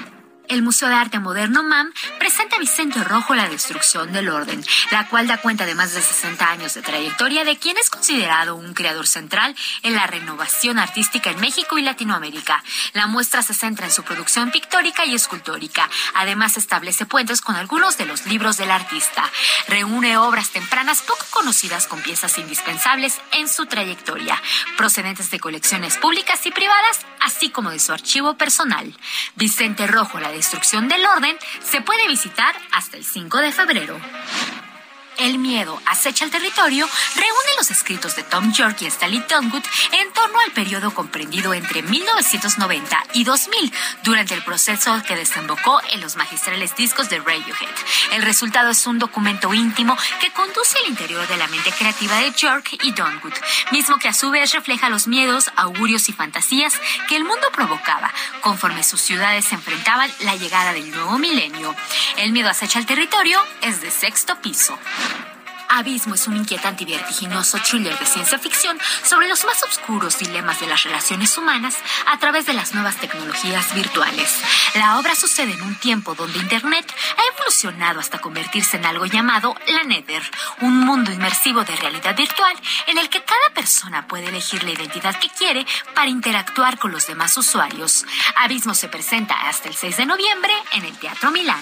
El 0.51 0.63
Museo 0.63 0.89
de 0.89 0.95
Arte 0.95 1.17
Moderno 1.17 1.63
MAM 1.63 1.93
presenta 2.19 2.57
a 2.57 2.59
Vicente 2.59 3.01
Rojo 3.05 3.35
La 3.35 3.47
Destrucción 3.47 4.11
del 4.11 4.27
Orden, 4.27 4.61
la 4.91 5.07
cual 5.07 5.25
da 5.25 5.37
cuenta 5.37 5.65
de 5.65 5.75
más 5.75 5.93
de 5.93 6.01
60 6.01 6.45
años 6.45 6.73
de 6.73 6.81
trayectoria 6.81 7.45
de 7.45 7.55
quien 7.55 7.77
es 7.77 7.89
considerado 7.89 8.55
un 8.57 8.73
creador 8.73 9.07
central 9.07 9.55
en 9.81 9.95
la 9.95 10.07
renovación 10.07 10.77
artística 10.77 11.31
en 11.31 11.39
México 11.39 11.77
y 11.77 11.83
Latinoamérica. 11.83 12.61
La 12.91 13.07
muestra 13.07 13.43
se 13.43 13.53
centra 13.53 13.85
en 13.85 13.93
su 13.93 14.03
producción 14.03 14.51
pictórica 14.51 15.05
y 15.05 15.15
escultórica. 15.15 15.89
Además, 16.15 16.57
establece 16.57 17.05
puentes 17.05 17.39
con 17.39 17.55
algunos 17.55 17.97
de 17.97 18.07
los 18.07 18.25
libros 18.25 18.57
del 18.57 18.71
artista. 18.71 19.23
Reúne 19.69 20.17
obras 20.17 20.49
tempranas 20.49 21.01
poco 21.01 21.25
conocidas 21.29 21.87
con 21.87 22.01
piezas 22.01 22.37
indispensables 22.37 23.21
en 23.31 23.47
su 23.47 23.67
trayectoria, 23.67 24.41
procedentes 24.75 25.31
de 25.31 25.39
colecciones 25.39 25.97
públicas 25.97 26.45
y 26.45 26.51
privadas, 26.51 27.05
así 27.21 27.51
como 27.51 27.69
de 27.69 27.79
su 27.79 27.93
archivo 27.93 28.33
personal. 28.35 28.93
Vicente 29.35 29.87
Rojo, 29.87 30.19
La 30.19 30.40
Destrucción 30.41 30.87
del 30.87 31.05
Orden, 31.05 31.37
se 31.63 31.81
puede 31.81 32.07
visitar 32.07 32.55
hasta 32.71 32.97
el 32.97 33.05
5 33.05 33.37
de 33.41 33.51
febrero. 33.51 33.95
El 35.17 35.37
miedo 35.37 35.79
acecha 35.85 36.25
el 36.25 36.31
territorio 36.31 36.87
reúne 37.15 37.57
los 37.57 37.69
escritos 37.69 38.15
de 38.15 38.23
Tom 38.23 38.51
York 38.53 38.77
y 38.81 38.87
Stanley 38.87 39.21
Tongwood 39.27 39.63
en 39.91 40.11
torno 40.13 40.39
al 40.39 40.51
periodo 40.51 40.93
comprendido 40.93 41.53
entre 41.53 41.83
1990 41.83 43.03
y 43.13 43.23
2000 43.23 43.73
durante 44.03 44.33
el 44.33 44.43
proceso 44.43 45.01
que 45.07 45.15
desembocó 45.15 45.79
en 45.91 46.01
los 46.01 46.15
magistrales 46.15 46.75
discos 46.75 47.09
de 47.09 47.19
Radiohead. 47.19 47.75
El 48.13 48.23
resultado 48.23 48.71
es 48.71 48.87
un 48.87 48.99
documento 48.99 49.53
íntimo 49.53 49.95
que 50.19 50.31
conduce 50.31 50.79
al 50.79 50.89
interior 50.89 51.27
de 51.27 51.37
la 51.37 51.47
mente 51.47 51.71
creativa 51.71 52.17
de 52.17 52.31
York 52.31 52.77
y 52.81 52.93
Tongwood, 52.93 53.33
mismo 53.71 53.97
que 53.99 54.07
a 54.07 54.13
su 54.13 54.31
vez 54.31 54.53
refleja 54.53 54.89
los 54.89 55.07
miedos, 55.07 55.51
augurios 55.55 56.09
y 56.09 56.13
fantasías 56.13 56.73
que 57.07 57.15
el 57.15 57.25
mundo 57.25 57.47
provocaba 57.53 58.11
conforme 58.41 58.83
sus 58.83 59.01
ciudades 59.01 59.45
se 59.45 59.55
enfrentaban 59.55 60.11
la 60.21 60.35
llegada 60.35 60.73
del 60.73 60.89
nuevo 60.89 61.17
milenio. 61.19 61.75
El 62.17 62.31
miedo 62.31 62.49
acecha 62.49 62.79
el 62.79 62.85
territorio 62.85 63.39
es 63.61 63.81
de 63.81 63.91
sexto 63.91 64.41
piso. 64.41 64.77
Abismo 65.73 66.15
es 66.15 66.27
un 66.27 66.35
inquietante 66.35 66.83
y 66.83 66.87
vertiginoso 66.87 67.57
thriller 67.59 67.97
de 67.97 68.05
ciencia 68.05 68.37
ficción 68.37 68.77
sobre 69.03 69.29
los 69.29 69.45
más 69.45 69.63
oscuros 69.63 70.19
dilemas 70.19 70.59
de 70.59 70.67
las 70.67 70.83
relaciones 70.83 71.37
humanas 71.37 71.77
a 72.07 72.19
través 72.19 72.45
de 72.45 72.53
las 72.53 72.73
nuevas 72.73 72.97
tecnologías 72.97 73.73
virtuales. 73.73 74.37
La 74.75 74.99
obra 74.99 75.15
sucede 75.15 75.53
en 75.53 75.61
un 75.61 75.75
tiempo 75.75 76.13
donde 76.13 76.39
Internet 76.39 76.93
ha 77.17 77.35
evolucionado 77.35 78.01
hasta 78.01 78.19
convertirse 78.19 78.77
en 78.77 78.85
algo 78.85 79.05
llamado 79.05 79.55
la 79.67 79.83
Nether, 79.83 80.23
un 80.59 80.77
mundo 80.77 81.11
inmersivo 81.11 81.63
de 81.63 81.75
realidad 81.77 82.17
virtual 82.17 82.55
en 82.87 82.97
el 82.97 83.09
que 83.09 83.23
cada 83.23 83.53
persona 83.53 84.07
puede 84.07 84.27
elegir 84.27 84.63
la 84.63 84.71
identidad 84.71 85.17
que 85.19 85.29
quiere 85.29 85.65
para 85.95 86.09
interactuar 86.09 86.79
con 86.79 86.91
los 86.91 87.07
demás 87.07 87.37
usuarios. 87.37 88.05
Abismo 88.35 88.73
se 88.73 88.89
presenta 88.89 89.47
hasta 89.47 89.69
el 89.69 89.75
6 89.75 89.97
de 89.97 90.05
noviembre 90.05 90.53
en 90.73 90.83
el 90.83 90.97
Teatro 90.99 91.31
Milán. 91.31 91.61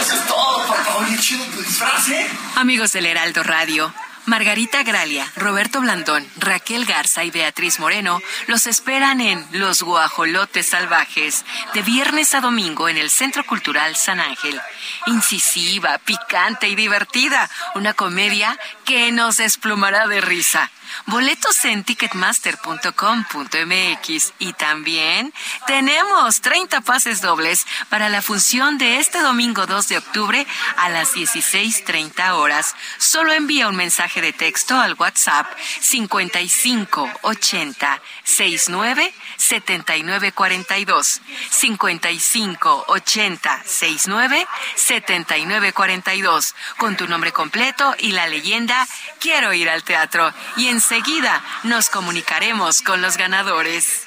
Eso 0.00 0.14
es 0.14 0.26
todo, 0.26 0.66
papá. 0.66 0.96
Oye, 0.98 1.18
chido 1.18 1.44
tu 1.46 1.62
disfraz, 1.62 2.08
¿eh? 2.10 2.26
Amigos 2.56 2.92
del 2.92 3.06
Heraldo 3.06 3.42
Radio, 3.42 3.92
Margarita 4.26 4.82
Gralia, 4.82 5.30
Roberto 5.36 5.80
Blandón, 5.80 6.26
Raquel 6.36 6.84
Garza 6.84 7.22
y 7.22 7.30
Beatriz 7.30 7.78
Moreno 7.78 8.20
los 8.48 8.66
esperan 8.66 9.20
en 9.20 9.46
Los 9.52 9.82
Guajolotes 9.82 10.66
Salvajes, 10.66 11.44
de 11.74 11.82
viernes 11.82 12.34
a 12.34 12.40
domingo 12.40 12.88
en 12.88 12.98
el 12.98 13.08
Centro 13.08 13.44
Cultural 13.46 13.94
San 13.94 14.18
Ángel. 14.18 14.60
Incisiva, 15.06 15.98
picante 15.98 16.68
y 16.68 16.74
divertida, 16.74 17.48
una 17.76 17.94
comedia 17.94 18.58
que 18.84 19.12
nos 19.12 19.36
desplumará 19.36 20.08
de 20.08 20.20
risa. 20.20 20.70
Boletos 21.04 21.62
en 21.66 21.84
ticketmaster.com.mx 21.84 24.32
y 24.38 24.54
también 24.54 25.34
tenemos 25.66 26.40
30 26.40 26.80
pases 26.80 27.20
dobles 27.20 27.66
para 27.90 28.08
la 28.08 28.22
función 28.22 28.78
de 28.78 28.98
este 28.98 29.20
domingo 29.20 29.66
2 29.66 29.88
de 29.88 29.98
octubre 29.98 30.46
a 30.78 30.88
las 30.88 31.14
16.30 31.14 32.30
horas. 32.32 32.74
Solo 32.98 33.32
envía 33.32 33.68
un 33.68 33.76
mensaje 33.76 34.22
de 34.22 34.32
texto 34.32 34.80
al 34.80 34.94
WhatsApp 34.94 35.46
5580 35.80 38.00
69 38.24 39.12
7942 39.36 41.22
5580 41.50 43.62
69 43.64 44.46
7942 44.74 46.54
con 46.76 46.96
tu 46.96 47.06
nombre 47.06 47.32
completo 47.32 47.94
y 47.98 48.12
la 48.12 48.26
leyenda 48.26 48.86
Quiero 49.20 49.52
ir 49.52 49.68
al 49.68 49.82
teatro 49.82 50.32
y 50.56 50.68
enseguida 50.68 51.42
nos 51.64 51.88
comunicaremos 51.88 52.82
con 52.82 53.02
los 53.02 53.16
ganadores. 53.16 54.06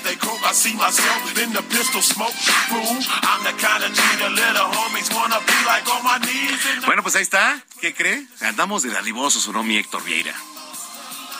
As 0.00 0.06
they 0.06 0.16
croak, 0.16 0.40
I 0.48 0.52
see 0.52 0.74
myself 0.76 1.36
in 1.42 1.52
the 1.52 1.62
pistol 1.62 2.00
smoke. 2.00 2.32
Fool, 2.70 2.80
I'm 3.22 3.44
the 3.44 3.52
kind 3.60 3.84
of 3.84 3.92
G 3.92 4.00
the 4.18 4.30
little 4.30 4.68
homies 4.72 5.12
wanna 5.14 5.38
be 5.44 5.58
like 5.66 5.86
on 5.92 6.02
my 6.02 6.18
knees. 6.18 6.56
In 6.74 6.80
the 6.80 6.86
Bueno, 6.86 7.02
pues 7.02 7.16
ahí 7.16 7.22
está. 7.22 7.60
¿Qué 7.80 7.94
cree? 7.94 8.26
Andamos 8.40 8.82
de 8.82 8.90
dadivosos, 8.90 9.46
¿o 9.48 9.52
no, 9.52 9.62
mi 9.62 9.76
Héctor 9.76 10.02
Vieira? 10.04 10.34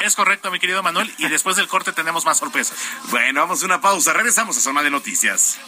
Es 0.01 0.15
correcto, 0.15 0.51
mi 0.51 0.59
querido 0.59 0.83
Manuel, 0.83 1.13
y 1.19 1.29
después 1.29 1.57
del 1.57 1.69
corte 1.69 1.93
tenemos 1.93 2.27
más 2.27 2.39
sorpresas. 2.39 2.77
Bueno, 3.11 3.41
vamos 3.41 3.63
a 3.63 3.67
una 3.67 3.81
pausa. 3.81 4.13
Regresamos 4.13 4.59
a 4.59 4.61
Zona 4.61 4.83
de 4.83 4.91
Noticias. 4.91 5.59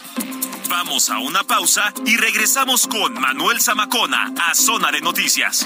Vamos 0.69 1.09
a 1.09 1.17
una 1.17 1.43
pausa 1.43 1.93
y 2.05 2.17
regresamos 2.17 2.87
con 2.87 3.19
Manuel 3.19 3.59
Zamacona 3.61 4.33
a 4.39 4.53
Zona 4.53 4.91
de 4.91 5.01
Noticias. 5.01 5.65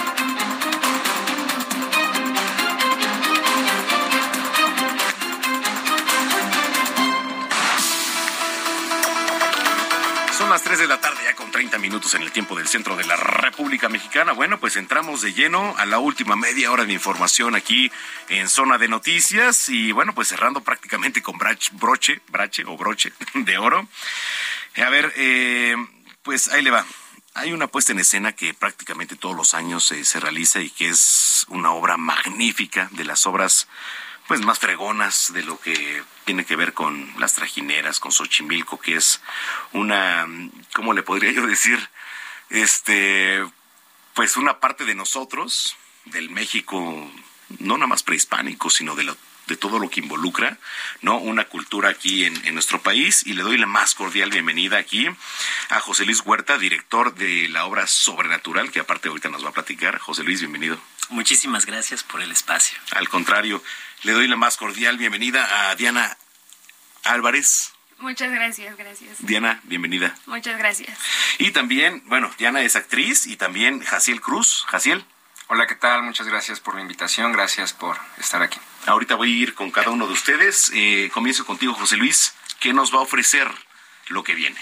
Las 10.51 10.63
3 10.63 10.79
de 10.79 10.87
la 10.87 10.99
tarde, 10.99 11.23
ya 11.23 11.33
con 11.33 11.49
30 11.49 11.77
minutos 11.77 12.13
en 12.13 12.23
el 12.23 12.31
tiempo 12.33 12.57
del 12.57 12.67
centro 12.67 12.97
de 12.97 13.05
la 13.05 13.15
República 13.15 13.87
Mexicana. 13.87 14.33
Bueno, 14.33 14.59
pues 14.59 14.75
entramos 14.75 15.21
de 15.21 15.31
lleno 15.31 15.73
a 15.77 15.85
la 15.85 15.97
última 15.99 16.35
media 16.35 16.71
hora 16.73 16.83
de 16.83 16.91
información 16.91 17.55
aquí 17.55 17.89
en 18.27 18.49
Zona 18.49 18.77
de 18.77 18.89
Noticias. 18.89 19.69
Y 19.69 19.93
bueno, 19.93 20.13
pues 20.13 20.27
cerrando 20.27 20.61
prácticamente 20.61 21.21
con 21.21 21.39
brach- 21.39 21.71
broche, 21.71 22.19
brache 22.27 22.65
o 22.67 22.75
broche 22.75 23.13
de 23.33 23.57
oro. 23.57 23.87
A 24.75 24.89
ver, 24.89 25.13
eh, 25.15 25.77
pues 26.21 26.49
ahí 26.49 26.61
le 26.61 26.71
va. 26.71 26.85
Hay 27.33 27.53
una 27.53 27.67
puesta 27.67 27.93
en 27.93 27.99
escena 27.99 28.33
que 28.33 28.53
prácticamente 28.53 29.15
todos 29.15 29.37
los 29.37 29.53
años 29.53 29.89
eh, 29.93 30.03
se 30.03 30.19
realiza 30.19 30.59
y 30.59 30.69
que 30.69 30.89
es 30.89 31.45
una 31.47 31.71
obra 31.71 31.95
magnífica 31.95 32.89
de 32.91 33.05
las 33.05 33.25
obras 33.25 33.69
pues 34.31 34.45
más 34.45 34.59
fregonas 34.59 35.33
de 35.33 35.43
lo 35.43 35.59
que 35.59 36.03
tiene 36.23 36.45
que 36.45 36.55
ver 36.55 36.73
con 36.73 37.13
las 37.19 37.33
trajineras, 37.33 37.99
con 37.99 38.13
Xochimilco, 38.13 38.79
que 38.79 38.95
es 38.95 39.19
una, 39.73 40.25
¿cómo 40.73 40.93
le 40.93 41.03
podría 41.03 41.33
yo 41.33 41.45
decir? 41.45 41.89
Este, 42.49 43.45
pues 44.13 44.37
una 44.37 44.61
parte 44.61 44.85
de 44.85 44.95
nosotros, 44.95 45.75
del 46.05 46.29
México, 46.29 47.11
no 47.59 47.75
nada 47.77 47.87
más 47.87 48.03
prehispánico, 48.03 48.69
sino 48.69 48.95
de, 48.95 49.03
lo- 49.03 49.17
de 49.51 49.57
todo 49.57 49.79
lo 49.79 49.89
que 49.89 49.99
involucra, 49.99 50.57
¿no? 51.01 51.17
Una 51.17 51.43
cultura 51.43 51.89
aquí 51.89 52.23
en, 52.23 52.33
en 52.47 52.53
nuestro 52.53 52.81
país. 52.81 53.23
Y 53.25 53.33
le 53.33 53.43
doy 53.43 53.57
la 53.57 53.67
más 53.67 53.93
cordial 53.95 54.29
bienvenida 54.29 54.77
aquí 54.77 55.09
a 55.69 55.79
José 55.81 56.05
Luis 56.05 56.21
Huerta, 56.25 56.57
director 56.57 57.13
de 57.13 57.49
la 57.49 57.65
obra 57.65 57.85
Sobrenatural, 57.85 58.71
que 58.71 58.79
aparte 58.79 59.09
ahorita 59.09 59.29
nos 59.29 59.43
va 59.43 59.49
a 59.49 59.53
platicar. 59.53 59.99
José 59.99 60.23
Luis, 60.23 60.39
bienvenido. 60.39 60.79
Muchísimas 61.09 61.65
gracias 61.65 62.01
por 62.03 62.21
el 62.21 62.31
espacio. 62.31 62.79
Al 62.91 63.09
contrario, 63.09 63.61
le 64.03 64.13
doy 64.13 64.27
la 64.29 64.37
más 64.37 64.55
cordial 64.55 64.97
bienvenida 64.97 65.69
a 65.69 65.75
Diana 65.75 66.17
Álvarez. 67.03 67.73
Muchas 67.99 68.31
gracias, 68.31 68.77
gracias. 68.77 69.17
Diana, 69.19 69.59
bienvenida. 69.63 70.15
Muchas 70.27 70.57
gracias. 70.57 70.97
Y 71.39 71.51
también, 71.51 72.01
bueno, 72.05 72.31
Diana 72.37 72.61
es 72.61 72.77
actriz 72.77 73.27
y 73.27 73.35
también 73.35 73.81
Jaciel 73.81 74.21
Cruz. 74.21 74.65
Jaciel. 74.69 75.05
Hola, 75.53 75.67
¿qué 75.67 75.75
tal? 75.75 76.03
Muchas 76.03 76.27
gracias 76.27 76.61
por 76.61 76.75
la 76.75 76.81
invitación, 76.81 77.33
gracias 77.33 77.73
por 77.73 77.97
estar 78.17 78.41
aquí. 78.41 78.57
Ahorita 78.85 79.15
voy 79.15 79.33
a 79.33 79.35
ir 79.35 79.53
con 79.53 79.69
cada 79.69 79.89
uno 79.89 80.07
de 80.07 80.13
ustedes. 80.13 80.71
Eh, 80.73 81.11
comienzo 81.13 81.45
contigo, 81.45 81.73
José 81.73 81.97
Luis. 81.97 82.33
¿Qué 82.61 82.71
nos 82.71 82.95
va 82.95 82.99
a 82.99 83.01
ofrecer 83.01 83.51
lo 84.07 84.23
que 84.23 84.33
viene? 84.33 84.55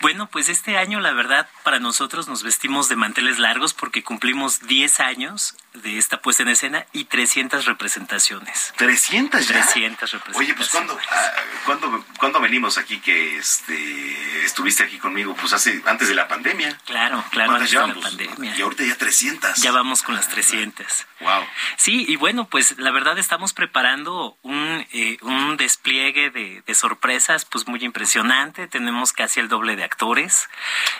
Bueno, 0.00 0.30
pues 0.30 0.48
este 0.48 0.78
año 0.78 1.00
la 1.00 1.12
verdad 1.12 1.46
para 1.62 1.78
nosotros 1.78 2.26
nos 2.26 2.42
vestimos 2.42 2.88
de 2.88 2.96
manteles 2.96 3.38
largos 3.38 3.74
porque 3.74 4.02
cumplimos 4.02 4.66
10 4.66 4.98
años 5.00 5.54
de 5.82 5.98
esta 5.98 6.20
puesta 6.20 6.42
en 6.42 6.48
escena 6.50 6.86
y 6.92 7.04
300 7.04 7.64
representaciones. 7.66 8.72
¿300 8.78 9.40
ya? 9.40 9.62
300 9.64 10.10
representaciones. 10.12 10.36
Oye, 10.36 10.54
pues 10.54 10.68
¿cuándo, 10.70 10.98
ah, 11.10 11.32
¿cuándo, 11.64 12.04
cuándo 12.18 12.40
venimos 12.40 12.78
aquí 12.78 12.98
que 13.00 13.38
este, 13.38 14.44
estuviste 14.44 14.82
aquí 14.82 14.98
conmigo? 14.98 15.34
Pues 15.34 15.52
hace, 15.52 15.82
antes 15.86 16.08
de 16.08 16.14
la 16.14 16.28
pandemia. 16.28 16.76
Claro, 16.86 17.24
claro, 17.30 17.52
¿Cuántas 17.52 17.74
antes 17.74 17.94
de 17.96 18.00
la 18.00 18.08
pandemia. 18.08 18.56
Y 18.56 18.62
ahorita 18.62 18.84
ya 18.84 18.96
300. 18.96 19.56
Ya 19.62 19.72
vamos 19.72 20.02
con 20.02 20.14
las 20.14 20.28
300. 20.28 21.06
Wow. 21.20 21.44
Sí, 21.76 22.04
y 22.08 22.16
bueno, 22.16 22.46
pues 22.48 22.78
la 22.78 22.90
verdad 22.90 23.18
estamos 23.18 23.52
preparando 23.52 24.36
un, 24.42 24.86
eh, 24.92 25.16
un 25.22 25.56
despliegue 25.56 26.30
de, 26.30 26.62
de 26.66 26.74
sorpresas 26.74 27.44
pues 27.44 27.66
muy 27.66 27.82
impresionante. 27.84 28.66
Tenemos 28.68 29.12
casi 29.12 29.40
el 29.40 29.48
doble 29.48 29.76
de 29.76 29.84
actores. 29.84 30.48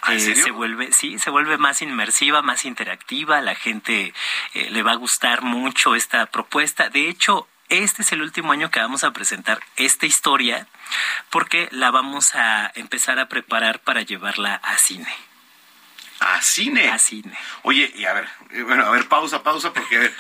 ¿Ah, 0.03 0.13
en 0.13 0.19
Eh, 0.19 0.21
serio? 0.21 0.45
se 0.45 0.51
vuelve, 0.51 0.93
sí, 0.93 1.19
se 1.19 1.31
vuelve 1.31 1.59
más 1.59 1.83
inmersiva, 1.83 2.43
más 2.43 2.65
interactiva. 2.65 3.41
La 3.41 3.55
gente 3.55 4.15
eh, 4.55 4.66
le 4.71 4.83
va 4.83 4.93
a 4.93 4.97
gustar 4.97 5.43
mucho 5.43 5.95
esta 5.95 6.27
propuesta. 6.27 6.89
De 6.89 7.09
hecho, 7.09 7.49
este 7.69 8.03
es 8.03 8.13
el 8.13 8.23
último 8.23 8.53
año 8.53 8.71
que 8.71 8.81
vamos 8.81 9.05
a 9.05 9.13
presentar 9.13 9.61
esta 9.77 10.07
historia 10.07 10.69
porque 11.31 11.69
la 11.73 11.91
vamos 11.91 12.35
a 12.35 12.71
empezar 12.75 13.19
a 13.19 13.29
preparar 13.29 13.81
para 13.81 14.03
llevarla 14.03 14.55
a 14.55 14.79
cine. 14.79 15.13
¿A 16.21 16.41
cine? 16.41 16.89
A 16.89 16.99
cine. 16.99 17.37
Oye, 17.63 17.93
y 17.95 18.05
a 18.07 18.15
ver, 18.15 18.29
eh, 18.51 18.63
bueno, 18.63 18.87
a 18.87 18.91
ver, 18.91 19.07
pausa, 19.07 19.43
pausa, 19.43 19.73
porque 19.73 19.97
a 19.97 20.01
ver, 20.01 20.15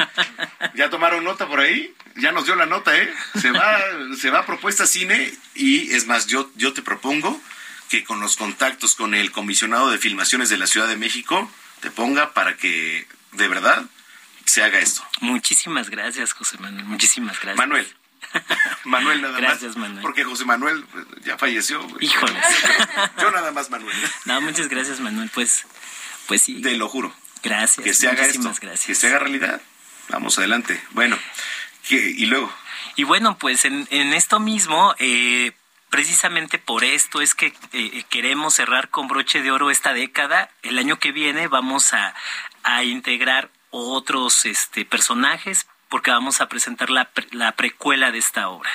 ya 0.75 0.91
tomaron 0.91 1.25
nota 1.25 1.47
por 1.47 1.61
ahí, 1.61 1.95
ya 2.17 2.33
nos 2.33 2.45
dio 2.45 2.55
la 2.55 2.67
nota, 2.67 2.97
¿eh? 2.97 3.13
Se 3.41 3.51
va, 3.51 3.79
se 4.19 4.31
va 4.31 4.41
a 4.41 4.47
propuesta 4.47 4.87
cine 4.87 5.33
y 5.55 5.95
es 5.95 6.07
más, 6.07 6.27
yo, 6.27 6.51
yo 6.57 6.75
te 6.75 6.83
propongo 6.83 7.41
que 7.89 8.05
con 8.05 8.21
los 8.21 8.37
contactos 8.37 8.95
con 8.95 9.15
el 9.15 9.33
comisionado 9.33 9.91
de 9.91 9.99
filmaciones 9.99 10.51
de 10.51 10.59
la 10.59 10.67
Ciudad 10.67 10.89
de 10.89 10.97
México 10.97 11.51
te 11.81 11.91
ponga 11.91 12.35
para 12.35 12.57
que 12.57 13.07
de 13.33 13.49
verdad 13.49 13.87
se 14.57 14.63
haga 14.65 14.79
esto. 14.79 15.05
Muchísimas 15.21 15.91
gracias, 15.91 16.33
José 16.33 16.57
Manuel. 16.59 16.85
Muchísimas 16.87 17.37
gracias. 17.41 17.57
Manuel. 17.59 17.87
Manuel 18.85 19.21
nada 19.23 19.39
Gracias, 19.39 19.77
más. 19.77 19.89
Manuel. 19.89 20.01
Porque 20.03 20.25
José 20.25 20.45
Manuel 20.47 20.85
pues, 20.91 21.05
ya 21.25 21.37
falleció. 21.37 21.83
güey. 21.87 22.07
Híjole. 22.07 22.41
Yo 23.21 23.31
nada 23.31 23.53
más 23.53 23.69
Manuel. 23.71 23.95
No, 24.25 24.41
muchas 24.41 24.69
gracias, 24.69 24.99
Manuel. 25.01 25.31
Pues, 25.35 25.65
pues 26.27 26.41
sí. 26.43 26.63
Te 26.63 26.75
lo 26.77 26.89
juro. 26.89 27.15
Gracias. 27.43 27.85
Que 27.85 27.93
se 27.93 28.09
haga 28.09 28.23
esto. 28.23 28.39
Muchísimas 28.39 28.61
gracias. 28.61 28.87
Que 28.87 28.95
se 28.95 29.09
haga 29.09 29.19
realidad. 29.21 29.61
Vamos 30.09 30.39
adelante. 30.39 30.83
Bueno, 30.93 31.19
¿qué- 31.89 32.15
y 32.17 32.25
luego. 32.27 32.51
Y 32.97 33.05
bueno, 33.05 33.37
pues 33.37 33.65
en, 33.67 33.87
en 33.91 34.15
esto 34.15 34.41
mismo, 34.41 34.95
eh, 34.99 35.53
precisamente 35.91 36.59
por 36.59 36.83
esto 36.83 37.21
es 37.21 37.35
que 37.35 37.53
eh, 37.73 38.05
queremos 38.09 38.55
cerrar 38.55 38.89
con 38.89 39.07
broche 39.07 39.43
de 39.43 39.51
oro 39.51 39.71
esta 39.71 39.93
década. 39.93 40.51
El 40.63 40.79
año 40.79 40.99
que 40.99 41.13
viene 41.13 41.47
vamos 41.47 41.93
a, 41.93 42.15
a 42.63 42.83
integrar 42.85 43.51
otros 43.77 44.45
este, 44.47 44.85
personajes 44.85 45.67
porque 45.89 46.11
vamos 46.11 46.41
a 46.41 46.49
presentar 46.49 46.91
la, 46.91 47.05
pre- 47.11 47.29
la 47.33 47.53
precuela 47.53 48.11
de 48.11 48.19
esta 48.19 48.49
obra. 48.49 48.71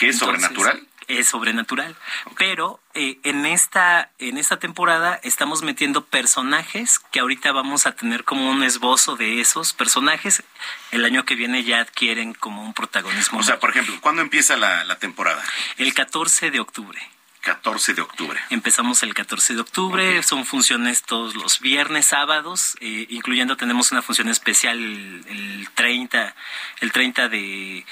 ¿Qué 0.00 0.08
es 0.10 0.18
sobrenatural? 0.18 0.86
Es 1.08 1.28
sobrenatural. 1.28 1.96
Pero 2.38 2.80
eh, 2.94 3.18
en 3.24 3.44
esta 3.44 4.10
en 4.20 4.38
esta 4.38 4.58
temporada 4.60 5.18
estamos 5.24 5.62
metiendo 5.62 6.04
personajes 6.04 7.00
que 7.10 7.18
ahorita 7.18 7.50
vamos 7.50 7.86
a 7.86 7.96
tener 7.96 8.22
como 8.24 8.48
un 8.48 8.62
esbozo 8.62 9.16
de 9.16 9.40
esos 9.40 9.72
personajes. 9.72 10.44
El 10.92 11.04
año 11.04 11.24
que 11.24 11.34
viene 11.34 11.64
ya 11.64 11.80
adquieren 11.80 12.32
como 12.34 12.62
un 12.62 12.72
protagonismo. 12.72 13.40
O 13.40 13.42
sea, 13.42 13.58
por 13.58 13.70
ejemplo, 13.70 13.94
¿cuándo 14.00 14.22
empieza 14.22 14.56
la, 14.56 14.84
la 14.84 14.98
temporada? 14.98 15.42
El 15.76 15.92
14 15.92 16.52
de 16.52 16.60
octubre. 16.60 17.00
14 17.42 17.94
de 17.94 18.02
octubre. 18.02 18.40
Empezamos 18.50 19.02
el 19.02 19.14
14 19.14 19.54
de 19.54 19.60
octubre, 19.60 20.22
son 20.22 20.46
funciones 20.46 21.02
todos 21.02 21.34
los 21.34 21.60
viernes, 21.60 22.06
sábados, 22.06 22.76
eh, 22.80 23.06
incluyendo 23.10 23.56
tenemos 23.56 23.90
una 23.90 24.00
función 24.00 24.28
especial 24.28 24.78
el, 24.78 25.24
el 25.28 25.68
30, 25.74 26.34
el 26.80 26.92
30 26.92 27.28
de, 27.28 27.84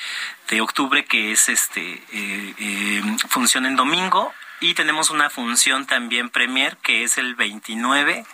de 0.48 0.60
octubre 0.60 1.04
que 1.04 1.32
es 1.32 1.48
este 1.48 1.80
eh, 2.12 2.54
eh, 2.58 3.02
función 3.28 3.66
en 3.66 3.74
domingo 3.74 4.32
y 4.60 4.74
tenemos 4.74 5.10
una 5.10 5.30
función 5.30 5.84
también 5.84 6.30
premier 6.30 6.76
que 6.76 7.02
es 7.02 7.18
el 7.18 7.34
29 7.34 8.24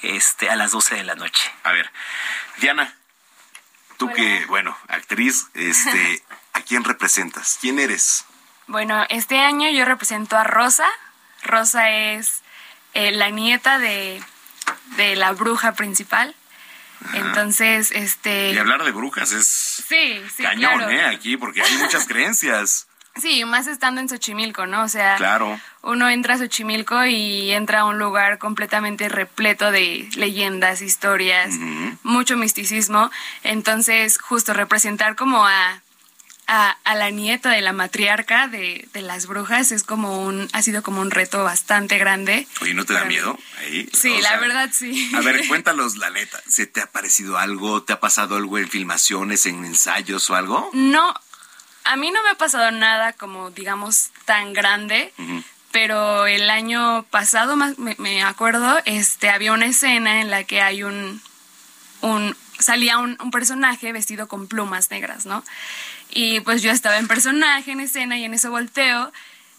este 0.00 0.48
a 0.48 0.56
las 0.56 0.70
12 0.72 0.96
de 0.96 1.04
la 1.04 1.14
noche. 1.14 1.52
A 1.64 1.72
ver, 1.72 1.90
Diana, 2.60 2.96
tú 3.98 4.10
que, 4.10 4.46
bueno, 4.46 4.76
actriz, 4.88 5.48
este, 5.52 6.22
¿a 6.54 6.62
quién 6.62 6.82
representas? 6.82 7.58
¿Quién 7.60 7.78
eres? 7.78 8.24
Bueno, 8.66 9.04
este 9.08 9.38
año 9.40 9.68
yo 9.70 9.84
represento 9.84 10.36
a 10.36 10.44
Rosa. 10.44 10.86
Rosa 11.42 11.90
es 11.90 12.42
eh, 12.94 13.12
la 13.12 13.30
nieta 13.30 13.78
de, 13.78 14.22
de 14.96 15.16
la 15.16 15.32
bruja 15.32 15.72
principal. 15.72 16.34
Entonces, 17.14 17.90
este... 17.90 18.52
Y 18.52 18.58
hablar 18.58 18.84
de 18.84 18.92
brujas 18.92 19.32
es 19.32 19.46
Sí, 19.48 20.22
sí, 20.36 20.42
cañón, 20.42 20.76
claro. 20.78 20.90
¿eh? 20.92 21.04
Aquí, 21.06 21.36
porque 21.36 21.60
hay 21.62 21.76
muchas 21.78 22.06
creencias. 22.06 22.86
Sí, 23.16 23.44
más 23.44 23.66
estando 23.66 24.00
en 24.00 24.08
Xochimilco, 24.08 24.66
¿no? 24.66 24.84
O 24.84 24.88
sea, 24.88 25.16
Claro. 25.16 25.60
uno 25.82 26.08
entra 26.08 26.34
a 26.34 26.38
Xochimilco 26.38 27.04
y 27.04 27.50
entra 27.50 27.80
a 27.80 27.84
un 27.84 27.98
lugar 27.98 28.38
completamente 28.38 29.08
repleto 29.10 29.70
de 29.70 30.08
leyendas, 30.16 30.80
historias, 30.80 31.50
mucho 32.04 32.36
misticismo. 32.38 33.10
Entonces, 33.42 34.16
justo 34.18 34.54
representar 34.54 35.14
como 35.16 35.44
a, 35.46 35.82
a, 36.46 36.70
a 36.84 36.94
la 36.94 37.10
nieta 37.10 37.50
de 37.50 37.60
la 37.60 37.72
matriarca 37.72 38.48
de, 38.48 38.88
de 38.92 39.02
las 39.02 39.26
brujas 39.26 39.72
es 39.72 39.84
como 39.84 40.22
un, 40.24 40.48
ha 40.52 40.62
sido 40.62 40.82
como 40.82 41.00
un 41.00 41.10
reto 41.10 41.42
bastante 41.44 41.98
grande. 41.98 42.46
Oye, 42.60 42.74
¿no 42.74 42.84
te 42.84 42.92
da 42.94 43.04
miedo? 43.04 43.38
Ahí, 43.60 43.88
Sí, 43.92 44.10
o 44.12 44.20
la 44.20 44.38
verdad 44.38 44.70
sí. 44.72 45.10
A 45.14 45.20
ver, 45.20 45.46
cuéntanos 45.48 45.96
la 45.96 46.10
neta. 46.10 46.40
¿Se 46.46 46.66
te 46.66 46.80
ha 46.80 46.86
parecido 46.90 47.38
algo? 47.38 47.82
¿Te 47.82 47.92
ha 47.92 48.00
pasado 48.00 48.36
algo 48.36 48.58
en 48.58 48.68
filmaciones, 48.68 49.46
en 49.46 49.64
ensayos 49.64 50.28
o 50.30 50.34
algo? 50.34 50.68
No, 50.72 51.14
a 51.84 51.96
mí 51.96 52.10
no 52.10 52.22
me 52.22 52.30
ha 52.30 52.34
pasado 52.34 52.70
nada 52.70 53.12
como, 53.12 53.50
digamos, 53.50 54.10
tan 54.24 54.52
grande. 54.52 55.12
pero 55.70 56.26
el 56.26 56.50
año 56.50 57.04
pasado 57.10 57.56
me, 57.56 57.74
me 57.98 58.22
acuerdo 58.22 58.78
este 58.84 59.30
había 59.30 59.52
una 59.52 59.66
escena 59.66 60.20
en 60.20 60.28
la 60.30 60.44
que 60.44 60.60
hay 60.60 60.82
un 60.82 61.22
un 62.02 62.36
salía 62.58 62.98
un, 62.98 63.16
un 63.22 63.30
personaje 63.30 63.90
vestido 63.92 64.28
con 64.28 64.48
plumas 64.48 64.90
negras 64.90 65.24
no 65.24 65.42
y 66.12 66.40
pues 66.40 66.62
yo 66.62 66.70
estaba 66.70 66.98
en 66.98 67.08
personaje 67.08 67.72
en 67.72 67.80
escena 67.80 68.18
y 68.18 68.24
en 68.24 68.34
eso 68.34 68.50
volteo 68.50 69.12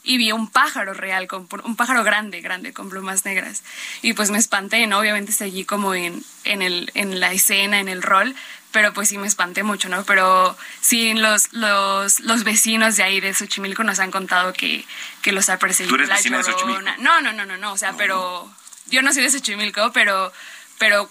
y 0.03 0.17
vi 0.17 0.31
un 0.31 0.49
pájaro 0.49 0.93
real 0.93 1.27
con 1.27 1.47
un 1.63 1.75
pájaro 1.75 2.03
grande 2.03 2.41
grande 2.41 2.73
con 2.73 2.89
plumas 2.89 3.25
negras 3.25 3.63
y 4.01 4.13
pues 4.13 4.31
me 4.31 4.37
espanté 4.37 4.85
no 4.87 4.99
obviamente 4.99 5.31
seguí 5.31 5.63
como 5.63 5.95
en 5.95 6.23
en 6.43 6.61
el 6.61 6.91
en 6.93 7.19
la 7.19 7.31
escena 7.31 7.79
en 7.79 7.87
el 7.87 8.01
rol 8.01 8.35
pero 8.73 8.91
pues 8.91 9.07
sí 9.07 9.19
me 9.19 9.27
espanté 9.27 9.61
mucho, 9.61 9.87
¿no? 9.87 10.03
Pero 10.03 10.57
sí, 10.81 11.13
los, 11.13 11.53
los, 11.53 12.19
los 12.21 12.43
vecinos 12.43 12.97
de 12.97 13.03
ahí 13.03 13.21
de 13.21 13.33
Xochimilco 13.33 13.83
nos 13.83 13.99
han 13.99 14.09
contado 14.09 14.51
que, 14.51 14.83
que 15.21 15.31
los 15.31 15.47
ha 15.49 15.59
perseguido 15.59 15.89
¿Tú 15.89 15.95
eres 15.95 16.09
la 16.09 16.15
vecina 16.15 16.39
de 16.39 16.43
Xochimilco? 16.43 16.81
Llorona. 16.81 16.97
No, 16.97 17.21
no, 17.21 17.31
no, 17.31 17.45
no, 17.45 17.55
no, 17.55 17.71
o 17.71 17.77
sea, 17.77 17.93
pero 17.95 18.51
yo 18.87 19.03
no 19.03 19.13
soy 19.13 19.21
de 19.21 19.29
Xochimilco, 19.29 19.93
pero, 19.93 20.33
pero 20.79 21.07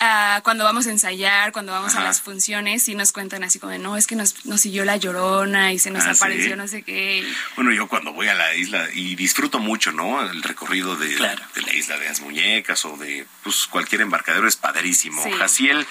ah, 0.00 0.40
cuando 0.42 0.64
vamos 0.64 0.86
a 0.86 0.90
ensayar, 0.90 1.52
cuando 1.52 1.72
vamos 1.72 1.94
a 1.94 2.02
las 2.02 2.20
funciones, 2.20 2.82
sí 2.82 2.94
nos 2.94 3.12
cuentan 3.12 3.44
así 3.44 3.58
como 3.58 3.70
de, 3.72 3.78
no, 3.78 3.96
es 3.96 4.06
que 4.06 4.16
nos, 4.16 4.44
nos 4.46 4.60
siguió 4.60 4.84
la 4.84 4.96
llorona 4.96 5.72
y 5.72 5.78
se 5.78 5.90
nos 5.90 6.04
Ah, 6.04 6.14
¿sí? 6.14 6.16
apareció 6.16 6.56
no 6.56 6.66
sé 6.66 6.82
qué. 6.82 7.24
Bueno, 7.56 7.72
yo 7.72 7.86
cuando 7.86 8.12
voy 8.12 8.28
a 8.28 8.34
la 8.34 8.54
isla 8.54 8.88
y 8.92 9.14
disfruto 9.14 9.58
mucho, 9.58 9.92
¿no? 9.92 10.22
El 10.28 10.42
recorrido 10.42 10.96
de, 10.96 11.08
de 11.08 11.62
la 11.62 11.74
isla 11.74 11.98
de 11.98 12.06
las 12.06 12.20
muñecas 12.20 12.84
o 12.84 12.96
de 12.96 13.26
pues, 13.42 13.66
cualquier 13.66 14.00
embarcadero 14.00 14.48
es 14.48 14.56
padrísimo. 14.56 15.22
Sí. 15.22 15.30
Jaciel, 15.32 15.86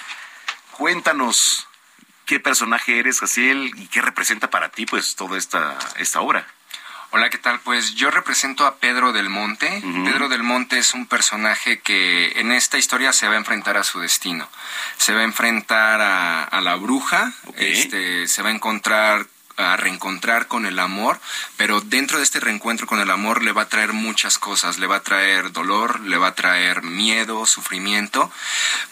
cuéntanos 0.72 1.66
qué 2.26 2.40
personaje 2.40 2.98
eres, 2.98 3.20
Jaciel, 3.20 3.72
y 3.76 3.86
qué 3.88 4.02
representa 4.02 4.50
para 4.50 4.68
ti, 4.70 4.86
pues, 4.86 5.16
toda 5.16 5.36
esta, 5.36 5.78
esta 5.96 6.20
obra. 6.20 6.46
Hola, 7.12 7.28
¿qué 7.28 7.38
tal? 7.38 7.58
Pues 7.58 7.96
yo 7.96 8.12
represento 8.12 8.64
a 8.64 8.76
Pedro 8.76 9.12
del 9.12 9.28
Monte. 9.28 9.82
Pedro 10.04 10.28
del 10.28 10.44
Monte 10.44 10.78
es 10.78 10.94
un 10.94 11.06
personaje 11.06 11.80
que 11.80 12.38
en 12.38 12.52
esta 12.52 12.78
historia 12.78 13.12
se 13.12 13.26
va 13.26 13.34
a 13.34 13.38
enfrentar 13.38 13.76
a 13.76 13.82
su 13.82 13.98
destino. 13.98 14.48
Se 14.96 15.12
va 15.12 15.22
a 15.22 15.24
enfrentar 15.24 16.00
a, 16.00 16.44
a 16.44 16.60
la 16.60 16.76
bruja, 16.76 17.32
este, 17.56 18.28
se 18.28 18.42
va 18.42 18.50
a 18.50 18.52
encontrar 18.52 19.26
a 19.56 19.76
reencontrar 19.76 20.46
con 20.46 20.64
el 20.66 20.78
amor, 20.78 21.20
pero 21.56 21.80
dentro 21.80 22.18
de 22.18 22.24
este 22.24 22.40
reencuentro 22.40 22.86
con 22.86 23.00
el 23.00 23.10
amor 23.10 23.42
le 23.42 23.52
va 23.52 23.62
a 23.62 23.68
traer 23.68 23.92
muchas 23.92 24.38
cosas, 24.38 24.78
le 24.78 24.86
va 24.86 24.96
a 24.96 25.02
traer 25.02 25.52
dolor, 25.52 26.00
le 26.00 26.16
va 26.16 26.28
a 26.28 26.34
traer 26.34 26.82
miedo, 26.82 27.44
sufrimiento. 27.44 28.30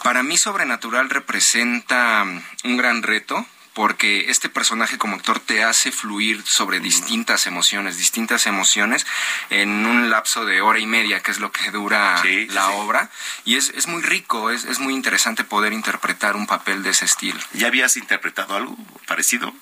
Para 0.02 0.22
mí 0.22 0.36
Sobrenatural 0.36 1.08
representa 1.08 2.26
un 2.64 2.76
gran 2.76 3.02
reto, 3.02 3.46
porque 3.78 4.28
este 4.28 4.48
personaje 4.48 4.98
como 4.98 5.14
actor 5.14 5.38
te 5.38 5.62
hace 5.62 5.92
fluir 5.92 6.42
sobre 6.44 6.80
distintas 6.80 7.46
emociones, 7.46 7.96
distintas 7.96 8.48
emociones 8.48 9.06
en 9.50 9.86
un 9.86 10.10
lapso 10.10 10.44
de 10.44 10.60
hora 10.60 10.80
y 10.80 10.86
media, 10.86 11.22
que 11.22 11.30
es 11.30 11.38
lo 11.38 11.52
que 11.52 11.70
dura 11.70 12.20
la 12.48 12.70
obra. 12.70 13.08
Y 13.44 13.54
es, 13.54 13.68
es 13.76 13.86
muy 13.86 14.02
rico, 14.02 14.50
es, 14.50 14.64
es 14.64 14.80
muy 14.80 14.94
interesante 14.94 15.44
poder 15.44 15.72
interpretar 15.72 16.34
un 16.34 16.48
papel 16.48 16.82
de 16.82 16.90
ese 16.90 17.04
estilo. 17.04 17.38
¿Ya 17.52 17.68
habías 17.68 17.96
interpretado 17.96 18.56
algo 18.56 18.76
parecido? 19.06 19.54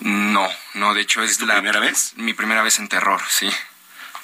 No, 0.00 0.48
no, 0.72 0.92
de 0.92 1.02
hecho 1.02 1.22
es, 1.22 1.38
tu 1.38 1.46
la 1.46 1.54
primera 1.54 1.78
vez? 1.78 2.14
Mi 2.16 2.34
primera 2.34 2.60
vez 2.64 2.80
en 2.80 2.88
terror, 2.88 3.22
sí. 3.28 3.48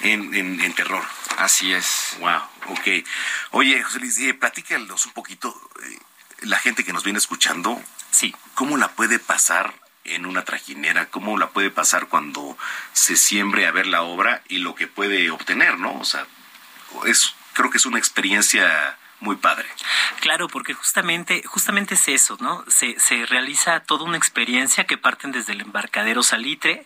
En, 0.01 0.35
en, 0.35 0.59
en 0.59 0.73
terror. 0.73 1.05
Así 1.37 1.71
es. 1.71 2.17
Wow, 2.19 2.41
ok. 2.67 2.87
Oye, 3.51 3.81
José 3.81 3.99
Luis, 3.99 4.17
eh, 4.17 4.33
platícanos 4.33 5.05
un 5.05 5.13
poquito, 5.13 5.55
eh, 5.85 5.99
la 6.41 6.59
gente 6.59 6.83
que 6.83 6.91
nos 6.91 7.05
viene 7.05 7.19
escuchando, 7.19 7.81
sí. 8.11 8.35
¿cómo 8.53 8.77
la 8.77 8.89
puede 8.89 9.17
pasar 9.19 9.73
en 10.03 10.25
una 10.25 10.43
trajinera? 10.43 11.07
¿Cómo 11.09 11.37
la 11.37 11.49
puede 11.49 11.71
pasar 11.71 12.07
cuando 12.07 12.57
se 12.93 13.15
siembre 13.15 13.65
a 13.65 13.71
ver 13.71 13.87
la 13.87 14.03
obra 14.03 14.43
y 14.47 14.57
lo 14.57 14.75
que 14.75 14.87
puede 14.87 15.31
obtener, 15.31 15.79
no? 15.79 15.97
O 15.99 16.05
sea, 16.05 16.27
es, 17.05 17.33
creo 17.53 17.69
que 17.69 17.77
es 17.77 17.85
una 17.85 17.99
experiencia 17.99 18.97
muy 19.19 19.35
padre. 19.35 19.67
Claro, 20.19 20.47
porque 20.47 20.73
justamente, 20.73 21.43
justamente 21.45 21.93
es 21.93 22.07
eso, 22.07 22.37
¿no? 22.39 22.63
Se, 22.67 22.99
se 22.99 23.25
realiza 23.25 23.79
toda 23.79 24.03
una 24.03 24.17
experiencia 24.17 24.85
que 24.85 24.97
parten 24.97 25.31
desde 25.31 25.53
el 25.53 25.61
embarcadero 25.61 26.23
Salitre, 26.23 26.85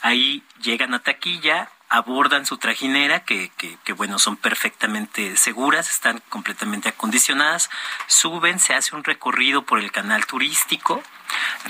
ahí 0.00 0.42
llegan 0.60 0.94
a 0.94 0.98
taquilla, 0.98 1.70
abordan 1.88 2.46
su 2.46 2.58
trajinera, 2.58 3.24
que, 3.24 3.50
que, 3.56 3.78
que, 3.84 3.92
bueno, 3.92 4.18
son 4.18 4.36
perfectamente 4.36 5.36
seguras, 5.36 5.90
están 5.90 6.22
completamente 6.28 6.88
acondicionadas, 6.88 7.70
suben, 8.06 8.58
se 8.58 8.74
hace 8.74 8.96
un 8.96 9.04
recorrido 9.04 9.62
por 9.62 9.78
el 9.78 9.92
canal 9.92 10.26
turístico, 10.26 11.02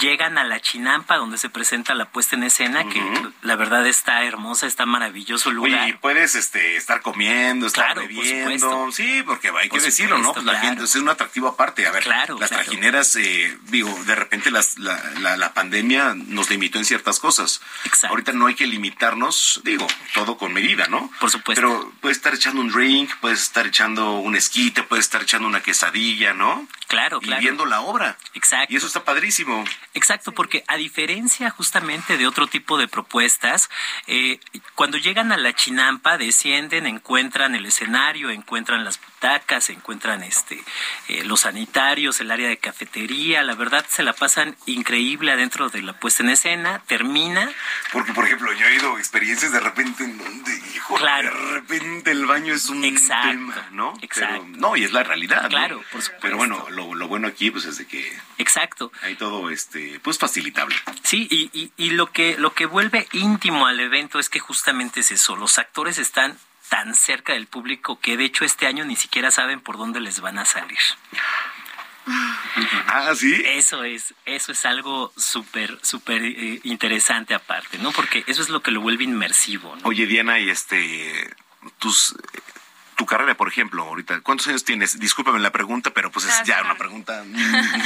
llegan 0.01 0.39
a 0.39 0.45
la 0.45 0.61
Chinampa 0.61 1.16
donde 1.16 1.39
se 1.39 1.49
presenta 1.49 1.95
la 1.95 2.07
puesta 2.07 2.37
en 2.37 2.45
escena, 2.45 2.85
que 2.89 3.03
la 3.43 3.57
verdad 3.57 3.87
está 3.87 4.25
hermosa, 4.25 4.66
está 4.66 4.87
maravilloso 4.87 5.51
el 5.51 5.57
lugar. 5.57 5.83
Oye, 5.83 5.91
y 5.91 5.93
puedes 5.95 6.35
este, 6.35 6.77
estar 6.77 7.03
comiendo, 7.03 7.66
estar 7.66 7.95
bebiendo. 7.95 8.91
Sí, 8.93 9.23
porque 9.25 9.51
hay 9.51 9.69
que 9.69 9.81
decirlo, 9.81 10.19
¿no? 10.19 10.33
Pues 10.33 10.45
la 10.45 10.59
gente 10.61 10.85
es 10.85 10.95
un 10.97 11.09
atractivo 11.09 11.49
aparte. 11.49 11.87
A 11.87 11.91
ver, 11.91 12.07
las 12.07 12.51
trajineras, 12.51 13.16
eh, 13.16 13.59
digo, 13.65 13.91
de 14.07 14.15
repente 14.15 14.51
las, 14.51 14.79
la, 14.79 15.01
la, 15.21 15.37
la, 15.37 15.55
pandemia 15.55 16.15
nos 16.15 16.51
limitó 16.51 16.79
en 16.79 16.85
ciertas 16.85 17.21
cosas. 17.21 17.61
Exacto. 17.85 18.09
Ahorita 18.09 18.33
no 18.33 18.47
hay 18.47 18.55
que 18.55 18.66
limitarnos, 18.66 19.61
digo, 19.65 19.87
todo 20.15 20.37
con 20.37 20.53
medida, 20.53 20.87
¿no? 20.89 21.11
Por 21.21 21.31
supuesto. 21.31 21.61
Pero 21.61 21.93
puedes 22.01 22.19
estar 22.19 22.35
echando 22.35 22.61
un 22.61 22.71
drink, 22.71 23.11
puedes 23.21 23.43
estar 23.43 23.66
echando 23.66 24.19
un 24.19 24.35
esquite, 24.35 24.83
puedes 24.83 25.05
estar 25.05 25.23
echando 25.23 25.47
una 25.49 25.62
quesadilla, 25.62 26.33
¿no? 26.33 26.66
Claro, 26.87 27.19
y 27.23 27.33
viendo 27.35 27.66
la 27.66 27.81
obra. 27.81 28.16
Exacto. 28.35 28.73
Y 28.73 28.77
eso 28.77 28.87
está 28.87 29.05
padrísimo. 29.05 29.65
Exacto, 29.93 30.32
porque 30.32 30.65
a 30.66 30.77
diferencia 30.77 31.51
justamente 31.51 32.16
de 32.16 32.27
otro 32.27 32.47
tipo 32.47 32.78
de 32.78 32.89
propuestas, 32.89 33.69
eh, 34.06 34.40
cuando 34.74 34.98
llegan 34.98 35.32
a 35.32 35.36
la 35.36 35.52
Chinampa, 35.52 36.19
descienden, 36.19 36.86
encuentran 36.86 37.55
el 37.55 37.66
escenario, 37.66 38.31
encuentran 38.31 38.85
las 38.85 38.98
butacas, 39.24 39.70
encuentran 39.70 40.22
este 40.22 40.62
eh, 41.09 41.24
los 41.24 41.40
sanitarios, 41.40 42.20
el 42.20 42.30
área 42.30 42.48
de 42.48 42.59
cafetería, 42.59 43.42
la 43.42 43.55
verdad 43.55 43.84
se 43.88 44.02
la 44.02 44.12
pasan 44.12 44.56
increíble 44.66 45.32
adentro 45.32 45.70
de 45.70 45.82
la 45.82 45.98
puesta 45.98 46.22
en 46.22 46.30
escena, 46.30 46.82
termina. 46.86 47.51
Porque, 47.92 48.12
por 48.12 48.26
ejemplo, 48.26 48.52
yo 48.52 48.66
he 48.66 48.76
ido 48.76 48.98
experiencias 48.98 49.52
de 49.52 49.60
repente 49.60 50.05
en 50.05 50.18
donde, 50.18 50.52
hijo, 50.74 50.98
de 50.98 51.30
repente 51.30 52.10
el 52.10 52.26
baño 52.26 52.55
es 52.55 52.68
un 52.68 52.84
Exacto. 52.84 53.30
tema, 53.30 53.68
¿no? 53.72 53.94
Exacto. 54.02 54.44
no, 54.48 54.76
y 54.76 54.84
es 54.84 54.92
la 54.92 55.02
realidad. 55.02 55.48
Claro, 55.48 55.82
por 55.90 56.02
supuesto. 56.02 56.18
Pero 56.20 56.36
bueno, 56.36 56.66
lo, 56.70 56.94
lo, 56.94 57.09
bueno 57.09 57.28
aquí 57.28 57.51
pues 57.51 57.64
es 57.64 57.78
de 57.78 57.86
que 57.86 58.12
exacto 58.38 58.90
hay 59.02 59.14
todo 59.14 59.51
este 59.51 60.01
pues 60.01 60.18
facilitable 60.18 60.74
sí 61.02 61.28
y, 61.30 61.51
y, 61.52 61.70
y, 61.76 61.90
lo 61.90 62.10
que 62.10 62.36
lo 62.38 62.55
que 62.55 62.66
vuelve 62.66 63.06
íntimo 63.12 63.66
al 63.66 63.78
evento 63.78 64.18
es 64.18 64.28
que 64.28 64.40
justamente 64.40 65.01
es 65.01 65.12
eso 65.12 65.36
los 65.36 65.59
actores 65.59 65.98
están 65.98 66.36
tan 66.74 66.92
cerca 66.96 67.34
del 67.34 67.46
público 67.46 68.01
que 68.01 68.16
de 68.16 68.24
hecho 68.24 68.44
este 68.44 68.66
año 68.66 68.84
ni 68.84 68.96
siquiera 68.96 69.30
saben 69.30 69.60
por 69.60 69.78
dónde 69.78 70.01
les 70.01 70.18
van 70.18 70.40
a 70.40 70.44
salir 70.44 70.76
Ah, 72.88 73.12
sí. 73.16 73.32
Eso 73.46 73.84
es, 73.84 74.12
eso 74.26 74.51
es 74.52 74.66
algo 74.66 75.12
súper, 75.16 75.78
súper 75.82 76.22
eh, 76.22 76.60
interesante 76.64 77.32
aparte, 77.32 77.78
¿no? 77.78 77.92
Porque 77.92 78.24
eso 78.26 78.42
es 78.42 78.51
lo 78.51 78.60
que 78.60 78.72
lo 78.72 78.82
vuelve 78.82 79.05
inmersivo. 79.05 79.74
¿no? 79.76 79.82
Oye, 79.84 80.06
Diana, 80.06 80.38
y 80.38 80.51
este, 80.51 81.34
tus 81.78 82.14
tu 82.96 83.06
carrera, 83.06 83.34
por 83.36 83.48
ejemplo, 83.48 83.84
ahorita, 83.84 84.20
¿cuántos 84.20 84.48
años 84.48 84.64
tienes? 84.64 84.98
Discúlpame 85.01 85.38
la 85.38 85.51
pregunta, 85.51 85.92
pero 85.94 86.10
pues 86.10 86.26
es 86.26 86.42
ya 86.44 86.60
una 86.62 86.76
pregunta 86.76 87.24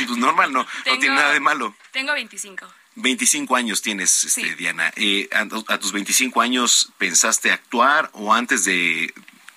pues, 0.07 0.19
normal, 0.19 0.53
¿no? 0.53 0.67
Tengo, 0.83 0.97
no 0.97 1.01
tiene 1.01 1.15
nada 1.15 1.33
de 1.33 1.41
malo. 1.41 1.77
Tengo 1.93 2.13
25. 2.13 2.67
25 3.01 3.57
años 3.57 3.83
tienes, 3.83 4.25
este, 4.25 4.43
Sí. 4.43 4.55
Diana. 4.55 4.93
Eh, 4.97 5.29
a, 5.33 5.47
a 5.75 5.79
tus 5.79 5.93
25 5.93 6.41
años, 6.41 6.91
¿pensaste 6.99 7.51
actuar 7.53 8.11
o 8.13 8.33
antes 8.35 8.65
de, 8.65 9.13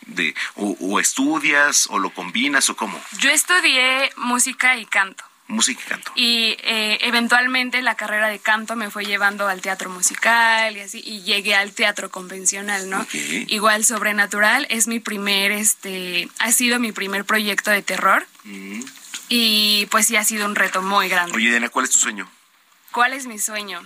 de 0.08 0.34
o, 0.56 0.76
o 0.80 1.00
estudias 1.00 1.88
o 1.90 2.00
lo 2.00 2.12
combinas 2.14 2.70
o 2.70 2.76
cómo? 2.76 3.02
Yo 3.20 3.30
estudié 3.30 4.12
música 4.18 4.78
y 4.78 4.86
canto. 4.86 5.24
Música 5.48 5.82
y 5.86 5.90
canto. 5.90 6.12
Y 6.16 6.56
eh, 6.64 7.00
eventualmente 7.02 7.82
la 7.82 7.96
carrera 7.96 8.30
de 8.30 8.40
canto 8.40 8.78
me 8.78 8.90
fue 8.90 9.04
llevando 9.06 9.48
al 9.50 9.60
teatro 9.62 9.90
musical 9.90 10.78
y 10.78 10.80
así, 10.80 11.02
y 11.04 11.24
llegué 11.24 11.56
al 11.56 11.74
teatro 11.74 12.10
convencional, 12.10 12.90
¿no? 12.90 13.06
Igual 13.48 13.84
Sobrenatural 13.84 14.66
es 14.70 14.88
mi 14.88 15.00
primer, 15.02 15.52
este, 15.52 16.30
ha 16.40 16.52
sido 16.54 16.80
mi 16.80 16.92
primer 16.94 17.26
proyecto 17.26 17.70
de 17.72 17.82
terror 17.82 18.26
Mm. 18.44 18.82
y 19.30 19.86
pues 19.92 20.08
sí 20.08 20.16
ha 20.16 20.24
sido 20.24 20.46
un 20.48 20.56
reto 20.56 20.82
muy 20.82 21.10
grande. 21.10 21.36
Oye, 21.36 21.50
Diana, 21.50 21.70
¿cuál 21.70 21.86
es 21.86 21.92
tu 21.92 22.00
sueño? 22.00 22.28
¿Cuál 22.92 23.14
es 23.14 23.26
mi 23.26 23.40
sueño? 23.40 23.82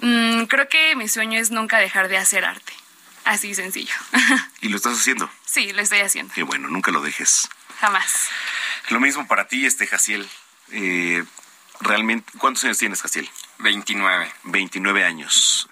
Mm, 0.00 0.44
creo 0.44 0.68
que 0.68 0.96
mi 0.96 1.08
sueño 1.08 1.38
es 1.38 1.50
nunca 1.50 1.78
dejar 1.78 2.08
de 2.08 2.16
hacer 2.16 2.44
arte. 2.44 2.72
Así 3.24 3.54
sencillo. 3.54 3.94
¿Y 4.60 4.68
lo 4.68 4.76
estás 4.76 4.98
haciendo? 4.98 5.30
sí, 5.44 5.72
lo 5.72 5.82
estoy 5.82 6.00
haciendo. 6.00 6.32
Qué 6.32 6.42
bueno, 6.42 6.68
nunca 6.68 6.90
lo 6.90 7.02
dejes. 7.02 7.48
Jamás. 7.80 8.28
Lo 8.88 9.00
mismo 9.00 9.26
para 9.26 9.48
ti, 9.48 9.66
este 9.66 9.86
Jaciel. 9.86 10.28
Eh, 10.72 11.24
realmente, 11.80 12.30
¿cuántos 12.38 12.64
años 12.64 12.78
tienes, 12.78 13.02
Jaciel? 13.02 13.28
29. 13.58 14.32
29 14.44 15.04
años. 15.04 15.68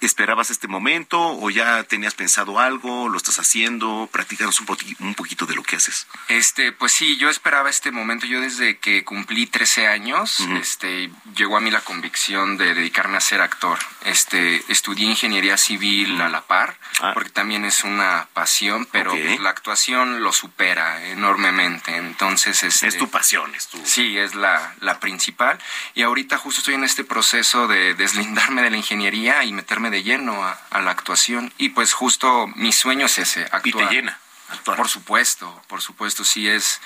¿Esperabas 0.00 0.50
este 0.50 0.68
momento 0.68 1.20
o 1.20 1.50
ya 1.50 1.82
tenías 1.84 2.14
pensado 2.14 2.58
algo? 2.60 3.08
¿Lo 3.08 3.16
estás 3.16 3.38
haciendo? 3.38 4.08
Practícanos 4.12 4.60
un, 4.60 4.66
poti- 4.66 4.96
un 5.00 5.14
poquito 5.14 5.46
de 5.46 5.54
lo 5.54 5.62
que 5.62 5.76
haces. 5.76 6.06
Este, 6.28 6.72
pues 6.72 6.92
sí, 6.92 7.16
yo 7.18 7.28
esperaba 7.30 7.68
este 7.70 7.90
momento. 7.90 8.26
Yo 8.26 8.40
desde 8.40 8.78
que 8.78 9.04
cumplí 9.04 9.46
13 9.46 9.86
años, 9.88 10.40
este, 10.60 11.10
llegó 11.36 11.56
a 11.56 11.60
mí 11.60 11.70
la 11.70 11.80
convicción 11.80 12.56
de 12.56 12.74
dedicarme 12.74 13.16
a 13.16 13.20
ser 13.20 13.40
actor. 13.40 13.78
Este, 14.04 14.62
estudié 14.70 15.06
ingeniería 15.06 15.56
civil 15.56 16.20
a 16.20 16.28
la 16.28 16.42
par, 16.46 16.76
porque 17.14 17.30
también 17.30 17.64
es 17.64 17.84
una 17.84 18.28
pasión, 18.32 18.86
pero 18.90 19.12
Ok. 19.12 19.40
la 19.40 19.50
actuación 19.50 20.22
lo 20.22 20.32
supera 20.32 21.06
enormemente. 21.08 21.96
Entonces, 21.96 22.62
este, 22.62 22.86
Es 22.88 22.98
tu 22.98 23.08
pasión, 23.10 23.54
es 23.54 23.66
tu... 23.68 23.84
Sí, 23.84 24.16
es 24.16 24.34
la, 24.34 24.74
la 24.80 25.00
principal. 25.00 25.58
Y 25.94 26.02
ahorita 26.02 26.38
justo 26.38 26.60
estoy 26.60 26.74
en 26.74 26.84
este 26.84 27.04
proceso 27.04 27.66
de 27.68 27.94
deslindarme 27.94 28.62
de 28.62 28.70
la 28.70 28.76
ingeniería 28.76 29.44
y 29.44 29.52
meterme 29.52 29.87
de 29.90 30.02
lleno 30.02 30.44
a, 30.44 30.52
a 30.70 30.80
la 30.80 30.90
actuación. 30.90 31.52
Y 31.58 31.70
pues 31.70 31.92
justo 31.92 32.46
mi 32.54 32.72
sueño 32.72 33.06
es 33.06 33.18
ese, 33.18 33.42
actuar. 33.44 33.64
Y 33.66 33.72
te 33.72 33.94
llena. 33.94 34.18
Por 34.64 34.88
supuesto, 34.88 35.62
por 35.66 35.82
supuesto, 35.82 36.24
sí 36.24 36.48
es, 36.48 36.80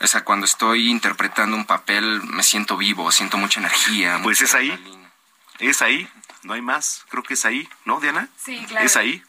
o 0.00 0.06
sea, 0.06 0.22
cuando 0.22 0.44
estoy 0.44 0.90
interpretando 0.90 1.56
un 1.56 1.64
papel 1.64 2.22
me 2.24 2.42
siento 2.42 2.76
vivo, 2.76 3.10
siento 3.10 3.38
mucha 3.38 3.58
energía. 3.58 4.20
Pues 4.22 4.40
mucha 4.40 4.44
es 4.44 4.54
ahí. 4.54 4.70
adrenalina. 4.70 5.10
Es 5.58 5.82
ahí. 5.82 6.10
No 6.42 6.52
hay 6.52 6.60
más. 6.60 7.04
Creo 7.08 7.22
que 7.22 7.34
es 7.34 7.44
ahí. 7.46 7.68
¿No, 7.86 8.00
Diana? 8.00 8.28
Sí, 8.36 8.62
claro. 8.68 8.84
Es 8.84 8.96
ahí. 8.96 9.22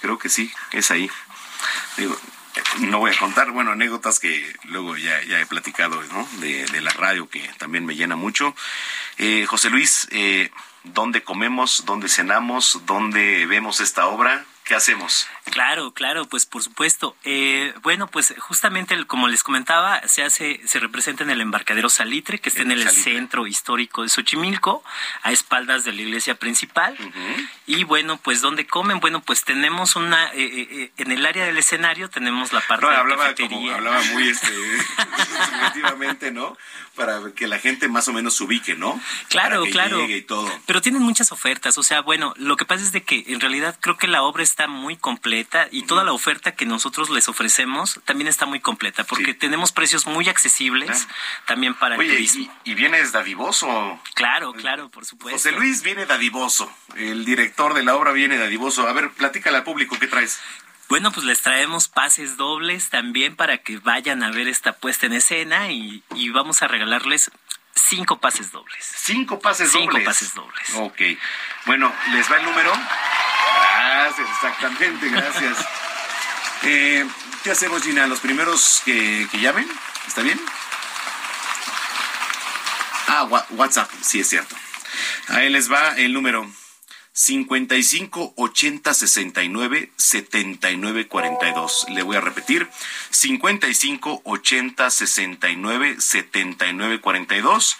Creo 0.00 0.18
que 0.18 0.28
sí, 0.28 0.52
es 0.72 0.90
ahí. 0.90 1.08
Digo, 1.96 2.18
no 2.80 2.98
voy 2.98 3.12
a 3.12 3.18
contar, 3.18 3.50
bueno, 3.52 3.70
anécdotas 3.72 4.18
que 4.18 4.52
luego 4.64 4.96
ya, 4.96 5.22
ya 5.22 5.40
he 5.40 5.46
platicado, 5.46 6.02
¿no? 6.04 6.28
De, 6.40 6.66
de 6.66 6.80
la 6.80 6.90
radio, 6.90 7.28
que 7.28 7.40
también 7.58 7.86
me 7.86 7.94
llena 7.94 8.16
mucho. 8.16 8.56
Eh, 9.18 9.46
José 9.46 9.70
Luis, 9.70 10.08
eh, 10.10 10.50
¿dónde 10.84 11.22
comemos? 11.22 11.84
¿Dónde 11.86 12.08
cenamos? 12.08 12.80
¿Dónde 12.86 13.46
vemos 13.46 13.80
esta 13.80 14.06
obra? 14.06 14.44
¿Qué 14.70 14.76
hacemos? 14.76 15.26
Claro, 15.46 15.90
claro, 15.94 16.26
pues 16.26 16.46
por 16.46 16.62
supuesto. 16.62 17.16
Eh, 17.24 17.74
bueno, 17.82 18.06
pues 18.06 18.32
justamente 18.38 18.94
el- 18.94 19.08
como 19.08 19.26
les 19.26 19.42
comentaba, 19.42 20.00
se 20.06 20.22
hace, 20.22 20.60
se 20.64 20.78
representa 20.78 21.24
en 21.24 21.30
el 21.30 21.40
embarcadero 21.40 21.90
Salitre, 21.90 22.38
que 22.38 22.50
está 22.50 22.62
en 22.62 22.70
el 22.70 22.84
Salitre. 22.84 23.02
centro 23.14 23.48
histórico 23.48 24.04
de 24.04 24.08
Xochimilco, 24.10 24.84
a 25.24 25.32
espaldas 25.32 25.82
de 25.82 25.92
la 25.92 26.02
iglesia 26.02 26.36
principal. 26.36 26.96
Y 27.66 27.82
bueno, 27.82 28.18
pues 28.18 28.42
¿dónde 28.42 28.64
comen? 28.68 29.00
Bueno, 29.00 29.22
pues 29.22 29.42
tenemos 29.42 29.96
una, 29.96 30.28
eh, 30.28 30.34
eh, 30.36 30.68
eh, 30.70 30.92
en 30.98 31.10
el 31.10 31.26
área 31.26 31.46
del 31.46 31.58
escenario 31.58 32.08
tenemos 32.08 32.52
la 32.52 32.60
parte 32.60 32.86
No, 32.86 32.92
de 32.92 32.96
hablaba 32.98 33.22
cafetería. 33.24 33.56
como, 33.58 33.70
hablaba 33.72 34.00
muy 34.12 34.28
este, 34.28 34.46
¿no? 36.32 36.56
Para 36.94 37.18
que 37.34 37.48
la 37.48 37.58
gente 37.58 37.88
más 37.88 38.06
o 38.08 38.12
menos 38.12 38.36
se 38.36 38.44
ubique, 38.44 38.74
¿no? 38.76 39.00
Claro, 39.28 39.56
Para 39.60 39.64
que 39.64 39.70
claro. 39.72 39.98
llegue 40.00 40.18
y 40.18 40.22
todo. 40.22 40.48
Pero 40.66 40.80
tienen 40.80 41.02
muchas 41.02 41.32
ofertas, 41.32 41.76
o 41.78 41.82
sea, 41.82 42.02
bueno, 42.02 42.34
lo 42.36 42.56
que 42.56 42.64
pasa 42.64 42.84
es 42.84 42.92
de 42.92 43.02
que 43.02 43.24
en 43.28 43.40
realidad 43.40 43.76
creo 43.80 43.96
que 43.96 44.06
la 44.06 44.22
obra 44.22 44.42
está 44.44 44.59
muy 44.66 44.96
completa 44.96 45.68
y 45.70 45.82
toda 45.82 46.04
la 46.04 46.12
oferta 46.12 46.52
que 46.52 46.66
nosotros 46.66 47.10
les 47.10 47.28
ofrecemos 47.28 48.00
también 48.04 48.28
está 48.28 48.46
muy 48.46 48.60
completa 48.60 49.04
porque 49.04 49.34
tenemos 49.34 49.72
precios 49.72 50.06
muy 50.06 50.28
accesibles 50.28 51.06
también 51.46 51.74
para 51.74 51.94
el 51.94 52.00
Oye, 52.00 52.10
turismo. 52.12 52.52
y, 52.64 52.70
y 52.70 52.74
vienes 52.74 53.12
dadivoso. 53.12 54.00
Claro, 54.14 54.52
claro, 54.52 54.88
por 54.90 55.04
supuesto. 55.06 55.36
José 55.38 55.52
Luis 55.52 55.82
viene 55.82 56.06
dadivoso. 56.06 56.72
El 56.96 57.24
director 57.24 57.74
de 57.74 57.82
la 57.84 57.94
obra 57.96 58.12
viene 58.12 58.36
dadivoso. 58.38 58.86
A 58.88 58.92
ver, 58.92 59.10
platícale 59.10 59.58
al 59.58 59.64
público 59.64 59.96
qué 59.98 60.06
traes. 60.06 60.40
Bueno, 60.88 61.12
pues 61.12 61.24
les 61.24 61.40
traemos 61.40 61.86
pases 61.88 62.36
dobles 62.36 62.90
también 62.90 63.36
para 63.36 63.58
que 63.58 63.78
vayan 63.78 64.22
a 64.24 64.30
ver 64.30 64.48
esta 64.48 64.72
puesta 64.72 65.06
en 65.06 65.12
escena 65.12 65.70
y, 65.70 66.02
y 66.16 66.30
vamos 66.30 66.62
a 66.62 66.68
regalarles 66.68 67.30
cinco 67.76 68.18
pases 68.18 68.50
dobles. 68.50 68.84
Cinco 68.96 69.38
pases 69.38 69.70
Cinco 69.70 69.92
dobles. 69.92 70.04
pases 70.04 70.34
dobles. 70.34 70.74
Ok. 70.74 71.00
Bueno, 71.66 71.92
¿les 72.12 72.30
va 72.30 72.38
el 72.38 72.44
número? 72.44 72.72
Gracias, 73.80 74.28
exactamente, 74.30 75.08
gracias. 75.08 75.58
Eh, 76.64 77.08
¿Qué 77.42 77.50
hacemos, 77.50 77.82
Gina? 77.82 78.06
¿Los 78.06 78.20
primeros 78.20 78.82
que, 78.84 79.26
que 79.30 79.40
llamen? 79.40 79.66
¿Está 80.06 80.20
bien? 80.20 80.38
Ah, 83.08 83.24
WhatsApp, 83.50 83.90
sí 84.02 84.20
es 84.20 84.28
cierto. 84.28 84.54
Ahí 85.28 85.48
les 85.48 85.72
va 85.72 85.96
el 85.96 86.12
número 86.12 86.46
55 87.12 88.34
80 88.36 88.94
69 88.94 89.92
79 89.96 91.08
42. 91.08 91.86
Le 91.88 92.02
voy 92.02 92.16
a 92.16 92.20
repetir. 92.20 92.68
55 93.10 94.20
80 94.24 94.90
69 94.90 95.96
79 96.00 97.00
42. 97.00 97.76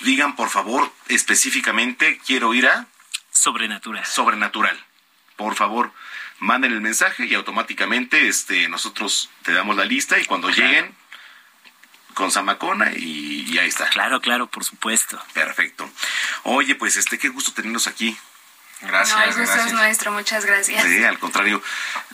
Digan, 0.00 0.36
por 0.36 0.50
favor, 0.50 0.92
específicamente, 1.08 2.20
quiero 2.24 2.54
ir 2.54 2.68
a 2.68 2.86
Sobrenatural. 3.32 4.06
Sobrenatural. 4.06 4.84
Por 5.36 5.54
favor, 5.54 5.92
manden 6.38 6.72
el 6.72 6.80
mensaje 6.80 7.26
y 7.26 7.34
automáticamente 7.34 8.28
este, 8.28 8.68
nosotros 8.68 9.30
te 9.42 9.52
damos 9.52 9.76
la 9.76 9.84
lista 9.84 10.18
y 10.18 10.24
cuando 10.24 10.50
lleguen, 10.50 10.94
con 12.14 12.30
Zamacona 12.30 12.92
y, 12.94 13.44
y 13.50 13.58
ahí 13.58 13.68
está. 13.68 13.88
Claro, 13.88 14.20
claro, 14.20 14.46
por 14.46 14.64
supuesto. 14.64 15.20
Perfecto. 15.32 15.90
Oye, 16.44 16.74
pues 16.76 16.96
este, 16.96 17.18
qué 17.18 17.28
gusto 17.28 17.52
tenernos 17.52 17.86
aquí. 17.86 18.16
Gracias, 18.80 19.16
no, 19.16 19.22
el 19.22 19.28
gusto 19.30 19.42
gracias. 19.44 19.66
es 19.66 19.72
nuestro, 19.72 20.12
muchas 20.12 20.44
gracias. 20.44 20.82
Sí, 20.84 21.04
al 21.04 21.18
contrario, 21.18 21.62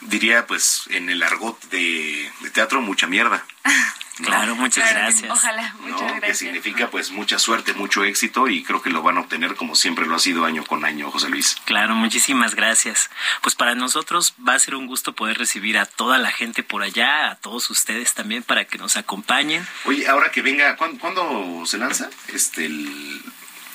diría 0.03 0.47
pues 0.47 0.85
en 0.89 1.11
el 1.11 1.23
argot 1.23 1.61
de, 1.71 2.31
de 2.41 2.51
teatro 2.51 2.81
mucha 2.81 3.07
mierda. 3.07 3.45
¿no? 4.21 4.27
Claro, 4.27 4.55
muchas 4.57 4.85
Claro, 4.89 5.01
gracias. 5.07 5.31
Ojalá, 5.31 5.75
¿no? 5.81 5.89
muchas 5.89 6.13
Que 6.13 6.19
gracias. 6.19 6.39
significa 6.39 6.91
pues 6.91 7.11
mucha 7.11 7.39
suerte, 7.39 7.73
mucho 7.75 8.05
éxito 8.05 8.49
y 8.49 8.63
creo 8.63 8.83
que 8.83 8.91
lo 8.91 9.03
van 9.03 9.17
a 9.17 9.21
obtener 9.21 9.55
como 9.57 9.75
siempre 9.75 10.07
lo 10.07 10.15
ha 10.15 10.19
sido 10.19 10.45
año 10.45 10.65
con 10.65 10.85
año, 10.85 11.11
José 11.11 11.29
Luis. 11.29 11.57
Claro, 11.65 11.95
muchísimas 11.95 12.55
gracias. 12.55 13.11
Pues 13.43 13.55
para 13.55 13.75
nosotros 13.75 14.35
va 14.47 14.55
a 14.55 14.59
ser 14.59 14.75
un 14.75 14.87
gusto 14.87 15.15
poder 15.15 15.39
recibir 15.39 15.79
a 15.79 15.87
toda 15.87 16.19
la 16.19 16.31
gente 16.31 16.63
por 16.63 16.83
allá, 16.83 17.31
a 17.31 17.35
todos 17.37 17.71
ustedes 17.71 18.15
también 18.15 18.43
para 18.43 18.65
que 18.65 18.79
nos 18.79 18.97
acompañen. 18.97 19.67
Oye, 19.85 20.07
ahora 20.09 20.31
que 20.31 20.43
venga, 20.43 20.77
¿cuándo, 20.77 20.99
cuándo 20.99 21.63
se 21.67 21.79
lanza? 21.79 22.11
Este, 22.29 22.67
el 22.67 23.23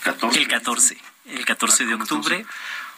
14. 0.03 0.39
El 0.39 0.47
14, 0.47 0.97
el 1.27 1.45
14 1.45 1.85
de 1.85 1.93
octubre. 1.95 2.45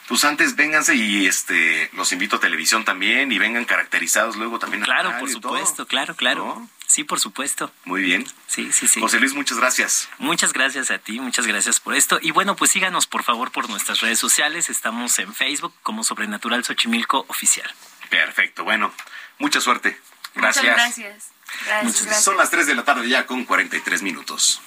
Pues 0.07 0.24
antes 0.24 0.56
vénganse 0.56 0.95
y 0.95 1.26
este 1.26 1.90
los 1.94 2.14
invito 2.14 2.38
a 2.38 2.40
televisión 2.40 2.86
también 2.86 3.30
y 3.32 3.38
vengan 3.40 3.65
caracterizados 3.65 4.38
luego 4.38 4.57
también. 4.57 4.84
a 4.84 4.86
Claro, 4.86 5.10
radio 5.10 5.19
por 5.19 5.30
supuesto, 5.30 5.86
claro, 5.86 6.15
claro. 6.15 6.45
¿No? 6.45 6.69
Sí, 6.88 7.03
por 7.03 7.19
supuesto. 7.19 7.72
Muy 7.84 8.01
bien. 8.01 8.26
Sí, 8.47 8.72
sí, 8.72 8.88
sí. 8.88 9.01
José 9.01 9.19
Luis, 9.19 9.34
muchas 9.34 9.57
gracias. 9.57 10.09
Muchas 10.19 10.53
gracias 10.53 10.89
a 10.89 10.97
ti, 10.97 11.19
muchas 11.19 11.45
gracias 11.45 11.80
por 11.81 11.93
esto. 11.93 12.18
Y 12.22 12.31
bueno, 12.31 12.55
pues 12.55 12.72
síganos 12.72 13.07
por 13.07 13.23
favor 13.23 13.51
por 13.51 13.69
nuestras 13.69 13.99
redes 13.99 14.19
sociales. 14.19 14.69
Estamos 14.69 15.19
en 15.19 15.34
Facebook 15.35 15.73
como 15.84 16.03
Sobrenatural 16.05 16.64
Xochimilco 16.64 17.26
Oficial. 17.27 17.69
Perfecto, 18.09 18.64
bueno, 18.64 18.93
mucha 19.38 19.59
suerte. 19.59 19.99
Muchas 20.34 20.64
Gracias. 20.64 20.76
gracias. 20.76 21.31
Gracias, 21.65 22.03
gracias. 22.05 22.23
Son 22.23 22.38
las 22.38 22.49
3 22.51 22.68
de 22.68 22.76
la 22.76 22.84
tarde 22.85 23.07
ya 23.09 23.26
con 23.26 23.43
43 23.43 24.01
minutos. 24.01 24.61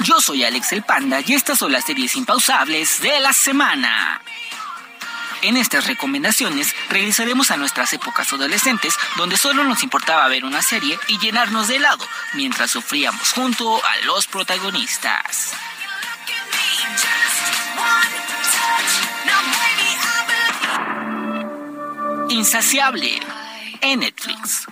Yo 0.00 0.20
soy 0.20 0.44
Alex 0.44 0.72
el 0.72 0.82
Panda 0.82 1.20
y 1.24 1.34
estas 1.34 1.58
son 1.58 1.72
las 1.72 1.84
series 1.84 2.16
impausables 2.16 3.00
de 3.00 3.20
la 3.20 3.32
semana. 3.32 4.20
En 5.42 5.56
estas 5.56 5.86
recomendaciones 5.86 6.74
regresaremos 6.90 7.50
a 7.50 7.56
nuestras 7.56 7.92
épocas 7.94 8.32
adolescentes 8.32 8.94
donde 9.16 9.38
solo 9.38 9.64
nos 9.64 9.82
importaba 9.82 10.28
ver 10.28 10.44
una 10.44 10.60
serie 10.60 10.98
y 11.08 11.18
llenarnos 11.18 11.68
de 11.68 11.76
helado 11.76 12.06
mientras 12.34 12.70
sufríamos 12.70 13.32
junto 13.32 13.82
a 13.84 14.04
los 14.04 14.26
protagonistas. 14.26 15.52
Insaciable 22.28 23.20
en 23.80 24.00
Netflix. 24.00 24.66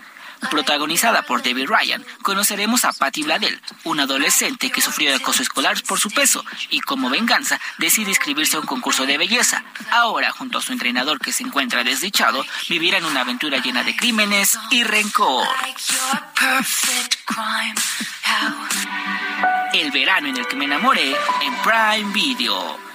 Protagonizada 0.51 1.23
por 1.23 1.43
David 1.43 1.67
Ryan, 1.69 2.05
conoceremos 2.23 2.85
a 2.85 2.93
Patty 2.93 3.23
Bladel, 3.25 3.61
una 3.85 4.05
adolescente 4.05 4.71
que 4.71 4.81
sufrió 4.81 5.15
acoso 5.15 5.43
escolar 5.43 5.83
por 5.83 5.99
su 5.99 6.11
peso 6.11 6.45
y 6.71 6.81
como 6.81 7.11
venganza 7.11 7.61
decide 7.79 8.11
inscribirse 8.11 8.57
a 8.57 8.61
un 8.61 8.67
concurso 8.67 9.05
de 9.05 9.19
belleza. 9.19 9.65
Ahora, 9.91 10.33
junto 10.33 10.59
a 10.59 10.63
su 10.63 10.73
entrenador 10.73 11.21
que 11.21 11.33
se 11.33 11.43
encuentra 11.43 11.85
desdichado, 11.85 12.45
vivirán 12.69 13.05
una 13.05 13.23
aventura 13.23 13.59
llena 13.59 13.83
de 13.83 13.97
crímenes 13.97 14.59
y 14.71 14.85
rencor. 14.85 15.47
El 19.73 19.91
verano 19.91 20.29
en 20.29 20.37
el 20.37 20.47
que 20.47 20.57
me 20.57 20.65
enamoré 20.65 21.11
en 21.11 21.55
Prime 21.63 22.13
Video. 22.13 22.88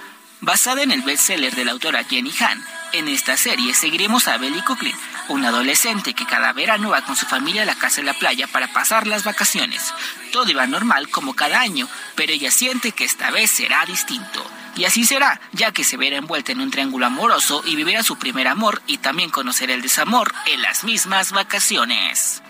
Basada 0.44 0.82
en 0.82 0.90
el 0.90 1.00
bestseller 1.00 1.54
de 1.54 1.64
la 1.64 1.72
autora 1.72 2.04
Jenny 2.04 2.30
Han, 2.40 2.62
en 2.92 3.08
esta 3.08 3.34
serie 3.38 3.72
seguiremos 3.72 4.28
a 4.28 4.36
Belly 4.36 4.60
Cooklin, 4.60 4.94
una 5.28 5.48
adolescente 5.48 6.12
que 6.12 6.26
cada 6.26 6.52
verano 6.52 6.90
va 6.90 7.00
con 7.00 7.16
su 7.16 7.24
familia 7.24 7.62
a 7.62 7.64
la 7.64 7.74
casa 7.76 8.02
de 8.02 8.08
la 8.08 8.12
playa 8.12 8.46
para 8.46 8.70
pasar 8.70 9.06
las 9.06 9.24
vacaciones. 9.24 9.94
Todo 10.32 10.50
iba 10.50 10.66
normal 10.66 11.08
como 11.08 11.34
cada 11.34 11.60
año, 11.60 11.88
pero 12.14 12.34
ella 12.34 12.50
siente 12.50 12.92
que 12.92 13.04
esta 13.04 13.30
vez 13.30 13.50
será 13.50 13.86
distinto. 13.86 14.44
Y 14.76 14.84
así 14.84 15.06
será, 15.06 15.40
ya 15.52 15.72
que 15.72 15.82
se 15.82 15.96
verá 15.96 16.18
envuelta 16.18 16.52
en 16.52 16.60
un 16.60 16.70
triángulo 16.70 17.06
amoroso 17.06 17.62
y 17.64 17.74
vivirá 17.74 18.02
su 18.02 18.18
primer 18.18 18.46
amor 18.46 18.82
y 18.86 18.98
también 18.98 19.30
conocer 19.30 19.70
el 19.70 19.80
desamor 19.80 20.34
en 20.44 20.60
las 20.60 20.84
mismas 20.84 21.32
vacaciones. 21.32 22.42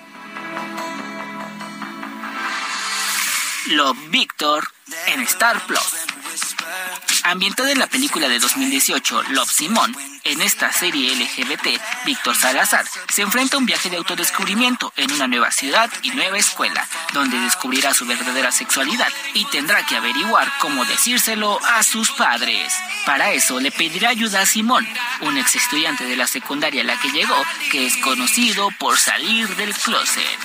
Love 3.68 4.10
Victor 4.10 4.68
en 5.06 5.20
Star 5.20 5.64
Plus. 5.64 5.94
Ambientada 7.26 7.72
en 7.72 7.78
la 7.78 7.86
película 7.86 8.28
de 8.28 8.38
2018 8.38 9.22
Love 9.30 9.50
Simón, 9.50 9.96
en 10.24 10.42
esta 10.42 10.70
serie 10.70 11.14
LGBT, 11.16 11.80
Víctor 12.04 12.36
Salazar 12.36 12.84
se 13.08 13.22
enfrenta 13.22 13.56
a 13.56 13.60
un 13.60 13.64
viaje 13.64 13.88
de 13.88 13.96
autodescubrimiento 13.96 14.92
en 14.96 15.10
una 15.10 15.26
nueva 15.26 15.50
ciudad 15.50 15.90
y 16.02 16.10
nueva 16.10 16.36
escuela, 16.36 16.86
donde 17.14 17.38
descubrirá 17.38 17.94
su 17.94 18.04
verdadera 18.04 18.52
sexualidad 18.52 19.08
y 19.32 19.46
tendrá 19.46 19.86
que 19.86 19.96
averiguar 19.96 20.52
cómo 20.60 20.84
decírselo 20.84 21.58
a 21.64 21.82
sus 21.82 22.10
padres. 22.10 22.74
Para 23.06 23.32
eso 23.32 23.58
le 23.58 23.72
pedirá 23.72 24.10
ayuda 24.10 24.42
a 24.42 24.46
Simón, 24.46 24.86
un 25.22 25.38
ex 25.38 25.56
estudiante 25.56 26.04
de 26.04 26.16
la 26.16 26.26
secundaria 26.26 26.82
a 26.82 26.84
la 26.84 27.00
que 27.00 27.08
llegó, 27.08 27.42
que 27.72 27.86
es 27.86 27.96
conocido 27.96 28.68
por 28.78 28.98
salir 28.98 29.48
del 29.56 29.74
closet. 29.74 30.38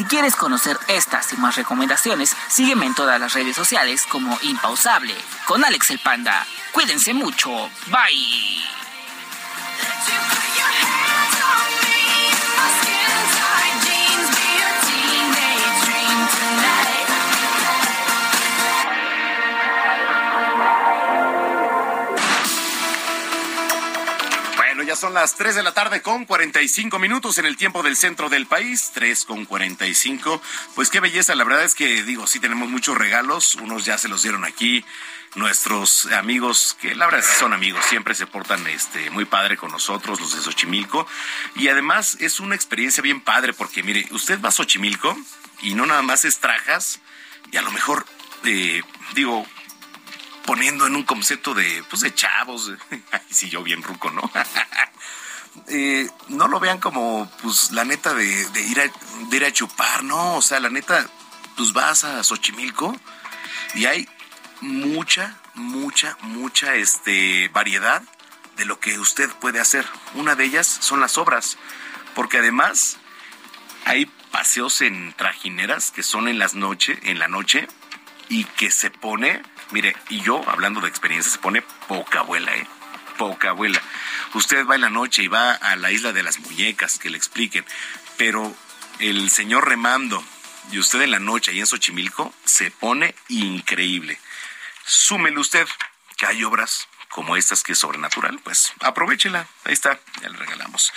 Si 0.00 0.06
quieres 0.06 0.34
conocer 0.34 0.78
estas 0.88 1.30
y 1.34 1.36
más 1.36 1.56
recomendaciones, 1.56 2.34
sígueme 2.48 2.86
en 2.86 2.94
todas 2.94 3.20
las 3.20 3.34
redes 3.34 3.54
sociales 3.54 4.06
como 4.10 4.38
Impausable, 4.40 5.14
con 5.46 5.62
Alex 5.62 5.90
el 5.90 5.98
Panda. 5.98 6.46
Cuídense 6.72 7.12
mucho. 7.12 7.50
Bye. 7.88 8.64
Son 25.00 25.14
las 25.14 25.34
3 25.36 25.54
de 25.54 25.62
la 25.62 25.72
tarde 25.72 26.02
con 26.02 26.26
45 26.26 26.98
minutos 26.98 27.38
en 27.38 27.46
el 27.46 27.56
tiempo 27.56 27.82
del 27.82 27.96
centro 27.96 28.28
del 28.28 28.46
país, 28.46 28.90
3 28.92 29.24
con 29.24 29.46
45. 29.46 30.42
Pues 30.74 30.90
qué 30.90 31.00
belleza, 31.00 31.34
la 31.34 31.44
verdad 31.44 31.64
es 31.64 31.74
que 31.74 32.02
digo, 32.02 32.26
sí 32.26 32.38
tenemos 32.38 32.68
muchos 32.68 32.98
regalos, 32.98 33.54
unos 33.54 33.86
ya 33.86 33.96
se 33.96 34.08
los 34.08 34.22
dieron 34.22 34.44
aquí 34.44 34.84
nuestros 35.36 36.04
amigos, 36.12 36.76
que 36.78 36.94
la 36.94 37.06
verdad 37.06 37.24
son 37.38 37.54
amigos, 37.54 37.82
siempre 37.86 38.14
se 38.14 38.26
portan 38.26 38.66
este 38.66 39.08
muy 39.08 39.24
padre 39.24 39.56
con 39.56 39.72
nosotros, 39.72 40.20
los 40.20 40.36
de 40.36 40.42
Xochimilco, 40.42 41.06
y 41.54 41.68
además 41.68 42.18
es 42.20 42.38
una 42.38 42.54
experiencia 42.54 43.02
bien 43.02 43.22
padre 43.22 43.54
porque 43.54 43.82
mire, 43.82 44.06
usted 44.10 44.38
va 44.42 44.50
a 44.50 44.52
Xochimilco 44.52 45.16
y 45.62 45.72
no 45.72 45.86
nada 45.86 46.02
más 46.02 46.26
es 46.26 46.40
trajas 46.40 47.00
y 47.50 47.56
a 47.56 47.62
lo 47.62 47.70
mejor 47.70 48.04
eh, 48.44 48.82
digo 49.14 49.46
poniendo 50.50 50.84
en 50.84 50.96
un 50.96 51.04
concepto 51.04 51.54
de 51.54 51.84
pues 51.88 52.02
de 52.02 52.12
chavos, 52.12 52.72
ay 53.12 53.20
sí 53.30 53.48
yo 53.48 53.62
bien 53.62 53.84
ruco, 53.84 54.10
¿no? 54.10 54.28
Eh, 55.66 56.08
no 56.28 56.46
lo 56.46 56.60
vean 56.60 56.78
como 56.78 57.28
pues 57.42 57.72
la 57.72 57.84
neta 57.84 58.14
de, 58.14 58.24
ir 58.24 58.80
a, 58.80 58.84
de 59.28 59.36
ir 59.36 59.44
a 59.44 59.52
chupar, 59.52 60.04
no, 60.04 60.36
o 60.36 60.42
sea, 60.42 60.60
la 60.60 60.70
neta, 60.70 61.08
pues 61.56 61.72
vas 61.72 62.04
a 62.04 62.22
Xochimilco 62.22 62.96
y 63.74 63.86
hay 63.86 64.08
mucha, 64.60 65.36
mucha, 65.54 66.16
mucha 66.22 66.76
este, 66.76 67.48
variedad 67.48 68.02
de 68.56 68.64
lo 68.64 68.78
que 68.78 68.98
usted 69.00 69.28
puede 69.40 69.58
hacer. 69.58 69.84
Una 70.14 70.36
de 70.36 70.44
ellas 70.44 70.66
son 70.68 71.00
las 71.00 71.18
obras, 71.18 71.58
porque 72.14 72.38
además 72.38 72.98
hay 73.86 74.06
paseos 74.30 74.80
en 74.82 75.12
trajineras 75.14 75.90
que 75.90 76.04
son 76.04 76.28
en 76.28 76.38
las 76.38 76.54
noche, 76.54 76.98
en 77.02 77.18
la 77.18 77.26
noche 77.26 77.66
y 78.28 78.44
que 78.44 78.70
se 78.70 78.90
pone, 78.90 79.42
mire, 79.70 79.96
y 80.08 80.20
yo 80.20 80.42
hablando 80.48 80.80
de 80.80 80.88
experiencia 80.88 81.32
se 81.32 81.38
pone 81.38 81.62
poca 81.88 82.20
abuela, 82.20 82.54
eh, 82.54 82.66
poca 83.18 83.50
abuela. 83.50 83.80
Usted 84.34 84.66
va 84.66 84.74
en 84.74 84.82
la 84.82 84.90
noche 84.90 85.22
y 85.22 85.28
va 85.28 85.52
a 85.52 85.76
la 85.76 85.90
isla 85.90 86.12
de 86.12 86.22
las 86.22 86.38
muñecas 86.38 86.98
que 86.98 87.10
le 87.10 87.16
expliquen, 87.16 87.64
pero 88.16 88.54
el 88.98 89.30
señor 89.30 89.68
remando 89.68 90.22
y 90.72 90.78
usted 90.78 91.02
en 91.02 91.10
la 91.10 91.18
noche 91.18 91.50
ahí 91.50 91.60
en 91.60 91.66
Xochimilco 91.66 92.32
se 92.44 92.70
pone 92.70 93.14
increíble 93.28 94.18
súmele 94.90 95.38
usted 95.38 95.68
que 96.16 96.26
hay 96.26 96.44
obras 96.44 96.88
como 97.08 97.36
estas 97.36 97.62
que 97.62 97.72
es 97.72 97.78
sobrenatural, 97.78 98.38
pues 98.40 98.72
aprovechela. 98.80 99.48
Ahí 99.64 99.72
está, 99.72 99.98
ya 100.20 100.28
le 100.28 100.36
regalamos. 100.36 100.92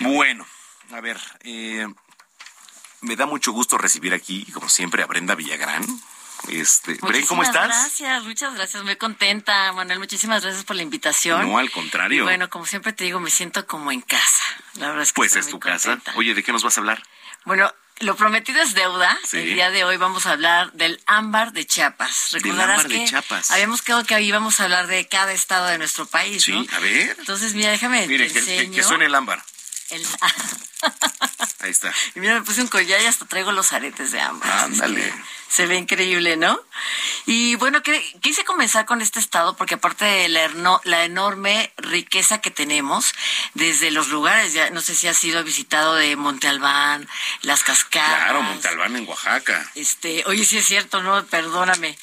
Bueno, 0.00 0.46
a 0.92 1.00
ver, 1.00 1.20
eh, 1.40 1.86
me 3.00 3.16
da 3.16 3.26
mucho 3.26 3.52
gusto 3.52 3.78
recibir 3.78 4.14
aquí, 4.14 4.46
como 4.52 4.68
siempre, 4.68 5.02
a 5.02 5.06
Brenda 5.06 5.34
Villagrán. 5.34 5.84
Este, 6.48 6.94
Bren, 6.94 7.26
¿cómo 7.26 7.42
estás? 7.42 7.66
Gracias, 7.68 8.24
muchas 8.24 8.54
gracias, 8.54 8.82
muy 8.84 8.96
contenta, 8.96 9.72
Manuel, 9.72 9.98
muchísimas 9.98 10.42
gracias 10.42 10.64
por 10.64 10.76
la 10.76 10.82
invitación. 10.82 11.48
No, 11.50 11.58
al 11.58 11.70
contrario. 11.70 12.18
Y 12.18 12.22
bueno, 12.22 12.50
como 12.50 12.66
siempre 12.66 12.92
te 12.92 13.04
digo, 13.04 13.18
me 13.20 13.30
siento 13.30 13.66
como 13.66 13.90
en 13.92 14.00
casa. 14.02 14.42
La 14.76 14.88
verdad 14.88 15.02
es 15.02 15.12
que 15.12 15.16
Pues 15.16 15.36
es 15.36 15.48
tu 15.48 15.58
casa. 15.58 15.98
Oye, 16.16 16.34
¿de 16.34 16.42
qué 16.42 16.52
nos 16.52 16.62
vas 16.62 16.76
a 16.76 16.80
hablar? 16.80 17.02
Bueno, 17.44 17.72
Lo 18.00 18.16
prometido 18.16 18.60
es 18.60 18.74
deuda. 18.74 19.16
Sí. 19.24 19.36
El 19.38 19.54
día 19.54 19.70
de 19.70 19.84
hoy 19.84 19.96
vamos 19.96 20.26
a 20.26 20.32
hablar 20.32 20.72
del 20.72 21.00
ámbar 21.06 21.52
de 21.52 21.64
Chiapas. 21.64 22.30
Del 22.32 22.42
Recordarás 22.42 22.84
ámbar 22.84 22.98
de 22.98 23.04
Chiapas. 23.04 23.50
habíamos 23.52 23.82
quedado 23.82 24.02
que 24.04 24.20
íbamos 24.20 24.58
a 24.58 24.64
hablar 24.64 24.88
de 24.88 25.06
cada 25.06 25.32
estado 25.32 25.66
de 25.66 25.78
nuestro 25.78 26.04
país, 26.06 26.42
Sí, 26.42 26.50
¿no? 26.52 26.66
a 26.76 26.80
ver. 26.80 27.14
Entonces, 27.20 27.54
mira, 27.54 27.70
déjame 27.70 28.04
Mire, 28.08 28.26
te 28.26 28.32
que, 28.32 28.44
que- 28.44 28.54
enseño. 28.56 28.74
que 28.76 28.82
suene 28.82 29.04
el 29.06 29.14
ámbar. 29.14 29.44
El- 29.90 30.06
Ahí 31.60 31.70
está. 31.70 31.94
Y 32.14 32.20
mira, 32.20 32.34
me 32.34 32.42
puse 32.42 32.60
un 32.60 32.68
collar 32.68 33.00
y 33.00 33.06
hasta 33.06 33.24
traigo 33.24 33.50
los 33.50 33.72
aretes 33.72 34.12
de 34.12 34.20
ámbar. 34.20 34.50
Ándale. 34.64 35.12
Se 35.48 35.66
ve 35.66 35.76
increíble, 35.76 36.36
¿no? 36.36 36.60
Y 37.26 37.54
bueno, 37.54 37.80
quise 38.20 38.44
comenzar 38.44 38.86
con 38.86 39.00
este 39.00 39.20
estado 39.20 39.56
porque 39.56 39.74
aparte 39.74 40.04
de 40.04 40.28
la, 40.28 40.44
erno- 40.44 40.80
la 40.84 41.04
enorme 41.04 41.72
riqueza 41.78 42.40
que 42.40 42.50
tenemos, 42.50 43.12
desde 43.54 43.92
los 43.92 44.08
lugares, 44.08 44.52
ya 44.52 44.70
no 44.70 44.80
sé 44.80 44.96
si 44.96 45.06
has 45.06 45.16
sido 45.16 45.44
visitado 45.44 45.94
de 45.94 46.16
Monte 46.16 46.48
Albán, 46.48 47.08
las 47.42 47.62
cascadas. 47.62 48.16
Claro, 48.24 48.42
Montalbán 48.42 48.96
en 48.96 49.08
Oaxaca. 49.08 49.70
Este, 49.76 50.24
oye, 50.26 50.44
sí 50.44 50.58
es 50.58 50.66
cierto, 50.66 51.02
no, 51.02 51.24
perdóname. 51.26 51.96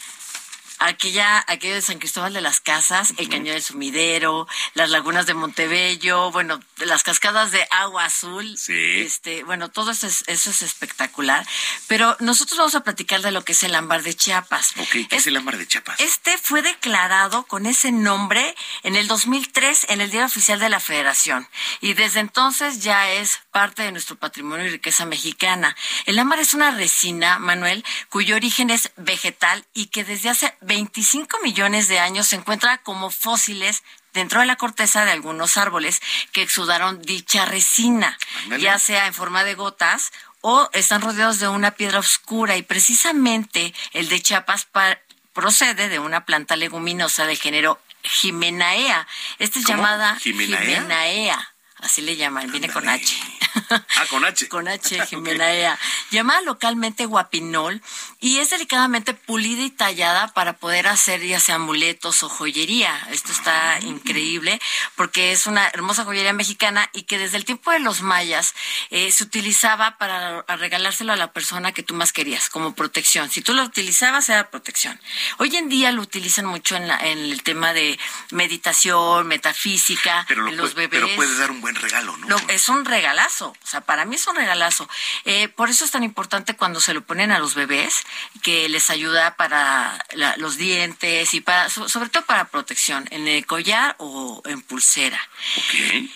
Aquella, 0.83 1.43
aquello 1.47 1.75
de 1.75 1.81
San 1.81 1.99
Cristóbal 1.99 2.33
de 2.33 2.41
las 2.41 2.59
Casas, 2.59 3.13
el 3.17 3.29
Cañón 3.29 3.53
del 3.53 3.61
Sumidero, 3.61 4.47
las 4.73 4.89
lagunas 4.89 5.25
de 5.25 5.33
Montebello, 5.33 6.31
bueno, 6.31 6.59
las 6.77 7.03
cascadas 7.03 7.51
de 7.51 7.67
agua 7.69 8.05
azul. 8.05 8.57
Sí. 8.57 9.01
Este, 9.01 9.43
bueno, 9.43 9.69
todo 9.69 9.91
eso 9.91 10.07
es, 10.07 10.23
eso 10.27 10.49
es 10.49 10.61
espectacular. 10.61 11.45
Pero 11.87 12.17
nosotros 12.19 12.57
vamos 12.57 12.75
a 12.75 12.83
platicar 12.83 13.21
de 13.21 13.31
lo 13.31 13.43
que 13.43 13.51
es 13.53 13.63
el 13.63 13.75
ámbar 13.75 14.03
de 14.03 14.15
Chiapas. 14.15 14.73
Ok, 14.77 15.07
¿qué 15.09 15.15
es, 15.17 15.27
el 15.27 15.37
ámbar 15.37 15.57
de 15.57 15.67
Chiapas? 15.67 15.99
Este 15.99 16.37
fue 16.37 16.61
declarado 16.61 17.43
con 17.43 17.65
ese 17.65 17.91
nombre 17.91 18.55
en 18.83 18.95
el 18.95 19.07
2003 19.07 19.87
en 19.89 20.01
el 20.01 20.09
Diario 20.11 20.27
Oficial 20.27 20.59
de 20.59 20.69
la 20.69 20.79
Federación 20.79 21.47
y 21.79 21.93
desde 21.93 22.19
entonces 22.19 22.81
ya 22.81 23.11
es 23.11 23.39
parte 23.51 23.83
de 23.83 23.91
nuestro 23.91 24.15
patrimonio 24.15 24.65
y 24.65 24.69
riqueza 24.69 25.05
mexicana. 25.05 25.75
El 26.05 26.19
ámbar 26.19 26.39
es 26.39 26.53
una 26.53 26.71
resina, 26.71 27.39
Manuel, 27.39 27.83
cuyo 28.09 28.35
origen 28.35 28.69
es 28.69 28.91
vegetal 28.95 29.65
y 29.73 29.87
que 29.87 30.03
desde 30.03 30.29
hace 30.29 30.55
25 30.75 31.39
millones 31.43 31.89
de 31.89 31.99
años 31.99 32.27
se 32.27 32.37
encuentra 32.37 32.77
como 32.77 33.09
fósiles 33.11 33.83
dentro 34.13 34.39
de 34.39 34.45
la 34.45 34.55
corteza 34.55 35.03
de 35.03 35.11
algunos 35.11 35.57
árboles 35.57 36.01
que 36.31 36.41
exudaron 36.41 37.01
dicha 37.01 37.43
resina, 37.45 38.17
ya 38.57 38.79
sea 38.79 39.05
en 39.07 39.13
forma 39.13 39.43
de 39.43 39.53
gotas 39.55 40.13
o 40.39 40.69
están 40.71 41.01
rodeados 41.01 41.39
de 41.39 41.49
una 41.49 41.71
piedra 41.71 41.99
oscura 41.99 42.55
y 42.55 42.61
precisamente 42.61 43.73
el 43.91 44.07
de 44.07 44.21
Chiapas 44.21 44.63
pa- 44.63 44.97
procede 45.33 45.89
de 45.89 45.99
una 45.99 46.23
planta 46.25 46.55
leguminosa 46.55 47.25
del 47.25 47.37
género 47.37 47.77
Jimenaea. 48.03 49.05
Esta 49.39 49.59
es 49.59 49.65
¿Cómo? 49.65 49.77
llamada 49.79 50.15
¿Jimenaea? 50.21 50.61
Jimenaea. 50.61 51.47
Así 51.79 52.01
le 52.01 52.15
llaman, 52.15 52.49
viene 52.51 52.69
con 52.69 52.87
H. 52.87 53.17
Ah, 53.69 54.05
con 54.09 54.23
H. 54.23 54.47
Con 54.49 54.67
H, 54.69 55.05
Jimenaea. 55.09 55.77
Llamada 56.11 56.41
localmente 56.41 57.05
guapinol 57.07 57.81
y 58.21 58.37
es 58.37 58.51
delicadamente 58.51 59.13
pulida 59.13 59.61
y 59.63 59.69
tallada 59.71 60.27
para 60.29 60.53
poder 60.53 60.87
hacer 60.87 61.21
ya 61.25 61.39
sea 61.39 61.55
amuletos 61.55 62.23
o 62.23 62.29
joyería. 62.29 62.95
Esto 63.11 63.31
está 63.33 63.79
increíble 63.81 64.61
porque 64.95 65.31
es 65.33 65.47
una 65.47 65.67
hermosa 65.69 66.05
joyería 66.05 66.31
mexicana 66.31 66.89
y 66.93 67.03
que 67.03 67.17
desde 67.17 67.37
el 67.37 67.43
tiempo 67.45 67.71
de 67.71 67.79
los 67.79 68.01
mayas 68.01 68.53
eh, 68.91 69.11
se 69.11 69.23
utilizaba 69.23 69.97
para 69.97 70.43
regalárselo 70.43 71.11
a 71.13 71.15
la 71.17 71.33
persona 71.33 71.71
que 71.73 71.83
tú 71.83 71.93
más 71.95 72.13
querías 72.13 72.49
como 72.49 72.75
protección. 72.75 73.29
Si 73.31 73.41
tú 73.41 73.53
lo 73.53 73.63
utilizabas 73.63 74.29
era 74.29 74.49
protección. 74.49 74.99
Hoy 75.39 75.55
en 75.55 75.67
día 75.67 75.91
lo 75.91 76.01
utilizan 76.01 76.45
mucho 76.45 76.75
en, 76.75 76.87
la- 76.87 76.99
en 76.99 77.17
el 77.19 77.43
tema 77.43 77.73
de 77.73 77.97
meditación, 78.29 79.27
metafísica, 79.27 80.25
Pero, 80.27 80.43
lo 80.43 80.49
en 80.51 80.57
los 80.57 80.73
puede- 80.73 80.87
bebés. 80.87 81.03
pero 81.05 81.15
puedes 81.15 81.37
dar 81.37 81.49
un 81.51 81.61
buen 81.61 81.75
regalo, 81.75 82.15
¿no? 82.17 82.27
No, 82.27 82.37
es 82.49 82.69
un 82.69 82.85
regalazo. 82.85 83.55
O 83.63 83.67
sea, 83.67 83.81
para 83.81 84.05
mí 84.05 84.15
es 84.15 84.27
un 84.27 84.35
regalazo. 84.35 84.87
Eh, 85.25 85.47
por 85.47 85.69
eso 85.69 85.85
es 85.85 85.91
tan 85.91 86.03
importante 86.03 86.55
cuando 86.55 86.79
se 86.79 86.93
lo 86.93 87.01
ponen 87.01 87.31
a 87.31 87.39
los 87.39 87.55
bebés, 87.55 88.03
que 88.43 88.69
les 88.69 88.89
ayuda 88.89 89.35
para 89.35 90.03
la- 90.13 90.35
los 90.37 90.57
dientes 90.57 91.33
y 91.33 91.41
para, 91.41 91.69
so- 91.69 91.89
sobre 91.89 92.09
todo 92.09 92.25
para 92.25 92.45
protección, 92.49 93.07
en 93.11 93.27
el 93.27 93.45
collar 93.45 93.95
o 93.99 94.41
en 94.45 94.61
pulsera. 94.61 95.19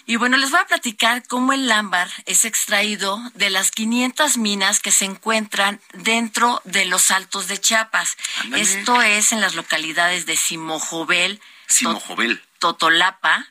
Y 0.06 0.16
bueno, 0.18 0.38
les 0.38 0.52
voy 0.52 0.60
a 0.60 0.66
platicar 0.68 1.24
cómo 1.28 1.54
el 1.54 1.72
ámbar 1.72 2.10
es 2.26 2.46
extraído 2.46 3.20
de 3.34 3.50
las 3.50 3.72
500 3.72 4.38
minas 4.38 4.80
que 4.80 4.92
se 4.92 5.06
encuentran 5.06 5.80
dentro 5.94 6.62
de 6.66 6.86
los 6.86 7.12
altos 7.12 7.48
de 7.48 7.60
Chiapas. 7.60 8.18
Esto 8.56 9.02
es 9.02 9.32
en 9.32 9.42
las 9.42 9.56
localidades 9.56 10.26
de 10.26 10.36
Simojovel, 10.38 11.40
Simojovel. 11.68 12.42
Totolapa 12.60 13.46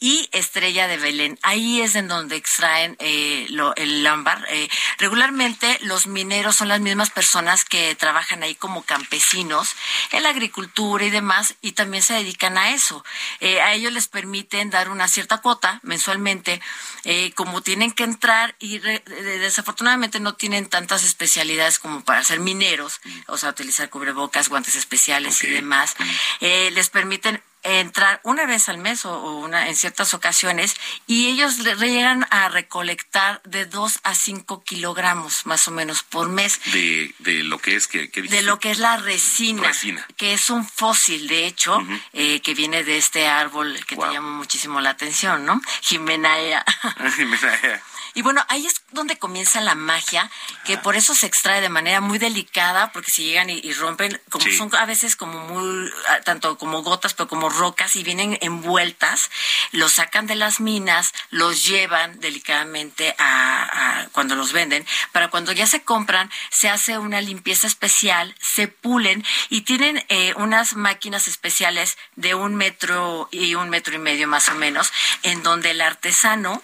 y 0.00 0.28
Estrella 0.32 0.88
de 0.88 0.96
Belén. 0.96 1.38
Ahí 1.42 1.82
es 1.82 1.94
en 1.94 2.08
donde 2.08 2.36
extraen 2.36 2.96
eh, 3.00 3.46
lo- 3.50 3.76
el 3.76 4.04
ámbar. 4.06 4.46
Eh, 4.48 4.68
regularmente 4.98 5.78
los 5.82 6.06
mineros 6.06 6.56
son 6.56 6.68
las 6.68 6.80
mismas 6.80 7.10
personas 7.10 7.64
que 7.66 7.94
trabajan 7.94 8.42
ahí 8.42 8.54
como 8.54 8.82
campesinos 8.82 9.74
en 10.12 10.22
la 10.22 10.30
agricultura 10.30 11.04
y 11.04 11.10
demás 11.10 11.54
y 11.60 11.72
también 11.72 12.02
se 12.02 12.14
dedican 12.14 12.56
a 12.56 12.70
eso. 12.70 13.04
Eh, 13.40 13.60
a 13.60 13.74
ellos 13.74 13.92
les 13.92 14.08
permiten 14.08 14.70
dar 14.70 14.88
una 14.88 15.06
cierta 15.06 15.38
cuota 15.38 15.80
mensualmente. 15.82 16.60
Eh, 17.04 17.32
como 17.34 17.60
tienen 17.62 17.92
que 17.92 18.04
entrar 18.04 18.54
y 18.58 18.78
re- 18.78 19.02
de- 19.06 19.38
desafortunadamente 19.38 20.18
no 20.18 20.34
tienen 20.34 20.66
tantas 20.68 21.04
especialidades 21.04 21.78
como 21.78 22.02
para 22.04 22.24
ser 22.24 22.40
mineros, 22.40 23.00
o 23.26 23.36
sea, 23.36 23.50
utilizar 23.50 23.90
cubrebocas, 23.90 24.48
guantes 24.48 24.76
especiales 24.76 25.44
y 25.44 25.48
demás, 25.48 25.94
eh, 26.40 26.70
les 26.72 26.88
permiten 26.88 27.42
entrar 27.62 28.20
una 28.24 28.46
vez 28.46 28.68
al 28.68 28.78
mes 28.78 29.04
o, 29.04 29.20
una 29.38 29.68
en 29.68 29.76
ciertas 29.76 30.14
ocasiones 30.14 30.74
y 31.06 31.28
ellos 31.28 31.58
le- 31.58 31.74
llegan 31.76 32.26
a 32.30 32.48
recolectar 32.48 33.42
de 33.44 33.66
2 33.66 34.00
a 34.02 34.14
5 34.14 34.62
kilogramos 34.64 35.44
más 35.46 35.68
o 35.68 35.70
menos 35.70 36.02
por 36.02 36.28
mes 36.28 36.60
De, 36.72 37.14
de 37.18 37.42
lo 37.42 37.58
que 37.58 37.76
es, 37.76 37.86
que, 37.86 38.10
que 38.10 38.22
de 38.22 38.42
lo 38.42 38.58
que 38.58 38.70
es 38.70 38.78
la 38.78 38.96
resina, 38.96 39.62
Resina. 39.62 40.06
que 40.16 40.32
es 40.34 40.48
un 40.50 40.66
fósil 40.66 41.28
de 41.28 41.46
hecho 41.46 41.78
eh, 42.12 42.40
que 42.40 42.54
viene 42.54 42.82
de 42.84 42.96
este 42.96 43.26
árbol 43.26 43.78
que 43.86 43.96
te 43.96 44.02
llama 44.12 44.30
muchísimo 44.30 44.80
la 44.80 44.90
atención, 44.90 45.44
¿no? 45.44 45.60
Jimenaea. 45.82 46.64
Y 48.14 48.22
bueno, 48.22 48.44
ahí 48.48 48.66
es 48.66 48.82
donde 48.90 49.18
comienza 49.18 49.60
la 49.60 49.74
magia, 49.74 50.30
que 50.64 50.78
por 50.78 50.96
eso 50.96 51.14
se 51.14 51.26
extrae 51.26 51.60
de 51.60 51.68
manera 51.68 52.00
muy 52.00 52.18
delicada, 52.18 52.92
porque 52.92 53.10
si 53.10 53.24
llegan 53.24 53.50
y, 53.50 53.58
y 53.58 53.72
rompen, 53.72 54.20
como 54.30 54.44
Sí. 54.44 54.56
son 54.56 54.74
a 54.74 54.84
veces 54.86 55.16
como 55.16 55.38
muy, 55.46 55.90
ah, 56.08 56.20
tanto 56.22 56.58
como 56.58 56.82
gotas, 56.82 57.14
pero 57.14 57.28
como 57.28 57.48
rocas, 57.50 57.96
y 57.96 58.02
vienen 58.02 58.38
envueltas, 58.40 59.30
los 59.72 59.92
sacan 59.94 60.26
de 60.26 60.34
las 60.34 60.60
minas, 60.60 61.12
los 61.30 61.64
llevan 61.64 62.18
delicadamente 62.20 63.14
a, 63.18 64.00
a 64.02 64.08
cuando 64.08 64.34
los 64.34 64.52
venden, 64.52 64.86
para 65.12 65.28
cuando 65.28 65.52
ya 65.52 65.66
se 65.66 65.82
compran, 65.82 66.30
se 66.50 66.68
hace 66.68 66.98
una 66.98 67.20
limpieza 67.20 67.66
especial, 67.66 68.34
se 68.40 68.68
pulen 68.68 69.24
y 69.48 69.62
tienen 69.62 70.04
eh, 70.08 70.34
unas 70.36 70.74
máquinas 70.74 71.28
especiales 71.28 71.96
de 72.16 72.34
un 72.34 72.54
metro 72.54 73.28
y 73.30 73.54
un 73.54 73.70
metro 73.70 73.94
y 73.94 73.98
medio 73.98 74.26
más 74.28 74.48
o 74.48 74.54
menos, 74.54 74.92
en 75.22 75.42
donde 75.42 75.70
el 75.70 75.80
artesano 75.80 76.62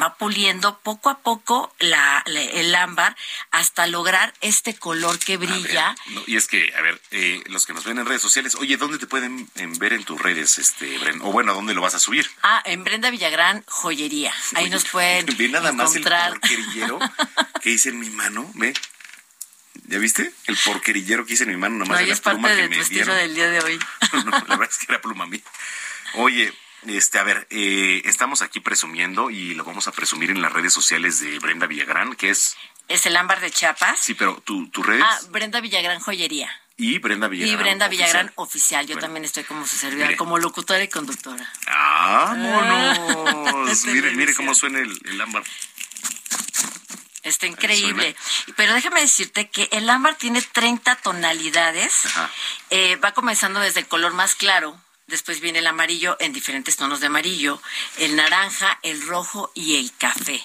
va 0.00 0.14
puliendo 0.16 0.78
poco 0.80 1.10
a 1.10 1.18
poco 1.18 1.74
la, 1.78 2.22
la- 2.26 2.42
el 2.42 2.74
ámbar 2.74 3.16
hasta 3.50 3.86
lograr 3.86 4.32
este 4.40 4.74
color 4.76 5.18
que 5.18 5.36
brilla. 5.36 5.94
No, 6.08 6.22
y 6.26 6.36
es 6.36 6.46
que, 6.46 6.72
a 6.76 6.80
ver, 6.82 7.00
eh, 7.10 7.42
los 7.46 7.66
que 7.66 7.72
nos 7.72 7.84
ven 7.84 7.98
en 7.98 8.06
redes 8.06 8.22
sociales, 8.22 8.54
oye, 8.56 8.76
¿dónde 8.76 8.98
te 8.98 9.06
pueden 9.06 9.48
ver 9.78 9.92
en 9.92 10.04
tus 10.04 10.20
redes, 10.20 10.58
este, 10.58 10.98
Bren? 10.98 11.20
O 11.22 11.32
bueno, 11.32 11.54
¿dónde 11.54 11.74
lo 11.74 11.80
vas 11.80 11.94
a 11.94 11.98
subir? 11.98 12.30
Ah, 12.42 12.62
en 12.64 12.84
Brenda 12.84 13.10
Villagrán, 13.10 13.64
joyería. 13.66 14.32
Ahí 14.54 14.70
nos 14.70 14.84
pueden 14.84 15.26
Ve 15.38 15.48
nada 15.48 15.72
más 15.72 15.94
el 15.96 16.02
porquerillero 16.04 16.98
que 17.62 17.70
hice 17.70 17.88
en 17.90 17.98
mi 17.98 18.10
mano, 18.10 18.50
ve. 18.54 18.72
¿Ya 19.88 19.98
viste? 19.98 20.32
El 20.46 20.56
porquerillero 20.56 21.26
que 21.26 21.34
hice 21.34 21.44
en 21.44 21.50
mi 21.50 21.56
mano, 21.56 21.74
No, 21.76 21.84
nomás 21.84 21.98
de 21.98 22.04
ahí 22.04 22.08
la 22.08 22.14
es 22.14 22.20
parte 22.20 22.38
pluma 22.40 22.48
que 22.56 22.62
de 22.62 22.68
me 22.68 22.76
tu 22.82 22.88
dieron. 22.88 23.16
del 23.16 23.34
día 23.34 23.50
de 23.50 23.60
hoy. 23.60 23.78
No, 24.24 24.30
la 24.30 24.56
verdad 24.56 24.68
es 24.70 24.78
que 24.78 24.86
era 24.92 25.00
pluma 25.00 25.26
mía. 25.26 25.42
Oye, 26.14 26.52
este, 26.88 27.18
a 27.18 27.22
ver, 27.24 27.46
eh, 27.50 28.02
estamos 28.04 28.42
aquí 28.42 28.60
presumiendo 28.60 29.30
y 29.30 29.54
lo 29.54 29.64
vamos 29.64 29.88
a 29.88 29.92
presumir 29.92 30.30
en 30.30 30.42
las 30.42 30.52
redes 30.52 30.72
sociales 30.72 31.20
de 31.20 31.38
Brenda 31.38 31.66
Villagrán, 31.66 32.14
que 32.14 32.30
es, 32.30 32.56
Es 32.88 33.06
el 33.06 33.16
ámbar 33.16 33.40
de 33.40 33.50
Chiapas. 33.50 33.98
sí, 34.00 34.14
pero 34.14 34.40
tu, 34.44 34.68
tu 34.70 34.82
redes 34.82 35.04
Ah, 35.06 35.18
Brenda 35.30 35.60
Villagrán, 35.60 36.00
joyería. 36.00 36.50
y 36.76 36.98
Brenda 36.98 37.28
Villagrán. 37.28 37.58
y 37.58 37.62
Brenda. 37.62 37.88
Villagrán, 37.88 38.32
oficial. 38.36 38.86
Yo 38.86 38.94
Bueno. 38.94 39.06
también 39.06 39.24
estoy 39.24 39.44
como 39.44 39.66
su 39.66 39.76
servidora, 39.76 40.08
Mire. 40.08 40.16
como 40.18 40.38
locutora 40.38 40.82
y 40.82 40.88
conductora. 40.88 41.50
¡Vámonos! 41.66 43.82
Qué 43.84 43.90
mire, 43.92 44.10
mire 44.12 44.34
cómo 44.34 44.54
suena 44.54 44.78
el, 44.80 44.98
el 45.06 45.20
ámbar. 45.20 45.42
Está 47.22 47.46
increíble. 47.48 48.14
Pero 48.56 48.72
déjame 48.74 49.00
decirte 49.00 49.48
que 49.50 49.68
el 49.72 49.90
ámbar 49.90 50.14
tiene 50.16 50.40
30 50.42 50.94
tonalidades. 50.96 52.02
Eh, 52.70 52.94
va 52.96 53.12
comenzando 53.14 53.58
desde 53.58 53.80
el 53.80 53.88
color 53.88 54.12
más 54.14 54.36
claro. 54.36 54.80
Después 55.06 55.40
viene 55.40 55.60
el 55.60 55.66
amarillo 55.66 56.16
en 56.18 56.32
diferentes 56.32 56.76
tonos 56.76 57.00
de 57.00 57.06
amarillo, 57.06 57.62
el 57.98 58.16
naranja, 58.16 58.78
el 58.82 59.06
rojo 59.06 59.52
y 59.54 59.78
el 59.78 59.92
café. 59.96 60.44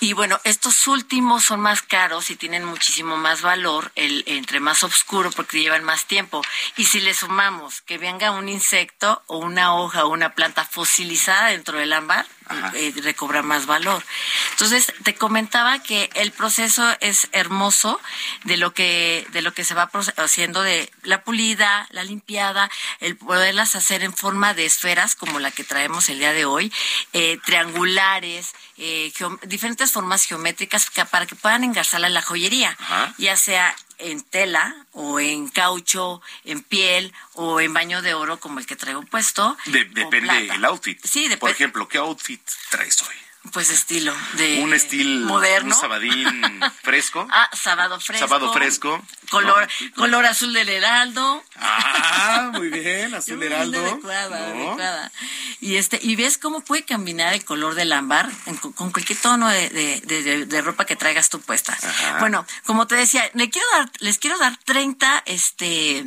Y 0.00 0.12
bueno, 0.12 0.38
estos 0.44 0.86
últimos 0.86 1.44
son 1.44 1.60
más 1.60 1.80
caros 1.80 2.28
y 2.30 2.36
tienen 2.36 2.64
muchísimo 2.64 3.16
más 3.16 3.40
valor, 3.40 3.90
el 3.94 4.22
entre 4.26 4.60
más 4.60 4.84
oscuro 4.84 5.30
porque 5.30 5.60
llevan 5.60 5.84
más 5.84 6.06
tiempo. 6.06 6.42
Y 6.76 6.84
si 6.84 7.00
le 7.00 7.14
sumamos 7.14 7.80
que 7.82 7.96
venga 7.96 8.30
un 8.30 8.48
insecto 8.48 9.22
o 9.26 9.38
una 9.38 9.74
hoja 9.74 10.04
o 10.04 10.08
una 10.08 10.34
planta 10.34 10.64
fosilizada 10.64 11.48
dentro 11.48 11.78
del 11.78 11.92
ámbar, 11.92 12.26
eh, 12.74 12.92
recobra 13.02 13.42
más 13.42 13.66
valor. 13.66 14.04
Entonces, 14.52 14.92
te 15.02 15.14
comentaba 15.14 15.82
que 15.82 16.10
el 16.14 16.30
proceso 16.32 16.84
es 17.00 17.28
hermoso 17.32 18.00
de 18.44 18.56
lo 18.56 18.74
que, 18.74 19.26
de 19.32 19.42
lo 19.42 19.54
que 19.54 19.64
se 19.64 19.74
va 19.74 19.90
haciendo 20.16 20.62
de 20.62 20.90
la 21.02 21.22
pulida, 21.22 21.86
la 21.90 22.04
limpiada, 22.04 22.70
el 23.00 23.16
poderlas 23.16 23.76
hacer 23.76 24.02
en 24.02 24.12
forma 24.12 24.54
de 24.54 24.66
esferas 24.66 25.14
como 25.14 25.38
la 25.38 25.50
que 25.50 25.64
traemos 25.64 26.08
el 26.08 26.18
día 26.18 26.32
de 26.32 26.44
hoy, 26.44 26.72
eh, 27.12 27.38
triangulares, 27.44 28.52
eh, 28.76 29.12
diferentes 29.42 29.92
formas 29.92 30.24
geométricas 30.24 30.90
para 31.10 31.26
que 31.26 31.36
puedan 31.36 31.64
engarzarla 31.64 32.08
en 32.08 32.14
la 32.14 32.22
joyería, 32.22 32.76
ya 33.18 33.36
sea 33.36 33.74
en 33.98 34.22
tela 34.22 34.74
o 34.92 35.20
en 35.20 35.48
caucho, 35.48 36.20
en 36.44 36.62
piel 36.62 37.12
o 37.34 37.60
en 37.60 37.72
baño 37.72 38.02
de 38.02 38.14
oro 38.14 38.38
como 38.40 38.58
el 38.58 38.66
que 38.66 38.76
traigo 38.76 39.02
puesto. 39.02 39.56
depende 39.66 40.46
del 40.46 40.64
outfit. 40.64 40.98
Sí, 41.04 41.28
Por 41.38 41.50
ejemplo, 41.50 41.88
¿qué 41.88 41.98
outfit 41.98 42.40
traes 42.70 43.00
hoy? 43.02 43.14
Pues 43.54 43.70
estilo 43.70 44.12
de 44.32 44.58
un 44.64 44.74
estilo 44.74 45.28
moderno, 45.28 45.76
un 45.76 45.80
sabadín 45.80 46.42
fresco. 46.82 47.24
Ah, 47.30 47.48
sábado 47.52 48.00
fresco. 48.00 48.26
Sábado 48.26 48.52
fresco. 48.52 49.00
Color 49.30 49.68
color 49.94 50.26
azul 50.26 50.52
del 50.52 50.68
heraldo. 50.68 51.40
Ah, 51.54 52.50
muy 52.54 52.68
bien, 52.68 53.14
azul 53.14 53.40
heraldo. 53.40 53.78
Adecuada, 53.78 54.48
adecuada. 54.48 55.12
Y 55.60 55.76
este 55.76 56.00
y 56.02 56.16
ves 56.16 56.36
cómo 56.36 56.62
puede 56.62 56.84
combinar 56.84 57.32
el 57.32 57.44
color 57.44 57.76
del 57.76 57.92
ámbar 57.92 58.28
con, 58.74 58.90
cualquier 58.90 59.20
tono 59.20 59.48
de, 59.48 60.62
ropa 60.64 60.84
que 60.84 60.96
traigas 60.96 61.30
tú 61.30 61.40
puesta. 61.40 61.78
Bueno, 62.18 62.44
como 62.66 62.88
te 62.88 62.96
decía, 62.96 63.30
le 63.34 63.50
quiero 63.50 63.68
dar 63.70 63.88
les 64.00 64.18
quiero 64.18 64.36
dar 64.36 64.56
30 64.64 65.22
este 65.26 66.04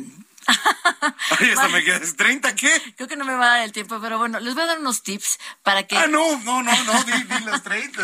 Ay, 1.40 1.50
hasta 1.50 1.68
me 1.68 1.84
quedas. 1.84 2.16
¿30 2.16 2.54
qué? 2.54 2.94
Creo 2.96 3.08
que 3.08 3.16
no 3.16 3.24
me 3.24 3.34
va 3.34 3.46
a 3.46 3.48
dar 3.56 3.64
el 3.64 3.72
tiempo, 3.72 3.98
pero 4.00 4.18
bueno, 4.18 4.40
les 4.40 4.54
voy 4.54 4.64
a 4.64 4.66
dar 4.66 4.78
unos 4.78 5.02
tips 5.02 5.38
para 5.62 5.86
que. 5.86 5.96
Ah, 5.96 6.06
no, 6.06 6.38
no, 6.38 6.62
no, 6.62 6.84
no, 6.84 7.04
di, 7.04 7.44
los 7.44 7.62
30. 7.62 8.02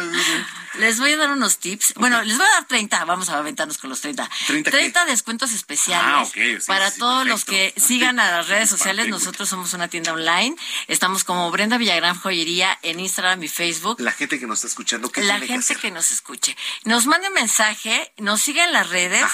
les 0.75 0.99
voy 0.99 1.13
a 1.13 1.17
dar 1.17 1.31
unos 1.31 1.59
tips. 1.59 1.95
Bueno, 1.97 2.23
les 2.23 2.37
voy 2.37 2.47
a 2.47 2.51
dar 2.51 2.67
30, 2.67 3.05
vamos 3.05 3.29
a 3.31 3.39
aventarnos 3.39 3.79
con 3.79 3.91
los 3.91 4.01
30. 4.01 4.29
30, 4.65 5.05
descuentos 5.07 5.53
especiales 5.53 6.05
ah, 6.07 6.23
okay. 6.23 6.59
para 6.67 6.91
todos 6.93 7.27
los 7.27 7.45
que 7.45 7.73
sigan 7.77 8.21
a 8.21 8.31
las 8.31 8.49
redes 8.49 8.69
sociales. 8.69 9.09
Nosotros 9.09 9.49
somos 9.49 9.73
una 9.73 9.89
tienda 9.89 10.13
online. 10.13 10.57
Estamos 10.89 11.25
como 11.25 11.51
Brenda 11.51 11.79
Villagrán 11.79 12.19
Joyería 12.19 12.79
en 12.83 13.01
Instagram 13.01 13.43
y 13.43 13.49
Facebook. 13.49 14.01
La 14.01 14.13
gente 14.13 14.39
que 14.39 14.47
nos 14.47 14.59
está 14.59 14.69
escuchando, 14.69 15.11
¿qué 15.11 15.23
La 15.23 15.41
gente 15.41 15.77
que, 15.77 15.91
nos 15.91 16.11
escuche. 16.11 16.57
Nos 16.85 17.07
mande 17.07 17.31
mensaje, 17.31 18.13
nos 18.19 18.43
siga 18.43 18.65
en 18.65 18.73
las 18.73 18.91
redes 18.91 19.25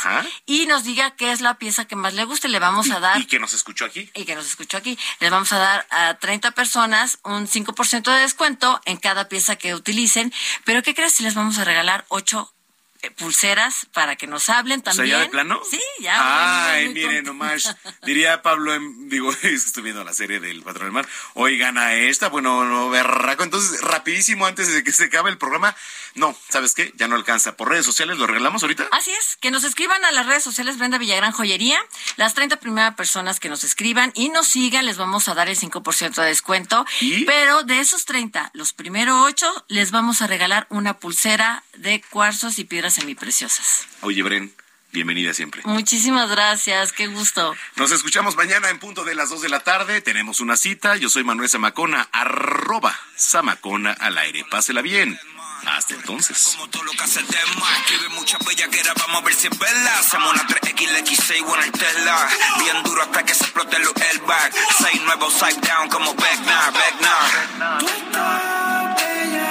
y 0.47 0.67
nos 0.67 0.85
diga 0.85 1.17
qué 1.17 1.33
es 1.33 1.41
la 1.41 1.59
pieza 1.59 1.87
que 1.87 1.97
más 1.97 2.15
le 2.15 2.25
guste. 2.25 2.49
Le 2.49 2.59
vamos 2.59 2.91
a 2.91 3.00
¿Y 3.19 3.27
que 3.27 3.39
nos 3.39 3.53
escuchó 3.53 3.85
aquí? 3.85 4.11
Y 4.15 4.25
que 4.25 4.35
nos 4.35 4.47
escuchó 4.47 4.77
aquí. 4.77 4.99
Les 5.21 5.31
vamos 5.31 5.53
a 5.53 5.59
dar 5.59 5.87
a 5.91 6.15
30 6.19 6.53
personas 6.53 7.19
un 7.25 7.47
5% 7.47 8.13
de 8.13 8.21
descuento 8.21 8.81
en 8.85 8.97
cada 8.97 9.29
pieza 9.29 9.57
que 9.57 9.75
utilicen. 9.75 10.33
Pero 10.65 10.83
¿qué 10.83 10.95
crees 10.95 11.15
si 11.15 11.23
les 11.23 11.35
vamos 11.35 11.59
a 11.59 11.65
regalar 11.65 12.05
8 12.09 12.53
eh, 12.53 12.60
pulseras 13.17 13.87
para 13.93 14.17
que 14.17 14.27
nos 14.27 14.49
hablen 14.49 14.83
también. 14.83 15.07
¿O 15.07 15.09
sea, 15.09 15.19
ya 15.19 15.25
de 15.25 15.31
plano? 15.31 15.61
Sí, 15.69 15.81
ya. 16.01 16.73
Ay, 16.73 16.91
miren 16.91 17.25
nomás. 17.25 17.77
Diría 18.03 18.43
Pablo, 18.43 18.73
digo, 19.07 19.33
estoy 19.43 19.83
viendo 19.83 20.05
la 20.05 20.13
serie 20.13 20.41
del 20.41 20.63
Patrón 20.63 20.85
del 20.87 20.93
Mar. 20.93 21.09
Hoy 21.35 21.57
gana 21.59 21.95
esta, 21.95 22.29
bueno, 22.29 22.65
no, 22.65 22.91
berraco. 22.91 23.43
Entonces, 23.45 23.81
rapidísimo, 23.81 24.47
antes 24.47 24.73
de 24.73 24.85
que 24.85 24.93
se 24.93 25.05
acabe 25.05 25.31
el 25.31 25.39
programa, 25.39 25.75
no, 26.15 26.37
¿sabes 26.49 26.75
qué? 26.75 26.93
Ya 26.97 27.09
no 27.09 27.17
alcanza. 27.17 27.57
Por 27.57 27.69
redes 27.69 27.87
sociales, 27.87 28.19
¿lo 28.19 28.27
regalamos 28.27 28.63
ahorita? 28.63 28.89
Así 28.93 29.13
es, 29.13 29.37
que 29.41 29.51
nos 29.51 29.65
escriban 29.65 30.05
a 30.05 30.11
las 30.13 30.27
redes 30.27 30.43
sociales 30.43 30.79
Brenda 30.79 30.99
Villagrán 30.99 31.33
Joyería. 31.33 31.79
Las 32.17 32.35
30 32.35 32.57
primeras 32.57 32.95
personas 32.97 33.41
que 33.41 33.49
nos 33.49 33.65
escriban 33.65 34.13
y 34.15 34.29
nos 34.29 34.49
sigan, 34.49 34.87
les 34.87 34.97
vamos 34.97 35.29
a 35.29 35.35
dar 35.35 35.49
el 35.49 35.57
5% 35.57 36.15
de 36.15 36.27
descuento. 36.27 36.85
Pero 37.27 37.63
de 37.63 37.81
esos 37.81 38.05
30, 38.05 38.51
los 38.55 38.73
primeros 38.73 39.17
8, 39.25 39.67
les 39.69 39.91
vamos 39.91 40.23
a 40.23 40.27
regalar 40.27 40.67
una 40.71 40.99
pulsera 40.99 41.65
de 41.75 42.03
cuarzos 42.11 42.59
y 42.59 42.65
piedras 42.65 42.90
semipreciosas. 42.95 43.87
Oye, 44.03 44.23
Bren. 44.23 44.55
Bienvenida 44.93 45.33
siempre. 45.35 45.63
Muchísimas 45.67 46.29
gracias, 46.31 46.93
qué 46.93 47.07
gusto. 47.07 47.55
Nos 47.77 47.93
escuchamos 47.93 48.35
mañana 48.35 48.71
en 48.71 48.81
punto 48.81 49.05
de 49.05 49.15
las 49.15 49.31
2 49.31 49.43
de 49.43 49.49
la 49.49 49.61
tarde. 49.61 50.01
Tenemos 50.01 50.41
una 50.41 50.57
cita. 50.57 50.97
Yo 50.97 51.09
soy 51.09 51.23
Manuel 51.23 51.49
Zamacona, 51.49 52.09
arroba 52.11 52.99
Zamacona 53.17 53.93
al 53.93 54.19
aire. 54.19 54.45
Pásela 54.51 54.83
bien. 54.83 55.17
Hasta 55.67 55.95
entonces. 55.95 56.55
Como 56.57 56.71
todo 56.71 56.83
lo 56.85 56.93
que 56.93 57.05
hace 57.05 57.23
tema, 57.23 57.77
escribe 57.79 58.09
mucha 58.11 58.39
bellaquera, 58.39 58.95
vamos 58.95 59.23
a 59.23 59.25
ver 59.27 59.35
si 59.35 59.47
es 59.47 59.59
verdad. 59.59 59.99
Hacemos 59.99 60.33
una 60.33 60.47
3X, 60.47 61.45
bueno 61.45 61.63
el 61.63 61.71
Tesla. 61.71 62.29
Bien 62.59 62.83
duro 62.83 63.03
hasta 63.03 63.23
que 63.25 63.35
se 63.35 63.45
explote 63.45 63.77
el 63.77 63.85
airbag. 63.87 64.53
6 64.79 65.03
nuevos 65.03 65.35
side 65.35 65.61
down 65.61 65.89
como 65.89 66.15
Beckner, 66.15 66.73
Beckner. 66.73 67.79
Tú 67.79 67.87
estás 67.87 68.97
bella, 68.97 69.51